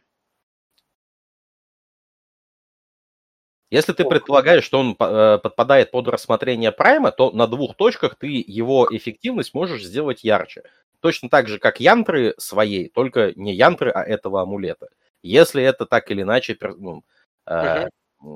[3.72, 8.44] Если ты предполагаешь, что он э, подпадает под рассмотрение прайма, то на двух точках ты
[8.46, 10.64] его эффективность можешь сделать ярче.
[11.00, 14.90] Точно так же, как янтры своей, только не янтры, а этого амулета.
[15.24, 17.06] Если это так или иначе ну,
[17.48, 17.88] э,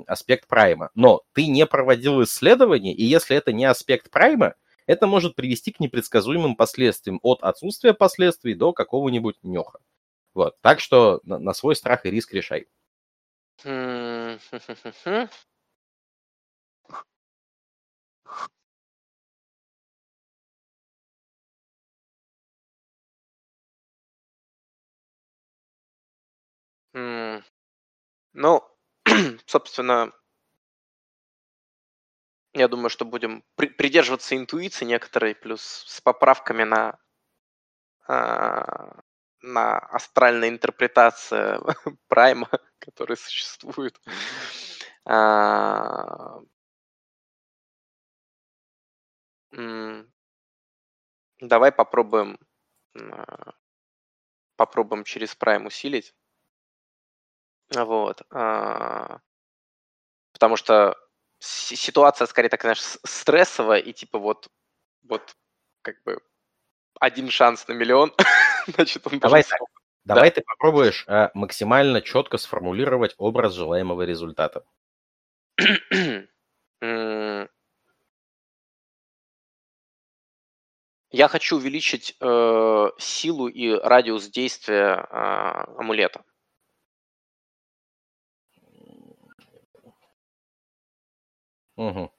[0.08, 0.90] аспект прайма.
[0.96, 4.56] Но ты не проводил исследование, и если это не аспект прайма,
[4.88, 9.80] это может привести к непредсказуемым последствиям от отсутствия последствий до какого-нибудь нюха.
[10.34, 10.56] Вот.
[10.62, 12.68] Так что на, на свой страх и риск решай.
[28.34, 28.62] Ну,
[29.48, 30.12] собственно,
[32.54, 36.98] я думаю, что будем при- придерживаться интуиции некоторой, плюс с поправками на
[38.08, 39.02] а,
[39.46, 41.62] на астральная интерпретация
[42.08, 42.50] прайма,
[42.80, 44.00] который существует.
[45.06, 46.40] А,
[51.40, 52.38] давай попробуем
[54.56, 56.14] попробуем через прайм усилить.
[57.74, 58.22] Вот.
[58.32, 59.20] А,
[60.34, 60.96] потому что
[61.40, 64.50] ситуация скорее так, знаешь, стрессовая, и типа вот,
[65.04, 65.36] вот
[65.82, 66.20] как бы
[67.00, 68.14] один шанс на миллион,
[68.76, 69.60] значит, он Давай так.
[70.06, 70.36] Давай да.
[70.36, 74.64] ты попробуешь э, максимально четко сформулировать образ желаемого результата.
[81.12, 86.24] Я хочу увеличить э, силу и радиус действия э, амулета.
[91.78, 92.12] Угу.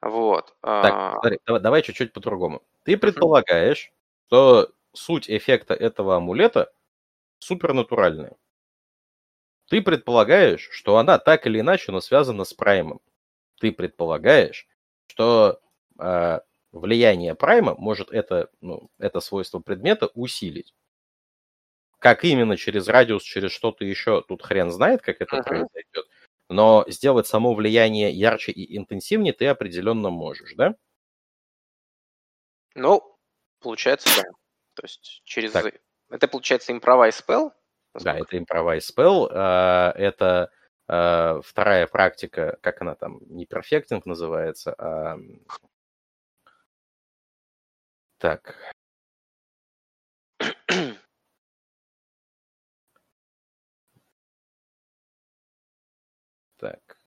[0.00, 0.46] Вот.
[0.60, 1.12] Так, а.
[1.12, 2.62] смотри, давай, давай чуть-чуть по-другому.
[2.84, 3.92] Ты предполагаешь,
[4.26, 6.72] что суть эффекта этого амулета
[7.38, 8.36] супернатуральная.
[9.68, 13.00] Ты предполагаешь, что она так или иначе, но связана с праймом.
[13.60, 14.68] Ты предполагаешь,
[15.06, 15.60] что
[15.98, 16.40] э,
[16.72, 20.74] влияние прайма может это, ну, это свойство предмета усилить.
[21.98, 25.42] Как именно, через радиус, через что-то еще, тут хрен знает, как это uh-huh.
[25.42, 26.06] произойдет
[26.48, 30.74] но сделать само влияние ярче и интенсивнее ты определенно можешь, да?
[32.74, 33.18] Ну,
[33.60, 34.28] получается, да.
[34.74, 35.52] То есть через...
[35.52, 35.74] Так.
[36.10, 37.52] Это, получается, импровайз spell?
[37.94, 39.28] Да, это импровайз spell.
[39.30, 40.50] А, это
[40.86, 45.18] а, вторая практика, как она там, не перфектинг называется, а...
[48.18, 48.56] Так.
[56.56, 56.98] Так.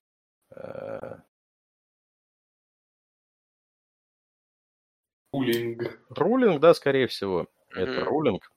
[5.32, 6.00] Рулинг.
[6.10, 7.42] Рулинг, да, скорее всего.
[7.42, 7.80] Mm-hmm.
[7.80, 8.52] Это рулинг.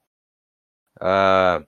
[0.99, 1.63] А...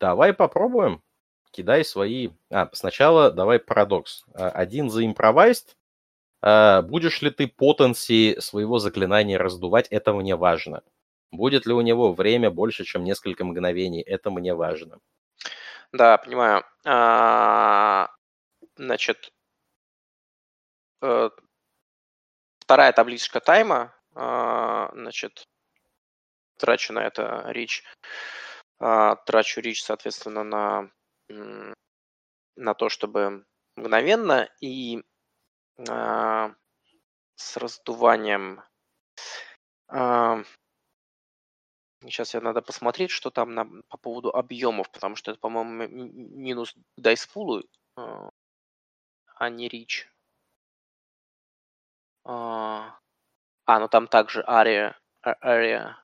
[0.00, 1.02] Давай попробуем.
[1.50, 2.30] Кидай свои...
[2.50, 4.24] А, сначала давай парадокс.
[4.34, 5.76] А, один за импровайст.
[6.40, 10.82] А, будешь ли ты потенции своего заклинания раздувать, это мне важно.
[11.30, 14.98] Будет ли у него время больше, чем несколько мгновений, это мне важно.
[15.92, 16.64] Да, понимаю.
[16.84, 18.08] А,
[18.76, 19.32] значит,
[21.02, 21.30] э,
[22.68, 25.48] вторая табличка тайма, а, значит,
[26.58, 27.82] трачу на это речь,
[28.78, 30.90] а, трачу речь, соответственно, на,
[32.56, 35.02] на то, чтобы мгновенно и
[35.78, 38.62] с раздуванием
[42.02, 46.74] Сейчас я надо посмотреть, что там на, по поводу объемов, потому что это, по-моему, минус
[46.96, 47.64] дайспулу,
[47.96, 48.28] а,
[49.36, 50.08] а не рич.
[52.28, 53.00] А,
[53.64, 55.94] а, ну там также area, area.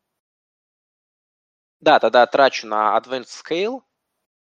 [1.81, 3.83] Да, тогда трачу на Advanced Scale,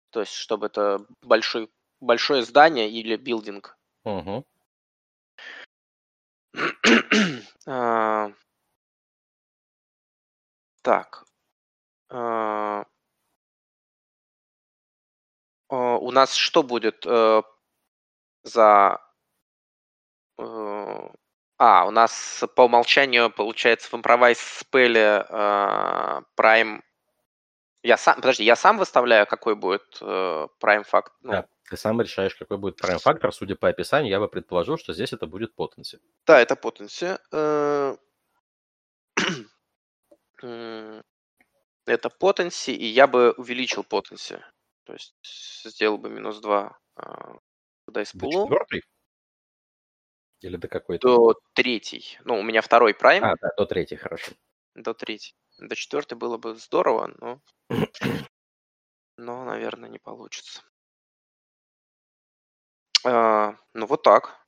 [0.08, 3.76] то есть чтобы это большой, большое здание или билдинг.
[4.04, 4.46] Угу.
[7.66, 8.32] а,
[10.80, 11.26] так.
[12.08, 12.86] А,
[15.68, 17.42] а, у нас что будет э,
[18.44, 18.98] за...
[20.38, 20.75] Э,
[21.58, 26.82] а, у нас по умолчанию получается в Improvise спеле э, Prime...
[27.82, 31.12] Я сам, подожди, я сам выставляю, какой будет э, Prime факт?
[31.22, 33.32] Ну, да, ты сам решаешь, какой будет Prime фактор.
[33.32, 35.98] Судя по описанию, я бы предположил, что здесь это будет potency.
[36.26, 37.18] Да, это potency.
[41.86, 44.42] Это potency, и я бы увеличил potency.
[44.84, 45.14] То есть
[45.64, 48.48] сделал бы минус 2 к дайспулу.
[48.48, 48.82] До четвертый?
[50.40, 51.08] Или до какой-то?
[51.08, 52.18] До третий.
[52.24, 53.24] Ну, у меня второй прайм.
[53.24, 54.32] А, да, до третий, хорошо.
[54.74, 55.34] До третий.
[55.58, 57.40] До четвертый было бы здорово, но...
[59.16, 60.62] но, наверное, не получится.
[63.04, 64.46] А, ну, вот так.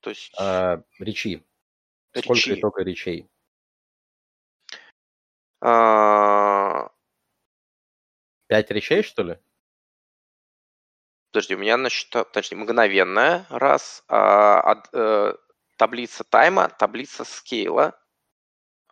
[0.00, 0.32] То есть...
[0.38, 1.44] А, речи.
[2.12, 2.60] Сколько речи.
[2.60, 3.30] только речей?
[5.60, 6.90] А...
[8.46, 9.38] Пять речей, что ли?
[11.34, 15.34] Подожди, у меня насчет, точнее, мгновенная, раз, а, а, э,
[15.76, 18.00] таблица тайма, таблица скейла,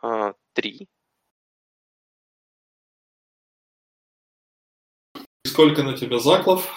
[0.01, 0.89] а, три.
[5.47, 6.69] Сколько на тебя заклов?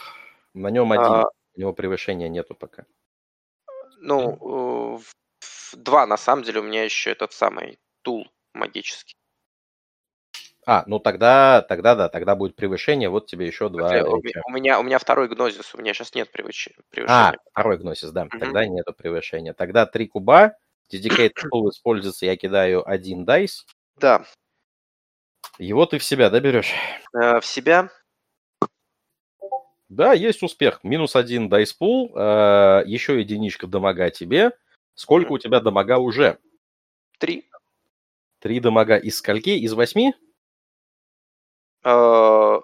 [0.54, 2.86] На нем один, а, у него превышения нету пока.
[3.98, 5.00] Ну,
[5.72, 9.16] два, на самом деле, у меня еще этот самый тул магический.
[10.68, 14.02] А, ну тогда, тогда да, тогда будет превышение, вот тебе еще два.
[14.02, 16.80] У, у, меня, у меня второй гнозис, у меня сейчас нет превышения.
[17.06, 18.36] А, второй гнозис, да, угу.
[18.36, 19.52] тогда нету превышения.
[19.52, 20.56] Тогда три куба,
[20.92, 23.64] Dedicate Pool используется, я кидаю один дайс.
[23.96, 24.24] Да.
[25.58, 26.72] Его ты в себя, да, берешь?
[27.14, 27.88] Э, в себя.
[29.88, 30.80] Да, есть успех.
[30.82, 34.50] Минус один дайс пул, э, еще единичка дамага тебе.
[34.94, 36.38] Сколько у тебя дамага уже?
[37.18, 37.48] Три.
[38.40, 39.50] Три дамага из скольки?
[39.50, 40.12] Из восьми?
[41.88, 42.60] А,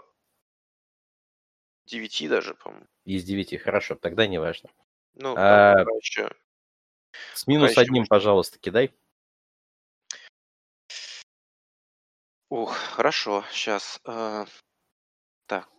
[1.86, 2.88] девяти даже, по-моему.
[3.04, 4.68] Из девяти, хорошо, тогда не важно.
[5.14, 6.28] Ну, а, еще...
[7.32, 8.92] С минус одним, пожалуйста, кидай.
[12.48, 14.00] Ух, хорошо, сейчас.
[14.04, 14.44] Э,
[15.46, 15.70] так.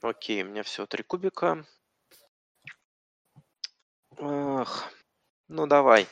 [0.00, 1.66] Окей, у меня всего три кубика.
[4.16, 4.92] Ах,
[5.48, 6.06] ну давай.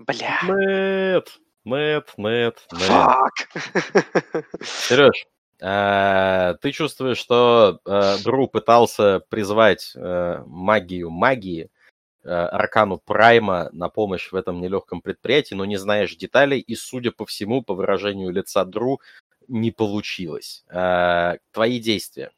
[0.00, 0.40] Бля.
[0.42, 1.40] Мэтт.
[1.68, 3.02] Нет, нет, нет.
[4.62, 5.26] Сереж,
[5.60, 11.70] э, ты чувствуешь, что э, Дру пытался призвать э, магию магии,
[12.24, 17.24] аркану Прайма на помощь в этом нелегком предприятии, но не знаешь деталей, и, судя по
[17.24, 19.00] всему, по выражению лица Дру,
[19.46, 20.64] не получилось.
[20.68, 22.32] Твои действия.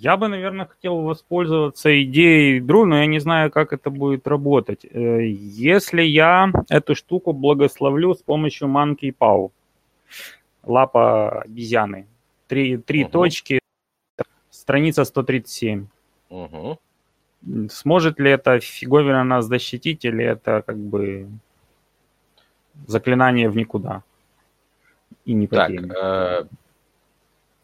[0.00, 4.84] Я бы, наверное, хотел воспользоваться идеей Дру, но я не знаю, как это будет работать.
[4.84, 9.50] Э, если я эту штуку благословлю с помощью Monkey Paw,
[10.62, 12.06] лапа обезьяны,
[12.46, 13.10] три, три угу.
[13.10, 13.58] точки,
[14.50, 15.88] страница 137.
[16.30, 16.78] Угу.
[17.68, 21.28] Сможет ли эта фиговина нас защитить, или это как бы
[22.86, 24.04] заклинание в никуда?
[25.24, 25.70] И не так,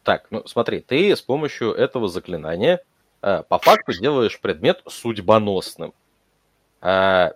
[0.04, 2.84] так, ну смотри, ты с помощью этого заклинания
[3.22, 5.94] э, по факту делаешь предмет судьбоносным.
[6.80, 7.30] Э,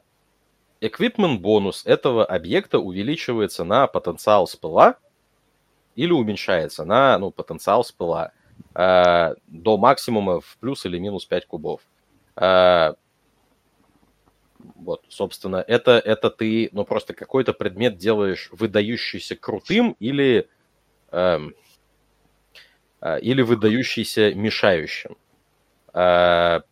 [0.80, 4.96] эквипмент бонус этого объекта увеличивается на потенциал спыла
[5.96, 8.32] или уменьшается на ну, потенциал спыла
[8.74, 11.80] э, до максимума в плюс или минус 5 кубов.
[12.36, 12.92] Э,
[14.74, 20.48] вот, собственно, это, это ты, ну, просто какой-то предмет делаешь выдающийся крутым или...
[21.10, 21.54] Эм,
[23.02, 25.16] или выдающийся мешающим.
[25.92, 26.62] А,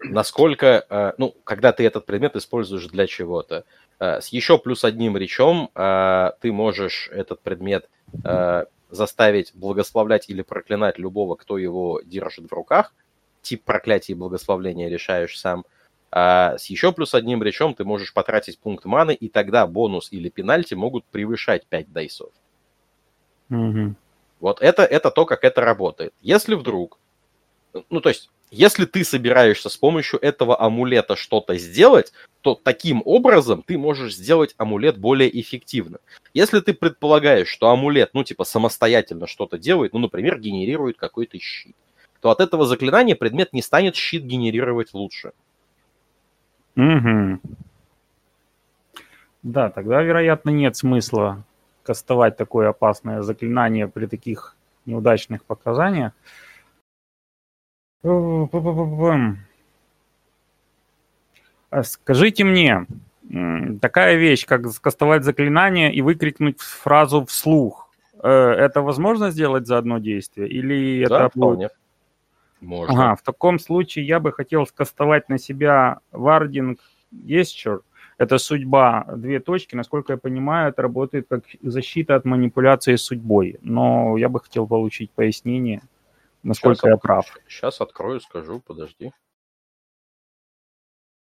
[0.00, 3.64] насколько, а, ну, когда ты этот предмет используешь для чего-то.
[3.98, 7.88] С еще плюс одним речом ты можешь этот предмет
[8.90, 12.92] заставить благословлять или проклинать любого, кто его держит в руках.
[13.42, 15.64] Тип проклятия и благословления решаешь сам.
[16.10, 20.28] А с еще плюс одним речом ты можешь потратить пункт маны, и тогда бонус или
[20.28, 22.30] пенальти могут превышать 5 дайсов.
[23.50, 23.94] Mm-hmm.
[24.42, 26.12] Вот это, это то, как это работает.
[26.20, 26.98] Если вдруг,
[27.90, 33.62] ну то есть, если ты собираешься с помощью этого амулета что-то сделать, то таким образом
[33.64, 35.98] ты можешь сделать амулет более эффективно.
[36.34, 41.76] Если ты предполагаешь, что амулет, ну типа самостоятельно что-то делает, ну например, генерирует какой-то щит,
[42.20, 45.30] то от этого заклинания предмет не станет щит генерировать лучше.
[46.74, 47.38] Угу.
[49.44, 51.44] Да, тогда, вероятно, нет смысла
[51.82, 56.12] кастовать такое опасное заклинание при таких неудачных показаниях.
[61.70, 62.86] А скажите мне,
[63.80, 67.90] такая вещь, как скастовать заклинание и выкрикнуть фразу вслух,
[68.22, 70.48] э, это возможно сделать за одно действие?
[70.48, 71.56] Или да, это вполне.
[71.56, 71.72] будет...
[72.60, 72.94] Можно.
[72.94, 76.78] Ага, в таком случае я бы хотел скастовать на себя Warding
[77.12, 77.80] Gesture.
[78.22, 79.74] Это судьба, две точки.
[79.74, 83.58] Насколько я понимаю, это работает как защита от манипуляции судьбой.
[83.62, 85.82] Но я бы хотел получить пояснение,
[86.44, 87.26] насколько сейчас я прав.
[87.48, 89.10] Сейчас открою, скажу, подожди.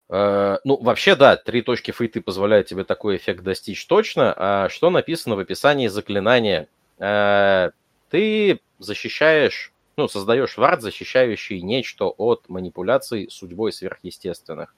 [0.09, 4.33] Э, ну, вообще, да, три точки фейты позволяют тебе такой эффект достичь точно.
[4.37, 6.69] А что написано в описании заклинания?
[7.01, 7.71] Э,
[8.09, 14.73] ты защищаешь, ну, создаешь вард, защищающий нечто от манипуляций судьбой сверхъестественных.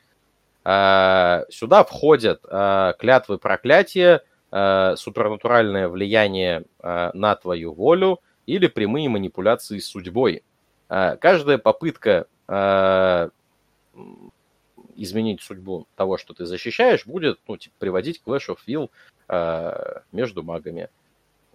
[0.69, 10.45] Э, сюда входят клятвы проклятия, супернатуральное влияние на твою волю или прямые манипуляции судьбой.
[10.89, 12.27] Каждая попытка
[14.97, 18.91] изменить судьбу того, что ты защищаешь, будет ну, типа, приводить к Clash of Will
[19.29, 20.89] э, между магами.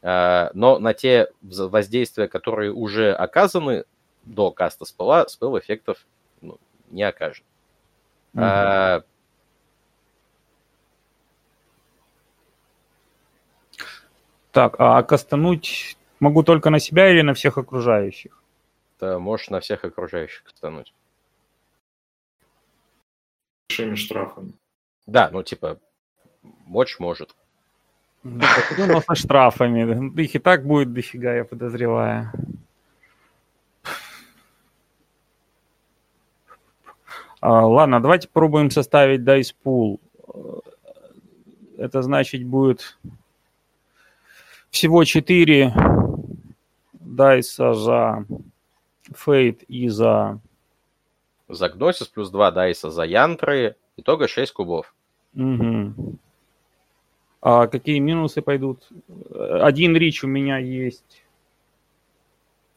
[0.01, 3.85] Э, но на те воздействия, которые уже оказаны
[4.23, 6.06] до каста спела, спел эффектов
[6.41, 6.59] ну,
[6.90, 7.43] не окажет.
[8.34, 8.43] Угу.
[8.43, 9.01] Э,
[14.51, 18.42] так, а кастануть могу только на себя или на всех окружающих?
[19.00, 20.93] Да, можешь на всех окружающих кастануть
[23.72, 24.53] большими штрафами.
[25.08, 25.80] Да, ну типа,
[26.66, 27.35] мочь может.
[28.24, 30.22] Ну, со штрафами.
[30.22, 32.32] Их и так будет дофига, я подозреваю.
[37.41, 39.99] Ладно, давайте попробуем составить dice pool.
[41.77, 42.97] Это значит будет
[44.69, 45.73] всего 4
[46.93, 48.25] дайса за
[49.15, 50.39] фейт и за
[51.49, 53.75] за Гносис плюс 2 дайса за Янтры.
[53.97, 54.93] Итого 6 кубов.
[55.35, 56.15] Угу.
[57.41, 58.87] А какие минусы пойдут?
[59.33, 61.20] Один рич у меня есть.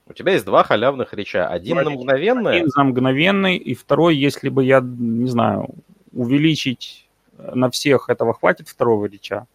[0.06, 1.48] У тебя есть два халявных реча.
[1.48, 2.56] Один на мгновенное.
[2.56, 5.70] Один за мгновенный, и второй, если бы я, не знаю,
[6.12, 7.08] увеличить
[7.38, 9.46] на всех, этого хватит второго реча?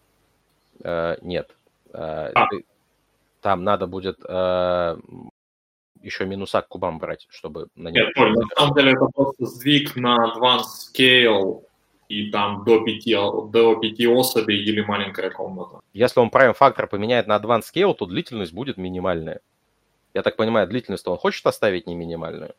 [0.82, 1.50] Э, нет.
[1.92, 2.46] Э, а.
[3.40, 4.96] Там надо будет э,
[6.02, 8.04] еще минуса к кубам брать, чтобы на них...
[8.04, 11.62] Нет, Толь, на самом деле это просто сдвиг на advanced scale
[12.08, 15.80] и там до пяти, до пяти особей или маленькая комната.
[15.92, 19.40] Если он prime фактор поменяет на advanced scale, то длительность будет минимальная.
[20.14, 22.54] Я так понимаю, длительность он хочет оставить не минимальную?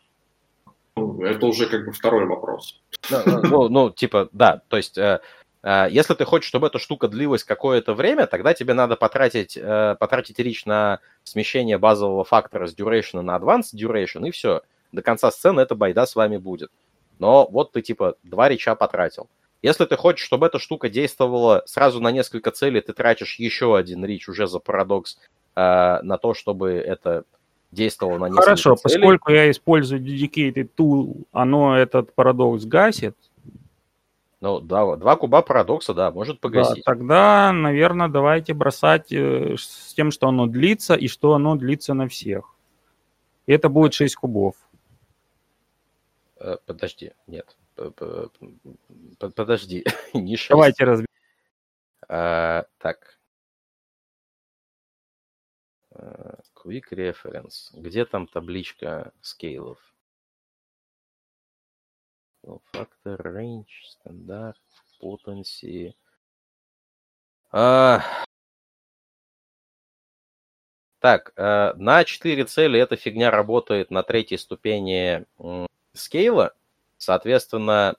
[0.96, 2.82] Ну, это уже как бы второй вопрос.
[3.10, 5.22] Ну, ну, типа, да, то есть э,
[5.64, 9.96] Э, если ты хочешь, чтобы эта штука длилась какое-то время, тогда тебе надо потратить, э,
[10.00, 14.62] потратить речь на смещение базового фактора с duration на advanced duration, и все.
[14.92, 16.72] До конца сцены эта байда с вами будет.
[17.20, 19.30] Но вот ты типа два реча потратил.
[19.62, 24.04] Если ты хочешь, чтобы эта штука действовала сразу на несколько целей, ты тратишь еще один
[24.04, 25.20] рич уже за парадокс
[25.56, 27.24] э, на то, чтобы это
[27.72, 28.96] действовало на несколько Хорошо, целей.
[28.96, 33.16] поскольку я использую dedicated tool, оно этот парадокс гасит,
[34.42, 36.84] ну, два, два куба парадокса, да, может погасить.
[36.84, 41.94] Да, тогда, наверное, давайте бросать э, с тем, что оно длится, и что оно длится
[41.94, 42.56] на всех.
[43.46, 44.56] И это будет 6 кубов.
[46.40, 47.56] Э, подожди, нет.
[49.36, 49.86] Подожди,
[50.16, 50.50] не 6.
[50.50, 51.08] Давайте разберем.
[52.10, 53.20] А, так.
[56.64, 57.72] Э, quick Reference.
[57.74, 59.80] Где там табличка скейлов?
[62.72, 64.60] Фактор, range, стандарт,
[65.02, 65.94] potency.
[67.52, 68.02] А...
[71.00, 75.26] Так, э, на 4 цели эта фигня работает на третьей ступени
[75.94, 76.54] скейла.
[76.98, 77.96] Соответственно,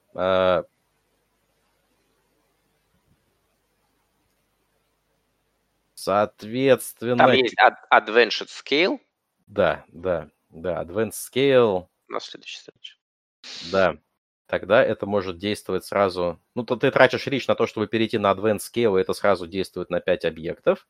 [6.03, 7.17] Соответственно...
[7.17, 7.55] Там есть
[7.93, 9.01] Advanced Scale?
[9.47, 11.87] Да, да, да, Advanced Scale.
[12.09, 12.97] На следующей встрече.
[13.71, 13.97] Да
[14.53, 16.39] тогда это может действовать сразу...
[16.55, 19.47] Ну, то ты тратишь речь на то, чтобы перейти на Advanced Scale, и это сразу
[19.47, 20.87] действует на 5 объектов.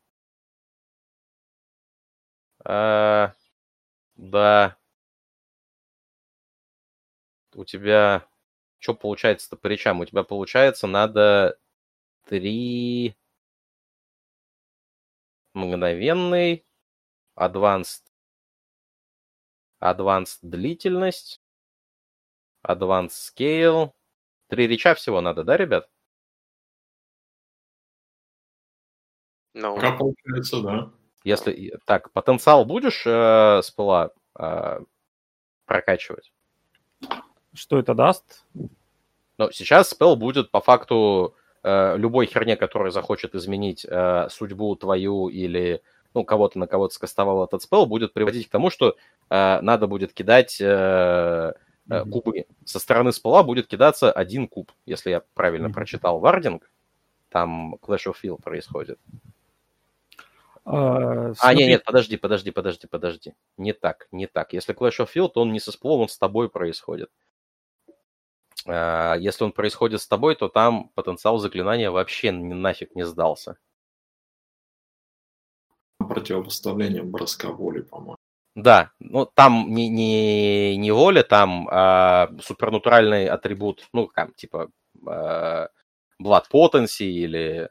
[2.65, 3.35] А,
[4.17, 4.77] да.
[7.55, 8.27] У тебя...
[8.81, 10.01] Что получается-то по речам?
[10.01, 11.57] У тебя получается надо
[12.27, 13.15] 3
[15.55, 16.65] мгновенный,
[17.37, 18.03] advanced,
[19.81, 21.43] advanced длительность,
[22.67, 23.93] Advanced Scale.
[24.49, 25.89] Три реча всего надо, да, ребят?
[29.55, 29.75] No.
[29.75, 30.91] Пока получается, да.
[31.25, 34.81] Если так, потенциал будешь э, с пыла э,
[35.67, 36.33] прокачивать?
[37.53, 38.45] Что это даст?
[39.39, 45.83] Но сейчас спел будет по факту любой херне, которая захочет изменить э, судьбу твою или
[46.15, 48.97] ну, кого-то на кого-то скастовал этот спел, будет приводить к тому, что
[49.31, 51.53] э, надо будет кидать э,
[51.91, 52.47] э, кубы.
[52.65, 56.71] Со стороны спела будет кидаться один куб, если я правильно прочитал вардинг.
[57.31, 58.99] Там Clash of Field происходит.
[60.65, 63.35] Uh, а, нет, нет, подожди, подожди, подожди, подожди.
[63.57, 64.53] Не так, не так.
[64.53, 67.11] Если Clash of Field, то он не со сплом, он с тобой происходит.
[68.67, 73.59] Uh, если он происходит с тобой, то там потенциал заклинания вообще нафиг не сдался.
[75.99, 78.17] Противопоставление броска воли, по-моему.
[78.55, 84.69] Да, ну там не, не, не воля, там а, супернатуральный атрибут, ну, там, типа
[85.07, 85.69] а,
[86.23, 87.71] Blood Potency или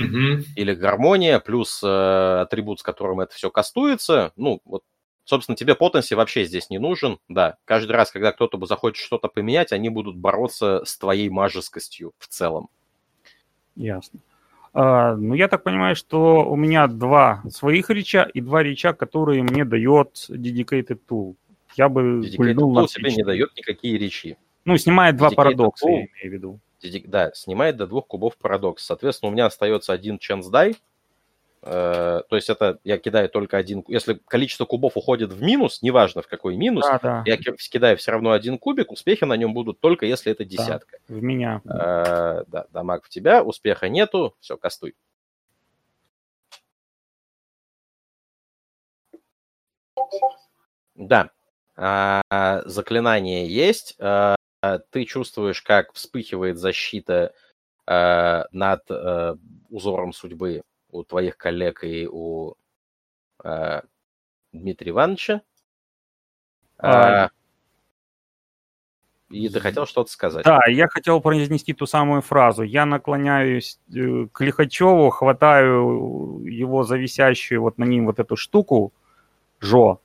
[0.00, 0.42] mm-hmm.
[0.56, 4.32] или гармония, плюс э, атрибут, с которым это все кастуется.
[4.36, 4.82] Ну, вот,
[5.26, 7.18] собственно, тебе потенси вообще здесь не нужен.
[7.28, 12.28] Да, каждый раз, когда кто-то захочет что-то поменять, они будут бороться с твоей мажескостью в
[12.28, 12.68] целом.
[13.74, 14.20] Ясно.
[14.72, 19.42] Uh, ну, я так понимаю, что у меня два своих реча и два реча, которые
[19.42, 21.34] мне дает Dedicated Tool.
[21.76, 24.36] Я бы Dedicated Tool тебе не дает никакие речи.
[24.66, 26.60] Ну, снимает два парадокса, Tool, я имею в виду.
[27.06, 28.84] Да, снимает до двух кубов парадокс.
[28.84, 30.76] Соответственно, у меня остается один chance die.
[31.62, 33.84] Э, то есть это я кидаю только один...
[33.88, 37.22] Если количество кубов уходит в минус, неважно в какой минус, да, да.
[37.26, 40.98] я кидаю все равно один кубик, успехи на нем будут только если это десятка.
[41.08, 41.60] Да, в меня.
[41.64, 44.94] Э, да, дамаг в тебя, успеха нету, все, кастуй.
[50.94, 51.30] Да,
[51.76, 53.96] а, заклинание есть.
[53.98, 57.34] А, а, ты чувствуешь, как вспыхивает защита
[57.86, 59.36] э, над э,
[59.68, 60.62] узором судьбы
[60.96, 62.54] у твоих коллег и у
[63.44, 63.80] э,
[64.52, 65.42] Дмитрия Ивановича.
[66.78, 67.30] А...
[69.28, 70.44] И ты хотел что-то сказать?
[70.44, 72.62] Да, я хотел произнести ту самую фразу.
[72.62, 78.92] Я наклоняюсь э, к Лихачеву, хватаю его зависящую вот на ним вот эту штуку,
[79.60, 80.00] Жо,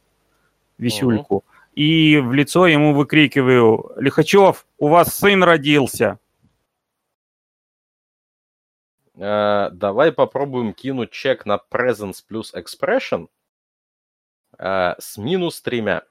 [0.78, 6.20] висюльку, угу и в лицо ему выкрикиваю, Лихачев, у вас сын родился.
[9.16, 13.28] Uh, давай попробуем кинуть чек на presence плюс expression
[14.58, 16.04] uh, с минус тремя.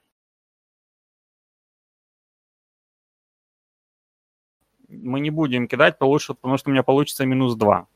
[4.89, 7.87] Мы не будем кидать, что, потому что у меня получится минус два.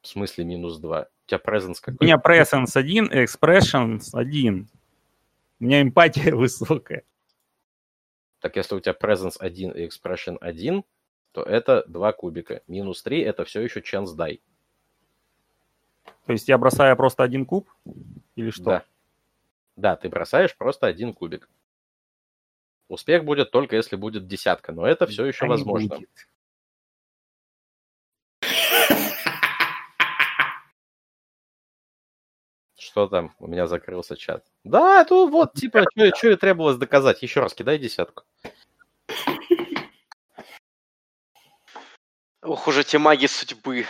[0.00, 1.08] В смысле минус два?
[1.26, 1.98] У тебя presence какой?
[2.00, 4.68] У меня presence один, expression один.
[5.60, 7.04] У меня эмпатия высокая.
[8.40, 10.84] Так если у тебя presence 1 и expression 1,
[11.32, 12.62] то это два кубика.
[12.66, 14.40] Минус 3 это все еще chance die.
[16.26, 17.68] То есть я бросаю просто один куб?
[18.36, 18.64] Или что?
[18.64, 18.84] Да.
[19.76, 21.48] Да, ты бросаешь просто один кубик.
[22.88, 25.96] Успех будет только если будет десятка, но это все еще а возможно.
[25.96, 26.10] Будет.
[32.76, 33.34] Что там?
[33.38, 34.44] У меня закрылся чат.
[34.64, 37.22] Да, ну вот, типа, что и требовалось доказать.
[37.22, 38.24] Еще раз, кидай десятку.
[42.42, 43.86] Ох, уже те маги судьбы.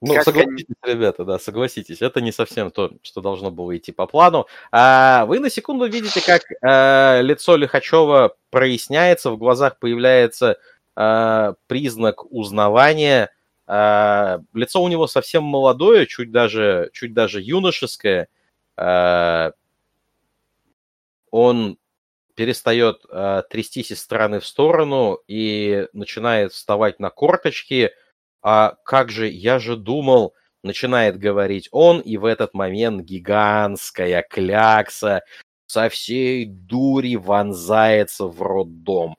[0.00, 0.94] Ну, как согласитесь, они...
[0.94, 4.46] ребята, да, согласитесь, это не совсем то, что должно было идти по плану.
[4.70, 10.58] А, вы на секунду видите, как а, лицо Лихачева проясняется, в глазах появляется
[10.94, 13.30] а, признак узнавания–
[13.66, 18.28] а, лицо у него совсем молодое, чуть даже, чуть даже юношеское.
[18.76, 19.52] А,
[21.30, 21.78] он
[22.34, 27.90] перестает а, трястись из стороны в сторону и начинает вставать на корточки.
[28.42, 35.22] А как же, я же думал, начинает говорить он, и в этот момент гигантская клякса
[35.66, 39.16] со всей дури вонзается в роддом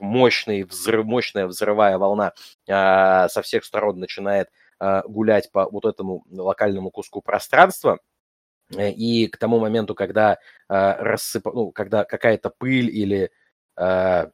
[0.00, 2.32] мощный взрыв, мощная взрывая волна
[2.66, 4.48] э, со всех сторон начинает
[4.80, 7.98] э, гулять по вот этому локальному куску пространства.
[8.76, 10.36] Э, и к тому моменту, когда, э,
[10.68, 11.46] рассып...
[11.46, 13.30] ну, когда какая-то пыль или
[13.76, 14.30] э,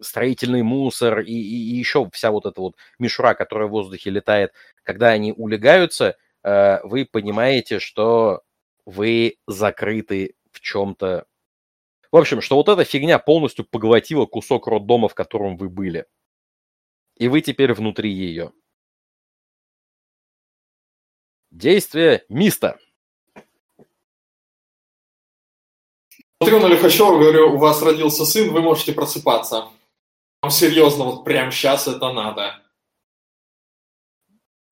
[0.00, 4.52] строительный мусор и, и, и еще вся вот эта вот мишура, которая в воздухе летает,
[4.82, 8.42] когда они улегаются, э, вы понимаете, что
[8.84, 11.26] вы закрыты в чем-то
[12.12, 16.06] в общем, что вот эта фигня полностью поглотила кусок роддома, в котором вы были.
[17.16, 18.52] И вы теперь внутри ее.
[21.50, 22.78] Действие Миста.
[26.38, 29.68] Смотрю на Лихачева, говорю, у вас родился сын, вы можете просыпаться.
[30.50, 32.62] серьезно, вот прямо сейчас это надо.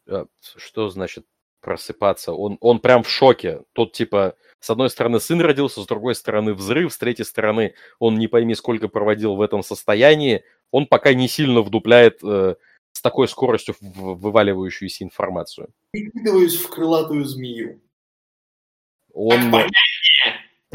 [0.07, 0.27] А,
[0.57, 1.25] что значит
[1.61, 2.35] просыпаться?
[2.35, 3.63] Он, он прям в шоке.
[3.73, 8.19] Тот типа, с одной стороны сын родился, с другой стороны взрыв, с третьей стороны он
[8.19, 10.45] не пойми сколько проводил в этом состоянии.
[10.71, 12.57] Он пока не сильно вдупляет э,
[12.93, 15.69] с такой скоростью вываливающуюся информацию.
[15.93, 17.81] Прикидываюсь в крылатую змею.
[19.15, 19.41] Он...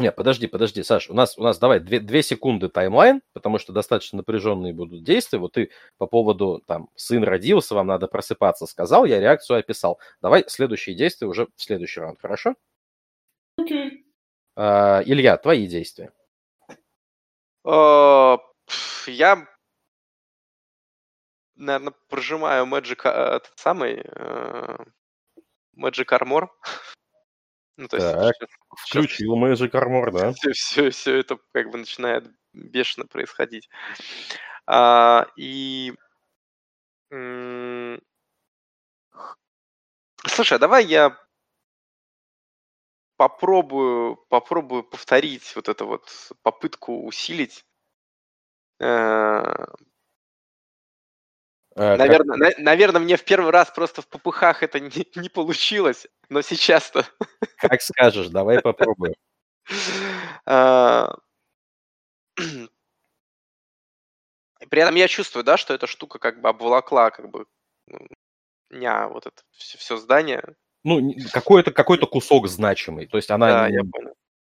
[0.00, 3.74] Не, подожди, подожди, Саш, у нас, у нас давай две, две секунды таймлайн, потому что
[3.74, 5.38] достаточно напряженные будут действия.
[5.38, 10.00] Вот ты по поводу, там, сын родился, вам надо просыпаться, сказал, я реакцию описал.
[10.22, 12.54] Давай следующие действия уже в следующий раунд, хорошо?
[13.58, 13.88] Окей.
[13.88, 13.90] Okay.
[14.56, 16.14] А, Илья, твои действия.
[17.62, 18.38] А,
[19.06, 19.46] я,
[21.56, 24.76] наверное, прожимаю Magic, а, этот самый, э,
[25.76, 26.48] Magic Armor.
[27.80, 30.32] Ну, то так, есть, включил Magic Armor, да?
[30.34, 33.70] Все, все, все это как бы начинает бешено происходить.
[34.66, 35.94] А, и...
[40.26, 41.18] Слушай, а давай я
[43.16, 47.64] попробую, попробую повторить вот эту вот попытку усилить
[48.78, 48.84] э,
[51.76, 56.06] а, наверное, на, наверное, мне в первый раз просто в попыхах это не, не получилось,
[56.28, 57.06] но сейчас-то...
[57.60, 59.14] Как скажешь, давай попробуем.
[60.46, 61.14] А,
[64.68, 67.46] при этом я чувствую, да, что эта штука как бы обволокла как бы
[68.70, 70.42] меня вот это все, все здание.
[70.84, 73.06] Ну, какой-то какой кусок значимый.
[73.06, 73.80] То есть она да, не,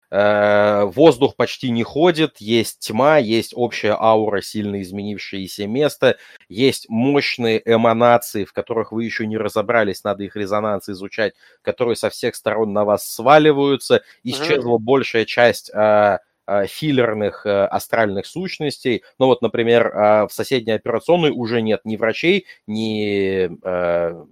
[0.09, 8.45] воздух почти не ходит, есть тьма, есть общая аура, сильно изменившееся место, есть мощные эманации,
[8.45, 12.85] в которых вы еще не разобрались, надо их резонанс изучать, которые со всех сторон на
[12.85, 14.03] вас сваливаются.
[14.23, 14.81] Исчезла mm-hmm.
[14.81, 19.03] большая часть а, а, филлерных а, астральных сущностей.
[19.19, 24.25] Ну вот, например, а, в соседней операционной уже нет ни врачей, ни, а,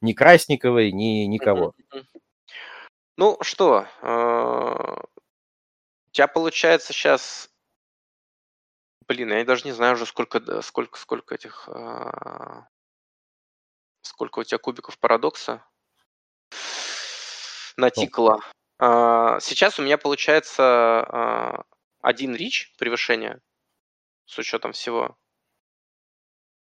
[0.00, 1.74] ни Красниковой, ни никого.
[1.92, 2.21] Mm-hmm.
[3.16, 5.02] Ну что, а,
[6.06, 7.50] у тебя получается сейчас,
[9.06, 12.68] блин, я даже не знаю уже сколько, сколько, сколько этих, а,
[14.00, 15.62] сколько у тебя кубиков парадокса
[17.76, 18.40] натикало.
[18.78, 21.64] А, сейчас у меня получается
[22.00, 23.42] один рич превышение
[24.24, 25.16] с учетом всего.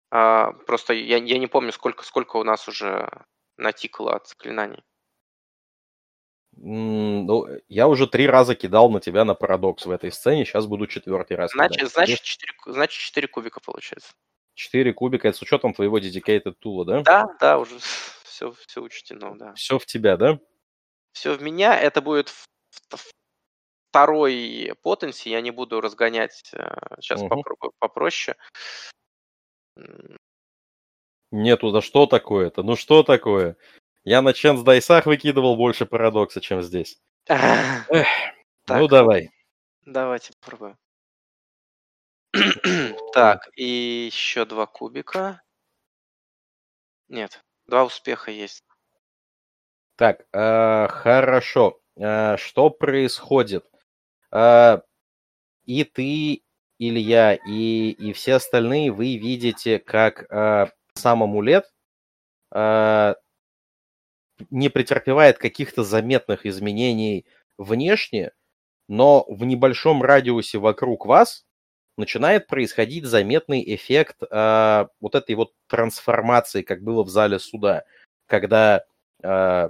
[0.09, 3.09] Просто я, я не помню, сколько, сколько у нас уже
[3.57, 4.83] натикало от заклинаний.
[6.57, 10.87] Ну, я уже три раза кидал на тебя на парадокс в этой сцене, сейчас буду
[10.87, 11.91] четвертый раз значит, кидать.
[11.91, 14.13] Значит, 4, значит, 4 кубика получается.
[14.55, 17.01] 4 кубика, это с учетом твоего dedicated тула, да?
[17.01, 17.77] Да, да, уже
[18.23, 19.53] все, все учтено, да.
[19.55, 20.39] Все в тебя, да?
[21.11, 22.31] Все в меня, это будет
[23.89, 26.53] второй потенси, я не буду разгонять,
[26.99, 27.29] сейчас угу.
[27.29, 28.35] попробую попроще.
[31.31, 32.61] Нету, да что такое-то?
[32.61, 33.57] Ну что такое?
[34.03, 36.99] Я на Ченс Дайсах выкидывал больше парадокса, чем здесь.
[37.27, 37.87] Эх,
[38.67, 39.29] ну, давай.
[39.85, 40.77] Давайте попробуем.
[43.13, 45.41] так, и еще два кубика.
[47.07, 48.63] Нет, два успеха есть.
[49.95, 51.79] Так, э, хорошо.
[51.95, 53.65] Э, что происходит?
[54.31, 54.81] Э,
[55.65, 56.43] и ты,
[56.79, 61.71] Илья, и, и все остальные, вы видите, как э, сам амулет
[62.51, 63.13] э,
[64.49, 67.25] не претерпевает каких-то заметных изменений
[67.57, 68.31] внешне,
[68.87, 71.45] но в небольшом радиусе вокруг вас
[71.97, 77.83] начинает происходить заметный эффект э, вот этой вот трансформации, как было в зале суда,
[78.27, 78.83] когда
[79.21, 79.69] э,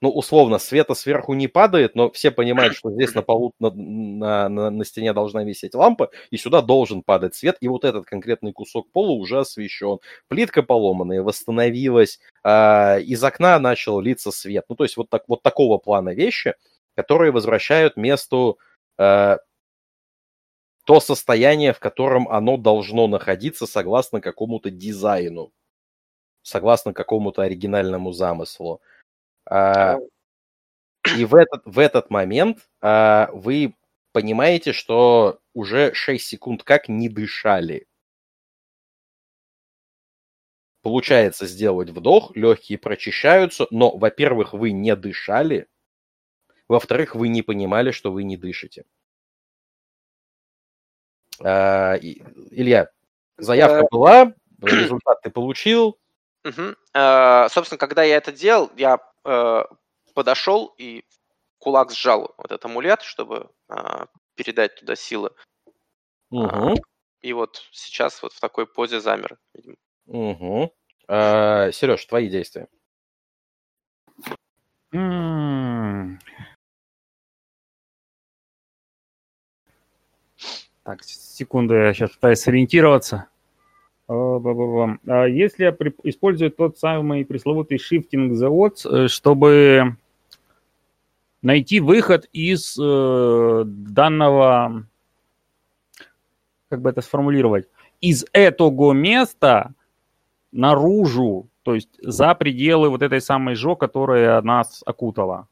[0.00, 4.48] ну, условно, света сверху не падает, но все понимают, что здесь на полу, на, на,
[4.48, 8.52] на, на стене должна висеть лампа, и сюда должен падать свет, и вот этот конкретный
[8.52, 9.98] кусок пола уже освещен.
[10.28, 14.64] Плитка поломанная, восстановилась, э, из окна начал литься свет.
[14.68, 16.54] Ну, то есть вот, так, вот такого плана вещи,
[16.96, 18.58] которые возвращают месту
[18.98, 19.36] э,
[20.86, 25.52] то состояние, в котором оно должно находиться согласно какому-то дизайну,
[26.42, 28.80] согласно какому-то оригинальному замыслу.
[29.46, 29.96] А,
[31.16, 33.74] и в этот, в этот момент а, вы
[34.12, 37.86] понимаете, что уже 6 секунд как не дышали.
[40.82, 45.68] Получается сделать вдох, легкие прочищаются, но, во-первых, вы не дышали,
[46.68, 48.84] во-вторых, вы не понимали, что вы не дышите.
[51.42, 52.90] А, Илья,
[53.36, 55.98] заявка была, результат ты получил.
[56.44, 56.74] Угу.
[57.50, 59.64] Собственно, когда я это делал, я э,
[60.14, 61.04] подошел и
[61.58, 65.30] кулак сжал вот этот амулет, чтобы э, передать туда силы.
[66.30, 66.74] Угу.
[67.22, 69.38] И вот сейчас вот в такой позе замер.
[70.06, 70.74] Угу.
[71.08, 72.68] А, Сереж, твои действия.
[80.82, 83.28] Так, секунду, я сейчас пытаюсь сориентироваться.
[84.12, 89.96] А если я использую тот самый пресловутый shifting the odds, э, чтобы
[91.42, 94.84] найти выход из э, данного,
[96.68, 97.68] как бы это сформулировать,
[98.00, 99.74] из этого места
[100.50, 105.46] наружу, то есть за пределы вот этой самой ЖО, которая нас окутала.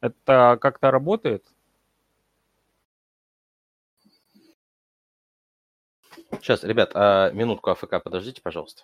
[0.00, 1.44] Это как-то работает?
[6.44, 8.82] Сейчас, ребят, а минутку АФК подождите, пожалуйста.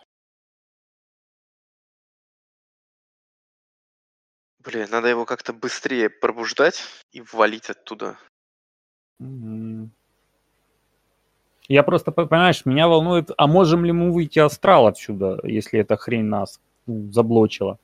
[4.60, 6.80] Блин, надо его как-то быстрее пробуждать
[7.12, 8.16] и валить оттуда.
[11.68, 16.24] Я просто, понимаешь, меня волнует, а можем ли мы выйти астрал отсюда, если эта хрень
[16.24, 17.78] нас ну, заблочила?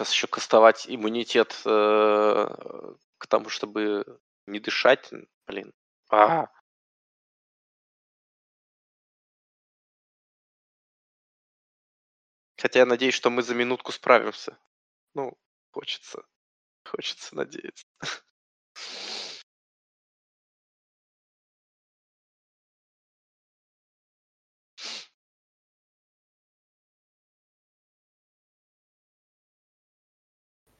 [0.00, 2.46] Сейчас еще кастовать иммунитет э,
[3.18, 5.10] к тому, чтобы не дышать.
[5.46, 5.74] Блин.
[6.10, 6.46] А.
[12.56, 14.58] Хотя я надеюсь, что мы за минутку справимся.
[15.14, 15.36] Ну,
[15.70, 16.22] хочется.
[16.84, 17.86] Хочется надеяться.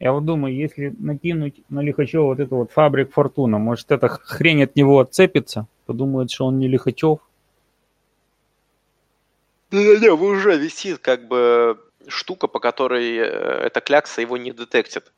[0.01, 4.65] Я вот думаю, если накинуть на Лихачева вот эту вот фабрик Фортуна, может, эта хрень
[4.65, 7.19] от него отцепится, подумает, что он не Лихачев.
[9.70, 13.23] Не-не-не, уже висит как бы штука, по которой э,
[13.67, 15.12] эта клякса его не детектит.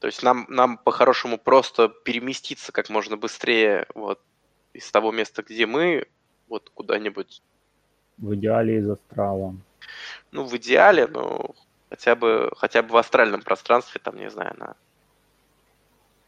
[0.00, 4.20] То есть нам, нам по-хорошему просто переместиться как можно быстрее вот
[4.72, 6.06] из того места, где мы,
[6.48, 7.42] вот куда-нибудь.
[8.18, 9.54] В идеале из астрала.
[10.32, 11.54] Ну, в идеале, но
[11.90, 14.74] хотя бы, хотя бы в астральном пространстве, там, не знаю, на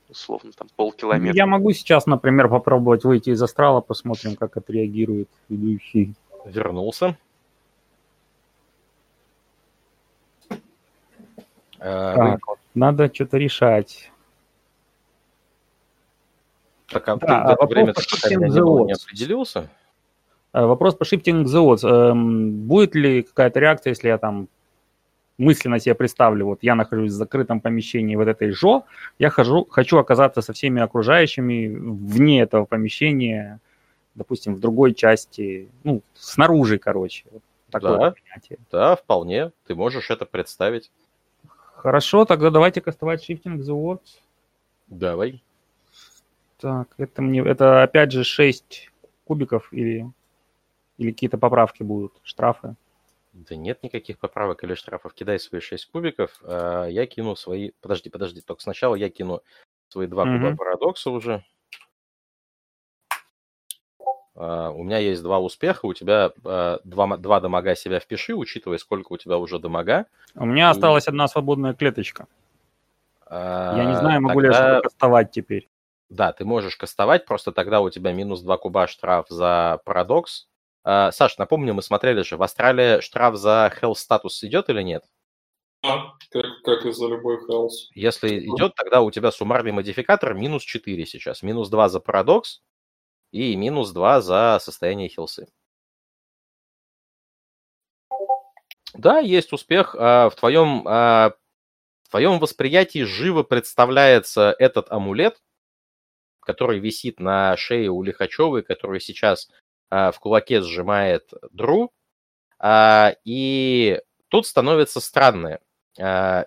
[0.08, 1.36] условно там полкилометра.
[1.36, 6.14] Я могу сейчас, например, попробовать выйти из астрала, посмотрим, как отреагирует ведущий.
[6.46, 7.16] Вернулся.
[11.80, 12.56] Э, так, Вы...
[12.74, 14.10] надо что-то решать.
[16.86, 19.68] Так, а да, ты а в время не определился?
[20.52, 22.14] Э, вопрос по Shifting the Odds.
[22.14, 24.48] Будет ли какая-то реакция, если я там
[25.38, 28.84] мысленно себе представлю, вот я нахожусь в закрытом помещении вот этой ЖО,
[29.18, 33.60] я хожу, хочу оказаться со всеми окружающими вне этого помещения,
[34.14, 37.24] допустим, в другой части, ну, снаружи, короче.
[37.30, 38.58] Вот такое да, понятие.
[38.70, 39.52] Да, вполне.
[39.66, 40.90] Ты можешь это представить.
[41.76, 44.20] Хорошо, тогда давайте кастовать Shifting the Words.
[44.88, 45.42] Давай.
[46.58, 48.90] Так, это мне, это опять же 6
[49.24, 50.10] кубиков или,
[50.96, 52.74] или какие-то поправки будут, штрафы.
[53.32, 55.14] Да нет никаких поправок или штрафов.
[55.14, 57.72] Кидай свои 6 кубиков, а я кину свои...
[57.80, 59.42] Подожди, подожди, только сначала я кину
[59.88, 60.32] свои 2 угу.
[60.32, 61.44] куба парадокса уже.
[64.38, 68.78] Uh, у меня есть два успеха, у тебя uh, два, два дамага себя впиши, учитывая,
[68.78, 70.06] сколько у тебя уже дамага.
[70.36, 70.70] У меня и...
[70.70, 72.28] осталась одна свободная клеточка.
[73.26, 74.68] Uh, я не знаю, могу тогда...
[74.68, 75.68] ли я кастовать теперь.
[76.08, 80.57] Да, ты можешь кастовать, просто тогда у тебя минус 2 куба штраф за парадокс, а,
[81.12, 85.04] Саш, напомню, мы смотрели же, в Австралии штраф за health статус идет или нет?
[85.82, 87.90] Да, как, как и за любой health.
[87.94, 91.42] Если идет, тогда у тебя суммарный модификатор минус 4 сейчас.
[91.42, 92.62] Минус 2 за парадокс
[93.32, 95.48] и минус 2 за состояние хилсы.
[98.94, 99.94] Да, есть успех.
[99.96, 101.34] А, в твоем, а,
[102.02, 105.40] в твоем восприятии живо представляется этот амулет,
[106.40, 111.92] который висит на шее у Лихачевой, который сейчас а, в кулаке сжимает Дру,
[112.58, 115.60] а, и тут становится странное.
[115.98, 116.46] А,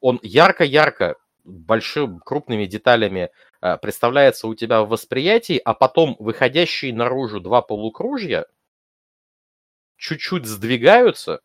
[0.00, 3.30] он ярко-ярко, большими, крупными деталями
[3.80, 8.46] представляется у тебя в восприятии, а потом выходящие наружу два полукружья
[9.96, 11.40] чуть-чуть сдвигаются,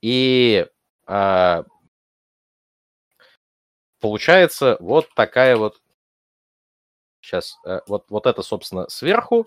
[0.00, 0.66] и
[4.00, 5.81] получается вот такая вот
[7.22, 9.46] Сейчас, э, вот, вот это, собственно, сверху,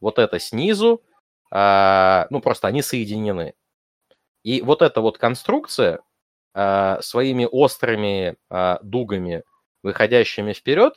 [0.00, 1.02] вот это снизу,
[1.50, 3.54] а, ну, просто они соединены.
[4.42, 6.00] И вот эта вот конструкция
[6.54, 9.44] э, своими острыми э, дугами,
[9.82, 10.94] выходящими вперед,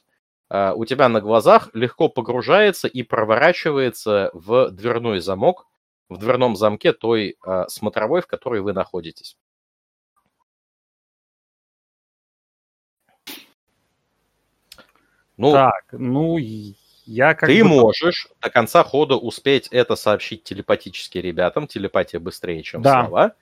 [0.75, 5.65] у тебя на глазах легко погружается и проворачивается в дверной замок,
[6.07, 7.35] в дверном замке той
[7.67, 9.37] смотровой, в которой вы находитесь.
[15.37, 17.69] Ну, так, ну, я как Ты бы...
[17.69, 21.67] можешь до конца хода успеть это сообщить телепатически ребятам.
[21.67, 23.05] Телепатия быстрее, чем да.
[23.05, 23.33] слова.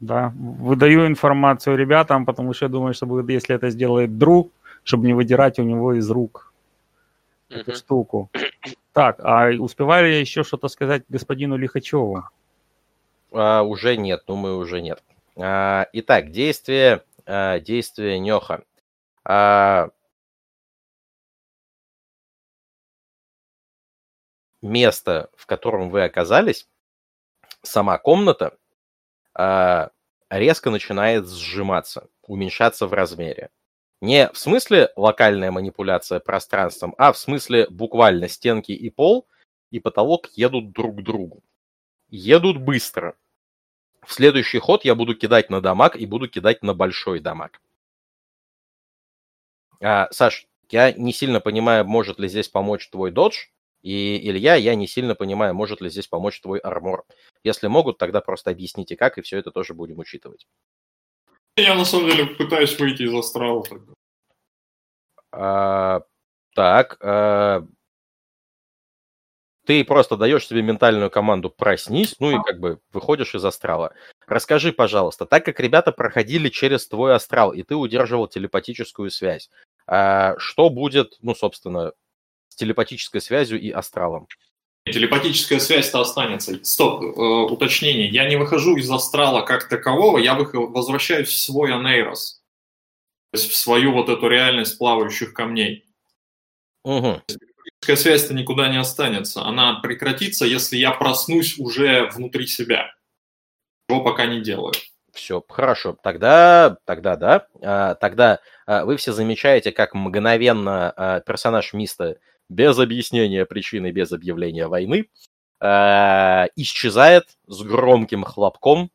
[0.00, 5.06] Да, выдаю информацию ребятам, потому что я думаю, что будет, если это сделает друг, чтобы
[5.06, 6.52] не выдирать у него из рук
[7.48, 7.60] uh-huh.
[7.60, 8.30] эту штуку.
[8.92, 12.24] Так, а успевали я еще что-то сказать господину Лихачеву?
[13.32, 15.02] А, уже нет, думаю, уже нет.
[15.36, 18.62] А, итак, действие, а, действие Неха.
[19.24, 19.88] А,
[24.64, 26.68] место, в котором вы оказались,
[27.62, 28.56] сама комната,
[29.34, 29.90] а,
[30.30, 33.50] резко начинает сжиматься, уменьшаться в размере.
[34.00, 39.26] Не в смысле локальная манипуляция пространством, а в смысле буквально стенки и пол
[39.70, 41.42] и потолок едут друг к другу.
[42.08, 43.16] Едут быстро.
[44.04, 47.60] В следующий ход я буду кидать на дамаг и буду кидать на большой дамаг.
[49.80, 53.46] А, Саш, я не сильно понимаю, может ли здесь помочь твой додж,
[53.84, 57.04] и Илья, я не сильно понимаю, может ли здесь помочь твой армор.
[57.42, 60.46] Если могут, тогда просто объясните как, и все это тоже будем учитывать.
[61.56, 63.92] Я на самом деле пытаюсь выйти из астрала тогда.
[65.32, 66.00] А,
[66.54, 67.66] так, а,
[69.66, 73.92] ты просто даешь себе ментальную команду «проснись», ну и как бы выходишь из астрала.
[74.26, 79.50] Расскажи, пожалуйста, так как ребята проходили через твой астрал, и ты удерживал телепатическую связь,
[79.86, 81.92] а, что будет, ну, собственно,
[82.54, 84.28] с телепатической связью и астралом.
[84.84, 86.64] Телепатическая связь-то останется.
[86.64, 87.20] Стоп, э,
[87.52, 88.08] уточнение.
[88.08, 92.42] Я не выхожу из астрала как такового, я возвращаюсь в свой анейрос.
[93.32, 95.84] То есть в свою вот эту реальность плавающих камней.
[96.84, 97.22] Угу.
[97.26, 99.42] Телепатическая связь-то никуда не останется.
[99.42, 102.94] Она прекратится, если я проснусь уже внутри себя.
[103.88, 104.74] Чего пока не делаю.
[105.12, 105.96] Все, хорошо.
[106.02, 107.46] Тогда, тогда да.
[107.62, 114.12] А, тогда а, вы все замечаете, как мгновенно а, персонаж Миста без объяснения причины, без
[114.12, 115.08] объявления войны,
[115.60, 118.90] э, исчезает с громким хлопком.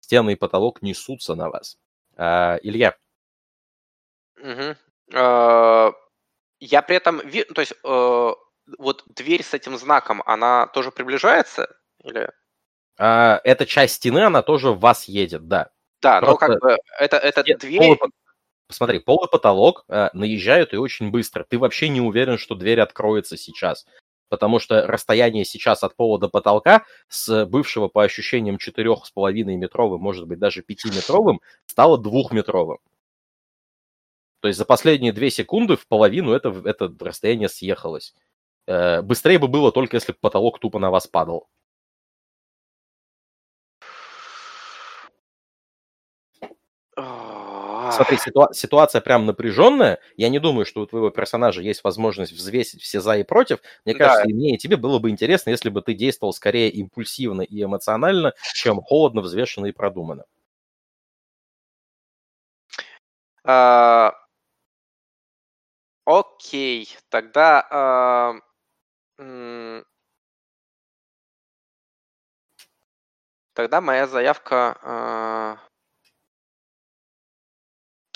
[0.00, 1.78] Стены и потолок несутся на вас.
[2.16, 2.96] Э, Илья.
[4.40, 4.76] Угу.
[5.14, 5.92] Э,
[6.60, 8.32] я при этом, то есть э,
[8.78, 11.76] вот дверь с этим знаком, она тоже приближается?
[12.02, 12.30] Или...
[12.98, 15.70] Э, эта часть стены, она тоже в вас едет, да.
[16.02, 16.48] Да, Просто...
[16.48, 17.98] но как бы это, это дверь...
[18.68, 21.44] Посмотри, пол и потолок э, наезжают и очень быстро.
[21.44, 23.86] Ты вообще не уверен, что дверь откроется сейчас.
[24.28, 30.26] Потому что расстояние сейчас от пола до потолка с бывшего по ощущениям 4,5 метровым, может
[30.26, 32.78] быть даже 5-метровым, стало двухметровым.
[34.40, 38.14] То есть за последние две секунды в половину это, это расстояние съехалось.
[38.66, 41.48] Э, быстрее бы было только если бы потолок тупо на вас падал.
[47.96, 49.98] Смотри, ситуа- ситуация прям напряженная.
[50.16, 53.60] Я не думаю, что у твоего персонажа есть возможность взвесить все за и против.
[53.84, 54.04] Мне да.
[54.04, 57.62] кажется, и мне, и тебе было бы интересно, если бы ты действовал скорее импульсивно и
[57.62, 60.24] эмоционально, чем холодно, взвешенно и продуманно.
[63.44, 64.12] А...
[66.04, 67.66] Окей, тогда...
[67.70, 68.34] А...
[73.54, 74.78] Тогда моя заявка...
[74.82, 75.58] А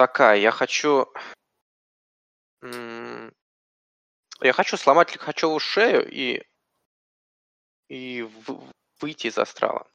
[0.01, 0.39] такая.
[0.39, 1.13] Я хочу...
[4.43, 6.43] Я хочу сломать Лихачеву шею и,
[7.89, 8.23] и
[8.99, 9.87] выйти из астрала.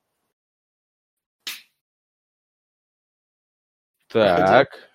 [4.08, 4.92] Так.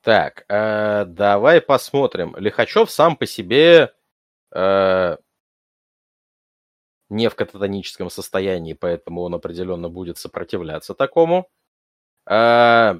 [0.00, 2.34] Так, э, давай посмотрим.
[2.36, 3.94] Лихачев сам по себе
[4.54, 5.16] э,
[7.10, 11.50] не в кататоническом состоянии, поэтому он определенно будет сопротивляться такому.
[12.30, 12.98] А,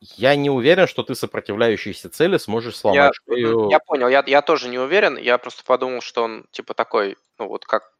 [0.00, 3.68] я не уверен, что ты сопротивляющиеся цели сможешь сломать я, шею.
[3.68, 5.16] Я понял, я, я тоже не уверен.
[5.16, 7.92] Я просто подумал, что он типа такой, ну вот как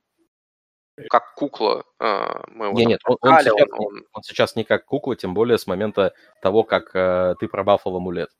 [1.11, 1.85] как кукла.
[2.01, 4.07] Э, мы его нет, нет, он, он, сейчас, он...
[4.13, 8.31] он сейчас не как кукла, тем более с момента того, как э, ты пробафал амулет.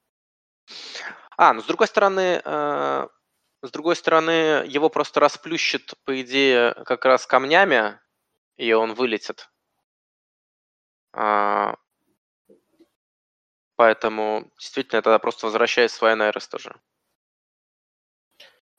[1.37, 3.09] А, ну с другой стороны, э,
[3.63, 7.99] с другой стороны, его просто расплющит, по идее, как раз камнями,
[8.57, 9.49] и он вылетит.
[11.13, 11.77] А,
[13.77, 16.75] поэтому действительно тогда просто возвращаюсь в свой Нейрос тоже.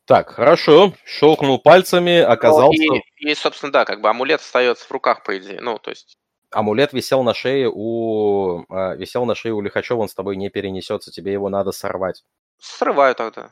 [0.05, 0.93] Так, хорошо.
[1.05, 2.81] Щелкнул пальцами, оказался...
[2.81, 5.59] Ну, и, и, собственно, да, как бы амулет остается в руках, по идее.
[5.59, 6.17] Ну, то есть...
[6.49, 8.63] Амулет висел на шее у...
[8.69, 12.23] А, висел на шее у Лихачева, он с тобой не перенесется, тебе его надо сорвать.
[12.57, 13.51] Срываю тогда.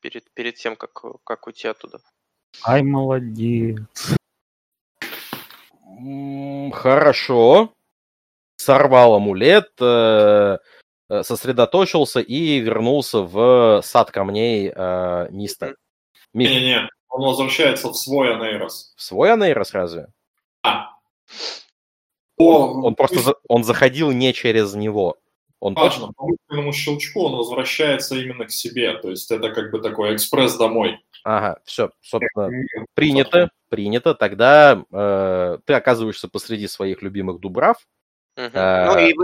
[0.00, 0.92] Перед, перед тем, как,
[1.24, 2.00] как уйти оттуда.
[2.64, 3.80] Ай, молодец.
[6.72, 7.72] Хорошо.
[8.56, 10.58] Сорвал амулет, э,
[11.08, 15.74] э, сосредоточился и вернулся в сад камней э, Миста.
[16.32, 18.94] Не-не-не, он возвращается в свой Анейрос.
[18.96, 20.06] В свой Анейрос разве?
[20.62, 20.90] А.
[22.36, 25.16] Он, он просто он заходил не через него.
[25.62, 26.12] Он Важно, точно...
[26.14, 28.98] по мысленному щелчку он возвращается именно к себе.
[28.98, 30.98] То есть это как бы такой экспресс домой.
[31.22, 32.50] Ага, все, собственно,
[32.94, 34.12] принято, принято.
[34.14, 37.76] Тогда э, ты оказываешься посреди своих любимых дубрав.
[38.36, 38.50] Угу.
[38.54, 38.86] А...
[38.86, 39.14] Ну и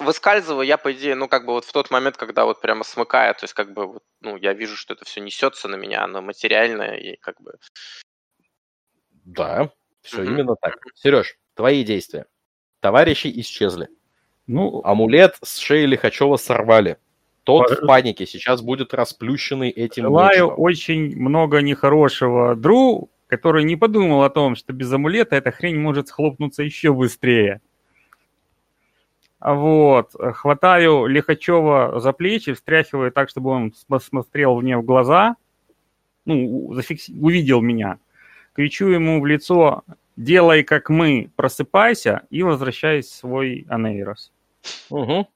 [0.00, 3.38] выскальзываю я, по идее, ну как бы вот в тот момент, когда вот прямо смыкает,
[3.38, 6.20] то есть как бы, вот, ну я вижу, что это все несется на меня, оно
[6.20, 7.54] материальное и как бы...
[9.24, 9.70] Да,
[10.02, 10.30] все угу.
[10.30, 10.74] именно так.
[10.94, 12.26] Сереж, твои действия.
[12.80, 13.88] Товарищи исчезли.
[14.46, 16.98] Ну, амулет с шеи Лихачева сорвали.
[17.44, 20.54] Тот в панике сейчас будет расплющенный этим Желаю мечом.
[20.58, 26.08] очень много нехорошего Дру, который не подумал о том, что без амулета эта хрень может
[26.08, 27.60] схлопнуться еще быстрее.
[29.40, 30.10] Вот.
[30.12, 35.36] Хватаю Лихачева за плечи, встряхиваю так, чтобы он смотрел мне в глаза,
[36.24, 37.08] ну, зафикс...
[37.08, 37.98] увидел меня.
[38.54, 39.84] Кричу ему в лицо,
[40.16, 44.32] делай как мы, просыпайся и возвращайся в свой Анейрос.
[44.90, 45.28] Угу.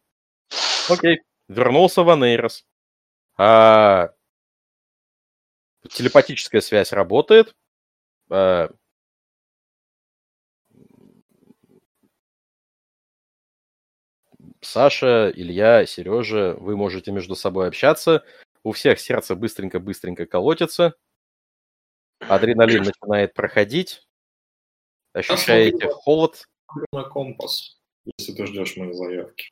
[0.89, 1.21] Окей.
[1.49, 2.65] Вернулся в Анейрос.
[3.37, 4.11] А...
[5.89, 7.55] Телепатическая связь работает.
[8.31, 8.71] А...
[14.61, 18.25] Саша, Илья, Сережа, вы можете между собой общаться.
[18.63, 20.95] У всех сердце быстренько-быстренько колотится.
[22.21, 24.07] Адреналин начинает проходить.
[25.13, 26.45] Ощущаете холод.
[26.93, 29.51] На компас, если ты ждешь моей заявки.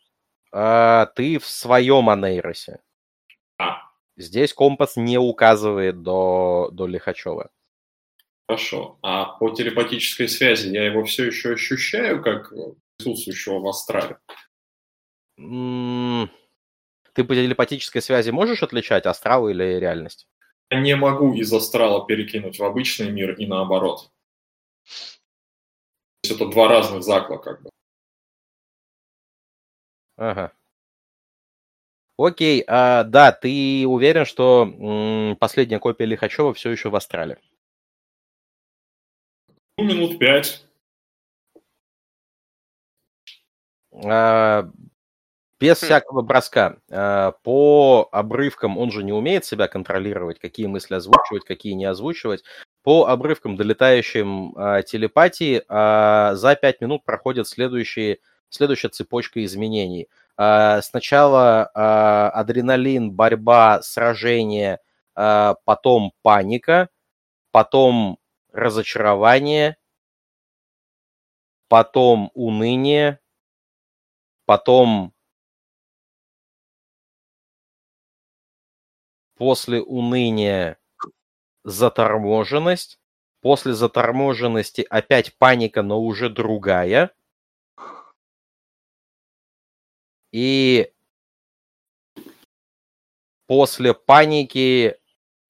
[0.52, 2.80] А, ты в своем Анейросе.
[3.58, 3.82] А.
[4.16, 7.50] Здесь компас не указывает до, до Лихачева.
[8.48, 8.98] Хорошо.
[9.02, 12.52] А по телепатической связи я его все еще ощущаю как
[12.96, 14.18] присутствующего в астрале?
[15.36, 20.28] Ты по телепатической связи можешь отличать астрал или реальность?
[20.70, 24.10] Я не могу из астрала перекинуть в обычный мир и наоборот.
[26.22, 27.70] То есть это два разных закла как бы.
[30.18, 30.52] Ага.
[32.18, 37.38] Окей, а, да, ты уверен, что м, последняя копия Лихачева все еще в Астрале?
[39.76, 40.64] Ну, минут пять.
[44.04, 44.68] А,
[45.60, 45.86] без хм.
[45.86, 46.78] всякого броска.
[46.90, 52.42] А, по обрывкам он же не умеет себя контролировать, какие мысли озвучивать, какие не озвучивать.
[52.82, 58.18] По обрывкам, долетающим а, телепатии, а, за пять минут проходят следующие
[58.50, 60.08] следующая цепочка изменений.
[60.36, 64.78] А, сначала а, адреналин, борьба, сражение,
[65.14, 66.88] а, потом паника,
[67.50, 68.18] потом
[68.52, 69.76] разочарование,
[71.68, 73.20] потом уныние,
[74.46, 75.12] потом
[79.36, 80.78] после уныния
[81.64, 82.98] заторможенность,
[83.40, 87.12] после заторможенности опять паника, но уже другая,
[90.32, 90.90] и
[93.46, 94.96] после паники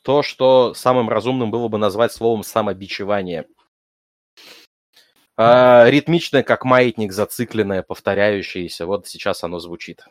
[0.02, 3.47] то, что самым разумным было бы назвать словом самобичевание.
[5.36, 8.86] А, ритмичное, как маятник, зацикленное, повторяющееся.
[8.86, 10.05] Вот сейчас оно звучит.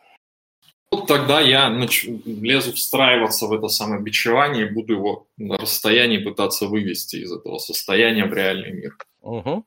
[0.90, 2.06] Вот тогда я нач...
[2.26, 8.26] лезу встраиваться в это самобичевание и буду его на расстоянии пытаться вывести из этого состояния
[8.26, 8.98] в реальный мир.
[9.22, 9.66] Угу.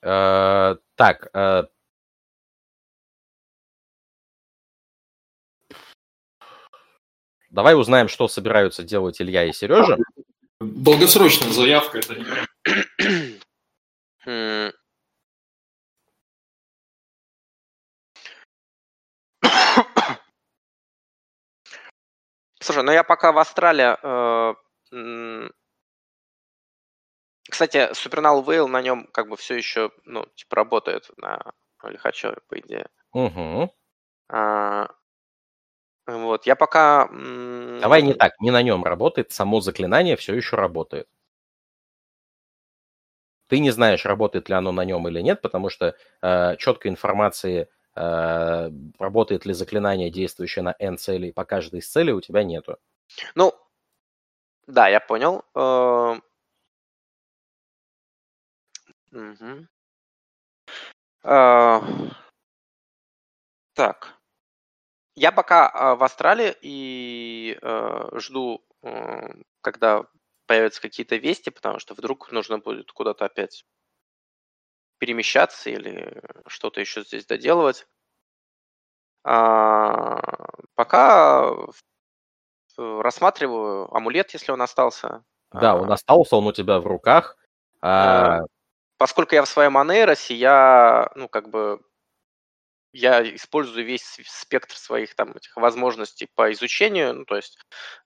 [0.00, 1.66] Так, uh,
[7.50, 9.98] Давай узнаем, что собираются делать Илья и Сережа.
[10.60, 12.24] Долгосрочная заявка это не.
[22.60, 23.96] Слушай, ну я пока в Австралии...
[24.02, 24.54] Э,
[27.48, 31.52] кстати, Супернал Вейл на нем как бы все еще, ну, типа, работает на
[31.84, 32.88] Лихачеве, по идее.
[33.12, 33.72] Угу.
[34.30, 34.88] А,
[36.06, 37.08] вот, я пока...
[37.80, 41.08] Давай не так, не на нем работает, само заклинание все еще работает.
[43.48, 47.68] Ты не знаешь, работает ли оно на нем или нет, потому что э, четкой информации,
[47.94, 52.78] э, работает ли заклинание, действующее на N целей по каждой из целей, у тебя нету.
[53.34, 53.54] Ну,
[54.66, 55.44] да, я понял.
[59.12, 59.66] Угу.
[63.74, 64.15] Так.
[65.16, 69.28] Я пока а, в Австралии и э, жду, э,
[69.62, 70.04] когда
[70.46, 73.64] появятся какие-то вести, потому что вдруг нужно будет куда-то опять
[74.98, 77.86] перемещаться или что-то еще здесь доделывать.
[79.24, 80.20] А,
[80.74, 81.50] пока
[82.76, 85.24] рассматриваю амулет, если он остался.
[85.50, 85.94] Да, он а.
[85.94, 87.36] остался, он у тебя в руках.
[87.80, 88.40] А...
[88.98, 91.80] Поскольку я в своем анейросе, я, ну, как бы
[92.96, 97.58] я использую весь спектр своих там этих возможностей по изучению, ну, то есть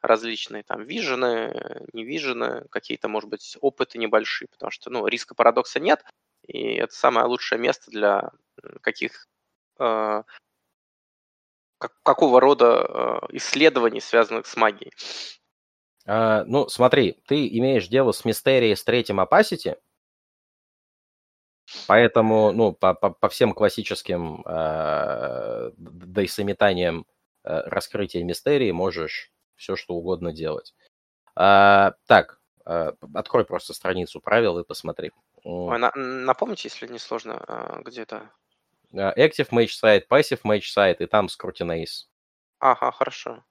[0.02, 5.81] различные там вижены, не вижены, какие-то, может быть, опыты небольшие, потому что, ну, риска парадокса
[5.81, 6.05] нет,
[6.47, 8.31] и это самое лучшее место для
[8.81, 9.27] каких
[9.78, 10.23] э,
[11.78, 14.93] как, какого рода э, исследований, связанных с магией.
[16.07, 19.78] А, ну, смотри, ты имеешь дело с мистерией с третьим opacity,
[21.86, 27.07] Поэтому, ну, по, по, по всем классическим э, дейсометаниям
[27.44, 30.74] э, раскрытия мистерии можешь все, что угодно делать.
[31.36, 35.12] А, так, э, открой просто страницу правил и посмотри.
[35.44, 38.31] Ой, на, напомните, если не сложно, э, где-то.
[38.92, 42.07] Active Mage Site, Passive Mage Site, и там Scrutinize.
[42.58, 43.44] Ага, хорошо.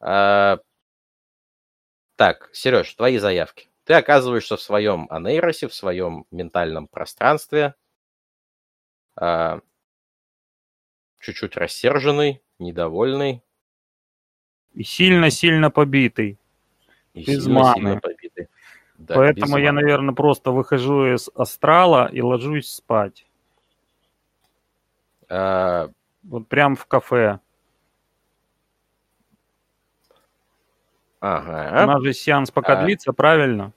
[0.00, 0.58] А,
[2.16, 7.74] так, Сереж, твои заявки ты оказываешься в своем анейросе, в своем ментальном пространстве,
[9.16, 9.62] а,
[11.18, 13.42] чуть-чуть рассерженный, недовольный.
[14.74, 16.38] И сильно-сильно побитый.
[17.14, 17.74] И без сильно, маны.
[17.74, 18.48] Сильно побитый.
[18.96, 19.80] Да, Поэтому я, маны.
[19.82, 23.26] наверное, просто выхожу из астрала и ложусь спать.
[25.28, 25.90] А...
[26.22, 27.40] Вот прям в кафе.
[31.18, 31.82] Ага.
[31.82, 32.84] У нас же сеанс пока а...
[32.84, 33.72] длится, правильно?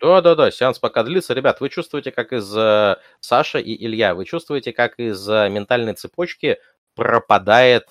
[0.00, 1.34] Да-да-да, сеанс пока длится.
[1.34, 5.92] Ребят, вы чувствуете, как из э, Саша и Илья, вы чувствуете, как из э, ментальной
[5.94, 6.58] цепочки
[6.94, 7.86] пропадает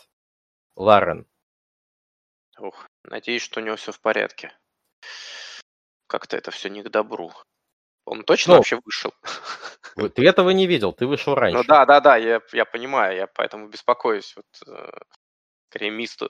[0.76, 1.28] Ларен.
[2.58, 4.52] Ух, надеюсь, что у него все в порядке.
[6.08, 7.32] Как-то это все не к добру.
[8.06, 9.14] Он точно ну, вообще вышел?
[10.16, 11.58] Ты этого не видел, ты вышел раньше.
[11.58, 14.36] Ну да, да, да, я, я понимаю, я поэтому беспокоюсь.
[14.36, 15.00] Вот, э,
[15.70, 16.28] скорее, мист э,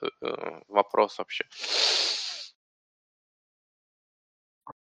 [0.68, 1.46] вопрос вообще.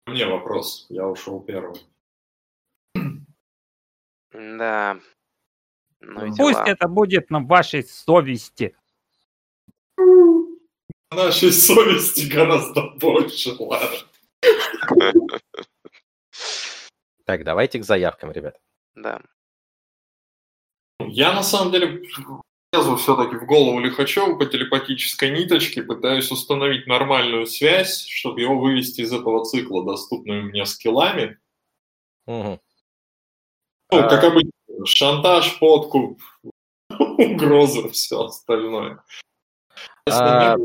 [0.06, 0.86] Мне вопрос.
[0.90, 1.76] Я ушел первым.
[4.32, 5.00] Да.
[6.02, 6.66] Ну, Пусть дела.
[6.68, 8.76] это будет на вашей совести.
[11.12, 13.98] Нашей совести гораздо больше, ладно.
[17.26, 18.60] Так, давайте к заявкам, ребят.
[18.94, 19.22] Да.
[21.00, 22.04] Я на самом деле
[22.76, 29.02] лезу все-таки в голову Лихачева по телепатической ниточке, пытаюсь установить нормальную связь, чтобы его вывести
[29.02, 31.38] из этого цикла доступными мне скиллами.
[32.28, 32.60] Угу.
[33.92, 34.10] Ну, а...
[34.10, 34.52] как обычно,
[34.86, 36.22] шантаж, подкуп,
[36.90, 39.04] угрозы, все остальное.
[40.10, 40.56] А...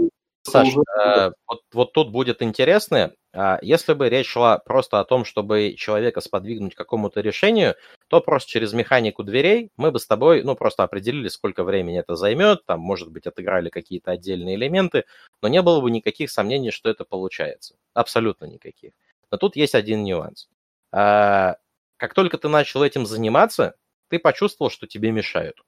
[0.42, 5.24] Саш, э, вот, вот тут будет интересно, а, если бы речь шла просто о том,
[5.24, 7.76] чтобы человека сподвигнуть к какому-то решению,
[8.08, 12.16] то просто через механику дверей мы бы с тобой, ну, просто определили, сколько времени это
[12.16, 15.04] займет, там, может быть, отыграли какие-то отдельные элементы,
[15.42, 17.76] но не было бы никаких сомнений, что это получается.
[17.94, 18.92] Абсолютно никаких.
[19.30, 20.48] Но тут есть один нюанс.
[20.90, 21.56] А,
[21.98, 23.76] как только ты начал этим заниматься,
[24.08, 25.62] ты почувствовал, что тебе мешают.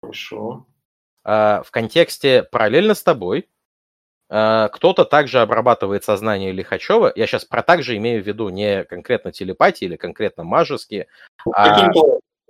[0.00, 0.66] Хорошо.
[1.24, 3.48] А, в контексте параллельно с тобой
[4.28, 7.12] а, кто-то также обрабатывает сознание Лихачева.
[7.16, 11.06] Я сейчас про также имею в виду не конкретно телепатии или конкретно мажеские,
[11.52, 11.90] а,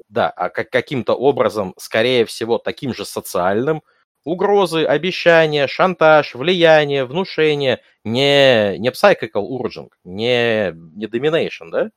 [0.09, 3.83] да, а как, каким-то образом, скорее всего, таким же социальным,
[4.25, 11.91] угрозы, обещания, шантаж, влияние, внушение, не, не psychical urging, не, не domination, да?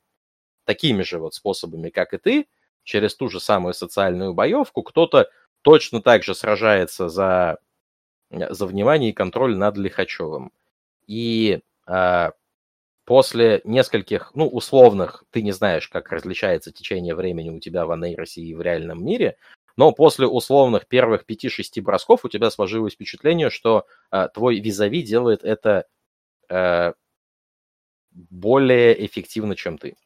[0.65, 2.47] Такими же вот способами, как и ты,
[2.83, 5.29] через ту же самую социальную боевку, кто-то
[5.67, 7.57] точно так же сражается за,
[8.31, 10.53] за внимание и контроль над Лихачевым.
[11.07, 12.31] И э,
[13.03, 18.43] после нескольких, ну, условных, ты не знаешь, как различается течение времени у тебя в Анейросе
[18.43, 19.35] и в реальном мире,
[19.75, 25.43] но после условных первых 5-6 бросков у тебя сложилось впечатление, что э, твой визави делает
[25.43, 25.85] это
[26.47, 26.93] э,
[28.11, 29.97] более эффективно, чем ты.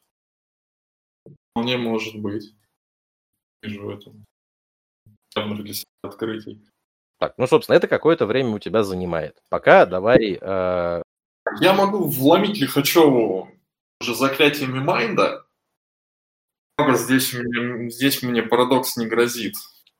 [1.52, 2.52] Вполне может быть.
[3.62, 4.12] Вижу это
[5.36, 6.62] явных для себя открытий.
[7.20, 9.38] Так, ну, собственно, это какое-то время у тебя занимает.
[9.50, 10.40] Пока давай...
[10.42, 11.02] Э...
[11.60, 13.50] Я могу вломить Лихачеву
[14.02, 15.46] уже заклятиями Майнда.
[16.94, 19.54] Здесь мне, здесь мне парадокс не грозит.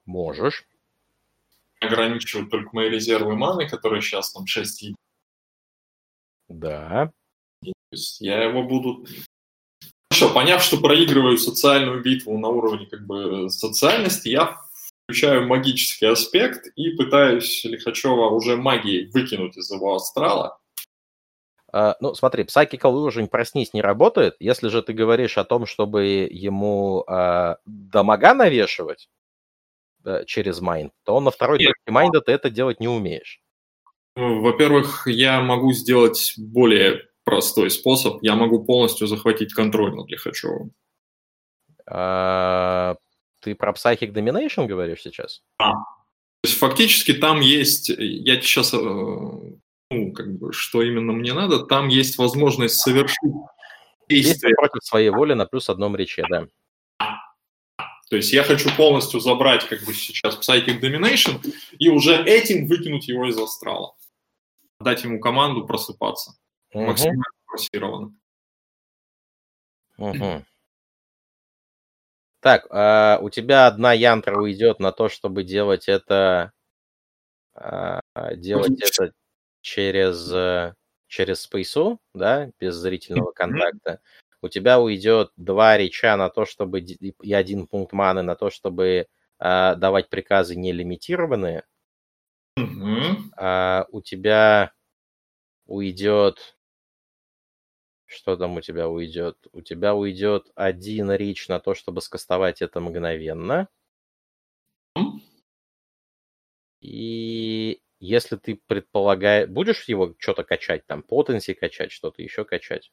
[0.06, 0.66] Можешь.
[1.80, 4.94] ограничивают только мои резервы маны, которые сейчас там 6
[6.50, 7.12] Да.
[7.64, 9.06] То есть я его буду...
[10.10, 14.60] Хорошо, поняв, что проигрываю социальную битву на уровне как бы социальности, я
[15.12, 20.58] включаю магический аспект и пытаюсь Лихачева уже магией выкинуть из его астрала.
[21.74, 24.36] Uh, ну, смотри, Psychical уровень «Проснись» не работает.
[24.40, 29.10] Если же ты говоришь о том, чтобы ему uh, дамага навешивать
[30.06, 33.42] uh, через майнд, то на второй точке майнда ты это делать не умеешь.
[34.16, 38.22] Во-первых, я могу сделать более простой способ.
[38.22, 40.72] Я могу полностью захватить контроль над Лихачевым.
[41.90, 42.96] Uh,
[43.42, 45.44] ты про Psychic Domination говоришь сейчас?
[45.58, 45.72] А.
[45.74, 51.66] То есть фактически там есть, я сейчас, э, ну, как бы, что именно мне надо,
[51.66, 53.34] там есть возможность совершить
[54.10, 54.56] действие.
[54.56, 56.48] против своей воли на плюс одном рече, да.
[58.10, 61.40] То есть я хочу полностью забрать как бы сейчас Psychic Domination
[61.80, 63.96] и уже этим выкинуть его из астрала.
[64.80, 66.34] Дать ему команду просыпаться.
[66.74, 66.86] Угу.
[66.86, 68.16] Максимально форсированно.
[69.98, 70.44] Угу.
[72.42, 76.52] Так, а у тебя одна янтра уйдет на то, чтобы делать это,
[77.54, 78.02] а,
[78.36, 79.14] делать это
[79.62, 80.74] через, э,
[81.08, 84.02] через спейсу, да, без зрительного контакта.
[84.42, 89.08] У тебя уйдет два реча на то, чтобы и один пункт маны на то, чтобы
[89.40, 91.64] а, давать приказы нелимитированные.
[93.38, 94.72] А, у тебя
[95.68, 96.58] уйдет
[98.12, 99.38] что там у тебя уйдет?
[99.54, 103.68] У тебя уйдет один рич на то, чтобы скастовать это мгновенно.
[106.82, 109.48] И если ты предполагаешь...
[109.48, 112.92] Будешь его что-то качать, там, потенси качать, что-то еще качать?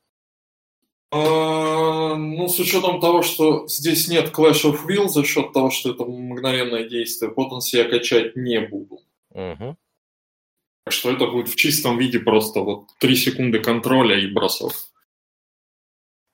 [1.11, 5.91] А, ну, с учетом того, что здесь нет Clash of Will, за счет того, что
[5.93, 9.01] это мгновенное действие, потенси я качать не буду.
[9.31, 9.77] Угу.
[10.85, 14.91] Так что это будет в чистом виде просто вот 3 секунды контроля и бросов.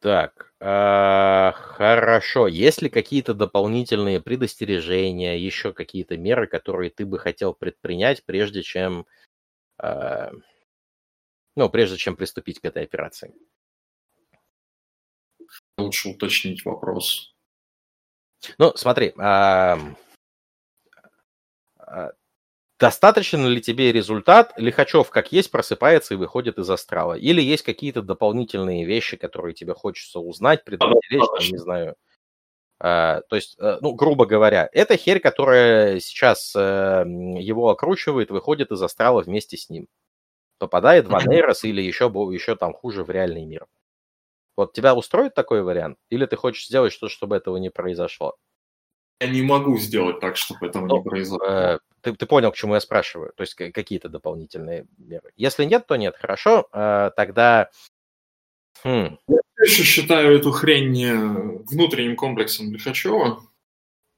[0.05, 2.47] Так, а, хорошо.
[2.47, 9.07] Есть ли какие-то дополнительные предостережения, еще какие-то меры, которые ты бы хотел предпринять, прежде чем,
[9.78, 10.31] а,
[11.57, 13.34] ну, прежде чем приступить к этой операции?
[15.78, 17.34] Лучше уточнить вопрос.
[18.58, 19.78] Ну, смотри, а,
[22.78, 24.53] Достаточно ли тебе результат?
[24.57, 27.15] Лихачев как есть просыпается и выходит из астрала?
[27.15, 31.94] Или есть какие-то дополнительные вещи, которые тебе хочется узнать, предопределить, там, не знаю.
[32.81, 37.05] А, то есть, э, ну, грубо говоря, это херь, которая сейчас э,
[37.39, 39.86] его окручивает, выходит из астрала вместе с ним.
[40.59, 43.67] Попадает в Анейрос или еще, еще там хуже в реальный мир.
[44.57, 45.99] Вот тебя устроит такой вариант?
[46.11, 48.36] Или ты хочешь сделать что-то, чтобы этого не произошло?
[49.20, 51.47] Я не могу сделать так, чтобы этого ну, не произошло.
[51.47, 53.33] Э, ты, ты понял, к чему я спрашиваю?
[53.36, 55.31] То есть какие-то дополнительные меры.
[55.36, 56.17] Если нет, то нет.
[56.17, 57.70] Хорошо, э, тогда...
[58.83, 59.18] Хм.
[59.28, 63.41] Я еще считаю эту хрень внутренним комплексом Лихачева.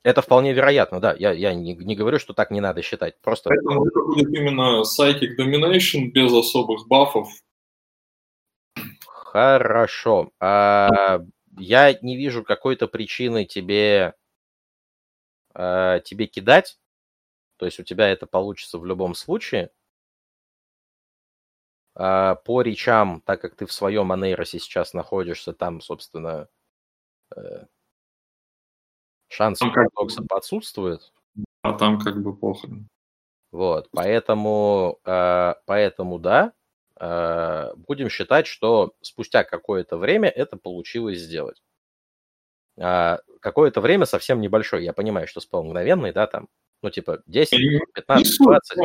[0.07, 1.17] Это вполне вероятно, да.
[1.19, 3.21] Я, я не, не говорю, что так не надо считать.
[3.23, 3.51] Просто...
[3.51, 7.29] Поэтому это будет именно Psychic Domination без особых бафов.
[9.07, 10.31] Хорошо.
[10.39, 11.21] А,
[11.59, 14.15] я не вижу какой-то причины тебе,
[15.57, 16.79] а, тебе кидать
[17.57, 19.71] то есть у тебя это получится в любом случае.
[21.95, 26.49] А по речам, так как ты в своем анейросе сейчас находишься, там, собственно,
[27.35, 27.65] э,
[29.29, 30.39] шанс там парадокса как...
[30.39, 31.13] отсутствует.
[31.63, 32.69] А там как бы плохо.
[33.51, 36.53] Вот, поэтому, э, поэтому да,
[37.01, 41.63] э, будем считать, что спустя какое-то время это получилось сделать.
[42.79, 44.85] А, какое-то время совсем небольшое.
[44.85, 46.49] Я понимаю, что спал мгновенный, да, там
[46.83, 48.79] ну, типа 10, 15, 20.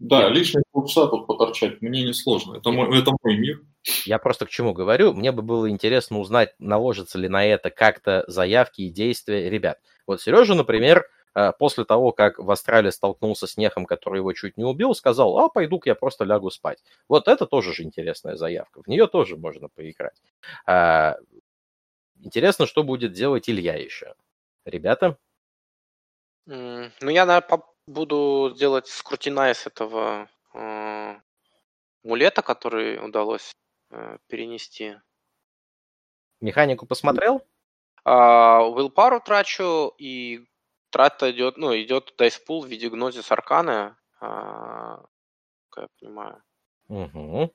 [0.00, 2.56] Да, лишние полчаса тут поторчать мне не сложно.
[2.56, 3.62] Это мой, это мой мир.
[4.04, 5.14] Я просто к чему говорю.
[5.14, 9.78] Мне бы было интересно узнать, наложатся ли на это как-то заявки и действия ребят.
[10.06, 14.56] Вот Сережа, например, э, после того, как в Австралии столкнулся с Нехом, который его чуть
[14.56, 16.82] не убил, сказал, а, пойду-ка я просто лягу спать.
[17.08, 18.82] Вот это тоже же интересная заявка.
[18.82, 20.20] В нее тоже можно поиграть.
[22.24, 24.14] А, интересно, что будет делать Илья еще.
[24.64, 25.18] Ребята?
[26.46, 31.16] Ну, я, наверное, буду делать скрутина из этого э,
[32.02, 33.52] мулета, который удалось
[33.90, 34.96] э, перенести.
[36.40, 37.42] Механику посмотрел?
[38.04, 40.46] А, Willpower трачу, и
[40.90, 45.04] трата идет, ну, идет Pool в виде гнозис арканы, а,
[45.70, 46.42] как я понимаю.
[46.88, 47.54] Угу.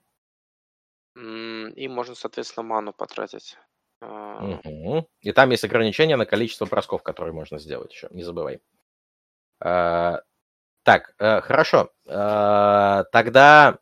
[1.76, 3.56] И можно, соответственно, ману потратить.
[4.00, 5.08] Угу.
[5.20, 8.60] И там есть ограничение на количество бросков, которые можно сделать еще, не забывай.
[9.60, 10.22] А,
[10.82, 11.90] Так, э, хорошо.
[12.06, 13.78] Э, тогда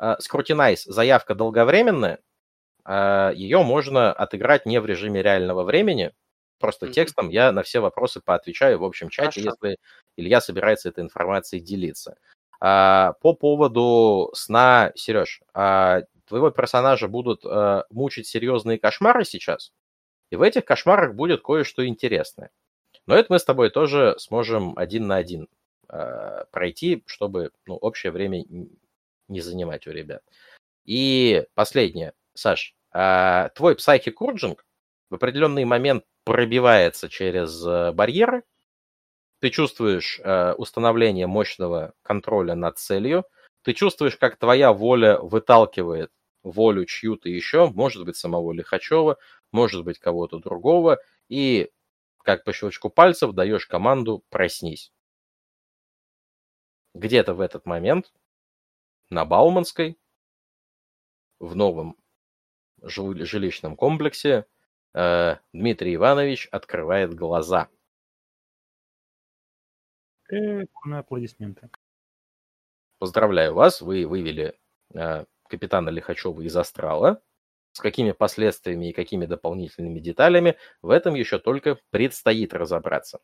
[0.00, 2.20] Scrutinize заявка долговременная.
[3.34, 6.12] Ее можно отыграть не в режиме реального времени.
[6.60, 6.92] Просто mm-hmm.
[6.92, 9.56] текстом я на все вопросы поотвечаю в общем чате, Хорошо.
[9.62, 9.78] если
[10.16, 12.16] Илья собирается этой информацией делиться.
[12.60, 19.72] А, по поводу сна, Сереж, а, твоего персонажа будут а, мучить серьезные кошмары сейчас,
[20.30, 22.50] и в этих кошмарах будет кое-что интересное.
[23.06, 25.48] Но это мы с тобой тоже сможем один на один
[25.88, 28.44] э, пройти, чтобы ну, общее время
[29.26, 30.22] не занимать у ребят.
[30.84, 34.64] И последнее, Саш, э, твой психик урджинг
[35.08, 38.44] в определенный момент пробивается через э, барьеры,
[39.40, 43.24] ты чувствуешь э, установление мощного контроля над целью,
[43.62, 46.10] ты чувствуешь, как твоя воля выталкивает
[46.42, 49.18] волю чью-то еще, может быть, самого Лихачева,
[49.52, 51.70] может быть, кого-то другого, и
[52.22, 54.92] как по щелчку пальцев даешь команду «проснись».
[56.94, 58.12] Где-то в этот момент
[59.10, 59.98] на Бауманской,
[61.38, 61.96] в новом
[62.82, 64.46] жилищном комплексе,
[64.94, 67.68] э, Дмитрий Иванович открывает глаза.
[70.30, 71.70] Э, аплодисменты.
[72.98, 74.58] Поздравляю вас, вы вывели
[74.94, 77.20] э, капитана Лихачева из Астрала.
[77.72, 83.20] С какими последствиями и какими дополнительными деталями, в этом еще только предстоит разобраться.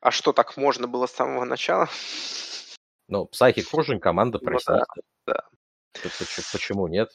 [0.00, 1.88] А что, так можно было с самого начала?
[3.06, 4.88] Ну, Psychic Fusion команда проснется.
[4.96, 6.10] Ну, да, да.
[6.52, 7.10] Почему нет?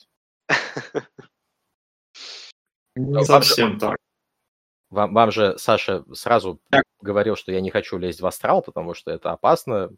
[2.96, 3.98] Не совсем так.
[4.90, 6.62] Вам, вам же Саша сразу
[7.02, 9.90] говорил, что я не хочу лезть в астрал, потому что это опасно.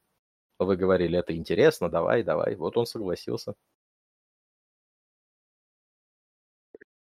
[0.59, 2.55] Вы говорили, это интересно, давай, давай.
[2.55, 3.55] Вот он согласился.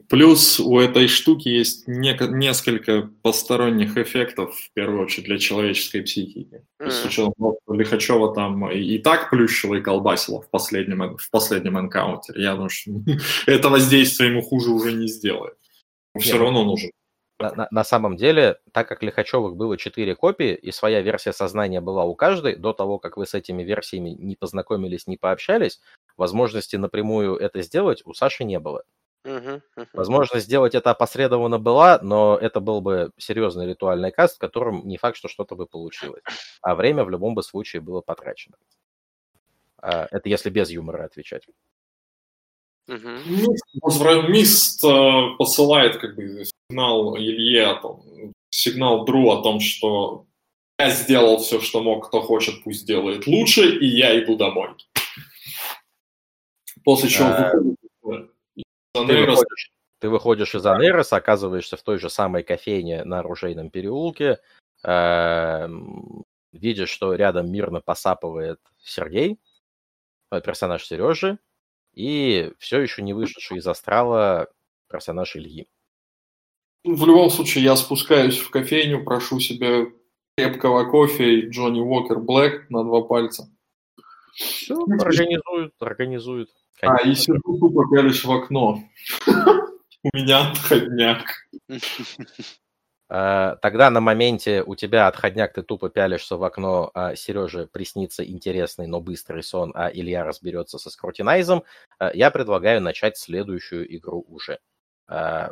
[0.08, 6.62] Плюс у этой штуки есть не, несколько посторонних эффектов, в первую очередь, для человеческой психики.
[6.80, 6.90] Mm.
[6.90, 11.30] С учетом того, что Лихачева там и, и так плющило и колбасило в последнем, в
[11.30, 12.90] последнем энкаунтере, я думаю, что
[13.46, 15.54] это воздействие ему хуже уже не сделает.
[16.14, 16.90] Но все равно нужен.
[17.40, 21.80] На, на, на самом деле, так как Лихачевых было 4 копии, и своя версия сознания
[21.80, 25.80] была у каждой, до того, как вы с этими версиями не познакомились, не пообщались,
[26.16, 28.84] возможности напрямую это сделать у Саши не было.
[29.94, 34.98] Возможность сделать это опосредованно была, но это был бы серьезный ритуальный каст, в котором не
[34.98, 36.22] факт, что что-то бы получилось.
[36.62, 38.56] А время в любом бы случае было потрачено.
[39.78, 41.46] А, это если без юмора отвечать.
[42.86, 44.28] Угу.
[44.28, 48.02] Мист э, посылает как бы сигнал Илье, о том,
[48.50, 50.26] сигнал Дру о том, что
[50.78, 54.70] я сделал все, что мог, кто хочет, пусть делает лучше, и я иду домой.
[56.84, 57.52] После чего а...
[58.92, 64.40] ты, выходишь, ты выходишь из Анейроса, оказываешься в той же самой кофейне на Оружейном переулке,
[64.82, 65.68] э,
[66.52, 69.38] видишь, что рядом мирно посапывает Сергей,
[70.30, 71.38] э, персонаж Сережи,
[71.94, 74.48] и все еще не вышедший из астрала
[74.90, 75.68] персонаж Ильи.
[76.84, 79.92] В любом случае, я спускаюсь в кофейню, прошу себе
[80.36, 83.48] крепкого кофе и Джонни Уокер Блэк на два пальца.
[84.34, 86.50] Все, организуют, организуют.
[86.82, 88.82] А, и сижу тупо пялись в окно.
[89.26, 91.24] У меня отходняк.
[93.14, 98.26] Э, тогда на моменте у тебя отходняк, ты тупо пялишься в окно, а Сереже приснится
[98.26, 101.62] интересный, но быстрый сон, а Илья разберется со скрутинайзом,
[102.00, 104.58] э, я предлагаю начать следующую игру уже.
[105.08, 105.50] Э,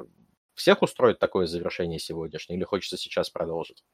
[0.55, 3.85] всех устроит такое завершение сегодняшнее или хочется сейчас продолжить?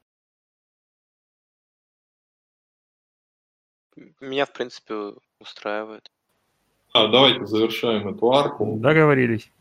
[4.19, 6.09] Меня, в принципе, устраивает.
[6.91, 8.77] А, давайте завершаем эту арку.
[8.79, 9.51] Договорились.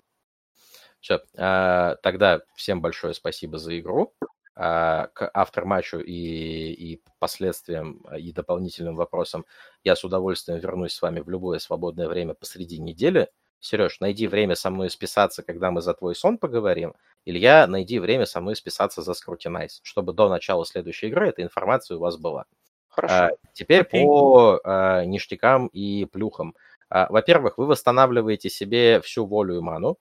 [1.00, 4.14] Все, а, тогда всем большое спасибо за игру.
[4.60, 9.46] А, к автор-матчу и, и последствиям, а, и дополнительным вопросам
[9.84, 13.28] я с удовольствием вернусь с вами в любое свободное время посреди недели.
[13.60, 16.94] Сереж, найди время со мной списаться, когда мы за твой сон поговорим.
[17.24, 21.96] Илья, найди время со мной списаться за Scrutinize, чтобы до начала следующей игры эта информация
[21.96, 22.44] у вас была.
[22.88, 23.14] Хорошо.
[23.14, 24.02] А, теперь Окей.
[24.02, 26.56] по а, ништякам и плюхам.
[26.88, 29.98] А, во-первых, вы восстанавливаете себе всю волю и ману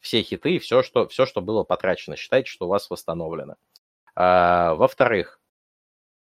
[0.00, 2.16] все хиты, все что, все, что было потрачено.
[2.16, 3.56] Считайте, что у вас восстановлено.
[4.14, 5.40] А, во-вторых,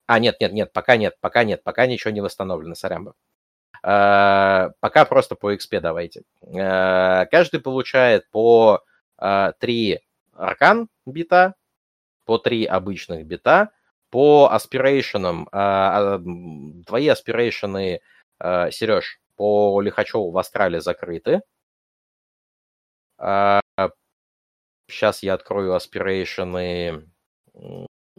[0.06, 3.16] а, нет, нет, нет, пока нет, пока нет, пока ничего не восстановлено, сорямба.
[3.82, 6.24] Пока просто по XP давайте.
[6.58, 8.82] А, каждый получает по
[9.18, 10.00] а, 3
[10.34, 11.56] аркан бита,
[12.26, 13.72] по 3 обычных бита,
[14.10, 16.24] по аспирейшенам, а, а,
[16.86, 18.00] твои аспирейшены,
[18.40, 21.42] а, Сереж, по Лихачеву в Астрале закрыты,
[23.24, 27.10] Сейчас а, я открою аспирейшены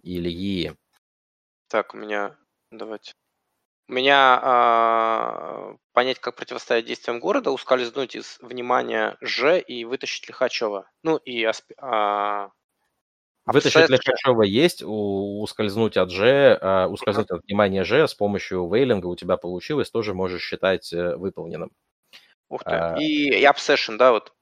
[0.02, 0.73] Ильи.
[1.68, 2.39] Так, у меня...
[2.70, 3.12] Давайте.
[3.86, 10.89] У меня а, понять, как противостоять действиям города, ускользнуть из внимания Ж и вытащить Лихачева.
[11.02, 11.70] Ну и асп...
[11.78, 12.49] а,
[13.44, 19.08] Вытащить Лихачева есть, у, ускользнуть от Ж, а, ускользнуть от внимания Ж с помощью вейлинга
[19.08, 21.70] у тебя получилось, тоже можешь считать э, выполненным.
[22.49, 22.70] Ух ты.
[22.70, 22.97] А...
[22.99, 24.33] И, и Obsession, да, вот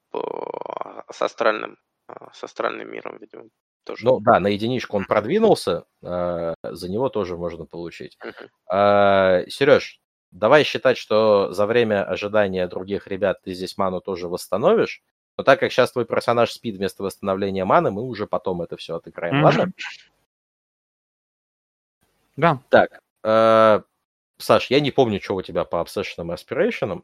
[1.11, 1.77] с астральным,
[2.07, 3.45] а, с астральным миром, видимо.
[3.83, 4.05] Тоже.
[4.05, 8.17] Ну да, на единичку он продвинулся, э, за него тоже можно получить.
[8.23, 9.43] Uh-huh.
[9.43, 9.99] Э, Сереж,
[10.31, 15.03] давай считать, что за время ожидания других ребят ты здесь ману тоже восстановишь.
[15.37, 18.95] Но так как сейчас твой персонаж спит вместо восстановления маны, мы уже потом это все
[18.95, 19.43] отыграем, mm-hmm.
[19.43, 19.73] ладно?
[22.37, 22.59] Да.
[22.69, 23.81] Так, э,
[24.37, 27.03] Саш, я не помню, что у тебя по Obsession и Aspiration.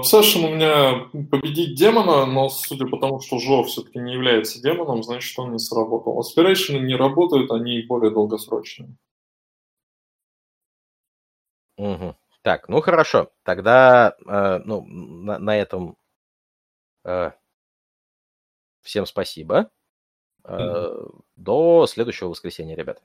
[0.00, 5.02] Obsession у меня победить демона, но судя по тому, что Жо все-таки не является демоном,
[5.02, 6.20] значит, он не сработал.
[6.20, 8.96] Aspiration не работают, они более долгосрочные.
[11.76, 12.16] Угу.
[12.42, 13.30] Так, ну хорошо.
[13.44, 15.96] Тогда э, ну, на, на этом
[17.04, 17.32] э,
[18.82, 19.70] всем спасибо.
[20.44, 23.02] Э, mm До следующего воскресенья, ребят.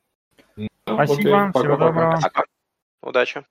[0.85, 2.19] Спасибо, Окей, всего доброго.
[3.01, 3.45] Удачи.